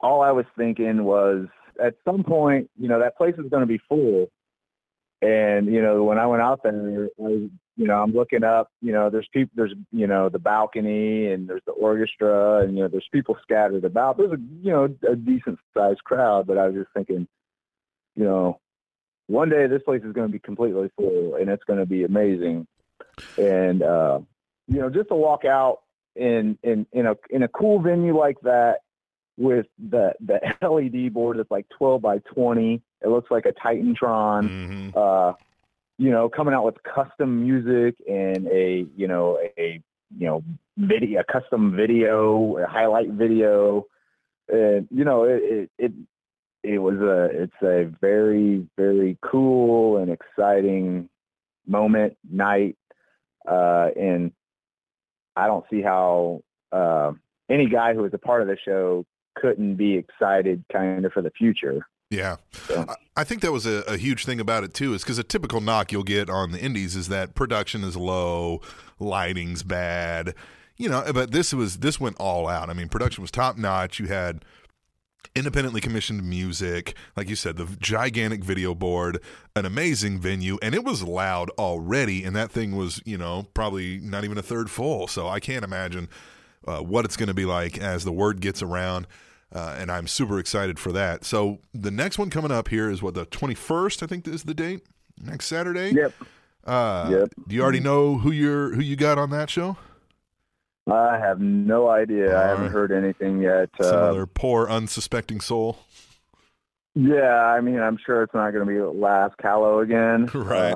all 0.00 0.20
i 0.20 0.32
was 0.32 0.46
thinking 0.56 1.04
was 1.04 1.46
at 1.82 1.94
some 2.04 2.22
point 2.24 2.70
you 2.78 2.88
know 2.88 2.98
that 2.98 3.16
place 3.16 3.34
is 3.38 3.48
going 3.50 3.62
to 3.62 3.66
be 3.66 3.80
full. 3.88 4.30
And 5.20 5.72
you 5.72 5.80
know 5.80 6.02
when 6.02 6.18
i 6.18 6.26
went 6.26 6.42
out 6.42 6.62
there 6.64 7.08
i 7.24 7.28
you 7.28 7.86
know 7.86 8.02
i'm 8.02 8.12
looking 8.12 8.42
up 8.42 8.70
you 8.80 8.92
know 8.92 9.08
there's 9.08 9.28
people 9.32 9.52
there's 9.54 9.74
you 9.92 10.06
know 10.06 10.28
the 10.28 10.38
balcony 10.38 11.30
and 11.30 11.48
there's 11.48 11.62
the 11.64 11.72
orchestra 11.72 12.62
and 12.62 12.76
you 12.76 12.82
know 12.82 12.88
there's 12.88 13.08
people 13.12 13.36
scattered 13.42 13.84
about. 13.84 14.18
There's 14.18 14.32
a 14.32 14.40
you 14.62 14.72
know 14.72 14.88
a 15.08 15.16
decent 15.16 15.58
sized 15.74 16.02
crowd 16.04 16.46
but 16.46 16.58
i 16.58 16.66
was 16.66 16.74
just 16.74 16.92
thinking 16.92 17.28
you 18.16 18.24
know 18.24 18.58
one 19.28 19.48
day 19.48 19.66
this 19.66 19.82
place 19.82 20.02
is 20.02 20.12
going 20.12 20.26
to 20.26 20.32
be 20.32 20.38
completely 20.38 20.90
full 20.96 21.36
and 21.36 21.48
it's 21.48 21.64
going 21.64 21.78
to 21.78 21.86
be 21.86 22.04
amazing. 22.04 22.66
And 23.38 23.82
uh 23.82 24.20
you 24.68 24.80
know 24.80 24.90
just 24.90 25.08
to 25.08 25.14
walk 25.14 25.44
out 25.44 25.82
in 26.16 26.58
in 26.62 26.86
in 26.92 27.06
a 27.06 27.16
in 27.30 27.42
a 27.42 27.48
cool 27.48 27.80
venue 27.80 28.16
like 28.16 28.40
that 28.42 28.80
with 29.36 29.66
the 29.78 30.12
the 30.20 30.40
led 30.68 31.14
board 31.14 31.38
that's 31.38 31.50
like 31.50 31.66
12 31.78 32.02
by 32.02 32.18
20 32.18 32.82
it 33.00 33.08
looks 33.08 33.30
like 33.30 33.46
a 33.46 33.52
titantron 33.52 34.48
hmm 34.48 34.98
uh, 34.98 35.32
you 35.98 36.10
know, 36.10 36.28
coming 36.28 36.52
out 36.52 36.64
with 36.64 36.82
custom 36.82 37.44
music 37.44 37.94
and 38.08 38.48
a, 38.48 38.86
you 38.96 39.06
know, 39.06 39.38
a, 39.56 39.80
you 40.18 40.26
know, 40.26 40.42
video, 40.76 41.20
a 41.20 41.24
custom 41.24 41.76
video, 41.76 42.56
a 42.58 42.66
highlight 42.66 43.10
video. 43.10 43.86
And, 44.48 44.88
you 44.90 45.04
know, 45.04 45.24
it, 45.24 45.42
it, 45.42 45.70
it, 45.78 45.92
it 46.64 46.78
was 46.78 46.96
a, 46.96 47.42
it's 47.42 47.62
a 47.62 47.84
very, 48.00 48.66
very 48.76 49.16
cool 49.22 49.98
and 49.98 50.10
exciting 50.10 51.08
moment, 51.68 52.16
night. 52.28 52.76
uh, 53.48 53.88
and 53.96 54.32
I 55.36 55.46
don't 55.46 55.64
see 55.70 55.82
how 55.82 56.42
uh, 56.72 57.12
any 57.48 57.68
guy 57.68 57.94
who 57.94 58.02
was 58.02 58.14
a 58.14 58.18
part 58.18 58.42
of 58.42 58.48
the 58.48 58.56
show 58.64 59.06
couldn't 59.34 59.76
be 59.76 59.96
excited 59.96 60.64
kind 60.72 61.04
of 61.04 61.12
for 61.12 61.22
the 61.22 61.30
future. 61.30 61.86
Yeah. 62.10 62.36
So- 62.52 62.84
I- 62.88 62.96
I 63.14 63.24
think 63.24 63.42
that 63.42 63.52
was 63.52 63.66
a, 63.66 63.82
a 63.86 63.98
huge 63.98 64.24
thing 64.24 64.40
about 64.40 64.64
it 64.64 64.72
too, 64.72 64.94
is 64.94 65.02
because 65.02 65.18
a 65.18 65.22
typical 65.22 65.60
knock 65.60 65.92
you'll 65.92 66.02
get 66.02 66.30
on 66.30 66.50
the 66.52 66.58
indies 66.58 66.96
is 66.96 67.08
that 67.08 67.34
production 67.34 67.84
is 67.84 67.94
low, 67.94 68.62
lighting's 68.98 69.62
bad, 69.62 70.34
you 70.78 70.88
know. 70.88 71.04
But 71.12 71.30
this 71.32 71.52
was 71.52 71.78
this 71.78 72.00
went 72.00 72.16
all 72.18 72.48
out. 72.48 72.70
I 72.70 72.72
mean, 72.72 72.88
production 72.88 73.20
was 73.20 73.30
top 73.30 73.58
notch. 73.58 73.98
You 74.00 74.06
had 74.06 74.44
independently 75.34 75.80
commissioned 75.80 76.24
music, 76.28 76.94
like 77.16 77.28
you 77.28 77.36
said, 77.36 77.56
the 77.56 77.66
gigantic 77.80 78.42
video 78.44 78.74
board, 78.74 79.18
an 79.54 79.64
amazing 79.66 80.18
venue, 80.18 80.58
and 80.62 80.74
it 80.74 80.84
was 80.84 81.02
loud 81.02 81.50
already. 81.58 82.24
And 82.24 82.34
that 82.36 82.50
thing 82.50 82.74
was, 82.74 83.00
you 83.04 83.16
know, 83.18 83.46
probably 83.54 83.98
not 83.98 84.24
even 84.24 84.36
a 84.38 84.42
third 84.42 84.70
full. 84.70 85.06
So 85.06 85.28
I 85.28 85.38
can't 85.38 85.64
imagine 85.64 86.08
uh, 86.66 86.78
what 86.80 87.04
it's 87.04 87.16
going 87.16 87.28
to 87.28 87.34
be 87.34 87.44
like 87.44 87.78
as 87.78 88.04
the 88.04 88.12
word 88.12 88.40
gets 88.40 88.62
around. 88.62 89.06
Uh, 89.54 89.76
and 89.78 89.90
I'm 89.92 90.06
super 90.06 90.38
excited 90.38 90.78
for 90.78 90.92
that. 90.92 91.24
So 91.24 91.58
the 91.74 91.90
next 91.90 92.18
one 92.18 92.30
coming 92.30 92.50
up 92.50 92.68
here 92.68 92.88
is 92.90 93.02
what 93.02 93.12
the 93.14 93.26
21st, 93.26 94.02
I 94.02 94.06
think 94.06 94.26
is 94.26 94.44
the 94.44 94.54
date. 94.54 94.80
Next 95.22 95.46
Saturday. 95.46 95.90
Yep. 95.90 96.12
Uh, 96.64 97.08
Yep. 97.10 97.28
Do 97.48 97.54
you 97.54 97.62
already 97.62 97.80
know 97.80 98.16
who 98.18 98.30
you're 98.30 98.72
who 98.74 98.80
you 98.80 98.96
got 98.96 99.18
on 99.18 99.30
that 99.30 99.50
show? 99.50 99.76
I 100.90 101.18
have 101.18 101.38
no 101.40 101.88
idea. 101.90 102.36
I 102.36 102.48
haven't 102.48 102.64
right. 102.64 102.72
heard 102.72 102.92
anything 102.92 103.40
yet. 103.42 103.68
Some 103.80 103.94
Uh, 103.94 103.98
other 103.98 104.26
poor 104.26 104.68
unsuspecting 104.68 105.40
soul. 105.40 105.78
yeah, 106.94 107.44
I 107.44 107.60
mean, 107.60 107.78
I'm 107.80 107.98
sure 108.04 108.22
it's 108.22 108.34
not 108.34 108.52
going 108.52 108.66
to 108.66 108.72
be 108.72 108.80
Last 108.80 109.36
Callow 109.38 109.80
again. 109.80 110.28
Right. 110.34 110.74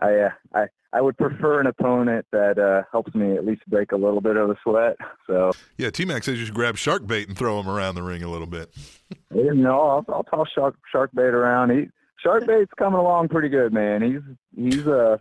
I, 0.00 0.14
uh, 0.16 0.30
I 0.54 0.66
I 0.94 1.00
would 1.00 1.18
prefer 1.18 1.60
an 1.60 1.66
opponent 1.66 2.24
that 2.30 2.56
uh, 2.56 2.84
helps 2.92 3.14
me 3.16 3.36
at 3.36 3.44
least 3.44 3.62
break 3.66 3.90
a 3.90 3.96
little 3.96 4.20
bit 4.20 4.36
of 4.36 4.48
the 4.48 4.56
sweat. 4.62 4.96
So 5.26 5.50
Yeah, 5.76 5.90
T 5.90 6.04
Mac 6.04 6.22
says 6.22 6.38
you 6.38 6.46
should 6.46 6.54
grab 6.54 6.76
shark 6.76 7.06
bait 7.06 7.26
and 7.26 7.36
throw 7.36 7.58
him 7.58 7.68
around 7.68 7.96
the 7.96 8.02
ring 8.02 8.22
a 8.22 8.30
little 8.30 8.46
bit. 8.46 8.70
you 9.34 9.54
know, 9.54 9.80
I'll, 9.80 10.04
I'll 10.14 10.22
toss 10.22 10.48
shark 10.54 10.76
shark 10.90 11.10
bait 11.12 11.22
around. 11.22 11.70
He 11.70 11.88
shark 12.22 12.46
bait's 12.46 12.70
coming 12.78 13.00
along 13.00 13.28
pretty 13.28 13.48
good, 13.48 13.72
man. 13.72 14.02
He's 14.02 14.22
he's 14.56 14.86
uh. 14.86 15.18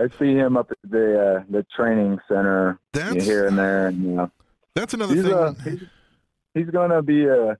I 0.00 0.08
see 0.18 0.34
him 0.34 0.56
up 0.56 0.70
at 0.70 0.78
the 0.88 1.20
uh, 1.20 1.42
the 1.50 1.66
training 1.76 2.20
center 2.28 2.78
That's 2.92 3.24
here 3.24 3.46
and 3.46 3.58
there, 3.58 3.88
and 3.88 4.02
you 4.02 4.10
know, 4.12 4.30
that's 4.74 4.94
another 4.94 5.14
he's 5.14 5.24
thing. 5.24 5.32
uh, 5.34 5.54
he's, 5.64 5.82
he's 6.54 6.70
gonna 6.70 7.02
be 7.02 7.28
uh 7.28 7.54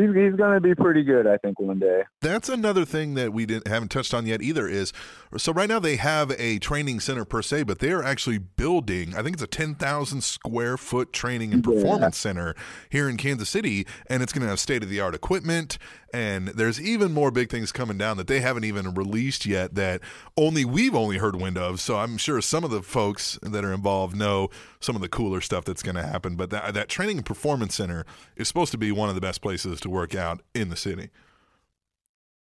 he's 0.00 0.14
he's 0.14 0.34
gonna 0.34 0.60
be 0.60 0.74
pretty 0.74 1.02
good, 1.02 1.26
I 1.26 1.36
think, 1.36 1.58
one 1.60 1.78
day. 1.78 2.02
That's 2.20 2.48
another 2.48 2.84
thing 2.84 3.14
that 3.14 3.32
we 3.32 3.46
didn't 3.46 3.68
haven't 3.68 3.90
touched 3.90 4.14
on 4.14 4.26
yet 4.26 4.42
either. 4.42 4.66
Is 4.68 4.92
so 5.36 5.52
right 5.52 5.68
now 5.68 5.78
they 5.78 5.96
have 5.96 6.32
a 6.38 6.58
training 6.58 7.00
center 7.00 7.24
per 7.24 7.42
se, 7.42 7.64
but 7.64 7.78
they 7.78 7.90
are 7.92 8.02
actually 8.02 8.38
building. 8.38 9.14
I 9.14 9.22
think 9.22 9.34
it's 9.34 9.42
a 9.42 9.46
ten 9.46 9.74
thousand 9.74 10.22
square 10.22 10.76
foot 10.76 11.12
training 11.12 11.52
and 11.52 11.64
Yeah. 11.66 11.72
performance 11.74 12.16
center 12.16 12.54
here 12.88 13.08
in 13.08 13.16
Kansas 13.16 13.48
City, 13.48 13.86
and 14.08 14.22
it's 14.22 14.32
going 14.32 14.42
to 14.42 14.48
have 14.48 14.60
state 14.60 14.82
of 14.82 14.88
the 14.88 15.00
art 15.00 15.14
equipment. 15.14 15.78
And 16.12 16.48
there's 16.48 16.80
even 16.80 17.12
more 17.12 17.30
big 17.30 17.50
things 17.50 17.72
coming 17.72 17.98
down 17.98 18.16
that 18.16 18.26
they 18.26 18.40
haven't 18.40 18.64
even 18.64 18.94
released 18.94 19.46
yet. 19.46 19.74
That 19.74 20.00
only 20.36 20.64
we've 20.64 20.94
only 20.94 21.18
heard 21.18 21.36
wind 21.36 21.56
of. 21.56 21.80
So 21.80 21.98
I'm 21.98 22.16
sure 22.16 22.40
some 22.40 22.64
of 22.64 22.70
the 22.70 22.82
folks 22.82 23.38
that 23.42 23.64
are 23.64 23.72
involved 23.72 24.16
know 24.16 24.48
some 24.80 24.96
of 24.96 25.02
the 25.02 25.08
cooler 25.08 25.40
stuff 25.40 25.64
that's 25.64 25.82
going 25.82 25.96
to 25.96 26.02
happen. 26.02 26.36
But 26.36 26.50
that 26.50 26.74
that 26.74 26.88
training 26.88 27.18
and 27.18 27.26
performance 27.26 27.74
center 27.74 28.04
is 28.36 28.48
supposed 28.48 28.72
to 28.72 28.78
be 28.78 28.92
one 28.92 29.08
of 29.08 29.14
the 29.14 29.20
best 29.20 29.40
places 29.42 29.80
to 29.80 29.90
work 29.90 30.14
out 30.14 30.42
in 30.54 30.68
the 30.68 30.76
city. 30.76 31.10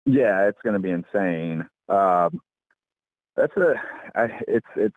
Yeah, 0.05 0.47
it's 0.47 0.59
gonna 0.63 0.79
be 0.79 0.91
insane. 0.91 1.65
Um, 1.87 2.41
that's 3.35 3.55
a 3.55 3.75
I, 4.15 4.27
it's 4.47 4.67
it's 4.75 4.95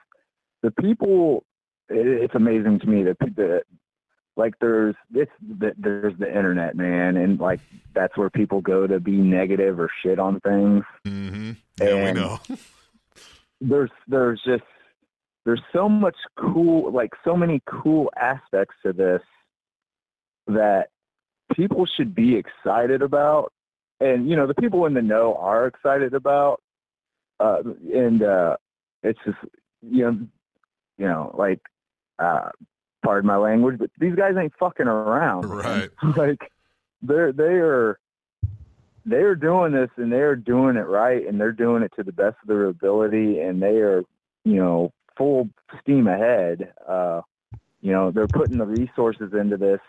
the 0.63 0.71
people. 0.73 1.45
It, 1.89 2.07
it's 2.25 2.35
amazing 2.35 2.81
to 2.81 2.87
me 2.87 3.05
that 3.05 3.19
the 3.21 3.63
like 4.37 4.55
there's 4.61 4.95
it's 5.15 5.33
the, 5.41 5.73
there's 5.79 6.17
the 6.19 6.29
internet, 6.29 6.77
man, 6.77 7.17
and 7.17 7.41
like 7.41 7.61
that's 7.95 8.17
where 8.17 8.31
people 8.31 8.61
go 8.61 8.87
to 8.87 9.01
be 9.01 9.13
negative 9.13 9.81
or 9.81 9.91
shit 10.03 10.19
on 10.19 10.41
things. 10.41 10.85
Mm-hmm. 11.07 11.53
Yeah, 11.81 12.05
we 12.05 12.13
know. 12.13 12.41
there's 13.61 13.91
there's 14.07 14.41
just 14.45 14.63
there's 15.45 15.63
so 15.73 15.89
much 15.89 16.17
cool 16.39 16.93
like 16.93 17.11
so 17.25 17.37
many 17.37 17.63
cool 17.67 18.11
aspects 18.21 18.75
to 18.85 18.93
this 18.93 19.23
that 20.47 20.89
people 21.55 21.87
should 21.97 22.15
be 22.15 22.37
excited 22.37 23.03
about 23.03 23.53
and 24.01 24.29
you 24.29 24.37
know 24.37 24.47
the 24.47 24.55
people 24.55 24.85
in 24.87 24.95
the 24.95 25.03
know 25.03 25.35
are 25.37 25.67
excited 25.67 26.13
about 26.13 26.61
uh 27.41 27.63
and 27.95 28.23
uh 28.23 28.57
it's 29.03 29.19
just 29.25 29.39
you 29.83 30.05
know 30.05 30.19
you 30.99 31.07
know 31.07 31.35
like 31.39 31.61
uh 32.19 32.51
pardon 33.07 33.29
my 33.29 33.37
language 33.37 33.79
but 33.79 33.91
these 33.99 34.15
guys 34.15 34.35
ain't 34.39 34.53
fucking 34.59 34.87
around. 34.87 35.45
Right. 35.57 35.91
like 36.17 36.53
they're 37.03 37.33
they 37.33 37.55
are 37.55 37.99
they 39.05 39.19
are 39.19 39.35
doing 39.37 39.73
this 39.73 39.91
and 39.97 40.13
they 40.13 40.21
are 40.21 40.37
doing 40.37 40.77
it 40.77 40.87
right 40.87 41.27
and 41.27 41.41
they're 41.41 41.53
doing 41.53 41.83
it 41.83 41.93
to 41.97 42.03
the 42.03 42.13
best 42.13 42.37
of 42.43 42.49
their 42.49 42.67
ability 42.67 43.41
and 43.41 43.63
they 43.63 43.79
are 43.79 44.03
you 44.45 44.57
know 44.57 44.93
full 45.17 45.49
steam 45.81 46.07
ahead 46.09 46.73
uh 46.87 47.21
you 47.81 47.93
know 47.93 48.11
they're 48.11 48.27
putting 48.27 48.59
the 48.59 48.67
resources 48.67 49.33
into 49.33 49.57
this 49.57 49.81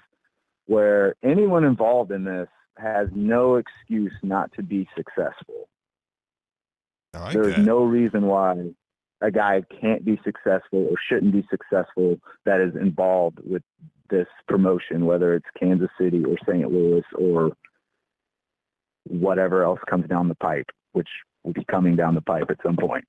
where 0.68 1.16
anyone 1.24 1.64
involved 1.64 2.12
in 2.12 2.24
this 2.24 2.50
has 2.78 3.08
no 3.14 3.56
excuse 3.56 4.14
not 4.22 4.52
to 4.54 4.64
be 4.64 4.88
successful 4.96 5.68
like 7.14 7.34
there's 7.34 7.58
no 7.58 7.84
reason 7.84 8.26
why 8.26 8.72
a 9.22 9.32
guy 9.32 9.62
can't 9.82 10.06
be 10.06 10.20
successful 10.24 10.88
or 10.90 10.96
shouldn't 11.10 11.34
be 11.34 11.46
successful 11.50 12.18
that 12.46 12.62
is 12.62 12.76
involved 12.80 13.40
with 13.44 13.64
this 14.10 14.28
promotion, 14.48 15.06
whether 15.06 15.34
it's 15.34 15.48
Kansas 15.60 15.90
City 16.00 16.24
or 16.24 16.38
St. 16.48 16.72
Louis 16.72 17.04
or 17.18 17.52
whatever 19.08 19.64
else 19.64 19.80
comes 19.90 20.08
down 20.08 20.28
the 20.28 20.36
pipe, 20.36 20.68
which 20.94 21.08
will 21.44 21.54
be 21.54 21.66
coming 21.66 21.96
down 21.96 22.16
the 22.16 22.22
pipe 22.22 22.50
at 22.50 22.58
some 22.64 22.78
point. 22.78 23.06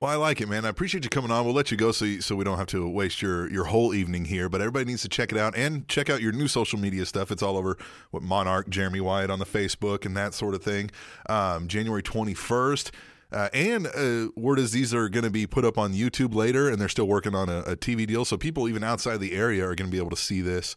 Well, 0.00 0.10
I 0.10 0.16
like 0.16 0.40
it, 0.40 0.48
man. 0.48 0.66
I 0.66 0.68
appreciate 0.68 1.04
you 1.04 1.10
coming 1.10 1.30
on. 1.30 1.44
We'll 1.44 1.54
let 1.54 1.70
you 1.70 1.76
go 1.76 1.92
so 1.92 2.04
you, 2.04 2.20
so 2.20 2.34
we 2.36 2.44
don't 2.44 2.58
have 2.58 2.66
to 2.68 2.86
waste 2.86 3.22
your 3.22 3.50
your 3.50 3.64
whole 3.64 3.94
evening 3.94 4.26
here. 4.26 4.48
But 4.48 4.60
everybody 4.60 4.84
needs 4.84 5.02
to 5.02 5.08
check 5.08 5.32
it 5.32 5.38
out 5.38 5.56
and 5.56 5.88
check 5.88 6.10
out 6.10 6.20
your 6.20 6.32
new 6.32 6.48
social 6.48 6.78
media 6.78 7.06
stuff. 7.06 7.30
It's 7.30 7.42
all 7.42 7.56
over 7.56 7.78
what 8.10 8.22
Monarch, 8.22 8.68
Jeremy 8.68 9.00
Wyatt 9.00 9.30
on 9.30 9.38
the 9.38 9.46
Facebook 9.46 10.04
and 10.04 10.16
that 10.16 10.34
sort 10.34 10.54
of 10.54 10.62
thing. 10.62 10.90
Um, 11.28 11.68
January 11.68 12.02
twenty 12.02 12.34
first. 12.34 12.90
Uh, 13.34 13.48
and 13.52 13.88
uh, 13.88 14.28
word 14.36 14.60
is 14.60 14.70
these 14.70 14.94
are 14.94 15.08
going 15.08 15.24
to 15.24 15.30
be 15.30 15.44
put 15.44 15.64
up 15.64 15.76
on 15.76 15.92
YouTube 15.92 16.36
later, 16.36 16.68
and 16.68 16.80
they're 16.80 16.88
still 16.88 17.08
working 17.08 17.34
on 17.34 17.48
a, 17.48 17.60
a 17.62 17.76
TV 17.76 18.06
deal. 18.06 18.24
So 18.24 18.36
people 18.36 18.68
even 18.68 18.84
outside 18.84 19.18
the 19.18 19.32
area 19.32 19.64
are 19.64 19.74
going 19.74 19.90
to 19.90 19.92
be 19.92 19.98
able 19.98 20.10
to 20.10 20.16
see 20.16 20.40
this. 20.40 20.76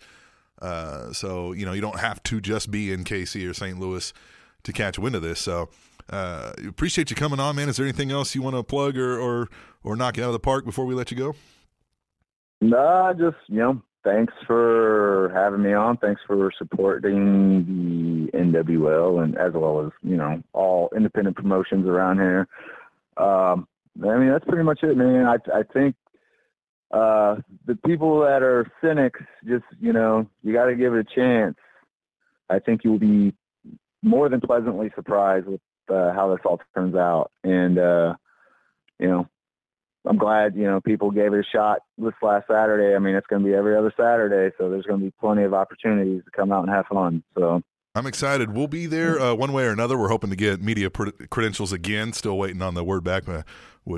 Uh, 0.60 1.14
so 1.14 1.52
you 1.52 1.68
know 1.68 1.74
you 1.74 1.82
don't 1.82 2.00
have 2.00 2.24
to 2.24 2.42
just 2.42 2.72
be 2.72 2.92
in 2.92 3.04
KC 3.04 3.48
or 3.48 3.54
St. 3.54 3.80
Louis 3.80 4.12
to 4.64 4.74
catch 4.74 4.98
wind 4.98 5.16
of 5.16 5.22
this. 5.22 5.40
So 5.40 5.70
uh, 6.10 6.54
appreciate 6.68 7.12
you 7.12 7.16
coming 7.16 7.40
on, 7.40 7.56
man. 7.56 7.70
Is 7.70 7.78
there 7.78 7.86
anything 7.86 8.10
else 8.12 8.34
you 8.34 8.42
want 8.42 8.56
to 8.56 8.64
plug 8.64 8.98
or 8.98 9.20
or 9.20 9.50
or 9.84 9.96
knock 9.96 10.18
out 10.18 10.26
of 10.26 10.34
the 10.34 10.40
park 10.40 10.66
before 10.66 10.86
we 10.86 10.96
let 10.96 11.12
you 11.12 11.18
go? 11.18 11.36
Nah, 12.60 13.14
just 13.14 13.38
you 13.50 13.58
know, 13.58 13.82
thanks 14.08 14.34
for 14.46 15.32
having 15.34 15.62
me 15.62 15.74
on. 15.74 15.98
Thanks 15.98 16.22
for 16.26 16.52
supporting 16.58 18.30
the 18.32 18.38
NWL 18.38 19.24
and 19.24 19.38
as 19.38 19.54
well 19.54 19.86
as 19.86 19.92
you 20.02 20.16
know 20.16 20.42
all 20.54 20.90
independent 20.96 21.36
promotions 21.36 21.88
around 21.88 22.18
here. 22.18 22.48
Um, 23.18 23.68
I 24.04 24.18
mean, 24.18 24.30
that's 24.30 24.46
pretty 24.46 24.64
much 24.64 24.84
it, 24.84 24.96
man. 24.96 25.26
I 25.26 25.36
I 25.54 25.64
think 25.74 25.96
uh, 26.92 27.38
the 27.66 27.76
people 27.86 28.22
that 28.22 28.44
are 28.44 28.72
cynics, 28.82 29.20
just 29.46 29.66
you 29.80 29.92
know, 29.92 30.30
you 30.44 30.54
got 30.54 30.66
to 30.66 30.76
give 30.76 30.94
it 30.94 31.00
a 31.00 31.16
chance. 31.16 31.58
I 32.50 32.60
think 32.60 32.84
you 32.84 32.92
will 32.92 33.00
be 33.00 33.34
more 34.02 34.30
than 34.30 34.40
pleasantly 34.40 34.90
surprised 34.96 35.48
with 35.48 35.62
uh, 35.90 36.14
how 36.14 36.34
this 36.34 36.46
all 36.46 36.62
turns 36.74 36.96
out, 36.96 37.32
and 37.44 37.78
uh, 37.78 38.16
you 39.00 39.08
know, 39.08 39.28
I'm 40.08 40.18
glad, 40.18 40.56
you 40.56 40.64
know, 40.64 40.80
people 40.82 41.12
gave 41.12 41.34
it 41.34 41.40
a 41.40 41.44
shot 41.44 41.80
this 41.98 42.14
last 42.22 42.48
Saturday. 42.48 42.96
I 42.96 43.00
mean, 43.00 43.16
it's 43.16 43.28
going 43.28 43.44
to 43.44 43.48
be 43.48 43.54
every 43.54 43.76
other 43.76 43.94
Saturday, 43.98 44.56
so 44.58 44.70
there's 44.70 44.86
going 44.86 45.00
to 45.00 45.06
be 45.06 45.14
plenty 45.20 45.44
of 45.44 45.54
opportunities 45.54 46.24
to 46.26 46.32
come 46.32 46.52
out 46.52 46.64
and 46.66 46.74
have 46.74 46.86
fun. 46.88 47.24
So, 47.38 47.62
I'm 47.96 48.06
excited. 48.06 48.54
We'll 48.54 48.68
be 48.68 48.86
there 48.86 49.20
uh, 49.20 49.34
one 49.34 49.54
way 49.54 49.66
or 49.66 49.72
another. 49.72 49.98
We're 49.98 50.10
hoping 50.10 50.30
to 50.30 50.36
get 50.36 50.62
media 50.62 50.90
pr- 50.90 51.10
credentials 51.30 51.74
again. 51.74 52.14
Still 52.14 52.38
waiting 52.38 52.62
on 52.62 52.76
the 52.76 52.84
word 52.84 53.04
back. 53.04 53.24
but 53.26 53.46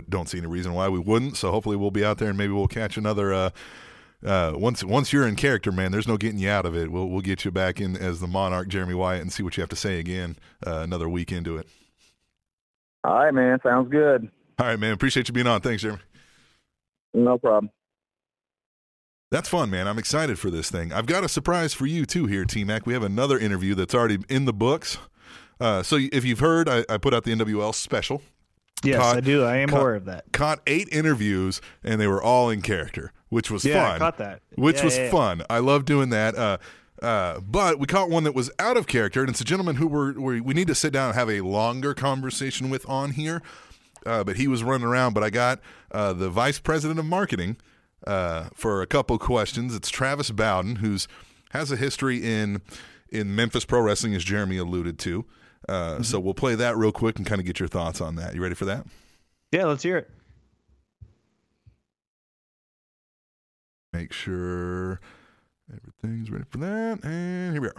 don't 0.09 0.29
see 0.29 0.37
any 0.37 0.47
reason 0.47 0.73
why 0.73 0.87
we 0.87 0.99
wouldn't. 0.99 1.35
So 1.35 1.51
hopefully 1.51 1.75
we'll 1.75 1.91
be 1.91 2.05
out 2.05 2.17
there 2.17 2.29
and 2.29 2.37
maybe 2.37 2.53
we'll 2.53 2.67
catch 2.67 2.95
another. 2.97 3.33
Uh, 3.33 3.49
uh, 4.25 4.53
once 4.55 4.83
once 4.83 5.13
you're 5.13 5.27
in 5.27 5.35
character, 5.35 5.71
man, 5.71 5.91
there's 5.91 6.07
no 6.07 6.17
getting 6.17 6.39
you 6.39 6.49
out 6.49 6.65
of 6.65 6.75
it. 6.75 6.91
We'll 6.91 7.07
we'll 7.07 7.21
get 7.21 7.45
you 7.45 7.51
back 7.51 7.79
in 7.79 7.95
as 7.95 8.19
the 8.19 8.27
Monarch, 8.27 8.67
Jeremy 8.67 8.93
Wyatt, 8.93 9.21
and 9.21 9.31
see 9.31 9.43
what 9.43 9.55
you 9.57 9.61
have 9.61 9.69
to 9.69 9.77
say 9.77 9.99
again. 9.99 10.37
Uh, 10.65 10.79
another 10.79 11.07
week 11.07 11.31
into 11.31 11.57
it. 11.57 11.67
all 13.05 13.15
right, 13.15 13.33
man, 13.33 13.59
sounds 13.63 13.89
good. 13.89 14.29
All 14.59 14.65
right, 14.65 14.79
man. 14.79 14.91
Appreciate 14.93 15.27
you 15.27 15.33
being 15.33 15.47
on. 15.47 15.61
Thanks, 15.61 15.81
Jeremy. 15.81 16.01
No 17.13 17.37
problem. 17.37 17.71
That's 19.31 19.47
fun, 19.47 19.69
man. 19.69 19.87
I'm 19.87 19.99
excited 19.99 20.39
for 20.39 20.49
this 20.49 20.71
thing. 20.71 20.91
I've 20.91 21.05
got 21.05 21.23
a 21.23 21.29
surprise 21.29 21.73
for 21.73 21.85
you 21.85 22.05
too 22.05 22.25
here, 22.25 22.45
T 22.45 22.63
Mac. 22.63 22.85
We 22.85 22.93
have 22.93 23.03
another 23.03 23.37
interview 23.37 23.75
that's 23.75 23.93
already 23.93 24.17
in 24.27 24.45
the 24.45 24.53
books. 24.53 24.97
Uh, 25.59 25.83
so 25.83 25.97
if 26.11 26.25
you've 26.25 26.39
heard, 26.39 26.67
I, 26.67 26.83
I 26.89 26.97
put 26.97 27.13
out 27.13 27.23
the 27.25 27.31
NWL 27.35 27.73
special. 27.75 28.21
Yes, 28.83 28.97
Caught- 28.99 29.17
I 29.17 29.19
do. 29.19 29.43
I 29.43 29.57
am 29.57 29.69
caught- 29.69 29.81
aware 29.81 29.95
of 29.95 30.05
that. 30.05 30.25
Caught 30.31 30.59
eight 30.65 30.89
interviews, 30.91 31.61
and 31.83 31.99
they 32.01 32.07
were 32.07 32.21
all 32.23 32.49
in 32.49 32.61
character, 32.61 33.11
which 33.29 33.51
was 33.51 33.63
Yeah, 33.65 33.85
I 33.85 33.89
fun. 33.91 33.99
caught 33.99 34.17
that. 34.17 34.41
Which 34.55 34.77
Yeah, 34.77 34.85
was 34.85 34.97
yeah, 34.97 35.03
yeah. 35.05 35.11
fun. 35.11 35.41
I 35.49 35.59
love 35.59 35.85
doing 35.85 36.09
that. 36.09 36.35
Uh, 36.35 36.57
uh, 37.03 37.39
but 37.41 37.77
we 37.79 37.85
caught 37.87 38.09
one 38.09 38.23
that 38.23 38.33
was 38.33 38.49
out 38.57 38.77
of 38.77 38.87
character, 38.87 39.19
and 39.21 39.29
it's 39.29 39.41
a 39.41 39.45
gentleman 39.45 39.75
who 39.75 39.87
we're, 39.87 40.13
we 40.19 40.41
we 40.41 40.53
need 40.53 40.67
to 40.67 40.75
sit 40.75 40.91
down 40.91 41.09
and 41.09 41.15
have 41.15 41.29
a 41.29 41.41
longer 41.41 41.93
conversation 41.93 42.69
with 42.69 42.87
on 42.89 43.11
here. 43.11 43.41
Uh, 44.05 44.23
but 44.23 44.37
he 44.37 44.47
was 44.47 44.63
running 44.63 44.87
around. 44.87 45.13
But 45.13 45.23
I 45.23 45.29
got 45.29 45.59
uh, 45.91 46.13
the 46.13 46.29
vice 46.29 46.59
president 46.59 46.99
of 46.99 47.05
marketing 47.05 47.57
uh, 48.07 48.49
for 48.55 48.81
a 48.81 48.87
couple 48.87 49.17
questions. 49.17 49.75
It's 49.75 49.89
Travis 49.89 50.31
Bowden, 50.31 50.77
who's 50.77 51.07
has 51.51 51.71
a 51.71 51.75
history 51.75 52.17
in 52.17 52.61
in 53.09 53.35
Memphis 53.35 53.65
pro 53.65 53.81
wrestling, 53.81 54.13
as 54.15 54.23
Jeremy 54.23 54.57
alluded 54.57 54.99
to. 54.99 55.25
Uh, 55.67 55.73
Mm-hmm. 55.95 56.03
So 56.03 56.19
we'll 56.19 56.33
play 56.33 56.55
that 56.55 56.77
real 56.77 56.91
quick 56.91 57.17
and 57.17 57.25
kind 57.25 57.39
of 57.41 57.45
get 57.45 57.59
your 57.59 57.67
thoughts 57.67 57.99
on 58.01 58.15
that. 58.15 58.33
You 58.33 58.41
ready 58.41 58.55
for 58.55 58.65
that? 58.65 58.85
Yeah, 59.51 59.65
let's 59.65 59.83
hear 59.83 59.97
it. 59.97 60.09
Make 63.91 64.13
sure 64.13 64.99
everything's 65.71 66.29
ready 66.29 66.45
for 66.49 66.59
that. 66.59 67.03
And 67.03 67.53
here 67.53 67.61
we 67.61 67.67
are. 67.67 67.75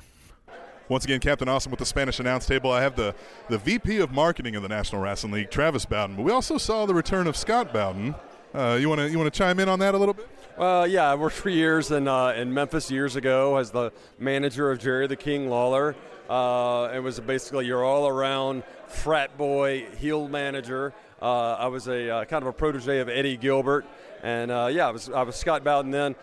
Once 0.90 1.04
again, 1.04 1.20
Captain 1.20 1.48
Awesome 1.48 1.70
with 1.70 1.78
the 1.78 1.86
Spanish 1.86 2.18
announce 2.18 2.46
table. 2.46 2.72
I 2.72 2.82
have 2.82 2.96
the, 2.96 3.14
the 3.48 3.58
VP 3.58 3.98
of 3.98 4.10
Marketing 4.10 4.56
of 4.56 4.62
the 4.62 4.68
National 4.68 5.00
Wrestling 5.00 5.32
League, 5.32 5.48
Travis 5.48 5.84
Bowden. 5.84 6.16
But 6.16 6.24
we 6.24 6.32
also 6.32 6.58
saw 6.58 6.84
the 6.84 6.94
return 6.94 7.28
of 7.28 7.36
Scott 7.36 7.72
Bowden. 7.72 8.12
Uh, 8.52 8.76
you 8.80 8.88
want 8.88 9.00
to 9.00 9.08
you 9.08 9.16
want 9.16 9.32
to 9.32 9.38
chime 9.38 9.60
in 9.60 9.68
on 9.68 9.78
that 9.78 9.94
a 9.94 9.98
little 9.98 10.14
bit? 10.14 10.28
Well, 10.58 10.88
yeah, 10.88 11.08
I 11.08 11.14
worked 11.14 11.36
for 11.36 11.48
years 11.48 11.92
in 11.92 12.08
uh, 12.08 12.30
in 12.30 12.52
Memphis 12.52 12.90
years 12.90 13.14
ago 13.14 13.56
as 13.56 13.70
the 13.70 13.92
manager 14.18 14.72
of 14.72 14.80
Jerry 14.80 15.06
the 15.06 15.14
King 15.14 15.48
Lawler. 15.48 15.94
Uh, 16.28 16.90
it 16.92 16.98
was 16.98 17.20
basically 17.20 17.66
your 17.66 17.84
all-around 17.84 18.64
frat 18.88 19.38
boy 19.38 19.86
heel 19.96 20.26
manager. 20.26 20.92
Uh, 21.22 21.52
I 21.52 21.68
was 21.68 21.86
a 21.86 22.10
uh, 22.10 22.24
kind 22.24 22.42
of 22.42 22.48
a 22.48 22.52
protege 22.52 22.98
of 22.98 23.08
Eddie 23.08 23.36
Gilbert, 23.36 23.86
and 24.24 24.50
uh, 24.50 24.68
yeah, 24.72 24.88
I 24.88 24.90
was 24.90 25.08
I 25.08 25.22
was 25.22 25.36
Scott 25.36 25.62
Bowden 25.62 25.92
then. 25.92 26.16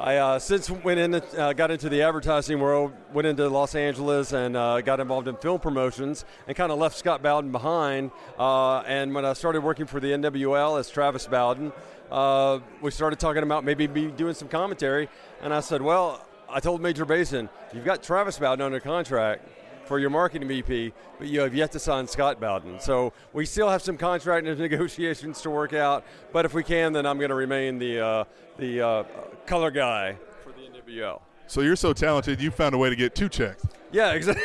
I 0.00 0.16
uh, 0.16 0.38
since 0.40 0.68
went 0.70 0.98
in, 0.98 1.14
uh, 1.14 1.52
got 1.52 1.70
into 1.70 1.88
the 1.88 2.02
advertising 2.02 2.58
world, 2.58 2.92
went 3.12 3.28
into 3.28 3.48
Los 3.48 3.76
Angeles, 3.76 4.32
and 4.32 4.56
uh, 4.56 4.80
got 4.80 4.98
involved 4.98 5.28
in 5.28 5.36
film 5.36 5.60
promotions, 5.60 6.24
and 6.48 6.56
kind 6.56 6.72
of 6.72 6.78
left 6.78 6.96
Scott 6.96 7.22
Bowden 7.22 7.52
behind. 7.52 8.10
Uh, 8.36 8.80
and 8.80 9.14
when 9.14 9.24
I 9.24 9.34
started 9.34 9.62
working 9.62 9.86
for 9.86 10.00
the 10.00 10.08
NWL 10.08 10.80
as 10.80 10.90
Travis 10.90 11.28
Bowden, 11.28 11.72
uh, 12.10 12.58
we 12.80 12.90
started 12.90 13.20
talking 13.20 13.44
about 13.44 13.62
maybe 13.62 13.86
be 13.86 14.08
doing 14.08 14.34
some 14.34 14.48
commentary. 14.48 15.08
And 15.42 15.54
I 15.54 15.60
said, 15.60 15.80
well, 15.80 16.26
I 16.48 16.58
told 16.58 16.80
Major 16.80 17.04
Basin, 17.04 17.48
you've 17.72 17.84
got 17.84 18.02
Travis 18.02 18.36
Bowden 18.36 18.66
under 18.66 18.80
contract 18.80 19.48
for 19.84 19.98
your 19.98 20.10
marketing 20.10 20.48
VP, 20.48 20.92
but 21.18 21.28
you 21.28 21.40
have 21.40 21.54
yet 21.54 21.72
to 21.72 21.78
sign 21.78 22.06
Scott 22.06 22.40
Bowden. 22.40 22.80
So 22.80 23.12
we 23.32 23.46
still 23.46 23.68
have 23.68 23.82
some 23.82 23.96
contract 23.96 24.46
negotiations 24.58 25.40
to 25.42 25.50
work 25.50 25.72
out. 25.72 26.04
But 26.32 26.44
if 26.44 26.54
we 26.54 26.62
can, 26.62 26.92
then 26.92 27.06
I'm 27.06 27.18
going 27.18 27.30
to 27.30 27.34
remain 27.34 27.78
the 27.78 28.00
uh, 28.00 28.24
the 28.58 28.80
uh, 28.80 29.04
color 29.46 29.70
guy 29.70 30.16
for 30.42 30.52
the 30.52 30.62
NWL. 30.62 31.20
So 31.46 31.60
you're 31.60 31.76
so 31.76 31.92
talented, 31.92 32.40
you 32.40 32.50
found 32.50 32.74
a 32.74 32.78
way 32.78 32.88
to 32.88 32.96
get 32.96 33.14
two 33.14 33.28
checks. 33.28 33.64
Yeah, 33.92 34.12
exactly. 34.12 34.42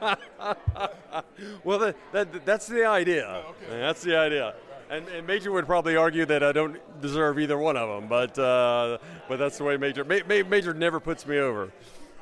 well, 1.64 1.78
that, 1.78 1.96
that, 2.12 2.46
that's 2.46 2.66
the 2.66 2.86
idea. 2.86 3.44
That's 3.68 4.02
the 4.02 4.16
idea. 4.16 4.54
And, 4.88 5.06
and 5.08 5.26
Major 5.26 5.52
would 5.52 5.66
probably 5.66 5.96
argue 5.96 6.24
that 6.26 6.42
I 6.42 6.52
don't 6.52 6.78
deserve 7.00 7.38
either 7.38 7.58
one 7.58 7.76
of 7.76 7.88
them, 7.88 8.08
but 8.08 8.38
uh, 8.38 8.98
but 9.28 9.38
that's 9.38 9.58
the 9.58 9.64
way 9.64 9.76
Major 9.76 10.04
Ma- 10.04 10.20
Ma- 10.28 10.48
Major 10.48 10.72
never 10.72 11.00
puts 11.00 11.26
me 11.26 11.38
over. 11.38 11.72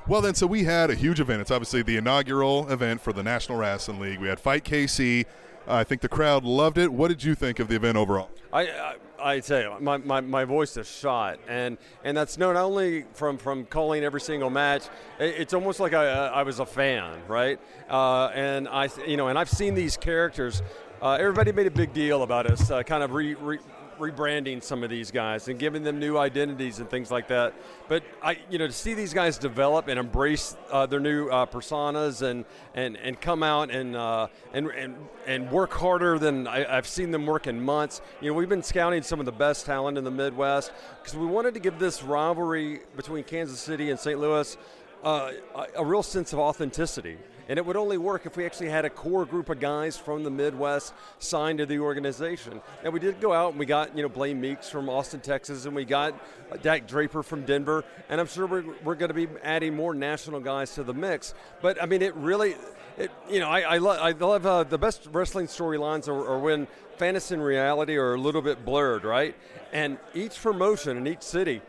Well, 0.06 0.20
then, 0.20 0.35
so 0.35 0.47
we 0.47 0.64
had 0.64 0.90
a 0.90 0.94
huge 0.94 1.18
event. 1.18 1.40
It's 1.40 1.51
obviously 1.51 1.81
the 1.81 1.97
inaugural 1.97 2.70
event 2.70 3.01
for 3.01 3.14
the 3.14 3.22
National 3.22 3.56
Wrestling 3.56 4.01
League. 4.01 4.20
We 4.20 4.28
had 4.28 4.39
Fight 4.39 4.62
KC. 4.62 5.24
I 5.66 5.82
think 5.82 6.02
the 6.02 6.10
crowd 6.10 6.44
loved 6.44 6.76
it. 6.76 6.93
What 6.93 7.09
did 7.09 7.24
you 7.24 7.35
think 7.35 7.59
of 7.59 7.68
the 7.68 7.76
event 7.76 7.97
overall? 7.97 8.28
I, 8.52 8.68
I 8.68 8.94
I 9.24 9.40
tell 9.40 9.60
you, 9.62 9.72
my, 9.81 9.97
my, 9.97 10.20
my 10.20 10.44
voice 10.44 10.76
is 10.76 10.86
shot, 10.86 11.39
and 11.48 11.78
and 12.05 12.14
that's 12.14 12.36
not 12.36 12.56
only 12.56 13.06
from, 13.14 13.39
from 13.39 13.64
calling 13.64 14.05
every 14.05 14.20
single 14.20 14.51
match. 14.51 14.82
It, 15.18 15.36
it's 15.39 15.55
almost 15.55 15.81
like 15.81 15.94
I, 15.94 16.05
I 16.06 16.43
was 16.43 16.60
a 16.60 16.66
fan, 16.66 17.22
right? 17.26 17.59
Uh, 17.89 18.26
and 18.35 18.68
I 18.68 18.90
you 19.06 19.16
know, 19.16 19.28
and 19.28 19.39
I've 19.39 19.48
seen 19.48 19.74
these 19.74 19.97
characters. 19.97 20.60
Uh, 21.01 21.12
everybody 21.12 21.52
made 21.52 21.66
a 21.66 21.70
big 21.70 21.94
deal 21.94 22.22
about 22.22 22.47
us, 22.47 22.70
uh, 22.70 22.82
kind 22.82 23.02
of 23.02 23.12
re, 23.12 23.35
re, 23.35 23.59
rebranding 23.99 24.62
some 24.62 24.83
of 24.83 24.91
these 24.91 25.11
guys 25.11 25.49
and 25.49 25.59
giving 25.59 25.83
them 25.83 25.99
new 25.99 26.16
identities 26.16 26.79
and 26.79 26.89
things 26.89 27.11
like 27.11 27.29
that. 27.29 27.55
But 27.89 28.03
I, 28.23 28.39
you 28.51 28.59
know, 28.59 28.66
to 28.66 28.73
see 28.73 28.95
these 28.95 29.15
guys 29.15 29.39
develop 29.39 29.89
and 29.89 29.99
embrace 29.99 30.57
uh, 30.71 30.87
their 30.87 31.01
new 31.01 31.29
uh, 31.29 31.47
personas 31.47 32.23
and, 32.23 32.45
and, 32.75 32.97
and 32.97 33.21
come 33.21 33.43
out 33.43 33.71
and, 33.71 33.97
uh, 33.97 34.29
and 34.53 34.69
and 34.69 34.97
and 35.27 35.51
work 35.51 35.73
harder 35.73 36.19
than 36.19 36.47
I, 36.47 36.77
I've 36.77 36.87
seen 36.87 37.11
them 37.11 37.27
work 37.27 37.47
in 37.47 37.61
months. 37.62 38.01
You 38.21 38.31
know, 38.31 38.35
we've 38.35 38.49
been 38.49 38.62
scouting 38.62 39.03
some 39.03 39.21
of 39.21 39.27
the 39.27 39.33
best 39.33 39.66
talent 39.66 39.99
in 39.99 40.05
the 40.05 40.11
Midwest 40.11 40.73
because 41.03 41.16
we 41.16 41.27
wanted 41.27 41.55
to 41.55 41.61
give 41.61 41.79
this 41.79 42.03
rivalry 42.03 42.81
between 42.97 43.25
Kansas 43.25 43.61
City 43.61 43.91
and 43.91 43.99
St. 43.99 44.19
Louis 44.19 44.57
uh, 45.03 45.33
a, 45.55 45.66
a 45.77 45.85
real 45.85 46.03
sense 46.03 46.33
of 46.33 46.39
authenticity. 46.39 47.19
And 47.49 47.59
it 47.59 47.66
would 47.66 47.77
only 47.77 47.99
work 47.99 48.27
if 48.27 48.37
we 48.37 48.47
actually 48.47 48.71
had 48.71 48.85
a 48.85 48.91
core 48.91 49.25
group 49.25 49.49
of 49.51 49.61
guys 49.61 49.97
from 49.97 50.25
the 50.25 50.31
Midwest 50.31 50.95
signed 51.19 51.59
to 51.59 51.66
the 51.66 51.79
organization. 51.79 52.61
And 52.83 52.93
we 52.93 53.01
did 53.01 53.21
go 53.21 53.33
out 53.33 53.51
and 53.51 53.59
we 53.59 53.66
got, 53.66 53.97
you 53.97 54.03
know, 54.03 54.09
Blaine 54.09 54.41
Meeks 54.41 54.71
from 54.71 54.89
Austin, 54.89 55.21
Texas, 55.21 55.66
and 55.66 55.75
we 55.75 55.85
got 55.85 56.15
Dak 56.62 56.87
Draper 56.87 57.23
from 57.23 57.45
Denver. 57.45 57.85
And 58.09 58.21
I'm 58.21 58.27
sure 58.27 58.47
we're, 58.47 58.65
we're 58.83 58.95
going 58.95 59.09
to 59.09 59.15
be 59.15 59.29
adding 59.43 59.75
more 59.75 59.95
national 59.95 60.41
guys 60.41 60.75
to 60.75 60.83
the 60.83 60.95
mix. 60.95 61.35
But, 61.61 61.83
I 61.83 61.87
mean, 61.87 62.03
it 62.03 62.15
really, 62.15 62.57
it, 62.97 63.11
you 63.29 63.41
know, 63.41 63.49
I, 63.49 63.61
I, 63.61 63.79
lo- 63.79 63.99
I 64.01 64.12
love 64.12 64.47
uh, 64.47 64.65
the 64.65 64.79
best 64.79 65.09
wrestling 65.12 65.47
storylines 65.47 66.09
are, 66.09 66.29
are 66.29 66.39
when 66.39 66.66
fantasy 66.97 67.35
and 67.35 67.45
reality 67.45 67.97
are 67.97 68.15
a 68.15 68.19
little 68.19 68.43
bit 68.43 68.65
blurred, 68.65 69.05
right? 69.05 69.35
And 69.73 69.99
each 70.15 70.41
promotion 70.41 70.97
in 70.97 71.07
each 71.07 71.23
city, 71.23 71.61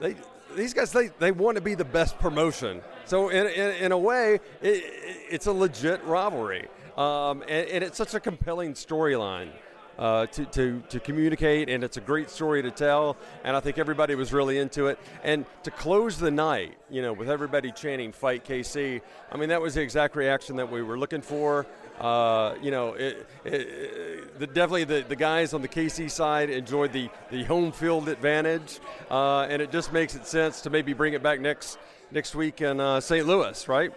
they 0.00 0.16
these 0.56 0.74
guys 0.74 0.90
they, 0.90 1.08
they 1.18 1.30
want 1.30 1.56
to 1.56 1.60
be 1.60 1.74
the 1.74 1.84
best 1.84 2.18
promotion. 2.18 2.80
So 3.04 3.28
in, 3.28 3.46
in, 3.46 3.70
in 3.76 3.92
a 3.92 3.98
way, 3.98 4.40
it, 4.62 4.84
it's 5.30 5.46
a 5.46 5.52
legit 5.52 6.02
rivalry, 6.04 6.66
um, 6.96 7.42
and, 7.42 7.68
and 7.68 7.84
it's 7.84 7.96
such 7.96 8.14
a 8.14 8.20
compelling 8.20 8.74
storyline. 8.74 9.50
Uh, 9.98 10.26
to, 10.26 10.44
to, 10.44 10.82
to 10.90 11.00
communicate, 11.00 11.70
and 11.70 11.82
it's 11.82 11.96
a 11.96 12.02
great 12.02 12.28
story 12.28 12.60
to 12.60 12.70
tell, 12.70 13.16
and 13.44 13.56
I 13.56 13.60
think 13.60 13.78
everybody 13.78 14.14
was 14.14 14.30
really 14.30 14.58
into 14.58 14.88
it. 14.88 14.98
And 15.24 15.46
to 15.62 15.70
close 15.70 16.18
the 16.18 16.30
night, 16.30 16.76
you 16.90 17.00
know, 17.00 17.14
with 17.14 17.30
everybody 17.30 17.72
chanting 17.72 18.12
"Fight 18.12 18.44
KC," 18.44 19.00
I 19.32 19.36
mean, 19.38 19.48
that 19.48 19.62
was 19.62 19.72
the 19.72 19.80
exact 19.80 20.14
reaction 20.14 20.56
that 20.56 20.70
we 20.70 20.82
were 20.82 20.98
looking 20.98 21.22
for. 21.22 21.64
Uh, 22.00 22.54
you 22.60 22.70
know, 22.70 22.94
it, 22.94 23.26
it, 23.44 24.38
the, 24.38 24.46
definitely 24.46 24.84
the, 24.84 25.04
the 25.08 25.16
guys 25.16 25.54
on 25.54 25.62
the 25.62 25.68
KC 25.68 26.10
side 26.10 26.50
enjoyed 26.50 26.92
the, 26.92 27.08
the 27.30 27.44
home 27.44 27.72
field 27.72 28.08
advantage, 28.08 28.80
uh, 29.10 29.42
and 29.42 29.62
it 29.62 29.70
just 29.70 29.92
makes 29.92 30.14
it 30.14 30.26
sense 30.26 30.60
to 30.62 30.70
maybe 30.70 30.92
bring 30.92 31.14
it 31.14 31.22
back 31.22 31.40
next 31.40 31.78
next 32.10 32.34
week 32.34 32.60
in 32.60 32.80
uh, 32.80 33.00
St. 33.00 33.26
Louis, 33.26 33.66
right? 33.68 33.92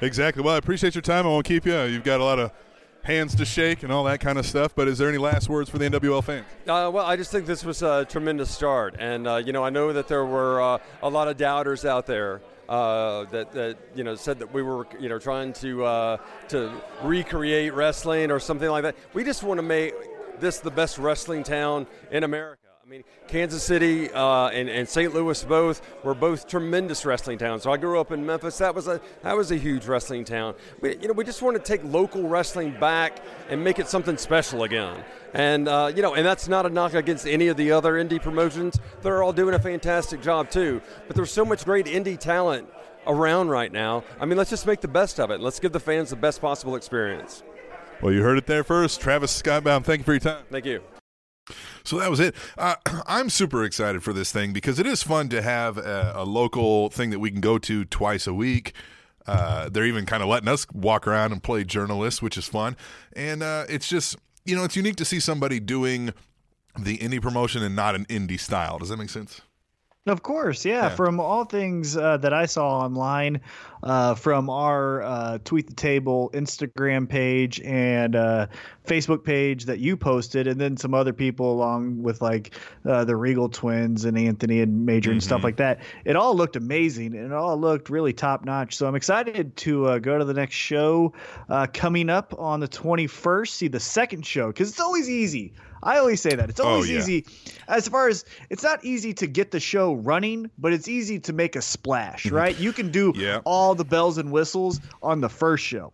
Exactly. 0.00 0.42
Well, 0.42 0.54
I 0.54 0.58
appreciate 0.58 0.94
your 0.94 1.02
time. 1.02 1.26
I 1.26 1.28
won't 1.28 1.44
keep 1.44 1.66
you. 1.66 1.82
You've 1.82 2.04
got 2.04 2.20
a 2.20 2.24
lot 2.24 2.38
of 2.38 2.52
hands 3.02 3.34
to 3.34 3.44
shake 3.44 3.82
and 3.82 3.92
all 3.92 4.04
that 4.04 4.20
kind 4.20 4.38
of 4.38 4.46
stuff. 4.46 4.74
But 4.74 4.86
is 4.86 4.98
there 4.98 5.08
any 5.08 5.18
last 5.18 5.48
words 5.48 5.68
for 5.68 5.78
the 5.78 5.88
NWL 5.88 6.22
fans? 6.22 6.46
Uh, 6.66 6.90
well, 6.92 7.04
I 7.04 7.16
just 7.16 7.32
think 7.32 7.46
this 7.46 7.64
was 7.64 7.82
a 7.82 8.04
tremendous 8.04 8.50
start, 8.50 8.96
and 8.98 9.26
uh, 9.26 9.36
you 9.36 9.52
know, 9.52 9.64
I 9.64 9.70
know 9.70 9.92
that 9.92 10.08
there 10.08 10.24
were 10.24 10.60
uh, 10.60 10.78
a 11.02 11.08
lot 11.08 11.28
of 11.28 11.36
doubters 11.36 11.84
out 11.84 12.06
there 12.06 12.40
uh, 12.68 13.24
that, 13.26 13.52
that 13.52 13.78
you 13.94 14.04
know 14.04 14.14
said 14.14 14.38
that 14.40 14.52
we 14.52 14.62
were 14.62 14.86
you 15.00 15.08
know 15.08 15.18
trying 15.18 15.52
to 15.54 15.84
uh, 15.84 16.16
to 16.48 16.70
recreate 17.02 17.74
wrestling 17.74 18.30
or 18.30 18.38
something 18.38 18.68
like 18.68 18.82
that. 18.82 18.96
We 19.14 19.24
just 19.24 19.42
want 19.42 19.58
to 19.58 19.62
make 19.62 19.94
this 20.40 20.58
the 20.58 20.70
best 20.70 20.98
wrestling 20.98 21.42
town 21.42 21.86
in 22.10 22.24
America. 22.24 22.67
I 22.88 22.90
mean, 22.90 23.04
Kansas 23.26 23.62
City 23.62 24.10
uh, 24.12 24.48
and, 24.48 24.70
and 24.70 24.88
St. 24.88 25.12
Louis 25.12 25.44
both 25.44 25.82
were 26.04 26.14
both 26.14 26.48
tremendous 26.48 27.04
wrestling 27.04 27.36
towns. 27.36 27.64
So 27.64 27.70
I 27.70 27.76
grew 27.76 28.00
up 28.00 28.12
in 28.12 28.24
Memphis. 28.24 28.56
That 28.56 28.74
was 28.74 28.88
a 28.88 28.98
that 29.22 29.36
was 29.36 29.50
a 29.50 29.56
huge 29.56 29.84
wrestling 29.84 30.24
town. 30.24 30.54
We, 30.80 30.96
you 30.96 31.06
know, 31.06 31.12
we 31.12 31.22
just 31.22 31.42
want 31.42 31.54
to 31.58 31.62
take 31.62 31.84
local 31.84 32.26
wrestling 32.26 32.80
back 32.80 33.18
and 33.50 33.62
make 33.62 33.78
it 33.78 33.88
something 33.88 34.16
special 34.16 34.62
again. 34.62 35.04
And 35.34 35.68
uh, 35.68 35.92
you 35.94 36.00
know, 36.00 36.14
and 36.14 36.24
that's 36.24 36.48
not 36.48 36.64
a 36.64 36.70
knock 36.70 36.94
against 36.94 37.26
any 37.26 37.48
of 37.48 37.58
the 37.58 37.72
other 37.72 38.02
indie 38.02 38.22
promotions. 38.22 38.80
They're 39.02 39.22
all 39.22 39.34
doing 39.34 39.52
a 39.52 39.58
fantastic 39.58 40.22
job 40.22 40.50
too. 40.50 40.80
But 41.06 41.14
there's 41.14 41.30
so 41.30 41.44
much 41.44 41.66
great 41.66 41.84
indie 41.84 42.18
talent 42.18 42.66
around 43.06 43.50
right 43.50 43.70
now. 43.70 44.02
I 44.18 44.24
mean, 44.24 44.38
let's 44.38 44.48
just 44.48 44.66
make 44.66 44.80
the 44.80 44.88
best 44.88 45.20
of 45.20 45.30
it. 45.30 45.42
Let's 45.42 45.60
give 45.60 45.72
the 45.72 45.80
fans 45.80 46.08
the 46.08 46.16
best 46.16 46.40
possible 46.40 46.74
experience. 46.74 47.42
Well, 48.00 48.14
you 48.14 48.22
heard 48.22 48.38
it 48.38 48.46
there 48.46 48.64
first. 48.64 49.02
Travis 49.02 49.30
Scott 49.30 49.64
Bowden, 49.64 49.82
thank 49.82 49.98
you 49.98 50.04
for 50.04 50.12
your 50.14 50.20
time. 50.20 50.44
Thank 50.50 50.64
you. 50.64 50.80
So 51.84 51.98
that 51.98 52.10
was 52.10 52.20
it. 52.20 52.34
Uh, 52.56 52.74
I'm 53.06 53.30
super 53.30 53.64
excited 53.64 54.02
for 54.02 54.12
this 54.12 54.32
thing 54.32 54.52
because 54.52 54.78
it 54.78 54.86
is 54.86 55.02
fun 55.02 55.28
to 55.30 55.42
have 55.42 55.78
a, 55.78 56.12
a 56.16 56.24
local 56.24 56.90
thing 56.90 57.10
that 57.10 57.18
we 57.18 57.30
can 57.30 57.40
go 57.40 57.58
to 57.58 57.84
twice 57.84 58.26
a 58.26 58.34
week. 58.34 58.72
Uh, 59.26 59.68
they're 59.68 59.84
even 59.84 60.06
kind 60.06 60.22
of 60.22 60.28
letting 60.28 60.48
us 60.48 60.66
walk 60.72 61.06
around 61.06 61.32
and 61.32 61.42
play 61.42 61.62
journalists, 61.62 62.22
which 62.22 62.38
is 62.38 62.48
fun. 62.48 62.76
And 63.14 63.42
uh, 63.42 63.66
it's 63.68 63.86
just, 63.86 64.16
you 64.46 64.56
know, 64.56 64.64
it's 64.64 64.76
unique 64.76 64.96
to 64.96 65.04
see 65.04 65.20
somebody 65.20 65.60
doing 65.60 66.14
the 66.78 66.96
indie 66.98 67.20
promotion 67.20 67.62
and 67.62 67.76
not 67.76 67.94
an 67.94 68.06
indie 68.06 68.40
style. 68.40 68.78
Does 68.78 68.88
that 68.88 68.96
make 68.96 69.10
sense? 69.10 69.42
Of 70.06 70.22
course, 70.22 70.64
yeah. 70.64 70.84
Yeah. 70.84 70.88
From 70.90 71.20
all 71.20 71.44
things 71.44 71.96
uh, 71.96 72.16
that 72.18 72.32
I 72.32 72.46
saw 72.46 72.78
online, 72.80 73.42
uh, 73.82 74.14
from 74.14 74.48
our 74.50 75.02
uh, 75.02 75.38
Tweet 75.44 75.66
the 75.66 75.74
Table 75.74 76.30
Instagram 76.32 77.08
page 77.08 77.60
and 77.60 78.16
uh, 78.16 78.46
Facebook 78.86 79.22
page 79.22 79.66
that 79.66 79.78
you 79.78 79.96
posted, 79.96 80.46
and 80.46 80.60
then 80.60 80.76
some 80.76 80.94
other 80.94 81.12
people 81.12 81.52
along 81.52 82.02
with 82.02 82.22
like 82.22 82.54
uh, 82.86 83.04
the 83.04 83.14
Regal 83.16 83.48
twins 83.48 84.04
and 84.04 84.18
Anthony 84.18 84.60
and 84.60 84.86
Major 84.86 85.10
and 85.10 85.22
stuff 85.22 85.44
like 85.44 85.56
that. 85.56 85.80
It 86.04 86.16
all 86.16 86.34
looked 86.34 86.56
amazing 86.56 87.14
and 87.14 87.26
it 87.26 87.32
all 87.32 87.58
looked 87.58 87.90
really 87.90 88.12
top 88.12 88.44
notch. 88.44 88.76
So 88.76 88.86
I'm 88.86 88.94
excited 88.94 89.56
to 89.58 89.86
uh, 89.86 89.98
go 89.98 90.18
to 90.18 90.24
the 90.24 90.34
next 90.34 90.54
show 90.54 91.12
uh, 91.48 91.66
coming 91.72 92.08
up 92.08 92.34
on 92.38 92.60
the 92.60 92.68
21st, 92.68 93.48
see 93.48 93.68
the 93.68 93.80
second 93.80 94.24
show, 94.24 94.48
because 94.48 94.70
it's 94.70 94.80
always 94.80 95.08
easy. 95.08 95.52
I 95.82 95.98
always 95.98 96.20
say 96.20 96.34
that. 96.34 96.50
It's 96.50 96.60
Oh, 96.60 96.68
always 96.68 96.90
yeah. 96.90 96.98
easy 96.98 97.26
as 97.68 97.88
far 97.88 98.08
as 98.08 98.24
it's 98.50 98.62
not 98.62 98.84
easy 98.84 99.14
to 99.14 99.26
get 99.26 99.50
the 99.50 99.60
show 99.60 99.94
running, 99.94 100.50
but 100.58 100.72
it's 100.72 100.88
easy 100.88 101.18
to 101.20 101.32
make 101.32 101.56
a 101.56 101.62
splash, 101.62 102.24
mm-hmm. 102.24 102.36
right? 102.36 102.58
You 102.58 102.72
can 102.72 102.90
do 102.90 103.12
Yeah. 103.16 103.40
all 103.44 103.74
the 103.74 103.84
bells 103.84 104.18
and 104.18 104.32
whistles 104.32 104.80
on 105.02 105.20
the 105.20 105.28
first 105.28 105.64
show. 105.64 105.92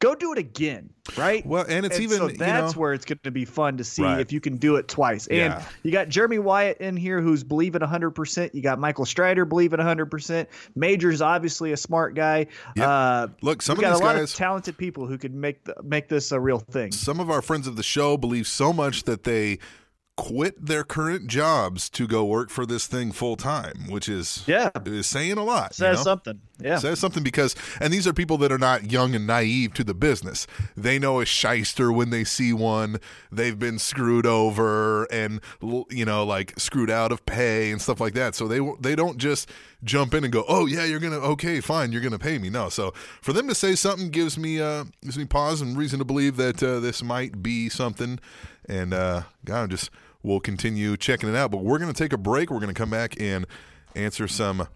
Go 0.00 0.14
do 0.14 0.32
it 0.32 0.38
again, 0.38 0.90
right? 1.16 1.44
Well, 1.44 1.64
and 1.68 1.84
it's 1.84 1.98
even, 1.98 2.18
so 2.18 2.28
you 2.28 2.36
that's 2.36 2.74
know- 2.74 2.80
where 2.80 2.92
it's 2.92 3.04
going 3.04 3.18
to 3.24 3.32
be 3.32 3.44
fun 3.44 3.78
to 3.78 3.84
see 3.84 4.02
Right. 4.04 4.20
if 4.20 4.30
you 4.32 4.40
can 4.40 4.56
do 4.56 4.76
it 4.76 4.86
twice. 4.86 5.26
And 5.26 5.36
Yeah. 5.54 5.62
you 5.82 5.90
got 5.90 6.08
Jeremy 6.08 6.38
Wyatt 6.38 6.78
in 6.78 6.96
here 6.96 7.20
who's 7.20 7.42
believing 7.42 7.82
100%. 7.82 8.54
You 8.54 8.62
got 8.62 8.78
Michael 8.78 9.04
Strider 9.04 9.44
believing 9.44 9.80
100%. 9.80 10.48
Major's 10.76 11.20
obviously 11.20 11.72
a 11.72 11.76
smart 11.76 12.14
guy. 12.14 12.46
Yep. 12.76 12.86
Uh, 12.88 13.26
Look, 13.42 13.60
some 13.60 13.76
of 13.76 13.80
got 13.80 13.90
these 13.94 14.00
a 14.00 14.04
lot 14.04 14.14
guys- 14.14 14.30
of 14.32 14.36
talented 14.36 14.78
people 14.78 15.06
who 15.08 15.18
could 15.18 15.34
make 15.34 15.64
the, 15.64 15.74
make 15.82 16.08
this 16.08 16.30
a 16.30 16.38
real 16.38 16.60
thing. 16.60 16.92
Some 16.92 17.18
of 17.18 17.28
our 17.28 17.42
friends 17.42 17.66
of 17.66 17.74
the 17.74 17.82
show 17.82 18.16
believe 18.16 18.46
so 18.46 18.72
much 18.72 19.02
that 19.02 19.24
they 19.24 19.58
quit 20.18 20.66
their 20.66 20.82
current 20.82 21.28
jobs 21.28 21.88
to 21.88 22.04
go 22.04 22.24
work 22.24 22.50
for 22.50 22.66
this 22.66 22.88
thing 22.88 23.12
full 23.12 23.36
time, 23.36 23.86
which 23.88 24.08
is 24.08 24.42
Yeah. 24.48 24.70
is 24.84 25.06
saying 25.06 25.38
a 25.38 25.44
lot. 25.44 25.70
you 25.78 25.84
Says 25.84 25.98
know? 25.98 26.02
something. 26.02 26.40
Yeah. 26.60 26.78
Says 26.78 26.98
something 26.98 27.22
because, 27.22 27.54
and 27.80 27.92
these 27.92 28.04
are 28.04 28.12
people 28.12 28.36
that 28.38 28.50
are 28.50 28.58
not 28.58 28.90
young 28.90 29.14
and 29.14 29.28
naive 29.28 29.74
to 29.74 29.84
the 29.84 29.94
business. 29.94 30.48
They 30.76 30.98
know 30.98 31.20
a 31.20 31.24
shyster 31.24 31.92
when 31.92 32.10
they 32.10 32.24
see 32.24 32.52
one. 32.52 32.98
They've 33.30 33.56
been 33.56 33.78
screwed 33.78 34.26
over 34.26 35.04
and 35.04 35.40
you 35.88 36.04
know, 36.04 36.24
like 36.24 36.58
screwed 36.58 36.90
out 36.90 37.12
of 37.12 37.24
pay 37.24 37.70
and 37.70 37.80
stuff 37.80 38.00
like 38.00 38.14
that. 38.14 38.34
So 38.34 38.48
they 38.48 38.58
they 38.80 38.96
don't 38.96 39.18
just 39.18 39.48
jump 39.84 40.14
in 40.14 40.24
and 40.24 40.32
go, 40.32 40.44
"Oh 40.48 40.66
yeah, 40.66 40.84
you're 40.84 40.98
gonna 40.98 41.18
okay, 41.20 41.60
fine, 41.60 41.92
you're 41.92 42.02
gonna 42.02 42.18
pay 42.18 42.38
me." 42.38 42.50
No. 42.50 42.68
So 42.70 42.92
for 43.22 43.32
them 43.32 43.46
to 43.46 43.54
say 43.54 43.76
something 43.76 44.10
gives 44.10 44.36
me 44.36 44.60
uh 44.60 44.86
gives 45.04 45.16
me 45.16 45.26
pause 45.26 45.60
and 45.60 45.78
reason 45.78 46.00
to 46.00 46.04
believe 46.04 46.36
that 46.38 46.60
uh, 46.60 46.80
this 46.80 47.04
might 47.04 47.40
be 47.40 47.68
something. 47.68 48.18
And 48.68 48.92
uh, 48.92 49.22
God, 49.44 49.62
I'm 49.62 49.68
just 49.70 49.90
we'll 50.22 50.40
continue 50.40 50.96
checking 50.96 51.28
it 51.28 51.36
out. 51.36 51.50
But 51.50 51.64
we're 51.64 51.78
gonna 51.78 51.92
take 51.92 52.12
a 52.12 52.18
break. 52.18 52.50
We're 52.50 52.60
gonna 52.60 52.74
come 52.74 52.90
back 52.90 53.20
and 53.20 53.46
answer 53.94 54.28
some 54.28 54.68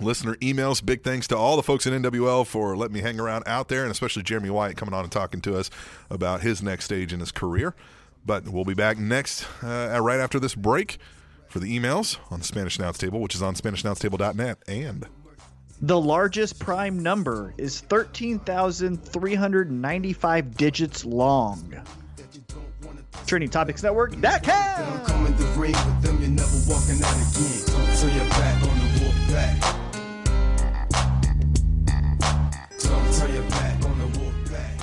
listener 0.00 0.34
emails. 0.36 0.84
Big 0.84 1.02
thanks 1.02 1.26
to 1.28 1.36
all 1.36 1.56
the 1.56 1.62
folks 1.62 1.86
at 1.86 1.92
NWL 1.92 2.46
for 2.46 2.76
letting 2.76 2.94
me 2.94 3.00
hang 3.00 3.18
around 3.18 3.44
out 3.46 3.68
there, 3.68 3.82
and 3.82 3.90
especially 3.90 4.22
Jeremy 4.22 4.50
Wyatt 4.50 4.76
coming 4.76 4.94
on 4.94 5.04
and 5.04 5.12
talking 5.12 5.40
to 5.42 5.56
us 5.56 5.70
about 6.10 6.42
his 6.42 6.62
next 6.62 6.84
stage 6.84 7.12
in 7.12 7.20
his 7.20 7.32
career. 7.32 7.74
But 8.26 8.48
we'll 8.48 8.64
be 8.64 8.74
back 8.74 8.98
next, 8.98 9.46
uh, 9.62 9.98
right 10.02 10.20
after 10.20 10.38
this 10.38 10.54
break, 10.54 10.98
for 11.48 11.60
the 11.60 11.78
emails 11.78 12.18
on 12.30 12.40
the 12.40 12.44
Spanish 12.44 12.78
Announce 12.78 12.98
Table, 12.98 13.20
which 13.20 13.34
is 13.34 13.42
on 13.42 13.54
SpanishAnnounceTable.net. 13.54 14.58
And 14.68 15.06
The 15.80 16.00
largest 16.00 16.58
prime 16.58 17.02
number 17.02 17.54
is 17.56 17.80
13,395 17.80 20.56
digits 20.56 21.04
long. 21.04 21.74
TrainingTopicsNetwork.com. 23.26 25.04
Coming 25.06 25.36
to 25.36 25.44
break 25.54 25.74
with 25.74 26.02
them, 26.02 26.18
you're 26.20 26.30
never 26.30 26.58
walking 26.68 27.02
out 27.02 27.14
again. 27.14 27.94
So 27.94 28.06
you're 28.06 28.28
back 28.30 28.62
on 28.62 28.78
the 28.78 28.86
walk 29.04 29.16
back. 29.30 29.56
So 32.78 32.88
turn 33.18 33.34
your 33.34 33.42
back 33.50 33.84
on 33.84 33.98
the 33.98 34.06
walk 34.18 34.36
back. 34.50 34.76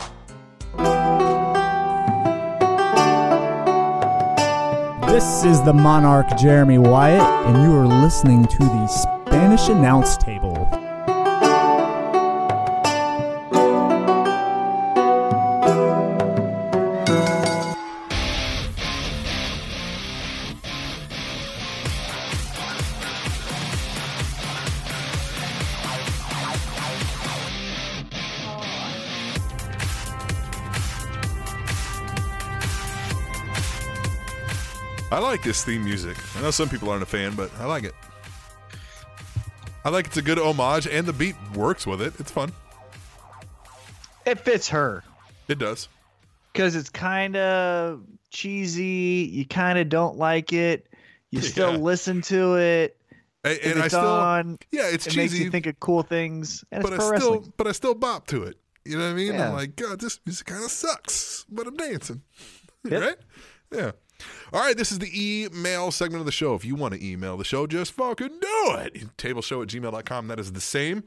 This 5.07 5.45
is 5.45 5.62
the 5.64 5.74
Monarch 5.74 6.38
Jeremy 6.38 6.78
Wyatt, 6.78 7.22
and 7.48 7.64
you 7.64 7.74
are 7.78 7.88
listening 7.88 8.45
to 8.45 8.57
the 8.60 8.88
Spanish 8.88 9.70
Announce 9.70 10.18
Table. 10.18 10.65
I 35.16 35.20
like 35.20 35.42
this 35.44 35.64
theme 35.64 35.86
music. 35.86 36.18
I 36.36 36.42
know 36.42 36.52
some 36.52 36.68
people 36.68 36.90
aren't 36.90 37.02
a 37.04 37.06
fan, 37.06 37.36
but 37.36 37.50
I 37.58 37.66
like 37.66 37.86
it. 37.86 37.94
I 39.86 39.90
like 39.90 40.08
it's 40.08 40.18
a 40.18 40.22
good 40.22 40.38
homage, 40.38 40.88
and 40.88 41.08
the 41.08 41.14
beat 41.14 41.36
works 41.54 41.88
with 41.88 42.02
it. 42.02 42.14
It's 42.20 42.32
fun. 42.32 42.52
It 44.26 44.40
fits 44.42 44.68
her 44.70 45.04
It 45.48 45.58
does. 45.58 45.88
because 46.52 46.76
it's 46.76 46.90
kind 46.90 47.38
of 47.38 48.02
cheesy. 48.30 49.30
You 49.32 49.46
kind 49.46 49.80
of 49.80 49.88
don't 49.88 50.18
like 50.18 50.52
it. 50.52 50.88
You 51.32 51.40
still 51.54 51.72
Yeah. 51.72 51.78
listen 51.78 52.22
to 52.24 52.56
it. 52.58 52.98
And, 53.46 53.58
and 53.60 53.80
I 53.82 53.86
it's 53.86 53.94
still, 53.96 54.06
on, 54.06 54.58
yeah, 54.72 54.90
it's 54.90 55.08
it 55.08 55.12
cheesy. 55.12 55.18
makes 55.22 55.40
you 55.46 55.50
think 55.50 55.66
of 55.68 55.80
cool 55.80 56.02
things. 56.04 56.66
And 56.74 56.84
but 56.84 56.92
I 56.92 56.98
still, 56.98 57.12
wrestling. 57.12 57.54
but 57.56 57.68
I 57.68 57.72
still 57.72 57.94
bop 57.96 58.28
to 58.28 58.44
it. 58.44 58.58
You 58.84 58.98
know 58.98 59.06
what 59.06 59.12
I 59.12 59.14
mean? 59.14 59.34
Yeah. 59.34 59.48
I'm 59.48 59.54
like, 59.54 59.78
God, 59.78 60.02
this 60.02 60.20
music 60.26 60.48
kind 60.48 60.66
of 60.66 60.72
sucks, 60.72 61.46
but 61.50 61.68
I'm 61.68 61.78
dancing. 61.78 62.22
Yep. 62.84 63.02
right? 63.02 63.18
Yeah. 63.72 63.92
All 64.54 64.62
right, 64.62 64.78
this 64.78 64.92
is 64.92 65.00
the 65.00 65.12
email 65.14 65.92
segment 65.92 66.20
of 66.22 66.26
the 66.26 66.32
show. 66.32 66.54
If 66.56 66.66
you 66.66 66.76
want 66.76 66.94
to 66.94 67.06
email 67.06 67.38
the 67.38 67.44
show, 67.44 67.68
just 67.68 67.92
fucking 67.94 68.40
do 68.40 68.76
it. 68.78 69.18
Tableshow 69.18 69.62
at 69.64 69.70
gmail.com. 69.70 70.28
That 70.28 70.40
is 70.40 70.52
the 70.54 70.62
same 70.62 71.04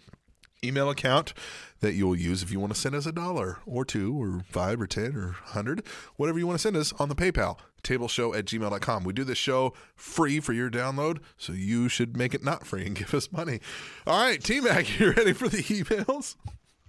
email 0.64 0.90
account 0.90 1.34
that 1.80 1.94
you'll 1.94 2.16
use 2.16 2.42
if 2.42 2.50
you 2.50 2.58
want 2.58 2.74
to 2.74 2.80
send 2.80 2.94
us 2.94 3.06
a 3.06 3.12
dollar 3.12 3.58
or 3.64 3.84
two 3.84 4.20
or 4.20 4.44
five 4.50 4.80
or 4.80 4.86
ten 4.86 5.14
or 5.16 5.32
hundred, 5.32 5.82
whatever 6.16 6.38
you 6.38 6.46
want 6.46 6.58
to 6.58 6.62
send 6.62 6.76
us 6.76 6.92
on 6.94 7.08
the 7.08 7.14
PayPal. 7.14 7.58
Tableshow 7.82 8.36
at 8.36 8.44
gmail.com. 8.44 9.04
We 9.04 9.12
do 9.12 9.22
this 9.22 9.38
show 9.38 9.72
free 9.94 10.40
for 10.40 10.52
your 10.52 10.68
download, 10.68 11.18
so 11.36 11.52
you 11.52 11.88
should 11.88 12.16
make 12.16 12.34
it 12.34 12.42
not 12.42 12.66
free 12.66 12.84
and 12.84 12.94
give 12.96 13.14
us 13.14 13.30
money. 13.30 13.60
All 14.06 14.20
right, 14.20 14.42
T 14.42 14.60
Mac, 14.60 14.98
you 14.98 15.12
ready 15.12 15.32
for 15.32 15.48
the 15.48 15.62
emails? 15.62 16.34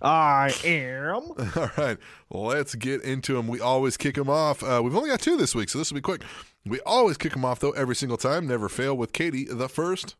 I 0.01 0.53
am. 0.63 1.13
All 1.55 1.71
right, 1.77 1.97
let's 2.29 2.75
get 2.75 3.01
into 3.03 3.33
them. 3.33 3.47
We 3.47 3.59
always 3.59 3.97
kick 3.97 4.15
them 4.15 4.29
off. 4.29 4.63
Uh, 4.63 4.81
we've 4.83 4.95
only 4.95 5.09
got 5.09 5.19
two 5.21 5.37
this 5.37 5.53
week, 5.53 5.69
so 5.69 5.77
this 5.77 5.91
will 5.91 5.97
be 5.97 6.01
quick. 6.01 6.23
We 6.65 6.79
always 6.81 7.17
kick 7.17 7.33
them 7.33 7.45
off, 7.45 7.59
though, 7.59 7.71
every 7.71 7.95
single 7.95 8.17
time. 8.17 8.47
Never 8.47 8.69
fail 8.69 8.95
with 8.95 9.13
Katie, 9.13 9.45
the 9.45 9.69
first. 9.69 10.15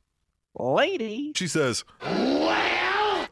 Lady. 0.56 1.32
She 1.36 1.48
says, 1.48 1.84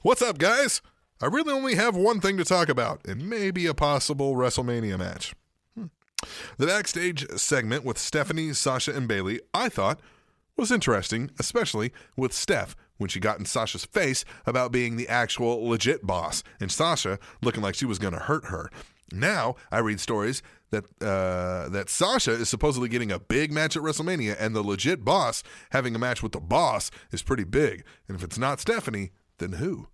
What's 0.01 0.21
up, 0.21 0.37
guys? 0.37 0.81
I 1.21 1.25
really 1.25 1.51
only 1.51 1.75
have 1.75 1.95
one 1.95 2.21
thing 2.21 2.37
to 2.37 2.45
talk 2.45 2.69
about, 2.69 3.05
and 3.05 3.27
maybe 3.27 3.65
a 3.65 3.73
possible 3.73 4.35
WrestleMania 4.35 4.99
match. 4.99 5.33
Hmm. 5.75 5.85
The 6.57 6.67
backstage 6.67 7.27
segment 7.31 7.83
with 7.83 7.97
Stephanie, 7.97 8.53
Sasha, 8.53 8.95
and 8.95 9.07
Bayley, 9.07 9.41
I 9.53 9.67
thought, 9.69 9.99
was 10.55 10.71
interesting, 10.71 11.31
especially 11.39 11.91
with 12.15 12.33
Steph 12.33 12.75
when 12.97 13.09
she 13.09 13.19
got 13.19 13.39
in 13.39 13.45
Sasha's 13.45 13.85
face 13.85 14.25
about 14.45 14.71
being 14.71 14.97
the 14.97 15.07
actual 15.07 15.67
legit 15.67 16.05
boss, 16.05 16.43
and 16.59 16.71
Sasha 16.71 17.19
looking 17.41 17.63
like 17.63 17.75
she 17.75 17.85
was 17.85 17.99
going 17.99 18.13
to 18.13 18.19
hurt 18.19 18.45
her. 18.45 18.69
Now 19.11 19.55
I 19.71 19.79
read 19.79 19.99
stories 19.99 20.41
that 20.71 20.83
uh, 21.01 21.69
that 21.69 21.89
Sasha 21.89 22.31
is 22.31 22.49
supposedly 22.49 22.89
getting 22.89 23.11
a 23.11 23.19
big 23.19 23.51
match 23.51 23.77
at 23.77 23.83
WrestleMania, 23.83 24.35
and 24.39 24.55
the 24.55 24.63
legit 24.63 25.05
boss 25.05 25.43
having 25.71 25.95
a 25.95 25.99
match 25.99 26.21
with 26.21 26.33
the 26.33 26.39
boss 26.39 26.91
is 27.11 27.23
pretty 27.23 27.45
big. 27.45 27.83
And 28.07 28.17
if 28.17 28.23
it's 28.23 28.37
not 28.37 28.59
Stephanie, 28.59 29.11
then 29.37 29.53
who? 29.53 29.87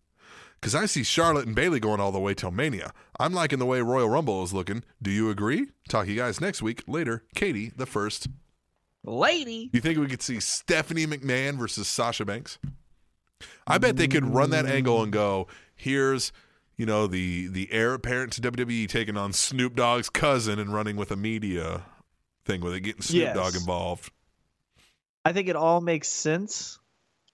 Because 0.60 0.76
I 0.76 0.86
see 0.86 1.04
Charlotte 1.04 1.46
and 1.46 1.56
Bayley 1.56 1.82
going 1.82 2.00
all 2.00 2.14
the 2.14 2.20
way 2.20 2.34
till 2.34 2.50
Mania. 2.50 2.94
I'm 3.20 3.34
liking 3.34 3.60
the 3.60 3.66
way 3.66 3.82
Royal 3.82 4.10
Rumble 4.10 4.44
is 4.44 4.54
looking. 4.54 4.84
Do 5.02 5.12
you 5.12 5.30
agree? 5.30 5.68
Talk 5.90 6.06
to 6.06 6.12
you 6.12 6.18
guys 6.18 6.40
next 6.40 6.62
week. 6.62 6.84
Later, 6.88 7.24
Katie, 7.36 7.74
the 7.76 7.86
first. 7.86 8.30
Lady. 9.04 9.70
You 9.74 9.82
think 9.82 10.00
we 10.00 10.08
could 10.08 10.22
see 10.22 10.40
Stephanie 10.40 11.06
McMahon 11.06 11.58
versus 11.58 11.90
Sasha 11.90 12.24
Banks? 12.24 12.60
I 13.68 13.78
bet 13.78 13.98
they 13.98 14.08
could 14.08 14.26
run 14.26 14.50
that 14.52 14.66
angle 14.66 15.02
and 15.04 15.12
go, 15.12 15.48
mm. 15.50 15.54
here's, 15.76 16.32
you 16.78 16.86
know, 16.86 17.08
the 17.08 17.48
the 17.48 17.72
heir 17.72 17.94
apparent 17.94 18.34
to 18.34 18.42
WWE 18.42 18.88
taking 18.88 19.18
on 19.18 19.34
Snoop 19.34 19.76
Dogg's 19.76 20.10
cousin 20.10 20.60
and 20.60 20.74
running 20.74 20.96
with 20.96 21.12
a 21.12 21.16
media 21.16 21.84
thing 22.46 22.62
with 22.62 22.74
it 22.74 22.82
getting 22.82 23.02
Snoop 23.02 23.22
Yes. 23.22 23.36
Dogg 23.36 23.56
involved. 23.56 24.12
I 25.26 25.32
think 25.32 25.48
it 25.48 25.56
all 25.56 25.82
makes 25.82 26.10
sense. 26.10 26.80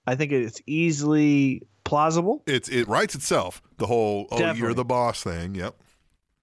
I 0.06 0.14
think 0.14 0.32
it's 0.32 0.60
easily 0.66 1.62
plausible. 1.84 2.42
It's 2.46 2.68
it 2.68 2.88
writes 2.88 3.14
itself. 3.14 3.62
The 3.78 3.86
whole 3.86 4.28
oh 4.30 4.52
you're 4.52 4.74
the 4.74 4.84
boss 4.84 5.22
thing. 5.22 5.54
Yep. 5.54 5.76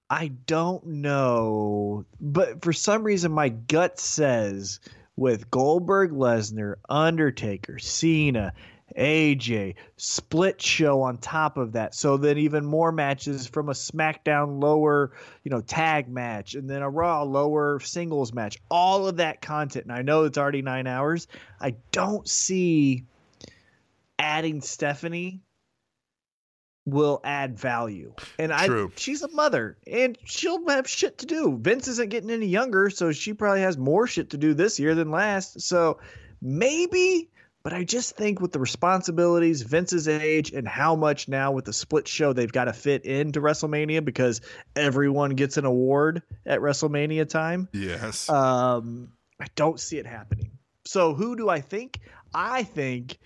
I 0.09 0.29
don't 0.45 0.85
know, 0.85 2.05
but 2.21 2.63
for 2.63 2.71
some 2.71 3.03
reason, 3.03 3.31
my 3.33 3.49
gut 3.49 3.99
says 3.99 4.79
with 5.17 5.51
Goldberg, 5.51 6.11
Lesnar, 6.11 6.75
Undertaker, 6.87 7.77
Cena, 7.77 8.53
AJ, 8.95 9.75
split 9.97 10.61
show 10.61 11.01
on 11.01 11.17
top 11.17 11.57
of 11.57 11.73
that. 11.73 11.93
So 11.93 12.17
then 12.17 12.37
even 12.37 12.65
more 12.65 12.91
matches 12.91 13.47
from 13.47 13.69
a 13.69 13.73
SmackDown 13.73 14.61
lower, 14.61 15.11
you 15.43 15.51
know, 15.51 15.61
tag 15.61 16.07
match 16.07 16.55
and 16.55 16.69
then 16.69 16.81
a 16.81 16.89
Raw 16.89 17.23
lower 17.23 17.79
singles 17.79 18.33
match. 18.33 18.57
All 18.71 19.07
of 19.07 19.17
that 19.17 19.41
content. 19.41 19.85
And 19.85 19.93
I 19.93 20.01
know 20.01 20.23
it's 20.23 20.37
already 20.37 20.61
nine 20.61 20.87
hours. 20.87 21.27
I 21.59 21.75
don't 21.91 22.27
see 22.27 23.05
adding 24.17 24.61
Stephanie 24.61 25.41
will 26.85 27.19
add 27.25 27.59
value. 27.59 28.13
And 28.39 28.53
I 28.53 28.65
True. 28.65 28.91
she's 28.95 29.21
a 29.21 29.27
mother 29.27 29.77
and 29.85 30.17
she'll 30.23 30.65
have 30.69 30.89
shit 30.89 31.17
to 31.19 31.25
do. 31.25 31.57
Vince 31.61 31.89
isn't 31.89 32.09
getting 32.09 32.31
any 32.31 32.47
younger, 32.47 32.89
so 32.89 33.11
she 33.11 33.33
probably 33.33 33.61
has 33.61 33.77
more 33.77 34.07
shit 34.07 34.29
to 34.29 34.37
do 34.37 34.53
this 34.53 34.79
year 34.79 34.95
than 34.95 35.11
last. 35.11 35.59
So 35.59 35.99
maybe 36.41 37.29
but 37.67 37.73
I 37.73 37.83
just 37.83 38.15
think 38.15 38.39
with 38.39 38.53
the 38.53 38.61
responsibilities, 38.61 39.61
Vince's 39.61 40.07
age, 40.07 40.53
and 40.53 40.65
how 40.65 40.95
much 40.95 41.27
now 41.27 41.51
with 41.51 41.65
the 41.65 41.73
split 41.73 42.07
show 42.07 42.31
they've 42.31 42.49
got 42.49 42.63
to 42.63 42.71
fit 42.71 43.03
into 43.03 43.41
WrestleMania 43.41 44.05
because 44.05 44.39
everyone 44.77 45.31
gets 45.31 45.57
an 45.57 45.65
award 45.65 46.23
at 46.45 46.61
WrestleMania 46.61 47.27
time. 47.27 47.67
Yes. 47.73 48.29
Um, 48.29 49.11
I 49.37 49.47
don't 49.55 49.81
see 49.81 49.97
it 49.97 50.05
happening. 50.05 50.51
So 50.85 51.13
who 51.13 51.35
do 51.35 51.49
I 51.49 51.59
think? 51.59 51.99
I 52.33 52.63
think 52.63 53.17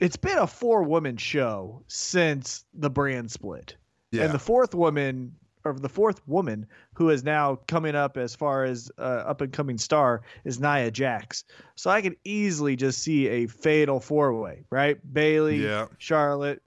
it's 0.00 0.16
been 0.16 0.38
a 0.38 0.48
four 0.48 0.82
woman 0.82 1.16
show 1.16 1.84
since 1.86 2.64
the 2.74 2.90
brand 2.90 3.30
split. 3.30 3.76
Yeah. 4.10 4.24
And 4.24 4.34
the 4.34 4.40
fourth 4.40 4.74
woman 4.74 5.36
or 5.66 5.72
the 5.74 5.88
fourth 5.88 6.20
woman 6.26 6.66
who 6.94 7.10
is 7.10 7.24
now 7.24 7.56
coming 7.66 7.94
up 7.94 8.16
as 8.16 8.34
far 8.34 8.64
as 8.64 8.90
uh, 8.98 9.02
up 9.02 9.40
and 9.40 9.52
coming 9.52 9.78
star 9.78 10.22
is 10.44 10.60
Nia 10.60 10.90
Jax. 10.90 11.44
So 11.74 11.90
I 11.90 12.00
could 12.02 12.16
easily 12.24 12.76
just 12.76 13.02
see 13.02 13.28
a 13.28 13.46
fatal 13.46 14.00
four 14.00 14.32
way, 14.34 14.64
right? 14.70 14.98
Bayley, 15.12 15.64
Yeah. 15.64 15.86
Charlotte, 15.98 16.62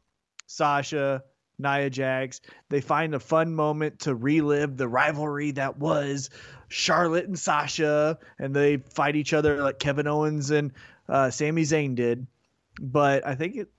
Sasha, 0.48 1.24
Nia 1.58 1.90
Jax. 1.90 2.42
They 2.70 2.82
find 2.82 3.14
a 3.16 3.20
fun 3.20 3.54
moment 3.54 4.00
to 4.00 4.16
relive 4.16 4.78
the 4.78 4.88
rivalry 4.88 5.52
that 5.52 5.78
was 5.78 6.30
Charlotte 6.70 7.26
and 7.26 7.38
Sasha, 7.38 8.18
and 8.38 8.56
they 8.56 8.78
fight 8.78 9.16
each 9.16 9.34
other 9.34 9.62
like 9.62 9.80
Kevin 9.80 10.08
Owens 10.08 10.52
and 10.52 10.72
uh, 11.08 11.30
Sami 11.30 11.64
Zayn 11.64 11.96
did. 11.96 12.28
But 12.82 13.26
I 13.28 13.36
think 13.36 13.56
it, 13.58 13.70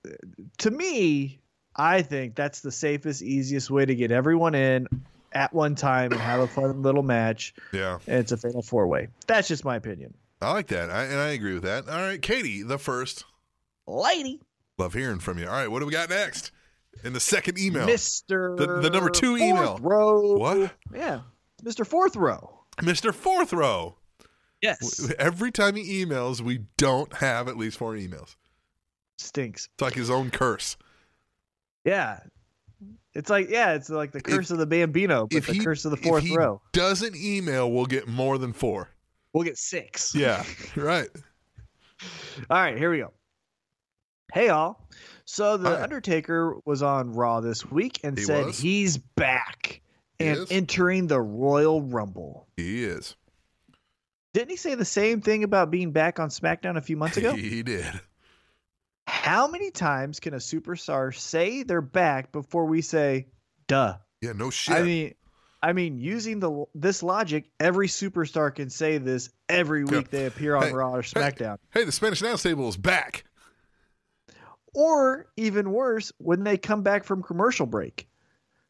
to 0.59 0.69
me, 0.69 1.39
I 1.75 2.01
think 2.01 2.35
that's 2.35 2.59
the 2.59 2.71
safest, 2.71 3.21
easiest 3.21 3.71
way 3.71 3.85
to 3.85 3.95
get 3.95 4.11
everyone 4.11 4.53
in 4.53 4.87
at 5.33 5.53
one 5.53 5.75
time 5.75 6.11
and 6.11 6.21
have 6.21 6.39
a 6.39 6.47
fun 6.47 6.81
little 6.81 7.03
match. 7.03 7.53
Yeah. 7.71 7.99
And 8.07 8.19
it's 8.19 8.31
a 8.31 8.37
fatal 8.37 8.61
four 8.61 8.87
way. 8.87 9.07
That's 9.27 9.47
just 9.47 9.65
my 9.65 9.75
opinion. 9.75 10.13
I 10.41 10.51
like 10.51 10.67
that. 10.67 10.89
I, 10.89 11.03
and 11.03 11.19
I 11.19 11.29
agree 11.29 11.53
with 11.53 11.63
that. 11.63 11.87
All 11.87 11.99
right, 11.99 12.21
Katie, 12.21 12.63
the 12.63 12.79
first. 12.79 13.25
Lady. 13.87 14.41
Love 14.77 14.93
hearing 14.93 15.19
from 15.19 15.37
you. 15.37 15.45
All 15.45 15.53
right, 15.53 15.69
what 15.69 15.79
do 15.79 15.85
we 15.85 15.91
got 15.91 16.09
next? 16.09 16.51
In 17.03 17.13
the 17.13 17.19
second 17.19 17.57
email. 17.59 17.87
Mr. 17.87 18.57
The, 18.57 18.81
the 18.81 18.89
number 18.89 19.09
two 19.09 19.37
Fourth 19.37 19.41
email. 19.41 19.77
Row. 19.81 20.37
What? 20.37 20.71
Yeah. 20.93 21.21
Mr. 21.63 21.85
Fourth 21.85 22.15
Row. 22.15 22.63
Mr. 22.77 23.13
Fourth 23.13 23.53
Row. 23.53 23.95
Yes. 24.61 25.11
Every 25.17 25.51
time 25.51 25.75
he 25.75 26.05
emails, 26.05 26.41
we 26.41 26.65
don't 26.77 27.13
have 27.15 27.47
at 27.47 27.57
least 27.57 27.77
four 27.77 27.93
emails. 27.93 28.35
Stinks. 29.17 29.69
It's 29.73 29.81
like 29.81 29.93
his 29.93 30.09
own 30.09 30.31
curse. 30.31 30.77
Yeah. 31.85 32.19
It's 33.13 33.29
like 33.29 33.49
yeah, 33.49 33.73
it's 33.73 33.89
like 33.89 34.11
the 34.11 34.21
curse 34.21 34.51
of 34.51 34.57
the 34.57 34.65
Bambino, 34.65 35.27
but 35.27 35.37
if 35.37 35.47
the 35.47 35.53
he- 35.53 35.59
curse 35.59 35.83
of 35.85 35.91
the 35.91 35.97
if 35.97 36.03
fourth 36.03 36.23
he 36.23 36.35
row. 36.35 36.61
Doesn't 36.71 37.15
email, 37.15 37.71
we'll 37.71 37.85
get 37.85 38.07
more 38.07 38.37
than 38.37 38.53
four. 38.53 38.89
We'll 39.33 39.43
get 39.43 39.57
six. 39.57 40.13
Yeah, 40.15 40.43
right. 40.75 41.09
All 42.49 42.57
right, 42.61 42.77
here 42.77 42.89
we 42.91 42.99
go. 42.99 43.11
Hey 44.33 44.47
all. 44.49 44.87
So 45.25 45.57
the 45.57 45.69
Hi. 45.69 45.83
Undertaker 45.83 46.57
was 46.65 46.81
on 46.81 47.11
Raw 47.13 47.41
this 47.41 47.69
week 47.69 47.99
and 48.03 48.17
He 48.17 48.23
said 48.23 48.45
was. 48.47 48.59
he's 48.59 48.97
back 48.97 49.81
He 50.19 50.27
and 50.27 50.37
is. 50.39 50.51
entering 50.51 51.07
the 51.07 51.19
Royal 51.21 51.81
Rumble. 51.81 52.47
He 52.57 52.83
is. 52.83 53.15
Didn't 54.33 54.49
he 54.51 54.55
say 54.55 54.75
the 54.75 54.85
same 54.85 55.19
thing 55.21 55.43
about 55.43 55.69
being 55.71 55.91
back 55.91 56.17
on 56.19 56.29
SmackDown 56.29 56.77
a 56.77 56.81
few 56.81 56.95
months 56.97 57.17
ago? 57.17 57.33
He 57.35 57.61
did. 57.63 57.85
How 59.11 59.47
many 59.47 59.71
times 59.71 60.19
can 60.21 60.33
a 60.33 60.37
superstar 60.37 61.13
say 61.13 61.63
they're 61.63 61.81
back 61.81 62.31
before 62.31 62.65
we 62.65 62.81
say, 62.81 63.27
"Duh"? 63.67 63.97
Yeah, 64.21 64.31
no 64.31 64.49
shit. 64.49 64.73
I 64.75 64.83
mean, 64.83 65.13
I 65.61 65.73
mean, 65.73 65.99
using 65.99 66.39
the 66.39 66.63
this 66.73 67.03
logic, 67.03 67.49
every 67.59 67.87
superstar 67.87 68.55
can 68.55 68.69
say 68.69 68.97
this 68.99 69.29
every 69.49 69.83
week 69.83 70.09
they 70.09 70.25
appear 70.25 70.55
on 70.55 70.63
Hey, 70.63 70.73
Raw 70.73 70.93
or 70.95 71.01
hey, 71.01 71.09
SmackDown. 71.09 71.57
Hey, 71.73 71.83
the 71.83 71.91
Spanish 71.91 72.21
announce 72.21 72.41
table 72.41 72.69
is 72.69 72.77
back. 72.77 73.25
Or 74.73 75.27
even 75.35 75.71
worse, 75.71 76.13
when 76.17 76.45
they 76.45 76.57
come 76.57 76.81
back 76.81 77.03
from 77.03 77.21
commercial 77.21 77.65
break. 77.65 78.07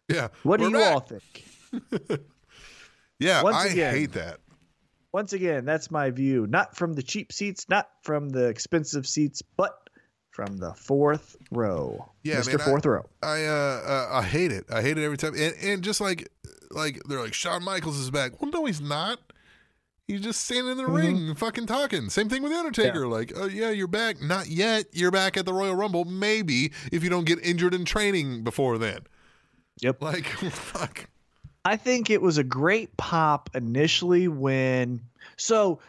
Yeah. 0.10 0.30
What 0.42 0.60
do 0.60 0.66
you 0.70 0.74
back. 0.74 0.94
all 0.94 1.00
think? 1.02 1.46
Yeah, 3.20 3.44
Once 3.44 3.56
I 3.58 3.68
again- 3.68 3.94
hate 3.94 4.14
that. 4.14 4.40
Once 5.14 5.34
again, 5.34 5.64
that's 5.66 5.92
my 5.92 6.10
view. 6.10 6.48
Not 6.48 6.76
from 6.76 6.94
the 6.94 7.04
cheap 7.04 7.32
seats, 7.32 7.68
not 7.70 7.88
from 8.02 8.30
the 8.30 8.48
expensive 8.48 9.06
seats, 9.06 9.44
but 9.56 9.78
from 10.32 10.58
the 10.58 10.74
fourth 10.74 11.36
row. 11.52 12.10
Yeah, 12.24 12.40
Mr. 12.40 12.48
man, 12.58 12.62
I- 12.62 12.66
Fourth 12.66 12.86
Row. 12.86 13.06
I 13.22 13.46
uh, 13.46 13.52
uh 13.52 14.10
I 14.14 14.24
hate 14.24 14.52
it. 14.52 14.66
I 14.72 14.82
hate 14.82 14.98
it 14.98 15.04
every 15.04 15.18
time. 15.18 15.34
And 15.38 15.54
and 15.62 15.84
just 15.84 16.02
like 16.02 16.28
like 16.72 17.02
they're 17.08 17.22
like 17.22 17.34
Shawn 17.34 17.64
Michaels 17.64 17.98
is 18.00 18.10
back. 18.10 18.42
Well, 18.42 18.50
no, 18.52 18.66
he's 18.66 18.82
not. 18.82 19.20
He's 20.08 20.22
just 20.22 20.44
standing 20.44 20.72
in 20.72 20.78
the 20.78 20.84
Mm-hmm. 20.84 20.94
ring 20.96 21.36
fucking 21.36 21.68
talking. 21.68 22.10
Same 22.10 22.28
thing 22.28 22.44
with 22.44 22.52
the 22.52 22.58
Undertaker. 22.58 23.08
Like, 23.08 23.32
oh 23.36 23.46
yeah, 23.46 23.70
you're 23.70 23.88
back. 23.88 24.22
Not 24.22 24.48
yet. 24.48 24.86
You're 24.92 25.12
back 25.12 25.38
at 25.38 25.46
the 25.46 25.54
Royal 25.54 25.76
Rumble. 25.76 26.04
Maybe 26.06 26.72
if 26.92 27.04
you 27.04 27.10
don't 27.10 27.26
get 27.26 27.40
injured 27.46 27.74
in 27.74 27.86
training 27.86 28.44
before 28.44 28.78
then. 28.78 29.00
Yep. 29.82 30.02
Like, 30.02 30.26
fuck. 30.52 31.08
I 31.64 31.78
think 31.78 32.10
it 32.10 32.22
was 32.22 32.38
a 32.38 32.44
great 32.44 32.98
pop 32.98 33.50
initially 33.54 34.28
when 34.28 35.02
so 35.38 35.80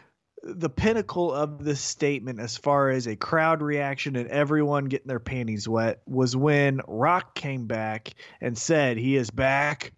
the 0.43 0.69
pinnacle 0.69 1.31
of 1.31 1.63
this 1.63 1.79
statement 1.79 2.39
as 2.39 2.57
far 2.57 2.89
as 2.89 3.07
a 3.07 3.15
crowd 3.15 3.61
reaction 3.61 4.17
and 4.17 4.29
everyone 4.29 4.85
getting 4.85 5.07
their 5.07 5.19
panties 5.19 5.67
wet 5.69 6.01
was 6.05 6.35
when 6.35 6.81
Rock 6.87 7.33
came 7.33 7.65
back 7.65 8.13
and 8.41 8.57
said 8.57 8.97
he 8.97 9.15
is 9.15 9.31
back 9.31 9.93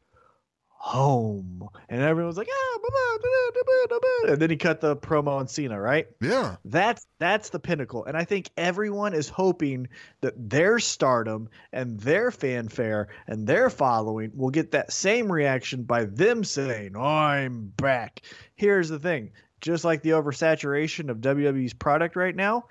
home. 0.70 1.68
And 1.90 2.00
everyone 2.00 2.28
was 2.28 2.38
like 2.38 2.48
ah, 2.52 2.78
blah, 2.80 2.90
blah, 3.20 3.52
blah, 3.52 3.64
blah, 3.64 3.88
blah, 3.88 4.00
blah," 4.00 4.34
and 4.34 4.42
then 4.42 4.52
he 4.52 4.56
cut 4.56 4.82
the 4.82 4.96
promo 4.96 5.30
on 5.30 5.48
Cena 5.48 5.82
right? 5.82 6.06
Yeah. 6.22 6.58
that's 6.64 7.08
that's 7.18 7.50
the 7.50 7.58
pinnacle. 7.58 8.06
And 8.06 8.16
i 8.16 8.24
think 8.24 8.52
everyone 8.56 9.16
is 9.16 9.28
hoping 9.28 9.88
that 10.22 10.34
their 10.38 10.78
stardom 10.78 11.50
and 11.74 12.00
their 12.00 12.30
fanfare 12.30 13.08
and 13.26 13.48
their 13.48 13.72
following 13.72 14.32
will 14.36 14.52
get 14.52 14.72
that 14.74 14.94
same 14.94 15.32
reaction 15.32 15.84
by 15.84 16.06
them 16.06 16.44
saying 16.44 16.96
i'm 16.96 17.74
back. 17.78 18.22
Here's 18.56 18.90
the 18.90 19.00
thing 19.00 19.32
just 19.66 19.84
like 19.84 20.02
the 20.02 20.12
oversaturation 20.12 21.10
of 21.10 21.18
wwe's 21.22 21.74
product 21.74 22.16
right 22.16 22.36
now 22.36 22.66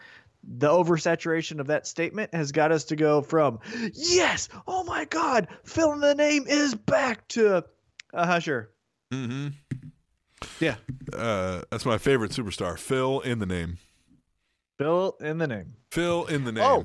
the 0.47 0.69
oversaturation 0.69 1.59
of 1.61 1.67
that 1.69 1.87
statement 1.87 2.35
has 2.35 2.53
got 2.53 2.71
us 2.73 2.85
to 2.85 2.97
go 2.97 3.21
from 3.23 3.59
yes 3.95 4.49
oh 4.67 4.85
my 4.85 5.05
god 5.07 5.49
phil 5.65 5.93
in 5.93 6.01
the 6.01 6.15
name 6.15 6.45
is 6.47 6.75
back 6.75 7.27
to 7.29 7.65
uh 8.13 8.41
sure 8.41 8.71
Mm-hmm. 9.13 9.49
yeah 10.61 10.77
Uh, 11.13 11.63
that's 11.71 11.85
my 11.87 11.99
favorite 11.99 12.31
superstar. 12.33 12.79
Phil 12.79 13.21
in 13.21 13.39
the 13.39 13.47
name. 13.47 13.79
phil 14.79 15.17
in 15.21 15.39
the 15.39 15.47
name 15.47 15.75
Phil 15.91 16.25
in 16.27 16.45
the 16.45 16.51
name. 16.53 16.65
Oh, 16.65 16.85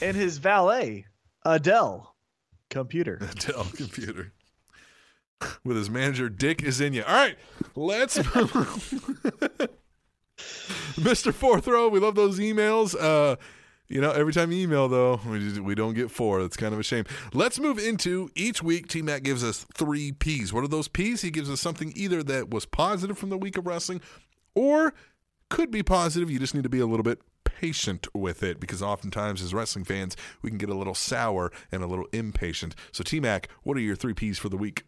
and 0.00 0.16
his 0.16 0.38
valet, 0.38 1.04
Adele, 1.44 2.14
computer. 2.70 3.18
Adele, 3.30 3.66
computer. 3.76 4.32
With 5.64 5.76
his 5.76 5.90
manager 5.90 6.28
Dick 6.28 6.58
Izinia. 6.58 7.06
All 7.06 7.14
right, 7.14 7.36
let's 7.74 8.18
Mr. 10.96 11.34
Fourth 11.34 11.66
Row, 11.66 11.88
we 11.88 12.00
love 12.00 12.14
those 12.14 12.38
emails. 12.38 12.94
Uh 12.98 13.36
you 13.88 14.00
know, 14.00 14.10
every 14.10 14.32
time 14.32 14.50
you 14.50 14.62
email 14.62 14.88
though, 14.88 15.20
we 15.28 15.38
just, 15.38 15.60
we 15.60 15.74
don't 15.74 15.94
get 15.94 16.10
four. 16.10 16.42
That's 16.42 16.56
kind 16.56 16.74
of 16.74 16.80
a 16.80 16.82
shame. 16.82 17.04
Let's 17.32 17.60
move 17.60 17.78
into 17.78 18.30
each 18.34 18.62
week. 18.62 18.88
T 18.88 19.00
Mac 19.00 19.22
gives 19.22 19.44
us 19.44 19.64
three 19.74 20.12
P's. 20.12 20.52
What 20.52 20.64
are 20.64 20.68
those 20.68 20.88
P's? 20.88 21.22
He 21.22 21.30
gives 21.30 21.48
us 21.48 21.60
something 21.60 21.92
either 21.94 22.22
that 22.24 22.50
was 22.50 22.66
positive 22.66 23.16
from 23.16 23.30
the 23.30 23.38
week 23.38 23.56
of 23.56 23.66
wrestling, 23.66 24.00
or 24.54 24.92
could 25.50 25.70
be 25.70 25.82
positive. 25.82 26.30
You 26.30 26.38
just 26.40 26.54
need 26.54 26.64
to 26.64 26.68
be 26.68 26.80
a 26.80 26.86
little 26.86 27.04
bit 27.04 27.20
patient 27.44 28.08
with 28.12 28.42
it 28.42 28.58
because 28.58 28.82
oftentimes 28.82 29.40
as 29.40 29.54
wrestling 29.54 29.84
fans, 29.84 30.16
we 30.42 30.50
can 30.50 30.58
get 30.58 30.68
a 30.68 30.74
little 30.74 30.94
sour 30.94 31.52
and 31.70 31.82
a 31.82 31.86
little 31.86 32.06
impatient. 32.12 32.74
So 32.90 33.04
T 33.04 33.20
Mac, 33.20 33.48
what 33.62 33.76
are 33.76 33.80
your 33.80 33.96
three 33.96 34.14
P's 34.14 34.38
for 34.38 34.48
the 34.48 34.56
week? 34.56 34.82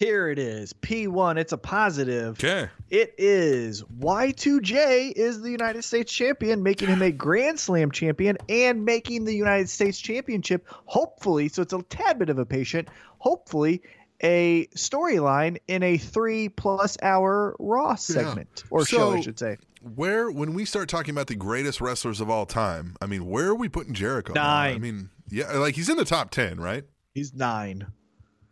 Here 0.00 0.28
it 0.28 0.40
is. 0.40 0.72
P1, 0.72 1.38
it's 1.38 1.52
a 1.52 1.58
positive. 1.58 2.32
Okay. 2.42 2.68
It 2.90 3.14
is 3.16 3.82
Y2J 3.82 5.12
is 5.12 5.40
the 5.40 5.50
United 5.50 5.84
States 5.84 6.12
champion, 6.12 6.64
making 6.64 6.88
him 6.88 7.00
a 7.00 7.12
Grand 7.12 7.60
Slam 7.60 7.92
champion 7.92 8.36
and 8.48 8.84
making 8.84 9.24
the 9.24 9.34
United 9.34 9.68
States 9.68 9.98
championship, 10.00 10.66
hopefully, 10.68 11.48
so 11.48 11.62
it's 11.62 11.72
a 11.72 11.82
tad 11.82 12.18
bit 12.18 12.28
of 12.28 12.38
a 12.38 12.44
patient, 12.44 12.88
hopefully 13.18 13.82
a 14.20 14.66
storyline 14.76 15.58
in 15.68 15.84
a 15.84 15.96
three 15.96 16.48
plus 16.48 16.96
hour 17.00 17.54
Raw 17.60 17.94
segment 17.94 18.64
or 18.70 18.84
show, 18.84 19.12
I 19.12 19.20
should 19.20 19.38
say. 19.38 19.58
Where 19.80 20.28
when 20.30 20.54
we 20.54 20.64
start 20.64 20.88
talking 20.88 21.10
about 21.14 21.28
the 21.28 21.34
greatest 21.36 21.80
wrestlers 21.80 22.20
of 22.20 22.28
all 22.28 22.46
time, 22.46 22.96
I 23.00 23.06
mean, 23.06 23.26
where 23.26 23.46
are 23.46 23.54
we 23.54 23.68
putting 23.68 23.94
Jericho? 23.94 24.32
now? 24.32 24.44
I 24.44 24.78
mean, 24.78 25.10
yeah, 25.28 25.52
like 25.52 25.76
he's 25.76 25.88
in 25.88 25.98
the 25.98 26.04
top 26.04 26.30
ten, 26.30 26.58
right? 26.58 26.84
He's 27.12 27.32
nine 27.32 27.86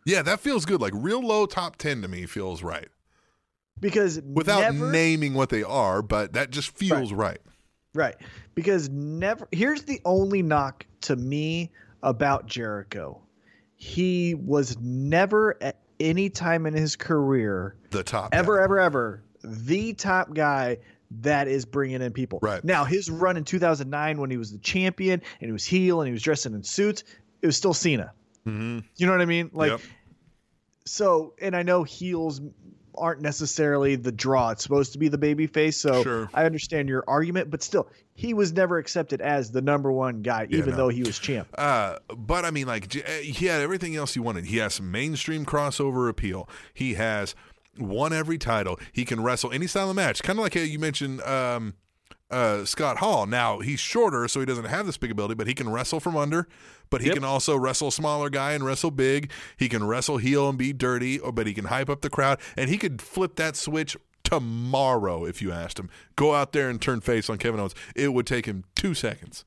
Yeah, 0.05 0.21
that 0.23 0.39
feels 0.39 0.65
good. 0.65 0.81
Like 0.81 0.93
real 0.95 1.21
low 1.21 1.45
top 1.45 1.77
ten 1.77 2.01
to 2.01 2.07
me 2.07 2.25
feels 2.25 2.61
right. 2.63 2.89
because 3.79 4.21
Without 4.21 4.73
never, 4.73 4.91
naming 4.91 5.33
what 5.33 5.49
they 5.49 5.63
are, 5.63 6.01
but 6.01 6.33
that 6.33 6.51
just 6.51 6.75
feels 6.77 7.13
right. 7.13 7.39
Right. 7.93 8.15
Because 8.55 8.89
never 8.89 9.47
here's 9.51 9.83
the 9.83 10.01
only 10.05 10.41
knock 10.41 10.85
to 11.01 11.15
me 11.15 11.71
about 12.01 12.45
Jericho. 12.47 13.21
He 13.75 14.33
was 14.33 14.77
never 14.79 15.61
at 15.61 15.79
any 15.99 16.29
time 16.29 16.65
in 16.65 16.73
his 16.73 16.95
career 16.95 17.75
The 17.91 18.03
top 18.03 18.33
ever 18.33 18.57
guy. 18.57 18.63
ever 18.63 18.79
ever 18.79 19.23
the 19.43 19.93
top 19.93 20.33
guy 20.33 20.77
that 21.21 21.47
is 21.47 21.65
bringing 21.65 22.01
in 22.01 22.11
people. 22.13 22.39
Right. 22.41 22.63
Now, 22.63 22.85
his 22.85 23.09
run 23.11 23.37
in 23.37 23.43
2009 23.43 24.17
when 24.19 24.31
he 24.31 24.37
was 24.37 24.51
the 24.51 24.57
champion 24.57 25.21
and 25.39 25.47
he 25.47 25.51
was 25.51 25.65
heel 25.65 26.01
and 26.01 26.07
he 26.07 26.11
was 26.11 26.23
dressing 26.23 26.53
in 26.53 26.63
suits, 26.63 27.03
it 27.41 27.45
was 27.45 27.55
still 27.57 27.73
Cena. 27.73 28.13
Mm-hmm. 28.47 28.79
You 28.97 29.05
know 29.05 29.11
what 29.13 29.21
I 29.21 29.25
mean? 29.25 29.49
Like 29.53 29.71
Yep. 29.71 29.81
so 30.85 31.33
and 31.41 31.55
I 31.55 31.63
know 31.63 31.83
heels 31.83 32.41
aren't 32.95 33.21
necessarily 33.21 33.95
the 33.95 34.11
draw. 34.11 34.51
It's 34.51 34.61
supposed 34.61 34.93
to 34.93 34.99
be 34.99 35.07
the 35.07 35.17
baby 35.17 35.47
face. 35.47 35.77
So 35.77 36.03
Sure. 36.03 36.29
I 36.33 36.45
understand 36.45 36.87
your 36.89 37.03
argument, 37.07 37.49
but 37.49 37.63
still, 37.63 37.89
he 38.13 38.35
was 38.35 38.53
never 38.53 38.77
accepted 38.77 39.19
as 39.19 39.49
the 39.49 39.61
number 39.63 39.91
one 39.91 40.21
guy, 40.21 40.45
Yeah, 40.47 40.59
even 40.59 40.71
no. 40.71 40.75
though 40.77 40.89
he 40.89 41.01
was 41.01 41.17
champ. 41.17 41.47
Uh, 41.57 41.97
but 42.15 42.45
I 42.45 42.51
mean, 42.51 42.67
like 42.67 42.95
eh, 42.95 43.21
he 43.21 43.47
had 43.47 43.61
everything 43.61 43.95
else 43.95 44.13
he 44.13 44.19
wanted. 44.19 44.45
He 44.45 44.57
has 44.57 44.79
mainstream 44.79 45.43
crossover 45.43 46.07
appeal. 46.07 46.47
He 46.73 46.93
has 46.93 47.33
won 47.79 48.13
every 48.13 48.37
title. 48.37 48.79
He 48.91 49.05
can 49.05 49.23
wrestle 49.23 49.51
any 49.51 49.65
style 49.65 49.89
of 49.89 49.95
match, 49.95 50.21
kind 50.21 50.37
of 50.37 50.43
like 50.43 50.53
how 50.53 50.61
you 50.61 50.77
mentioned 50.77 51.21
um, 51.23 51.73
uh, 52.31 52.65
Scott 52.65 52.97
Hall. 52.97 53.25
Now 53.25 53.59
he's 53.59 53.79
shorter, 53.79 54.27
so 54.27 54.39
he 54.39 54.45
doesn't 54.45 54.65
have 54.65 54.85
this 54.85 54.97
big 54.97 55.11
ability, 55.11 55.35
but 55.35 55.47
he 55.47 55.53
can 55.53 55.69
wrestle 55.69 55.99
from 55.99 56.17
under. 56.17 56.47
But 56.89 57.01
he 57.01 57.07
Yep. 57.07 57.15
can 57.15 57.23
also 57.23 57.55
wrestle 57.57 57.91
smaller 57.91 58.29
guy 58.29 58.53
and 58.53 58.63
wrestle 58.65 58.91
big. 58.91 59.31
He 59.57 59.67
can 59.69 59.83
wrestle 59.85 60.17
heel 60.17 60.49
and 60.49 60.57
be 60.57 60.73
dirty, 60.73 61.19
or 61.19 61.31
but 61.31 61.47
he 61.47 61.53
can 61.53 61.65
hype 61.65 61.89
up 61.89 62.01
the 62.01 62.09
crowd, 62.09 62.39
and 62.55 62.69
he 62.69 62.77
could 62.77 63.01
flip 63.01 63.35
that 63.37 63.55
switch 63.55 63.97
tomorrow 64.23 65.25
if 65.25 65.41
you 65.41 65.51
asked 65.51 65.79
him. 65.79 65.89
Go 66.15 66.33
out 66.33 66.53
there 66.53 66.69
and 66.69 66.81
turn 66.81 67.01
face 67.01 67.29
on 67.29 67.37
Kevin 67.37 67.59
Owens. 67.59 67.75
It 67.95 68.13
would 68.13 68.25
take 68.27 68.45
him 68.45 68.63
two 68.75 68.93
seconds. 68.93 69.45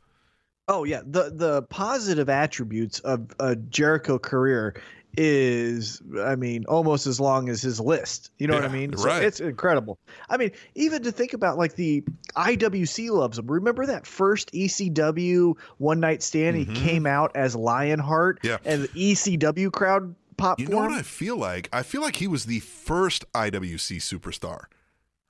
Oh 0.69 0.83
yeah, 0.85 1.03
the 1.05 1.31
the 1.33 1.63
positive 1.63 2.29
attributes 2.29 2.99
of 3.01 3.31
a 3.39 3.55
Jericho 3.57 4.19
career 4.19 4.75
is, 5.17 6.01
I 6.21 6.37
mean, 6.37 6.65
almost 6.67 7.07
as 7.07 7.19
long 7.21 7.49
as 7.49 7.63
his 7.63 7.81
list. 7.81 8.31
You 8.39 8.47
know 8.47 8.55
what 8.55 8.65
I 8.65 8.67
Yeah, 8.67 8.73
mean? 8.73 8.97
So 8.97 9.05
right. 9.05 9.23
it's 9.23 9.41
incredible. 9.41 9.99
I 10.29 10.37
mean, 10.37 10.51
even 10.75 11.03
to 11.05 11.13
think 11.13 11.33
about 11.33 11.59
like 11.59 11.75
the 11.77 12.05
IWC 12.37 13.11
loves 13.11 13.39
him. 13.39 13.47
Remember 13.47 13.87
that 13.87 14.07
first 14.07 14.53
ECW 14.53 15.55
one 15.79 16.01
night 16.01 16.23
stand? 16.23 16.57
He 16.57 16.65
came 16.67 17.07
out 17.07 17.33
as 17.35 17.55
Lionheart, 17.57 18.41
Mm-hmm. 18.43 18.47
Yeah. 18.47 18.59
and 18.73 18.83
the 18.85 18.89
ECW 18.89 19.73
crowd 19.73 20.15
popped 20.37 20.61
You 20.61 20.69
know 20.69 20.77
what. 20.79 20.91
I 20.93 21.03
feel 21.03 21.37
like? 21.37 21.69
I 21.73 21.83
feel 21.83 22.03
like 22.03 22.17
he 22.17 22.27
was 22.27 22.45
the 22.47 22.61
first 22.61 23.25
IWC 23.33 23.97
superstar. 23.99 24.65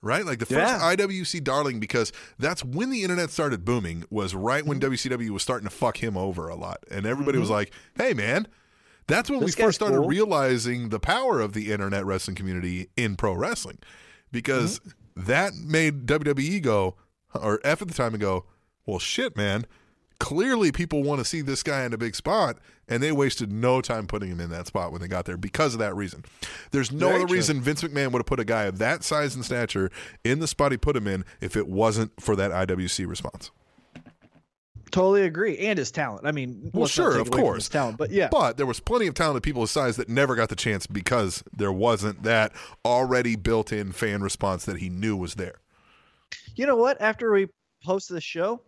Right? 0.03 0.25
Like 0.25 0.39
the 0.39 0.47
first 0.47 0.73
Yeah. 0.73 0.95
IWC 0.95 1.43
darling 1.43 1.81
because 1.81 2.13
that's 2.39 2.63
when 2.65 2.91
the 2.91 3.03
internet 3.03 3.31
started 3.31 3.65
booming 3.65 4.05
was 4.11 4.35
right 4.35 4.65
when 4.65 4.79
Mm-hmm. 4.79 4.93
WCW 4.93 5.31
was 5.31 5.43
starting 5.43 5.67
to 5.69 5.75
fuck 5.75 5.97
him 5.97 6.17
over 6.17 6.49
a 6.49 6.55
lot. 6.55 6.85
And 6.91 7.07
everybody 7.07 7.39
was 7.39 7.51
like, 7.51 7.73
"Hey 7.97 8.13
man, 8.15 8.47
that's 9.07 9.31
when 9.31 9.41
This 9.41 9.57
we 9.57 9.63
first 9.65 9.77
started 9.77 9.97
cool." 9.99 10.09
realizing 10.09 10.89
the 10.91 11.01
power 11.01 11.41
of 11.41 11.53
the 11.53 11.71
internet 11.73 12.05
wrestling 12.05 12.35
community 12.37 12.89
in 12.97 13.17
pro 13.17 13.33
wrestling." 13.35 13.79
Because 14.33 14.81
Mm-hmm. 14.81 15.25
that 15.27 15.55
made 15.55 16.07
WWE 16.07 16.61
go 16.63 16.97
or 17.35 17.61
F 17.65 17.83
at 17.83 17.89
the 17.89 17.95
time 17.95 18.13
and 18.15 18.21
go, 18.21 18.45
"Well 18.85 18.99
shit, 18.99 19.37
man. 19.37 19.67
Clearly 20.19 20.73
people 20.73 21.03
want 21.03 21.19
to 21.21 21.25
see 21.27 21.43
this 21.43 21.63
guy 21.63 21.85
in 21.85 21.93
a 21.93 21.99
big 21.99 22.15
spot." 22.17 22.59
And 22.89 23.03
they 23.03 23.11
wasted 23.13 23.51
no 23.53 23.81
time 23.81 24.07
putting 24.07 24.31
him 24.31 24.41
in 24.41 24.49
that 24.51 24.67
spot 24.69 24.93
when 24.93 25.01
they 25.01 25.09
got 25.09 25.25
there 25.25 25.37
because 25.37 25.75
of 25.75 25.81
that 25.81 25.97
reason. 25.97 26.25
There's 26.71 26.93
no 26.93 27.09
Very 27.09 27.17
other 27.17 27.27
true. 27.27 27.37
reason 27.37 27.61
Vince 27.61 27.83
McMahon 27.83 28.13
would 28.13 28.21
have 28.21 28.27
put 28.27 28.39
a 28.41 28.45
guy 28.45 28.65
of 28.65 28.79
that 28.79 29.03
size 29.03 29.35
and 29.35 29.45
stature 29.45 29.91
in 30.23 30.39
the 30.39 30.47
spot 30.47 30.71
he 30.71 30.79
put 30.79 30.97
him 30.97 31.09
in 31.09 31.25
if 31.41 31.57
it 31.57 31.67
wasn't 31.67 32.13
for 32.21 32.37
that 32.37 32.53
IWC 32.53 33.05
response. 33.09 33.51
Totally 34.93 35.23
agree, 35.23 35.59
and 35.59 35.79
his 35.79 35.91
talent. 35.91 36.27
I 36.27 36.33
mean, 36.33 36.71
Well, 36.73 36.87
sure, 36.87 37.19
of 37.19 37.31
course. 37.31 37.69
talent, 37.69 37.99
but 37.99 38.11
yeah, 38.11 38.29
But 38.31 38.57
there 38.57 38.67
was 38.67 38.79
plenty 38.81 39.07
of 39.09 39.15
talented 39.15 39.43
people 39.43 39.63
his 39.63 39.71
size 39.71 39.97
that 39.97 40.09
never 40.09 40.35
got 40.37 40.49
the 40.49 40.57
chance 40.57 40.87
because 40.87 41.43
there 41.55 41.73
wasn't 41.73 42.23
that 42.23 42.53
already 42.85 43.35
built-in 43.37 43.93
fan 43.93 44.23
response 44.23 44.65
that 44.65 44.79
he 44.79 44.89
knew 44.89 45.17
was 45.17 45.35
there. 45.35 45.57
You 46.55 46.67
know 46.67 46.77
what? 46.77 47.01
After 47.01 47.33
we 47.33 47.49
post 47.85 48.09
the 48.09 48.21
show, 48.21 48.63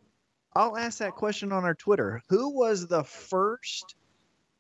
I'll 0.54 0.76
ask 0.76 0.98
that 0.98 1.14
question 1.14 1.52
on 1.52 1.64
our 1.64 1.74
Twitter. 1.74 2.20
Who 2.28 2.50
was 2.50 2.86
the 2.88 3.04
first 3.04 3.94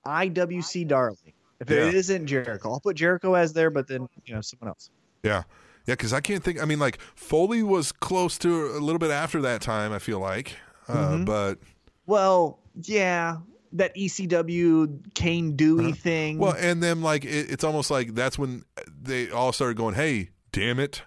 IWC 0.06 0.86
darling? 0.86 1.32
If 1.60 1.68
Yeah. 1.70 1.88
it 1.88 1.94
isn't 1.94 2.26
Jericho, 2.28 2.70
I'll 2.72 2.80
put 2.80 2.96
Jericho 2.96 3.34
as 3.34 3.52
there, 3.52 3.70
but 3.70 3.88
then 3.88 4.08
you 4.24 4.34
know 4.34 4.40
someone 4.40 4.68
else. 4.68 4.90
Yeah. 5.24 5.42
Yeah, 5.86 5.94
because 5.94 6.12
I 6.12 6.20
can't 6.20 6.44
think. 6.44 6.62
I 6.62 6.66
mean, 6.66 6.78
like 6.78 7.00
Foley 7.14 7.62
was 7.62 7.92
close 7.92 8.36
to 8.38 8.68
a 8.76 8.78
little 8.78 8.98
bit 8.98 9.10
after 9.10 9.40
that 9.40 9.60
time. 9.62 9.90
I 9.92 9.98
feel 9.98 10.20
like, 10.20 10.56
uh, 10.88 10.92
Mm-hmm. 10.94 11.24
but 11.24 11.58
Well, 12.06 12.58
yeah, 12.82 13.38
that 13.72 13.94
ECW 13.96 15.14
Cane 15.14 15.56
Dewey 15.56 15.92
thing. 15.92 16.40
Uh-huh. 16.40 16.52
well, 16.54 16.56
and 16.64 16.82
then 16.82 17.02
like 17.02 17.24
it, 17.24 17.50
it's 17.50 17.64
almost 17.64 17.90
like 17.90 18.14
that's 18.14 18.38
when 18.38 18.64
they 19.02 19.30
all 19.30 19.52
started 19.52 19.76
going, 19.76 19.94
"Hey, 19.94 20.30
damn 20.52 20.78
it, 20.80 21.02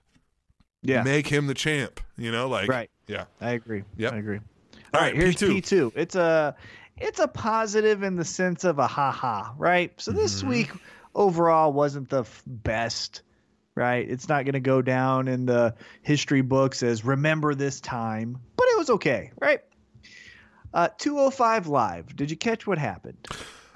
yeah, 0.84 1.04
make 1.04 1.28
him 1.28 1.48
the 1.48 1.54
champ." 1.54 2.00
You 2.18 2.32
know, 2.32 2.48
like 2.48 2.70
right. 2.70 2.90
Yeah. 3.08 3.26
I 3.42 3.52
agree. 3.52 3.84
Yeah, 3.98 4.10
I 4.12 4.18
agree. 4.18 4.38
All 4.38 4.44
All 4.94 5.02
right, 5.02 5.14
right, 5.14 5.16
here's 5.16 5.36
P2. 5.36 5.94
It's 5.96 6.16
a 6.16 6.56
it's 6.98 7.20
a 7.20 7.28
positive 7.28 8.04
in 8.04 8.16
the 8.16 8.26
sense 8.26 8.64
of 8.64 8.78
a 8.80 8.88
ha 8.88 9.12
ha, 9.12 9.54
right? 9.58 9.92
So 10.00 10.12
this 10.12 10.40
Mm-hmm. 10.42 10.50
week 10.50 10.72
overall 11.16 11.74
wasn't 11.74 12.10
the 12.10 12.20
f- 12.22 12.44
best, 12.46 13.24
right? 13.76 14.08
It's 14.10 14.30
not 14.30 14.46
going 14.46 14.54
to 14.54 14.60
go 14.60 14.82
down 14.82 15.28
in 15.28 15.46
the 15.46 15.74
history 16.04 16.42
books 16.42 16.84
as 16.84 17.04
remember 17.04 17.56
this 17.56 17.82
time, 17.82 18.38
but 18.56 18.68
it 18.70 18.78
was 18.78 18.90
okay, 18.92 19.32
right? 19.42 19.62
Uh, 20.74 20.88
205 20.98 21.68
live. 21.68 22.16
Did 22.16 22.32
you 22.32 22.38
catch 22.38 22.66
what 22.66 22.78
happened? 22.78 23.18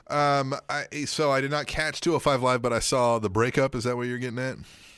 Um, 0.08 0.56
I 0.70 0.86
so 1.06 1.32
I 1.32 1.42
did 1.42 1.52
not 1.52 1.66
catch 1.68 2.00
205 2.02 2.42
live, 2.44 2.62
but 2.62 2.72
I 2.72 2.80
saw 2.80 3.18
the 3.20 3.30
breakup. 3.30 3.74
Is 3.76 3.84
that 3.86 3.98
what 3.98 4.08
you're 4.08 4.20
getting 4.20 4.40
at? 4.40 4.58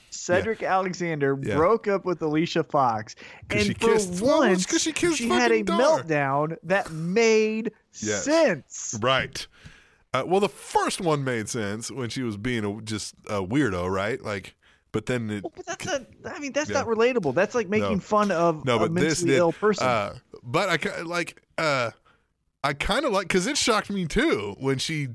Cedric 0.10 0.64
Alexander 0.64 1.38
Yeah. 1.42 1.56
broke 1.56 1.88
up 1.88 2.04
with 2.06 2.22
Alicia 2.22 2.64
Fox, 2.64 3.16
and 3.50 3.62
she 3.68 3.74
for 3.74 3.94
kissed- 3.94 4.22
well, 4.22 4.42
it's 4.44 4.66
once, 4.72 4.86
'cause 4.86 5.16
she 5.16 5.28
had 5.30 5.52
a 5.52 5.64
Dar. 5.64 5.80
meltdown 5.80 6.58
that 6.64 6.92
made 6.92 7.72
Yes. 8.02 8.26
sense. 8.26 8.98
Right. 9.02 9.48
Uh, 10.14 10.24
well, 10.26 10.40
the 10.40 10.50
first 10.50 11.00
one 11.02 11.24
made 11.24 11.50
sense 11.50 11.92
when 11.92 12.10
she 12.10 12.24
was 12.24 12.36
being 12.38 12.66
a, 12.66 12.82
just 12.82 13.14
a 13.28 13.42
weirdo, 13.44 13.90
right? 13.90 14.22
Like, 14.22 14.56
but 14.92 15.06
then 15.06 15.30
it, 15.30 15.44
Well, 15.44 15.54
but 15.56 15.66
that's 15.66 15.86
not. 15.86 16.02
I 16.26 16.40
mean, 16.40 16.52
that's 16.54 16.70
Yeah. 16.70 16.80
not 16.80 16.88
relatable. 16.88 17.36
That's 17.36 17.54
like 17.54 17.70
making 17.70 17.94
No. 17.96 18.00
fun 18.00 18.32
of 18.32 18.66
no, 18.66 18.78
a 18.78 18.80
but 18.80 18.92
mentally 18.92 19.10
this 19.10 19.22
did. 19.22 19.36
ill 19.38 19.52
person. 19.54 19.86
Uh, 19.86 20.16
but 20.48 20.86
I 20.88 21.02
like, 21.02 21.44
uh, 21.58 21.92
I 22.64 22.74
kind 22.74 23.06
of 23.06 23.12
like 23.12 23.28
because 23.28 23.46
it 23.46 23.58
shocked 23.58 23.90
me 23.90 24.08
too 24.08 24.56
when 24.60 24.80
she 24.80 25.10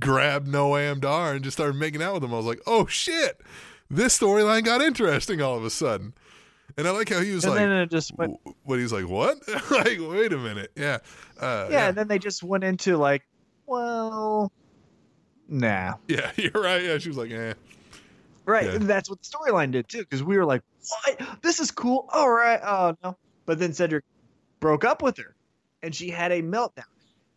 grabbed 0.00 0.48
Noam 0.48 1.00
Dar 1.00 1.34
and 1.34 1.44
just 1.44 1.56
started 1.56 1.76
making 1.76 2.02
out 2.02 2.14
with 2.14 2.24
him. 2.24 2.32
I 2.32 2.38
was 2.38 2.46
like, 2.46 2.60
oh 2.66 2.86
shit, 2.86 3.40
this 3.90 4.18
storyline 4.18 4.64
got 4.64 4.80
interesting 4.80 5.42
all 5.42 5.56
of 5.56 5.64
a 5.64 5.70
sudden. 5.70 6.14
And 6.76 6.86
I 6.86 6.90
like 6.92 7.08
how 7.08 7.20
he 7.20 7.32
was 7.32 7.44
and 7.44 7.54
like, 7.54 7.60
then 7.60 7.72
it 7.72 7.90
just 7.90 8.16
went. 8.16 8.38
what 8.64 8.78
he's 8.78 8.92
like, 8.92 9.08
what? 9.08 9.36
like, 9.70 9.98
wait 10.00 10.32
a 10.32 10.38
minute, 10.38 10.70
yeah, 10.74 10.98
uh, 11.40 11.68
Yeah, 11.70 11.88
and 11.88 11.96
then 11.96 12.08
they 12.08 12.18
just 12.18 12.42
went 12.42 12.64
into 12.64 12.96
like, 12.96 13.22
well, 13.66 14.50
nah, 15.48 15.94
yeah, 16.08 16.30
you're 16.36 16.52
right. 16.52 16.82
Yeah, 16.82 16.98
she 16.98 17.08
was 17.08 17.18
like, 17.18 17.30
eh. 17.30 17.54
right. 18.46 18.66
Yeah. 18.66 18.74
And 18.74 18.82
that's 18.82 19.10
what 19.10 19.20
the 19.22 19.28
storyline 19.28 19.72
did 19.72 19.88
too, 19.88 19.98
because 19.98 20.22
we 20.22 20.36
were 20.36 20.46
like, 20.46 20.62
what? 20.88 21.42
This 21.42 21.60
is 21.60 21.70
cool. 21.70 22.08
All 22.12 22.30
right. 22.30 22.60
Oh 22.62 22.96
no. 23.02 23.16
But 23.44 23.58
then 23.58 23.72
Cedric 23.72 24.04
broke 24.60 24.84
up 24.84 25.02
with 25.02 25.16
her, 25.18 25.34
and 25.82 25.94
she 25.94 26.10
had 26.10 26.32
a 26.32 26.42
meltdown. 26.42 26.84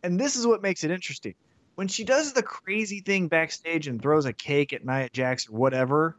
And 0.02 0.18
this 0.18 0.36
is 0.36 0.46
what 0.46 0.62
makes 0.62 0.84
it 0.84 0.90
interesting. 0.90 1.34
When 1.74 1.88
she 1.88 2.04
does 2.04 2.32
the 2.32 2.42
crazy 2.42 3.00
thing 3.00 3.28
backstage 3.28 3.88
and 3.88 4.00
throws 4.00 4.26
a 4.26 4.32
cake 4.32 4.72
at 4.72 4.84
Nia 4.84 5.08
Jax 5.10 5.48
or 5.48 5.52
whatever, 5.52 6.16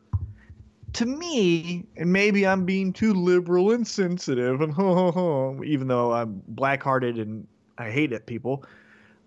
to 0.93 1.05
me, 1.05 1.85
and 1.97 2.11
maybe 2.11 2.45
I'm 2.47 2.65
being 2.65 2.93
too 2.93 3.13
liberal 3.13 3.71
and 3.71 3.87
sensitive, 3.87 4.61
and 4.61 4.73
even 5.65 5.87
though 5.87 6.13
I'm 6.13 6.41
black-hearted 6.47 7.17
and 7.17 7.47
I 7.77 7.91
hate 7.91 8.13
it, 8.13 8.25
people, 8.25 8.65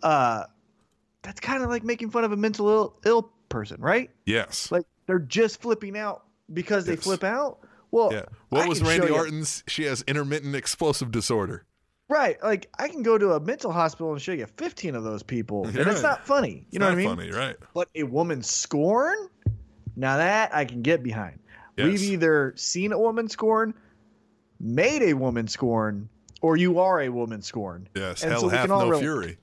uh, 0.03 0.45
that's 1.23 1.41
kind 1.41 1.63
of 1.63 1.71
like 1.71 1.85
making 1.85 2.11
fun 2.11 2.25
of 2.25 2.33
a 2.33 2.37
mental 2.37 2.69
Ill, 2.69 2.99
Ill 3.05 3.33
person, 3.49 3.81
right? 3.81 4.11
Yes. 4.25 4.71
Like 4.71 4.87
they're 5.07 5.19
just 5.19 5.61
flipping 5.61 5.97
out 5.99 6.25
because 6.53 6.87
they 6.87 6.97
flip 6.97 7.25
out. 7.25 7.66
Well, 7.91 8.13
Yeah. 8.13 8.25
What 8.49 8.65
I 8.65 8.69
was 8.69 8.83
Randy 8.83 9.07
show 9.09 9.13
you- 9.15 9.19
Orton's? 9.19 9.65
She 9.67 9.85
has 9.85 10.03
intermittent 10.07 10.55
explosive 10.55 11.11
disorder. 11.11 11.65
Right. 12.09 12.41
Like 12.43 12.69
I 12.79 12.89
can 12.89 13.03
go 13.03 13.19
to 13.19 13.33
a 13.33 13.41
mental 13.41 13.73
hospital 13.73 14.13
and 14.13 14.21
show 14.23 14.33
you 14.33 14.47
15 14.57 14.95
of 14.95 15.03
those 15.05 15.23
people, 15.23 15.67
and 15.67 15.77
Right. 15.77 15.89
it's 15.89 16.03
not 16.03 16.25
funny. 16.27 16.51
You 16.51 16.65
It's 16.73 16.79
know 16.79 16.87
not 16.87 16.89
what 16.91 16.93
I 16.93 16.97
mean? 16.97 17.17
funny, 17.17 17.31
right? 17.33 17.57
But 17.75 17.89
a 17.97 18.05
woman 18.05 18.43
scorn, 18.43 19.17
now 19.97 20.17
that 20.19 20.55
I 20.55 20.65
can 20.65 20.83
get 20.83 21.03
behind. 21.03 21.41
We've 21.77 22.01
either 22.03 22.55
seen 22.57 22.93
a 22.93 22.99
woman 22.99 23.29
scorn, 23.29 23.75
made 24.61 25.03
a 25.03 25.13
woman 25.15 25.47
scorn, 25.49 26.09
or 26.41 26.57
you 26.57 26.79
are 26.79 27.01
a 27.03 27.09
woman 27.11 27.43
scorn. 27.43 27.89
Yes, 27.95 28.23
And 28.23 28.33
hell 28.33 28.43
so 28.43 28.49
hath 28.49 28.69
no 28.69 28.89
relate. 28.89 29.01
fury, 29.01 29.39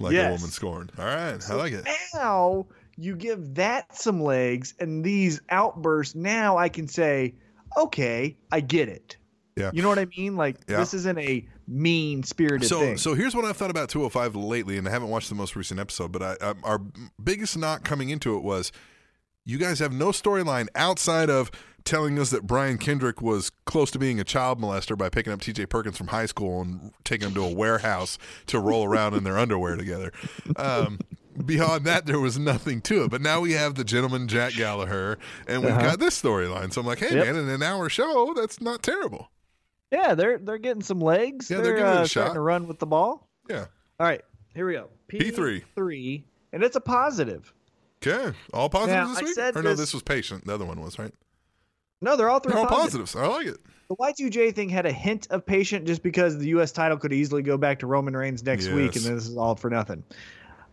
like 0.00 0.12
Yes. 0.12 0.28
a 0.28 0.32
woman 0.32 0.50
scorned. 0.50 0.92
All 0.98 1.04
right, 1.06 1.50
I 1.50 1.54
like 1.54 1.72
it. 1.72 1.86
Now 2.14 2.66
you 2.98 3.16
give 3.16 3.54
that 3.54 3.96
some 3.96 4.22
legs, 4.22 4.74
and 4.78 5.02
these 5.04 5.40
outbursts. 5.48 6.14
Now 6.14 6.58
I 6.58 6.68
can 6.68 6.88
say, 6.88 7.34
okay, 7.76 8.36
I 8.50 8.60
get 8.60 8.88
it. 8.88 9.16
Yeah. 9.56 9.70
You 9.74 9.82
know 9.82 9.88
what 9.88 9.98
I 9.98 10.06
mean? 10.16 10.36
Like 10.36 10.56
Yeah. 10.68 10.78
this 10.78 10.94
isn't 10.94 11.18
a 11.18 11.46
mean 11.68 12.22
spirited 12.22 12.68
So, 12.68 12.80
thing. 12.80 12.96
so 12.96 13.14
here's 13.14 13.34
what 13.36 13.44
I've 13.44 13.56
thought 13.56 13.70
about 13.70 13.88
205 13.90 14.34
lately, 14.34 14.78
and 14.78 14.88
I 14.88 14.90
haven't 14.90 15.08
watched 15.10 15.28
the 15.28 15.34
most 15.34 15.56
recent 15.56 15.78
episode, 15.78 16.10
but 16.12 16.22
I, 16.22 16.36
I, 16.40 16.54
our 16.64 16.80
biggest 17.22 17.56
knock 17.58 17.84
coming 17.84 18.08
into 18.10 18.34
it 18.36 18.42
was 18.42 18.72
you 19.44 19.58
guys 19.58 19.78
have 19.80 19.92
no 19.92 20.08
storyline 20.08 20.68
outside 20.74 21.28
of 21.28 21.50
telling 21.84 22.18
us 22.18 22.30
that 22.30 22.46
Brian 22.46 22.78
Kendrick 22.78 23.20
was 23.20 23.50
close 23.66 23.90
to 23.90 23.98
being 23.98 24.20
a 24.20 24.24
child 24.24 24.60
molester 24.60 24.96
by 24.96 25.08
picking 25.10 25.32
up 25.32 25.40
TJ 25.40 25.68
Perkins 25.68 25.98
from 25.98 26.06
high 26.08 26.26
school 26.26 26.60
and 26.62 26.92
taking 27.04 27.26
him 27.28 27.34
to 27.34 27.42
a 27.42 27.52
warehouse 27.52 28.18
to 28.46 28.58
roll 28.60 28.84
around 28.84 29.14
in 29.14 29.24
their 29.24 29.36
underwear 29.36 29.76
together. 29.76 30.12
Um, 30.56 31.00
beyond 31.46 31.84
that, 31.84 32.06
there 32.06 32.20
was 32.20 32.38
nothing 32.38 32.80
to 32.82 33.04
it. 33.04 33.10
But 33.10 33.20
now 33.22 33.40
we 33.40 33.52
have 33.52 33.74
the 33.74 33.84
gentleman 33.84 34.28
Jack 34.28 34.54
Gallagher, 34.54 35.18
and 35.46 35.62
we've 35.62 35.70
Uh-huh. 35.72 35.82
got 35.82 35.98
this 35.98 36.20
storyline. 36.20 36.72
So 36.72 36.80
I'm 36.80 36.86
like, 36.86 36.98
hey, 36.98 37.14
Yep. 37.14 37.26
man, 37.26 37.36
in 37.36 37.48
an 37.48 37.62
hour 37.62 37.88
show, 37.88 38.32
that's 38.34 38.60
not 38.60 38.82
terrible. 38.82 39.30
yeah, 39.90 40.14
they're 40.14 40.38
they're 40.38 40.58
getting 40.58 40.82
some 40.82 41.00
legs. 41.00 41.50
Yeah, 41.50 41.58
they're 41.58 41.64
they're 41.66 41.76
giving 41.76 41.92
it 41.92 41.96
a 41.96 42.00
uh, 42.00 42.06
starting 42.06 42.30
shot. 42.30 42.34
to 42.34 42.40
run 42.40 42.66
with 42.66 42.78
the 42.78 42.86
ball. 42.86 43.28
Yeah. 43.50 43.66
All 44.00 44.06
right, 44.06 44.22
here 44.54 44.66
we 44.66 44.72
go. 44.74 44.88
P3. 45.08 45.62
three, 45.74 46.24
and 46.52 46.62
it's 46.62 46.76
a 46.76 46.80
positive. 46.80 47.52
Okay. 48.04 48.36
All 48.54 48.68
positive 48.70 48.94
Now, 48.96 49.08
this 49.10 49.18
I 49.18 49.22
week? 49.24 49.34
said 49.34 49.56
or 49.56 49.62
no, 49.62 49.74
this- 49.74 49.92
was 49.94 50.02
patient. 50.02 50.46
The 50.46 50.54
other 50.54 50.64
one 50.64 50.80
was, 50.80 50.98
right? 50.98 51.12
No, 52.00 52.16
they're 52.16 52.28
all 52.30 52.40
3 52.40 52.50
They're 52.52 52.62
all 52.62 52.66
positive. 52.66 53.04
positives. 53.06 53.14
I 53.16 53.26
like 53.28 53.46
it. 53.46 53.58
The 53.88 53.94
Y2J 53.94 54.54
thing 54.54 54.68
had 54.70 54.86
a 54.86 54.92
hint 54.92 55.28
of 55.30 55.46
patient 55.46 55.86
just 55.86 56.02
because 56.02 56.36
the 56.38 56.48
U.S. 56.48 56.72
title 56.72 56.96
could 56.96 57.12
easily 57.12 57.42
go 57.42 57.56
back 57.56 57.78
to 57.80 57.86
Roman 57.86 58.16
Reigns 58.16 58.42
next 58.42 58.68
week, 58.70 58.96
and 58.96 59.04
this 59.04 59.28
is 59.28 59.36
all 59.36 59.54
for 59.54 59.70
nothing, 59.70 60.02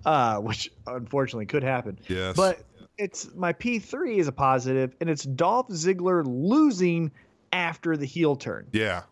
uh, 0.09 0.37
which 0.39 0.71
unfortunately 0.87 1.45
could 1.45 1.63
happen. 1.63 1.97
Yes. 2.07 2.35
But 2.35 2.63
it's 2.97 3.33
my 3.35 3.53
P3 3.53 4.17
is 4.17 4.27
a 4.27 4.31
positive, 4.31 4.95
and 4.99 5.09
it's 5.09 5.23
Dolph 5.23 5.69
Ziggler 5.69 6.23
losing 6.25 7.11
after 7.53 7.95
the 7.95 8.05
heel 8.05 8.35
turn. 8.35 8.67
Yeah. 8.73 9.03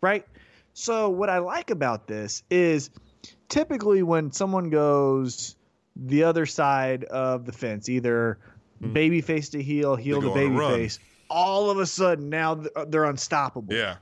right? 0.00 0.26
So 0.74 1.08
what 1.08 1.30
I 1.30 1.38
like 1.38 1.70
about 1.70 2.06
this 2.06 2.42
is 2.50 2.90
typically 3.48 4.02
when 4.02 4.32
someone 4.32 4.70
goes 4.70 5.56
the 5.96 6.24
other 6.24 6.46
side 6.46 7.04
of 7.04 7.46
the 7.46 7.52
fence, 7.52 7.88
either 7.88 8.38
baby 8.92 9.20
face 9.20 9.48
to 9.50 9.62
heel, 9.62 9.96
heel. 9.96 10.20
To 10.20 10.34
baby 10.34 10.56
face, 10.56 10.98
all 11.30 11.70
of 11.70 11.78
a 11.78 11.86
sudden 11.86 12.28
now 12.28 12.54
they're 12.88 13.04
unstoppable. 13.04 13.72
Yeah. 13.74 13.96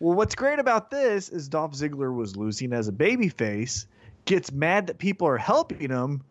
Well, 0.00 0.16
what's 0.16 0.34
great 0.34 0.58
about 0.58 0.90
this 0.90 1.28
is 1.28 1.48
Dolph 1.48 1.72
Ziggler 1.72 2.14
was 2.14 2.36
losing 2.36 2.72
as 2.72 2.88
a 2.88 2.92
baby 2.92 3.28
face, 3.28 3.86
gets 4.24 4.52
mad 4.52 4.86
that 4.88 4.98
people 4.98 5.28
are 5.28 5.38
helping 5.38 5.90
him, 5.90 6.22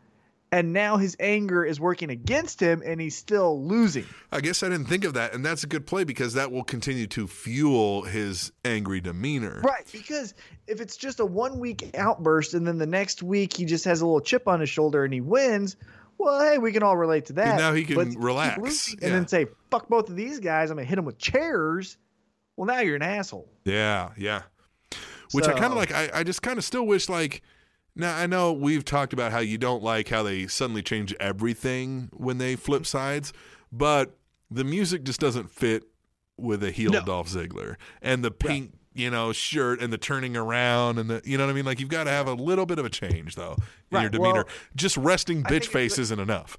and 0.52 0.72
now 0.72 0.98
his 0.98 1.18
anger 1.20 1.66
is 1.66 1.80
working 1.80 2.12
against 2.12 2.60
him 2.60 2.84
and 2.86 3.02
he's 3.02 3.18
still 3.18 3.66
losing. 3.66 4.06
I 4.32 4.40
guess 4.40 4.62
I 4.62 4.70
didn't 4.70 4.86
think 4.86 5.04
of 5.04 5.16
that. 5.16 5.34
And 5.34 5.44
that's 5.44 5.64
a 5.64 5.68
good 5.68 5.88
play 5.88 6.04
because 6.04 6.36
that 6.36 6.52
will 6.52 6.64
continue 6.64 7.08
to 7.08 7.28
fuel 7.28 8.04
his 8.04 8.52
angry 8.64 9.02
demeanor. 9.02 9.62
Right, 9.64 9.88
because 9.92 10.36
if 10.68 10.80
it's 10.80 10.96
just 10.96 11.20
a 11.20 11.26
one 11.26 11.58
week 11.58 11.96
outburst 11.98 12.54
and 12.54 12.68
then 12.68 12.78
the 12.78 12.86
next 12.86 13.24
week 13.24 13.58
he 13.58 13.66
just 13.66 13.86
has 13.86 14.02
a 14.02 14.06
little 14.06 14.22
chip 14.22 14.48
on 14.48 14.60
his 14.60 14.70
shoulder 14.70 15.04
and 15.04 15.12
he 15.12 15.22
wins, 15.22 15.76
well, 16.20 16.40
hey, 16.40 16.60
we 16.60 16.72
can 16.72 16.84
all 16.84 16.98
relate 16.98 17.26
to 17.26 17.34
that. 17.34 17.48
And 17.48 17.58
now 17.58 17.74
he 17.74 17.84
can 17.84 17.96
But 17.96 18.02
if 18.02 18.08
you 18.10 18.14
keep 18.18 18.24
relax, 18.24 18.60
losing 18.60 19.00
yeah. 19.00 19.08
And 19.08 19.16
then 19.16 19.28
say, 19.28 19.48
fuck 19.72 19.90
both 19.90 20.08
of 20.08 20.16
these 20.16 20.40
guys, 20.40 20.70
I'm 20.70 20.78
going 20.78 20.86
to 20.86 20.90
hit 20.90 20.98
them 20.98 21.06
with 21.06 21.18
chairs. 21.18 21.98
Well, 22.58 22.68
now 22.68 22.82
you're 22.82 22.96
an 22.96 23.02
asshole. 23.02 23.50
Yeah. 23.66 24.12
Yeah. 24.16 24.44
Which 25.32 25.48
I 25.48 25.54
kind 25.54 25.66
of 25.66 25.78
like. 25.78 25.92
I, 25.92 26.12
I 26.14 26.24
just 26.24 26.44
kind 26.44 26.60
of 26.60 26.64
still 26.64 26.86
wish, 26.86 27.10
like, 27.10 27.42
now 27.96 28.16
I 28.16 28.26
know 28.28 28.52
we've 28.54 28.84
talked 28.86 29.14
about 29.14 29.32
how 29.32 29.40
you 29.40 29.58
don't 29.58 29.84
like 29.84 30.10
how 30.10 30.24
they 30.24 30.48
suddenly 30.48 30.82
change 30.82 31.14
everything 31.20 32.10
when 32.14 32.38
they 32.38 32.56
flip 32.56 32.86
sides, 32.86 33.34
but 33.72 34.16
the 34.50 34.64
music 34.64 35.04
just 35.04 35.20
doesn't 35.20 35.50
fit 35.50 35.84
with 36.38 36.64
a 36.64 36.72
heel 36.72 36.92
No. 36.92 37.04
Dolph 37.06 37.30
Ziggler 37.30 37.76
and 38.02 38.24
the 38.24 38.32
pink, 38.32 38.74
you 38.94 39.10
know, 39.10 39.32
shirt 39.34 39.82
and 39.82 39.92
the 39.94 39.98
turning 39.98 40.36
around 40.38 41.00
and 41.00 41.10
the, 41.10 41.22
you 41.26 41.38
know 41.38 41.46
what 41.46 41.52
I 41.52 41.54
mean? 41.56 41.66
Like, 41.66 41.80
you've 41.80 41.90
got 41.90 42.04
to 42.06 42.10
have 42.12 42.28
a 42.28 42.34
little 42.34 42.66
bit 42.66 42.80
of 42.80 42.86
a 42.86 42.90
change, 42.90 43.36
though, 43.36 43.56
in 43.92 44.02
your 44.02 44.10
demeanor. 44.10 44.34
well, 44.34 44.48
just 44.76 44.98
resting 44.98 45.44
bitch 45.44 45.68
face 45.68 45.98
isn't 46.00 46.20
enough. 46.20 46.58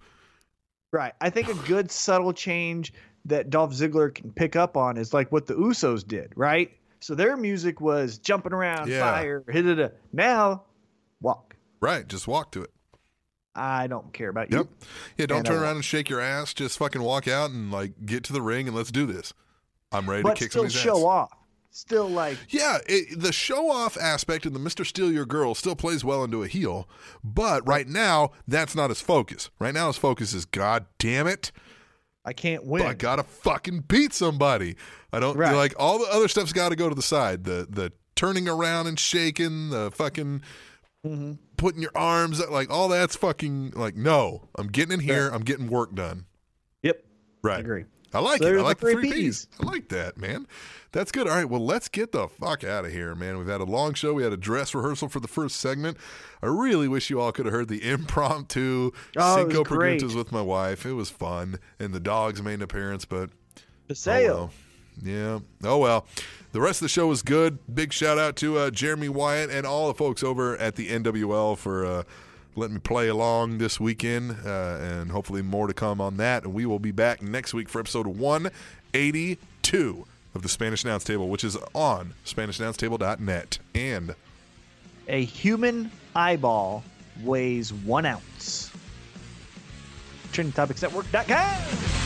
Right. 0.93 1.13
I 1.21 1.31
think 1.31 1.49
a 1.49 1.55
good 1.67 1.91
subtle 1.91 2.33
change 2.33 2.93
that 3.25 3.51
Dolph 3.51 3.73
Ziggler 3.73 4.15
can 4.15 4.33
pick 4.33 4.55
up 4.55 4.77
on 4.77 4.97
is 4.97 5.13
like 5.15 5.33
what 5.33 5.47
the 5.47 5.55
Usos 5.55 6.07
did, 6.07 6.33
right? 6.37 6.71
So 7.01 7.15
their 7.15 7.37
music 7.37 7.81
was 7.81 8.19
jumping 8.19 8.53
around, 8.53 8.89
Yeah. 8.89 9.01
fire, 9.01 9.45
hit 9.49 9.67
it. 9.67 9.99
Now, 10.13 10.65
walk. 11.25 11.57
Right. 11.81 12.07
Just 12.07 12.29
walk 12.29 12.53
to 12.53 12.63
it. 12.63 12.71
I 13.57 13.87
don't 13.87 14.13
care 14.13 14.29
about 14.31 14.51
you. 14.51 14.59
Yep. 14.59 14.67
Yeah, 15.17 15.27
don't 15.27 15.39
And 15.39 15.47
turn 15.47 15.59
I 15.59 15.63
around 15.63 15.77
and 15.77 15.85
shake 15.85 16.09
your 16.11 16.21
ass. 16.21 16.53
Just 16.55 16.77
fucking 16.79 17.03
walk 17.03 17.29
out 17.29 17.51
and 17.51 17.71
like 17.71 18.05
get 18.05 18.25
to 18.25 18.33
the 18.33 18.43
ring 18.43 18.67
and 18.67 18.77
let's 18.77 18.91
do 18.91 19.07
this. 19.07 19.33
I'm 19.93 20.11
ready 20.11 20.25
to 20.25 20.35
kick 20.35 20.51
still 20.51 20.63
somebody's 20.69 20.81
show 20.81 20.99
ass. 20.99 21.05
off. 21.05 21.33
Still 21.71 22.09
like 22.09 22.39
Yeah, 22.49 22.79
it, 22.87 23.21
the 23.21 23.33
show 23.33 23.71
off 23.71 23.97
aspect 23.97 24.47
and 24.47 24.55
the 24.55 24.61
Mr. 24.61 24.85
Steal 24.87 25.11
Your 25.13 25.27
Girl 25.27 25.55
still 25.57 25.75
plays 25.77 26.05
well 26.05 26.23
into 26.25 26.43
a 26.43 26.49
heel, 26.49 26.89
but 27.25 27.67
right 27.67 27.87
now 27.89 28.31
that's 28.47 28.75
not 28.77 28.91
his 28.91 29.01
focus. 29.01 29.51
Right 29.59 29.75
now 29.75 29.89
his 29.89 29.97
focus 29.97 30.35
is 30.35 30.45
God 30.45 30.87
damn 30.99 31.27
it, 31.27 31.51
I 32.25 32.33
can't 32.33 32.65
win. 32.65 32.87
I 32.87 32.95
gotta 32.95 33.23
fucking 33.25 33.81
beat 33.89 34.13
somebody. 34.13 34.77
I 35.13 35.19
don't 35.21 35.37
Right. 35.37 35.55
like 35.55 35.75
all 35.79 35.99
the 35.99 36.09
other 36.13 36.29
stuff's 36.29 36.53
got 36.53 36.69
to 36.71 36.77
go 36.77 36.89
to 36.89 36.95
the 36.95 37.03
side. 37.03 37.43
The 37.45 37.67
the 37.69 37.93
turning 38.17 38.49
around 38.49 38.87
and 38.87 38.99
shaking, 38.99 39.71
the 39.71 39.91
fucking 39.93 40.43
Mm-hmm. 41.05 41.33
putting 41.59 41.83
your 41.83 41.91
arms 41.95 42.41
like 42.49 42.71
all 42.71 42.89
that's 42.89 43.15
fucking 43.17 43.73
like 43.77 43.95
no. 43.95 44.49
I'm 44.57 44.69
getting 44.69 44.95
in 44.95 45.01
here. 45.01 45.29
I'm 45.29 45.43
getting 45.43 45.69
work 45.69 45.95
done. 45.95 46.25
Yep. 46.83 47.05
Right. 47.43 47.57
I 47.59 47.61
agree. 47.61 47.85
I 48.15 48.21
like 48.21 48.41
So 48.41 48.47
it. 48.55 48.59
I 48.59 48.63
like 48.63 48.79
the 48.79 48.93
three 48.93 49.11
P's. 49.11 49.49
I 49.61 49.67
like 49.67 49.89
that, 49.89 50.17
man. 50.17 50.47
That's 50.93 51.11
good. 51.11 51.27
All 51.27 51.35
right, 51.35 51.49
well, 51.49 51.65
let's 51.65 51.89
get 51.89 52.13
the 52.13 52.29
fuck 52.29 52.63
out 52.63 52.85
of 52.85 52.93
here, 52.93 53.15
man. 53.17 53.37
We've 53.39 53.49
had 53.49 53.61
a 53.61 53.65
long 53.65 53.93
show. 53.95 54.15
We 54.15 54.23
had 54.23 54.33
a 54.33 54.37
dress 54.37 54.73
rehearsal 54.73 55.09
for 55.09 55.19
the 55.19 55.27
first 55.27 55.57
segment. 55.57 55.97
I 56.41 56.47
really 56.47 56.87
wish 56.87 57.11
you 57.11 57.21
all 57.21 57.33
could 57.33 57.47
have 57.47 57.53
heard 57.53 57.67
the 57.69 57.83
impromptu 57.91 58.93
Oh, 59.17 59.37
Cinco. 59.37 59.65
Preguntas 59.65 60.15
with 60.15 60.31
my 60.31 60.41
wife. 60.43 60.87
It 60.87 60.93
was 60.93 61.11
fun, 61.11 61.59
and 61.81 61.93
the 61.93 61.99
dogs 61.99 62.41
made 62.41 62.55
an 62.55 62.63
appearance, 62.63 63.05
but 63.05 63.31
Paseo. 63.89 64.33
Oh, 64.33 64.37
well. 64.37 64.51
Yeah. 65.03 65.41
Oh 65.63 65.79
well. 65.79 66.07
The 66.53 66.61
rest 66.61 66.81
of 66.81 66.85
the 66.85 66.89
show 66.89 67.09
was 67.09 67.23
good. 67.23 67.59
Big 67.75 67.93
shout 67.93 68.17
out 68.17 68.37
to 68.37 68.59
uh, 68.59 68.71
Jeremy 68.71 69.09
Wyatt 69.09 69.51
and 69.51 69.67
all 69.67 69.89
the 69.89 69.95
folks 69.95 70.23
over 70.23 70.57
at 70.59 70.77
the 70.77 70.89
NWL 70.89 71.59
for 71.59 71.85
uh, 71.85 72.03
letting 72.55 72.75
me 72.75 72.81
play 72.81 73.09
along 73.09 73.59
this 73.59 73.81
weekend, 73.81 74.37
uh, 74.47 74.79
and 74.81 75.11
hopefully 75.11 75.43
more 75.43 75.67
to 75.67 75.75
come 75.75 76.01
on 76.01 76.17
that. 76.19 76.45
And 76.45 76.55
we 76.55 76.65
will 76.65 76.79
be 76.79 76.93
back 76.93 77.23
next 77.23 77.55
week 77.55 77.69
for 77.69 77.81
episode 77.81 78.07
182 78.07 80.07
of 80.35 80.43
the 80.43 80.49
Spanish 80.49 80.85
Announce 80.85 81.03
Table, 81.03 81.29
which 81.29 81.43
is 81.43 81.57
on 81.75 82.15
SpanishAnnounceTable.net. 82.25 83.59
And 83.75 84.15
A 85.09 85.25
human 85.25 85.91
eyeball 86.15 86.85
weighs 87.23 87.73
one 87.73 88.07
ounce. 88.07 88.71
TrendingTopicsNetwork.com. 90.33 92.04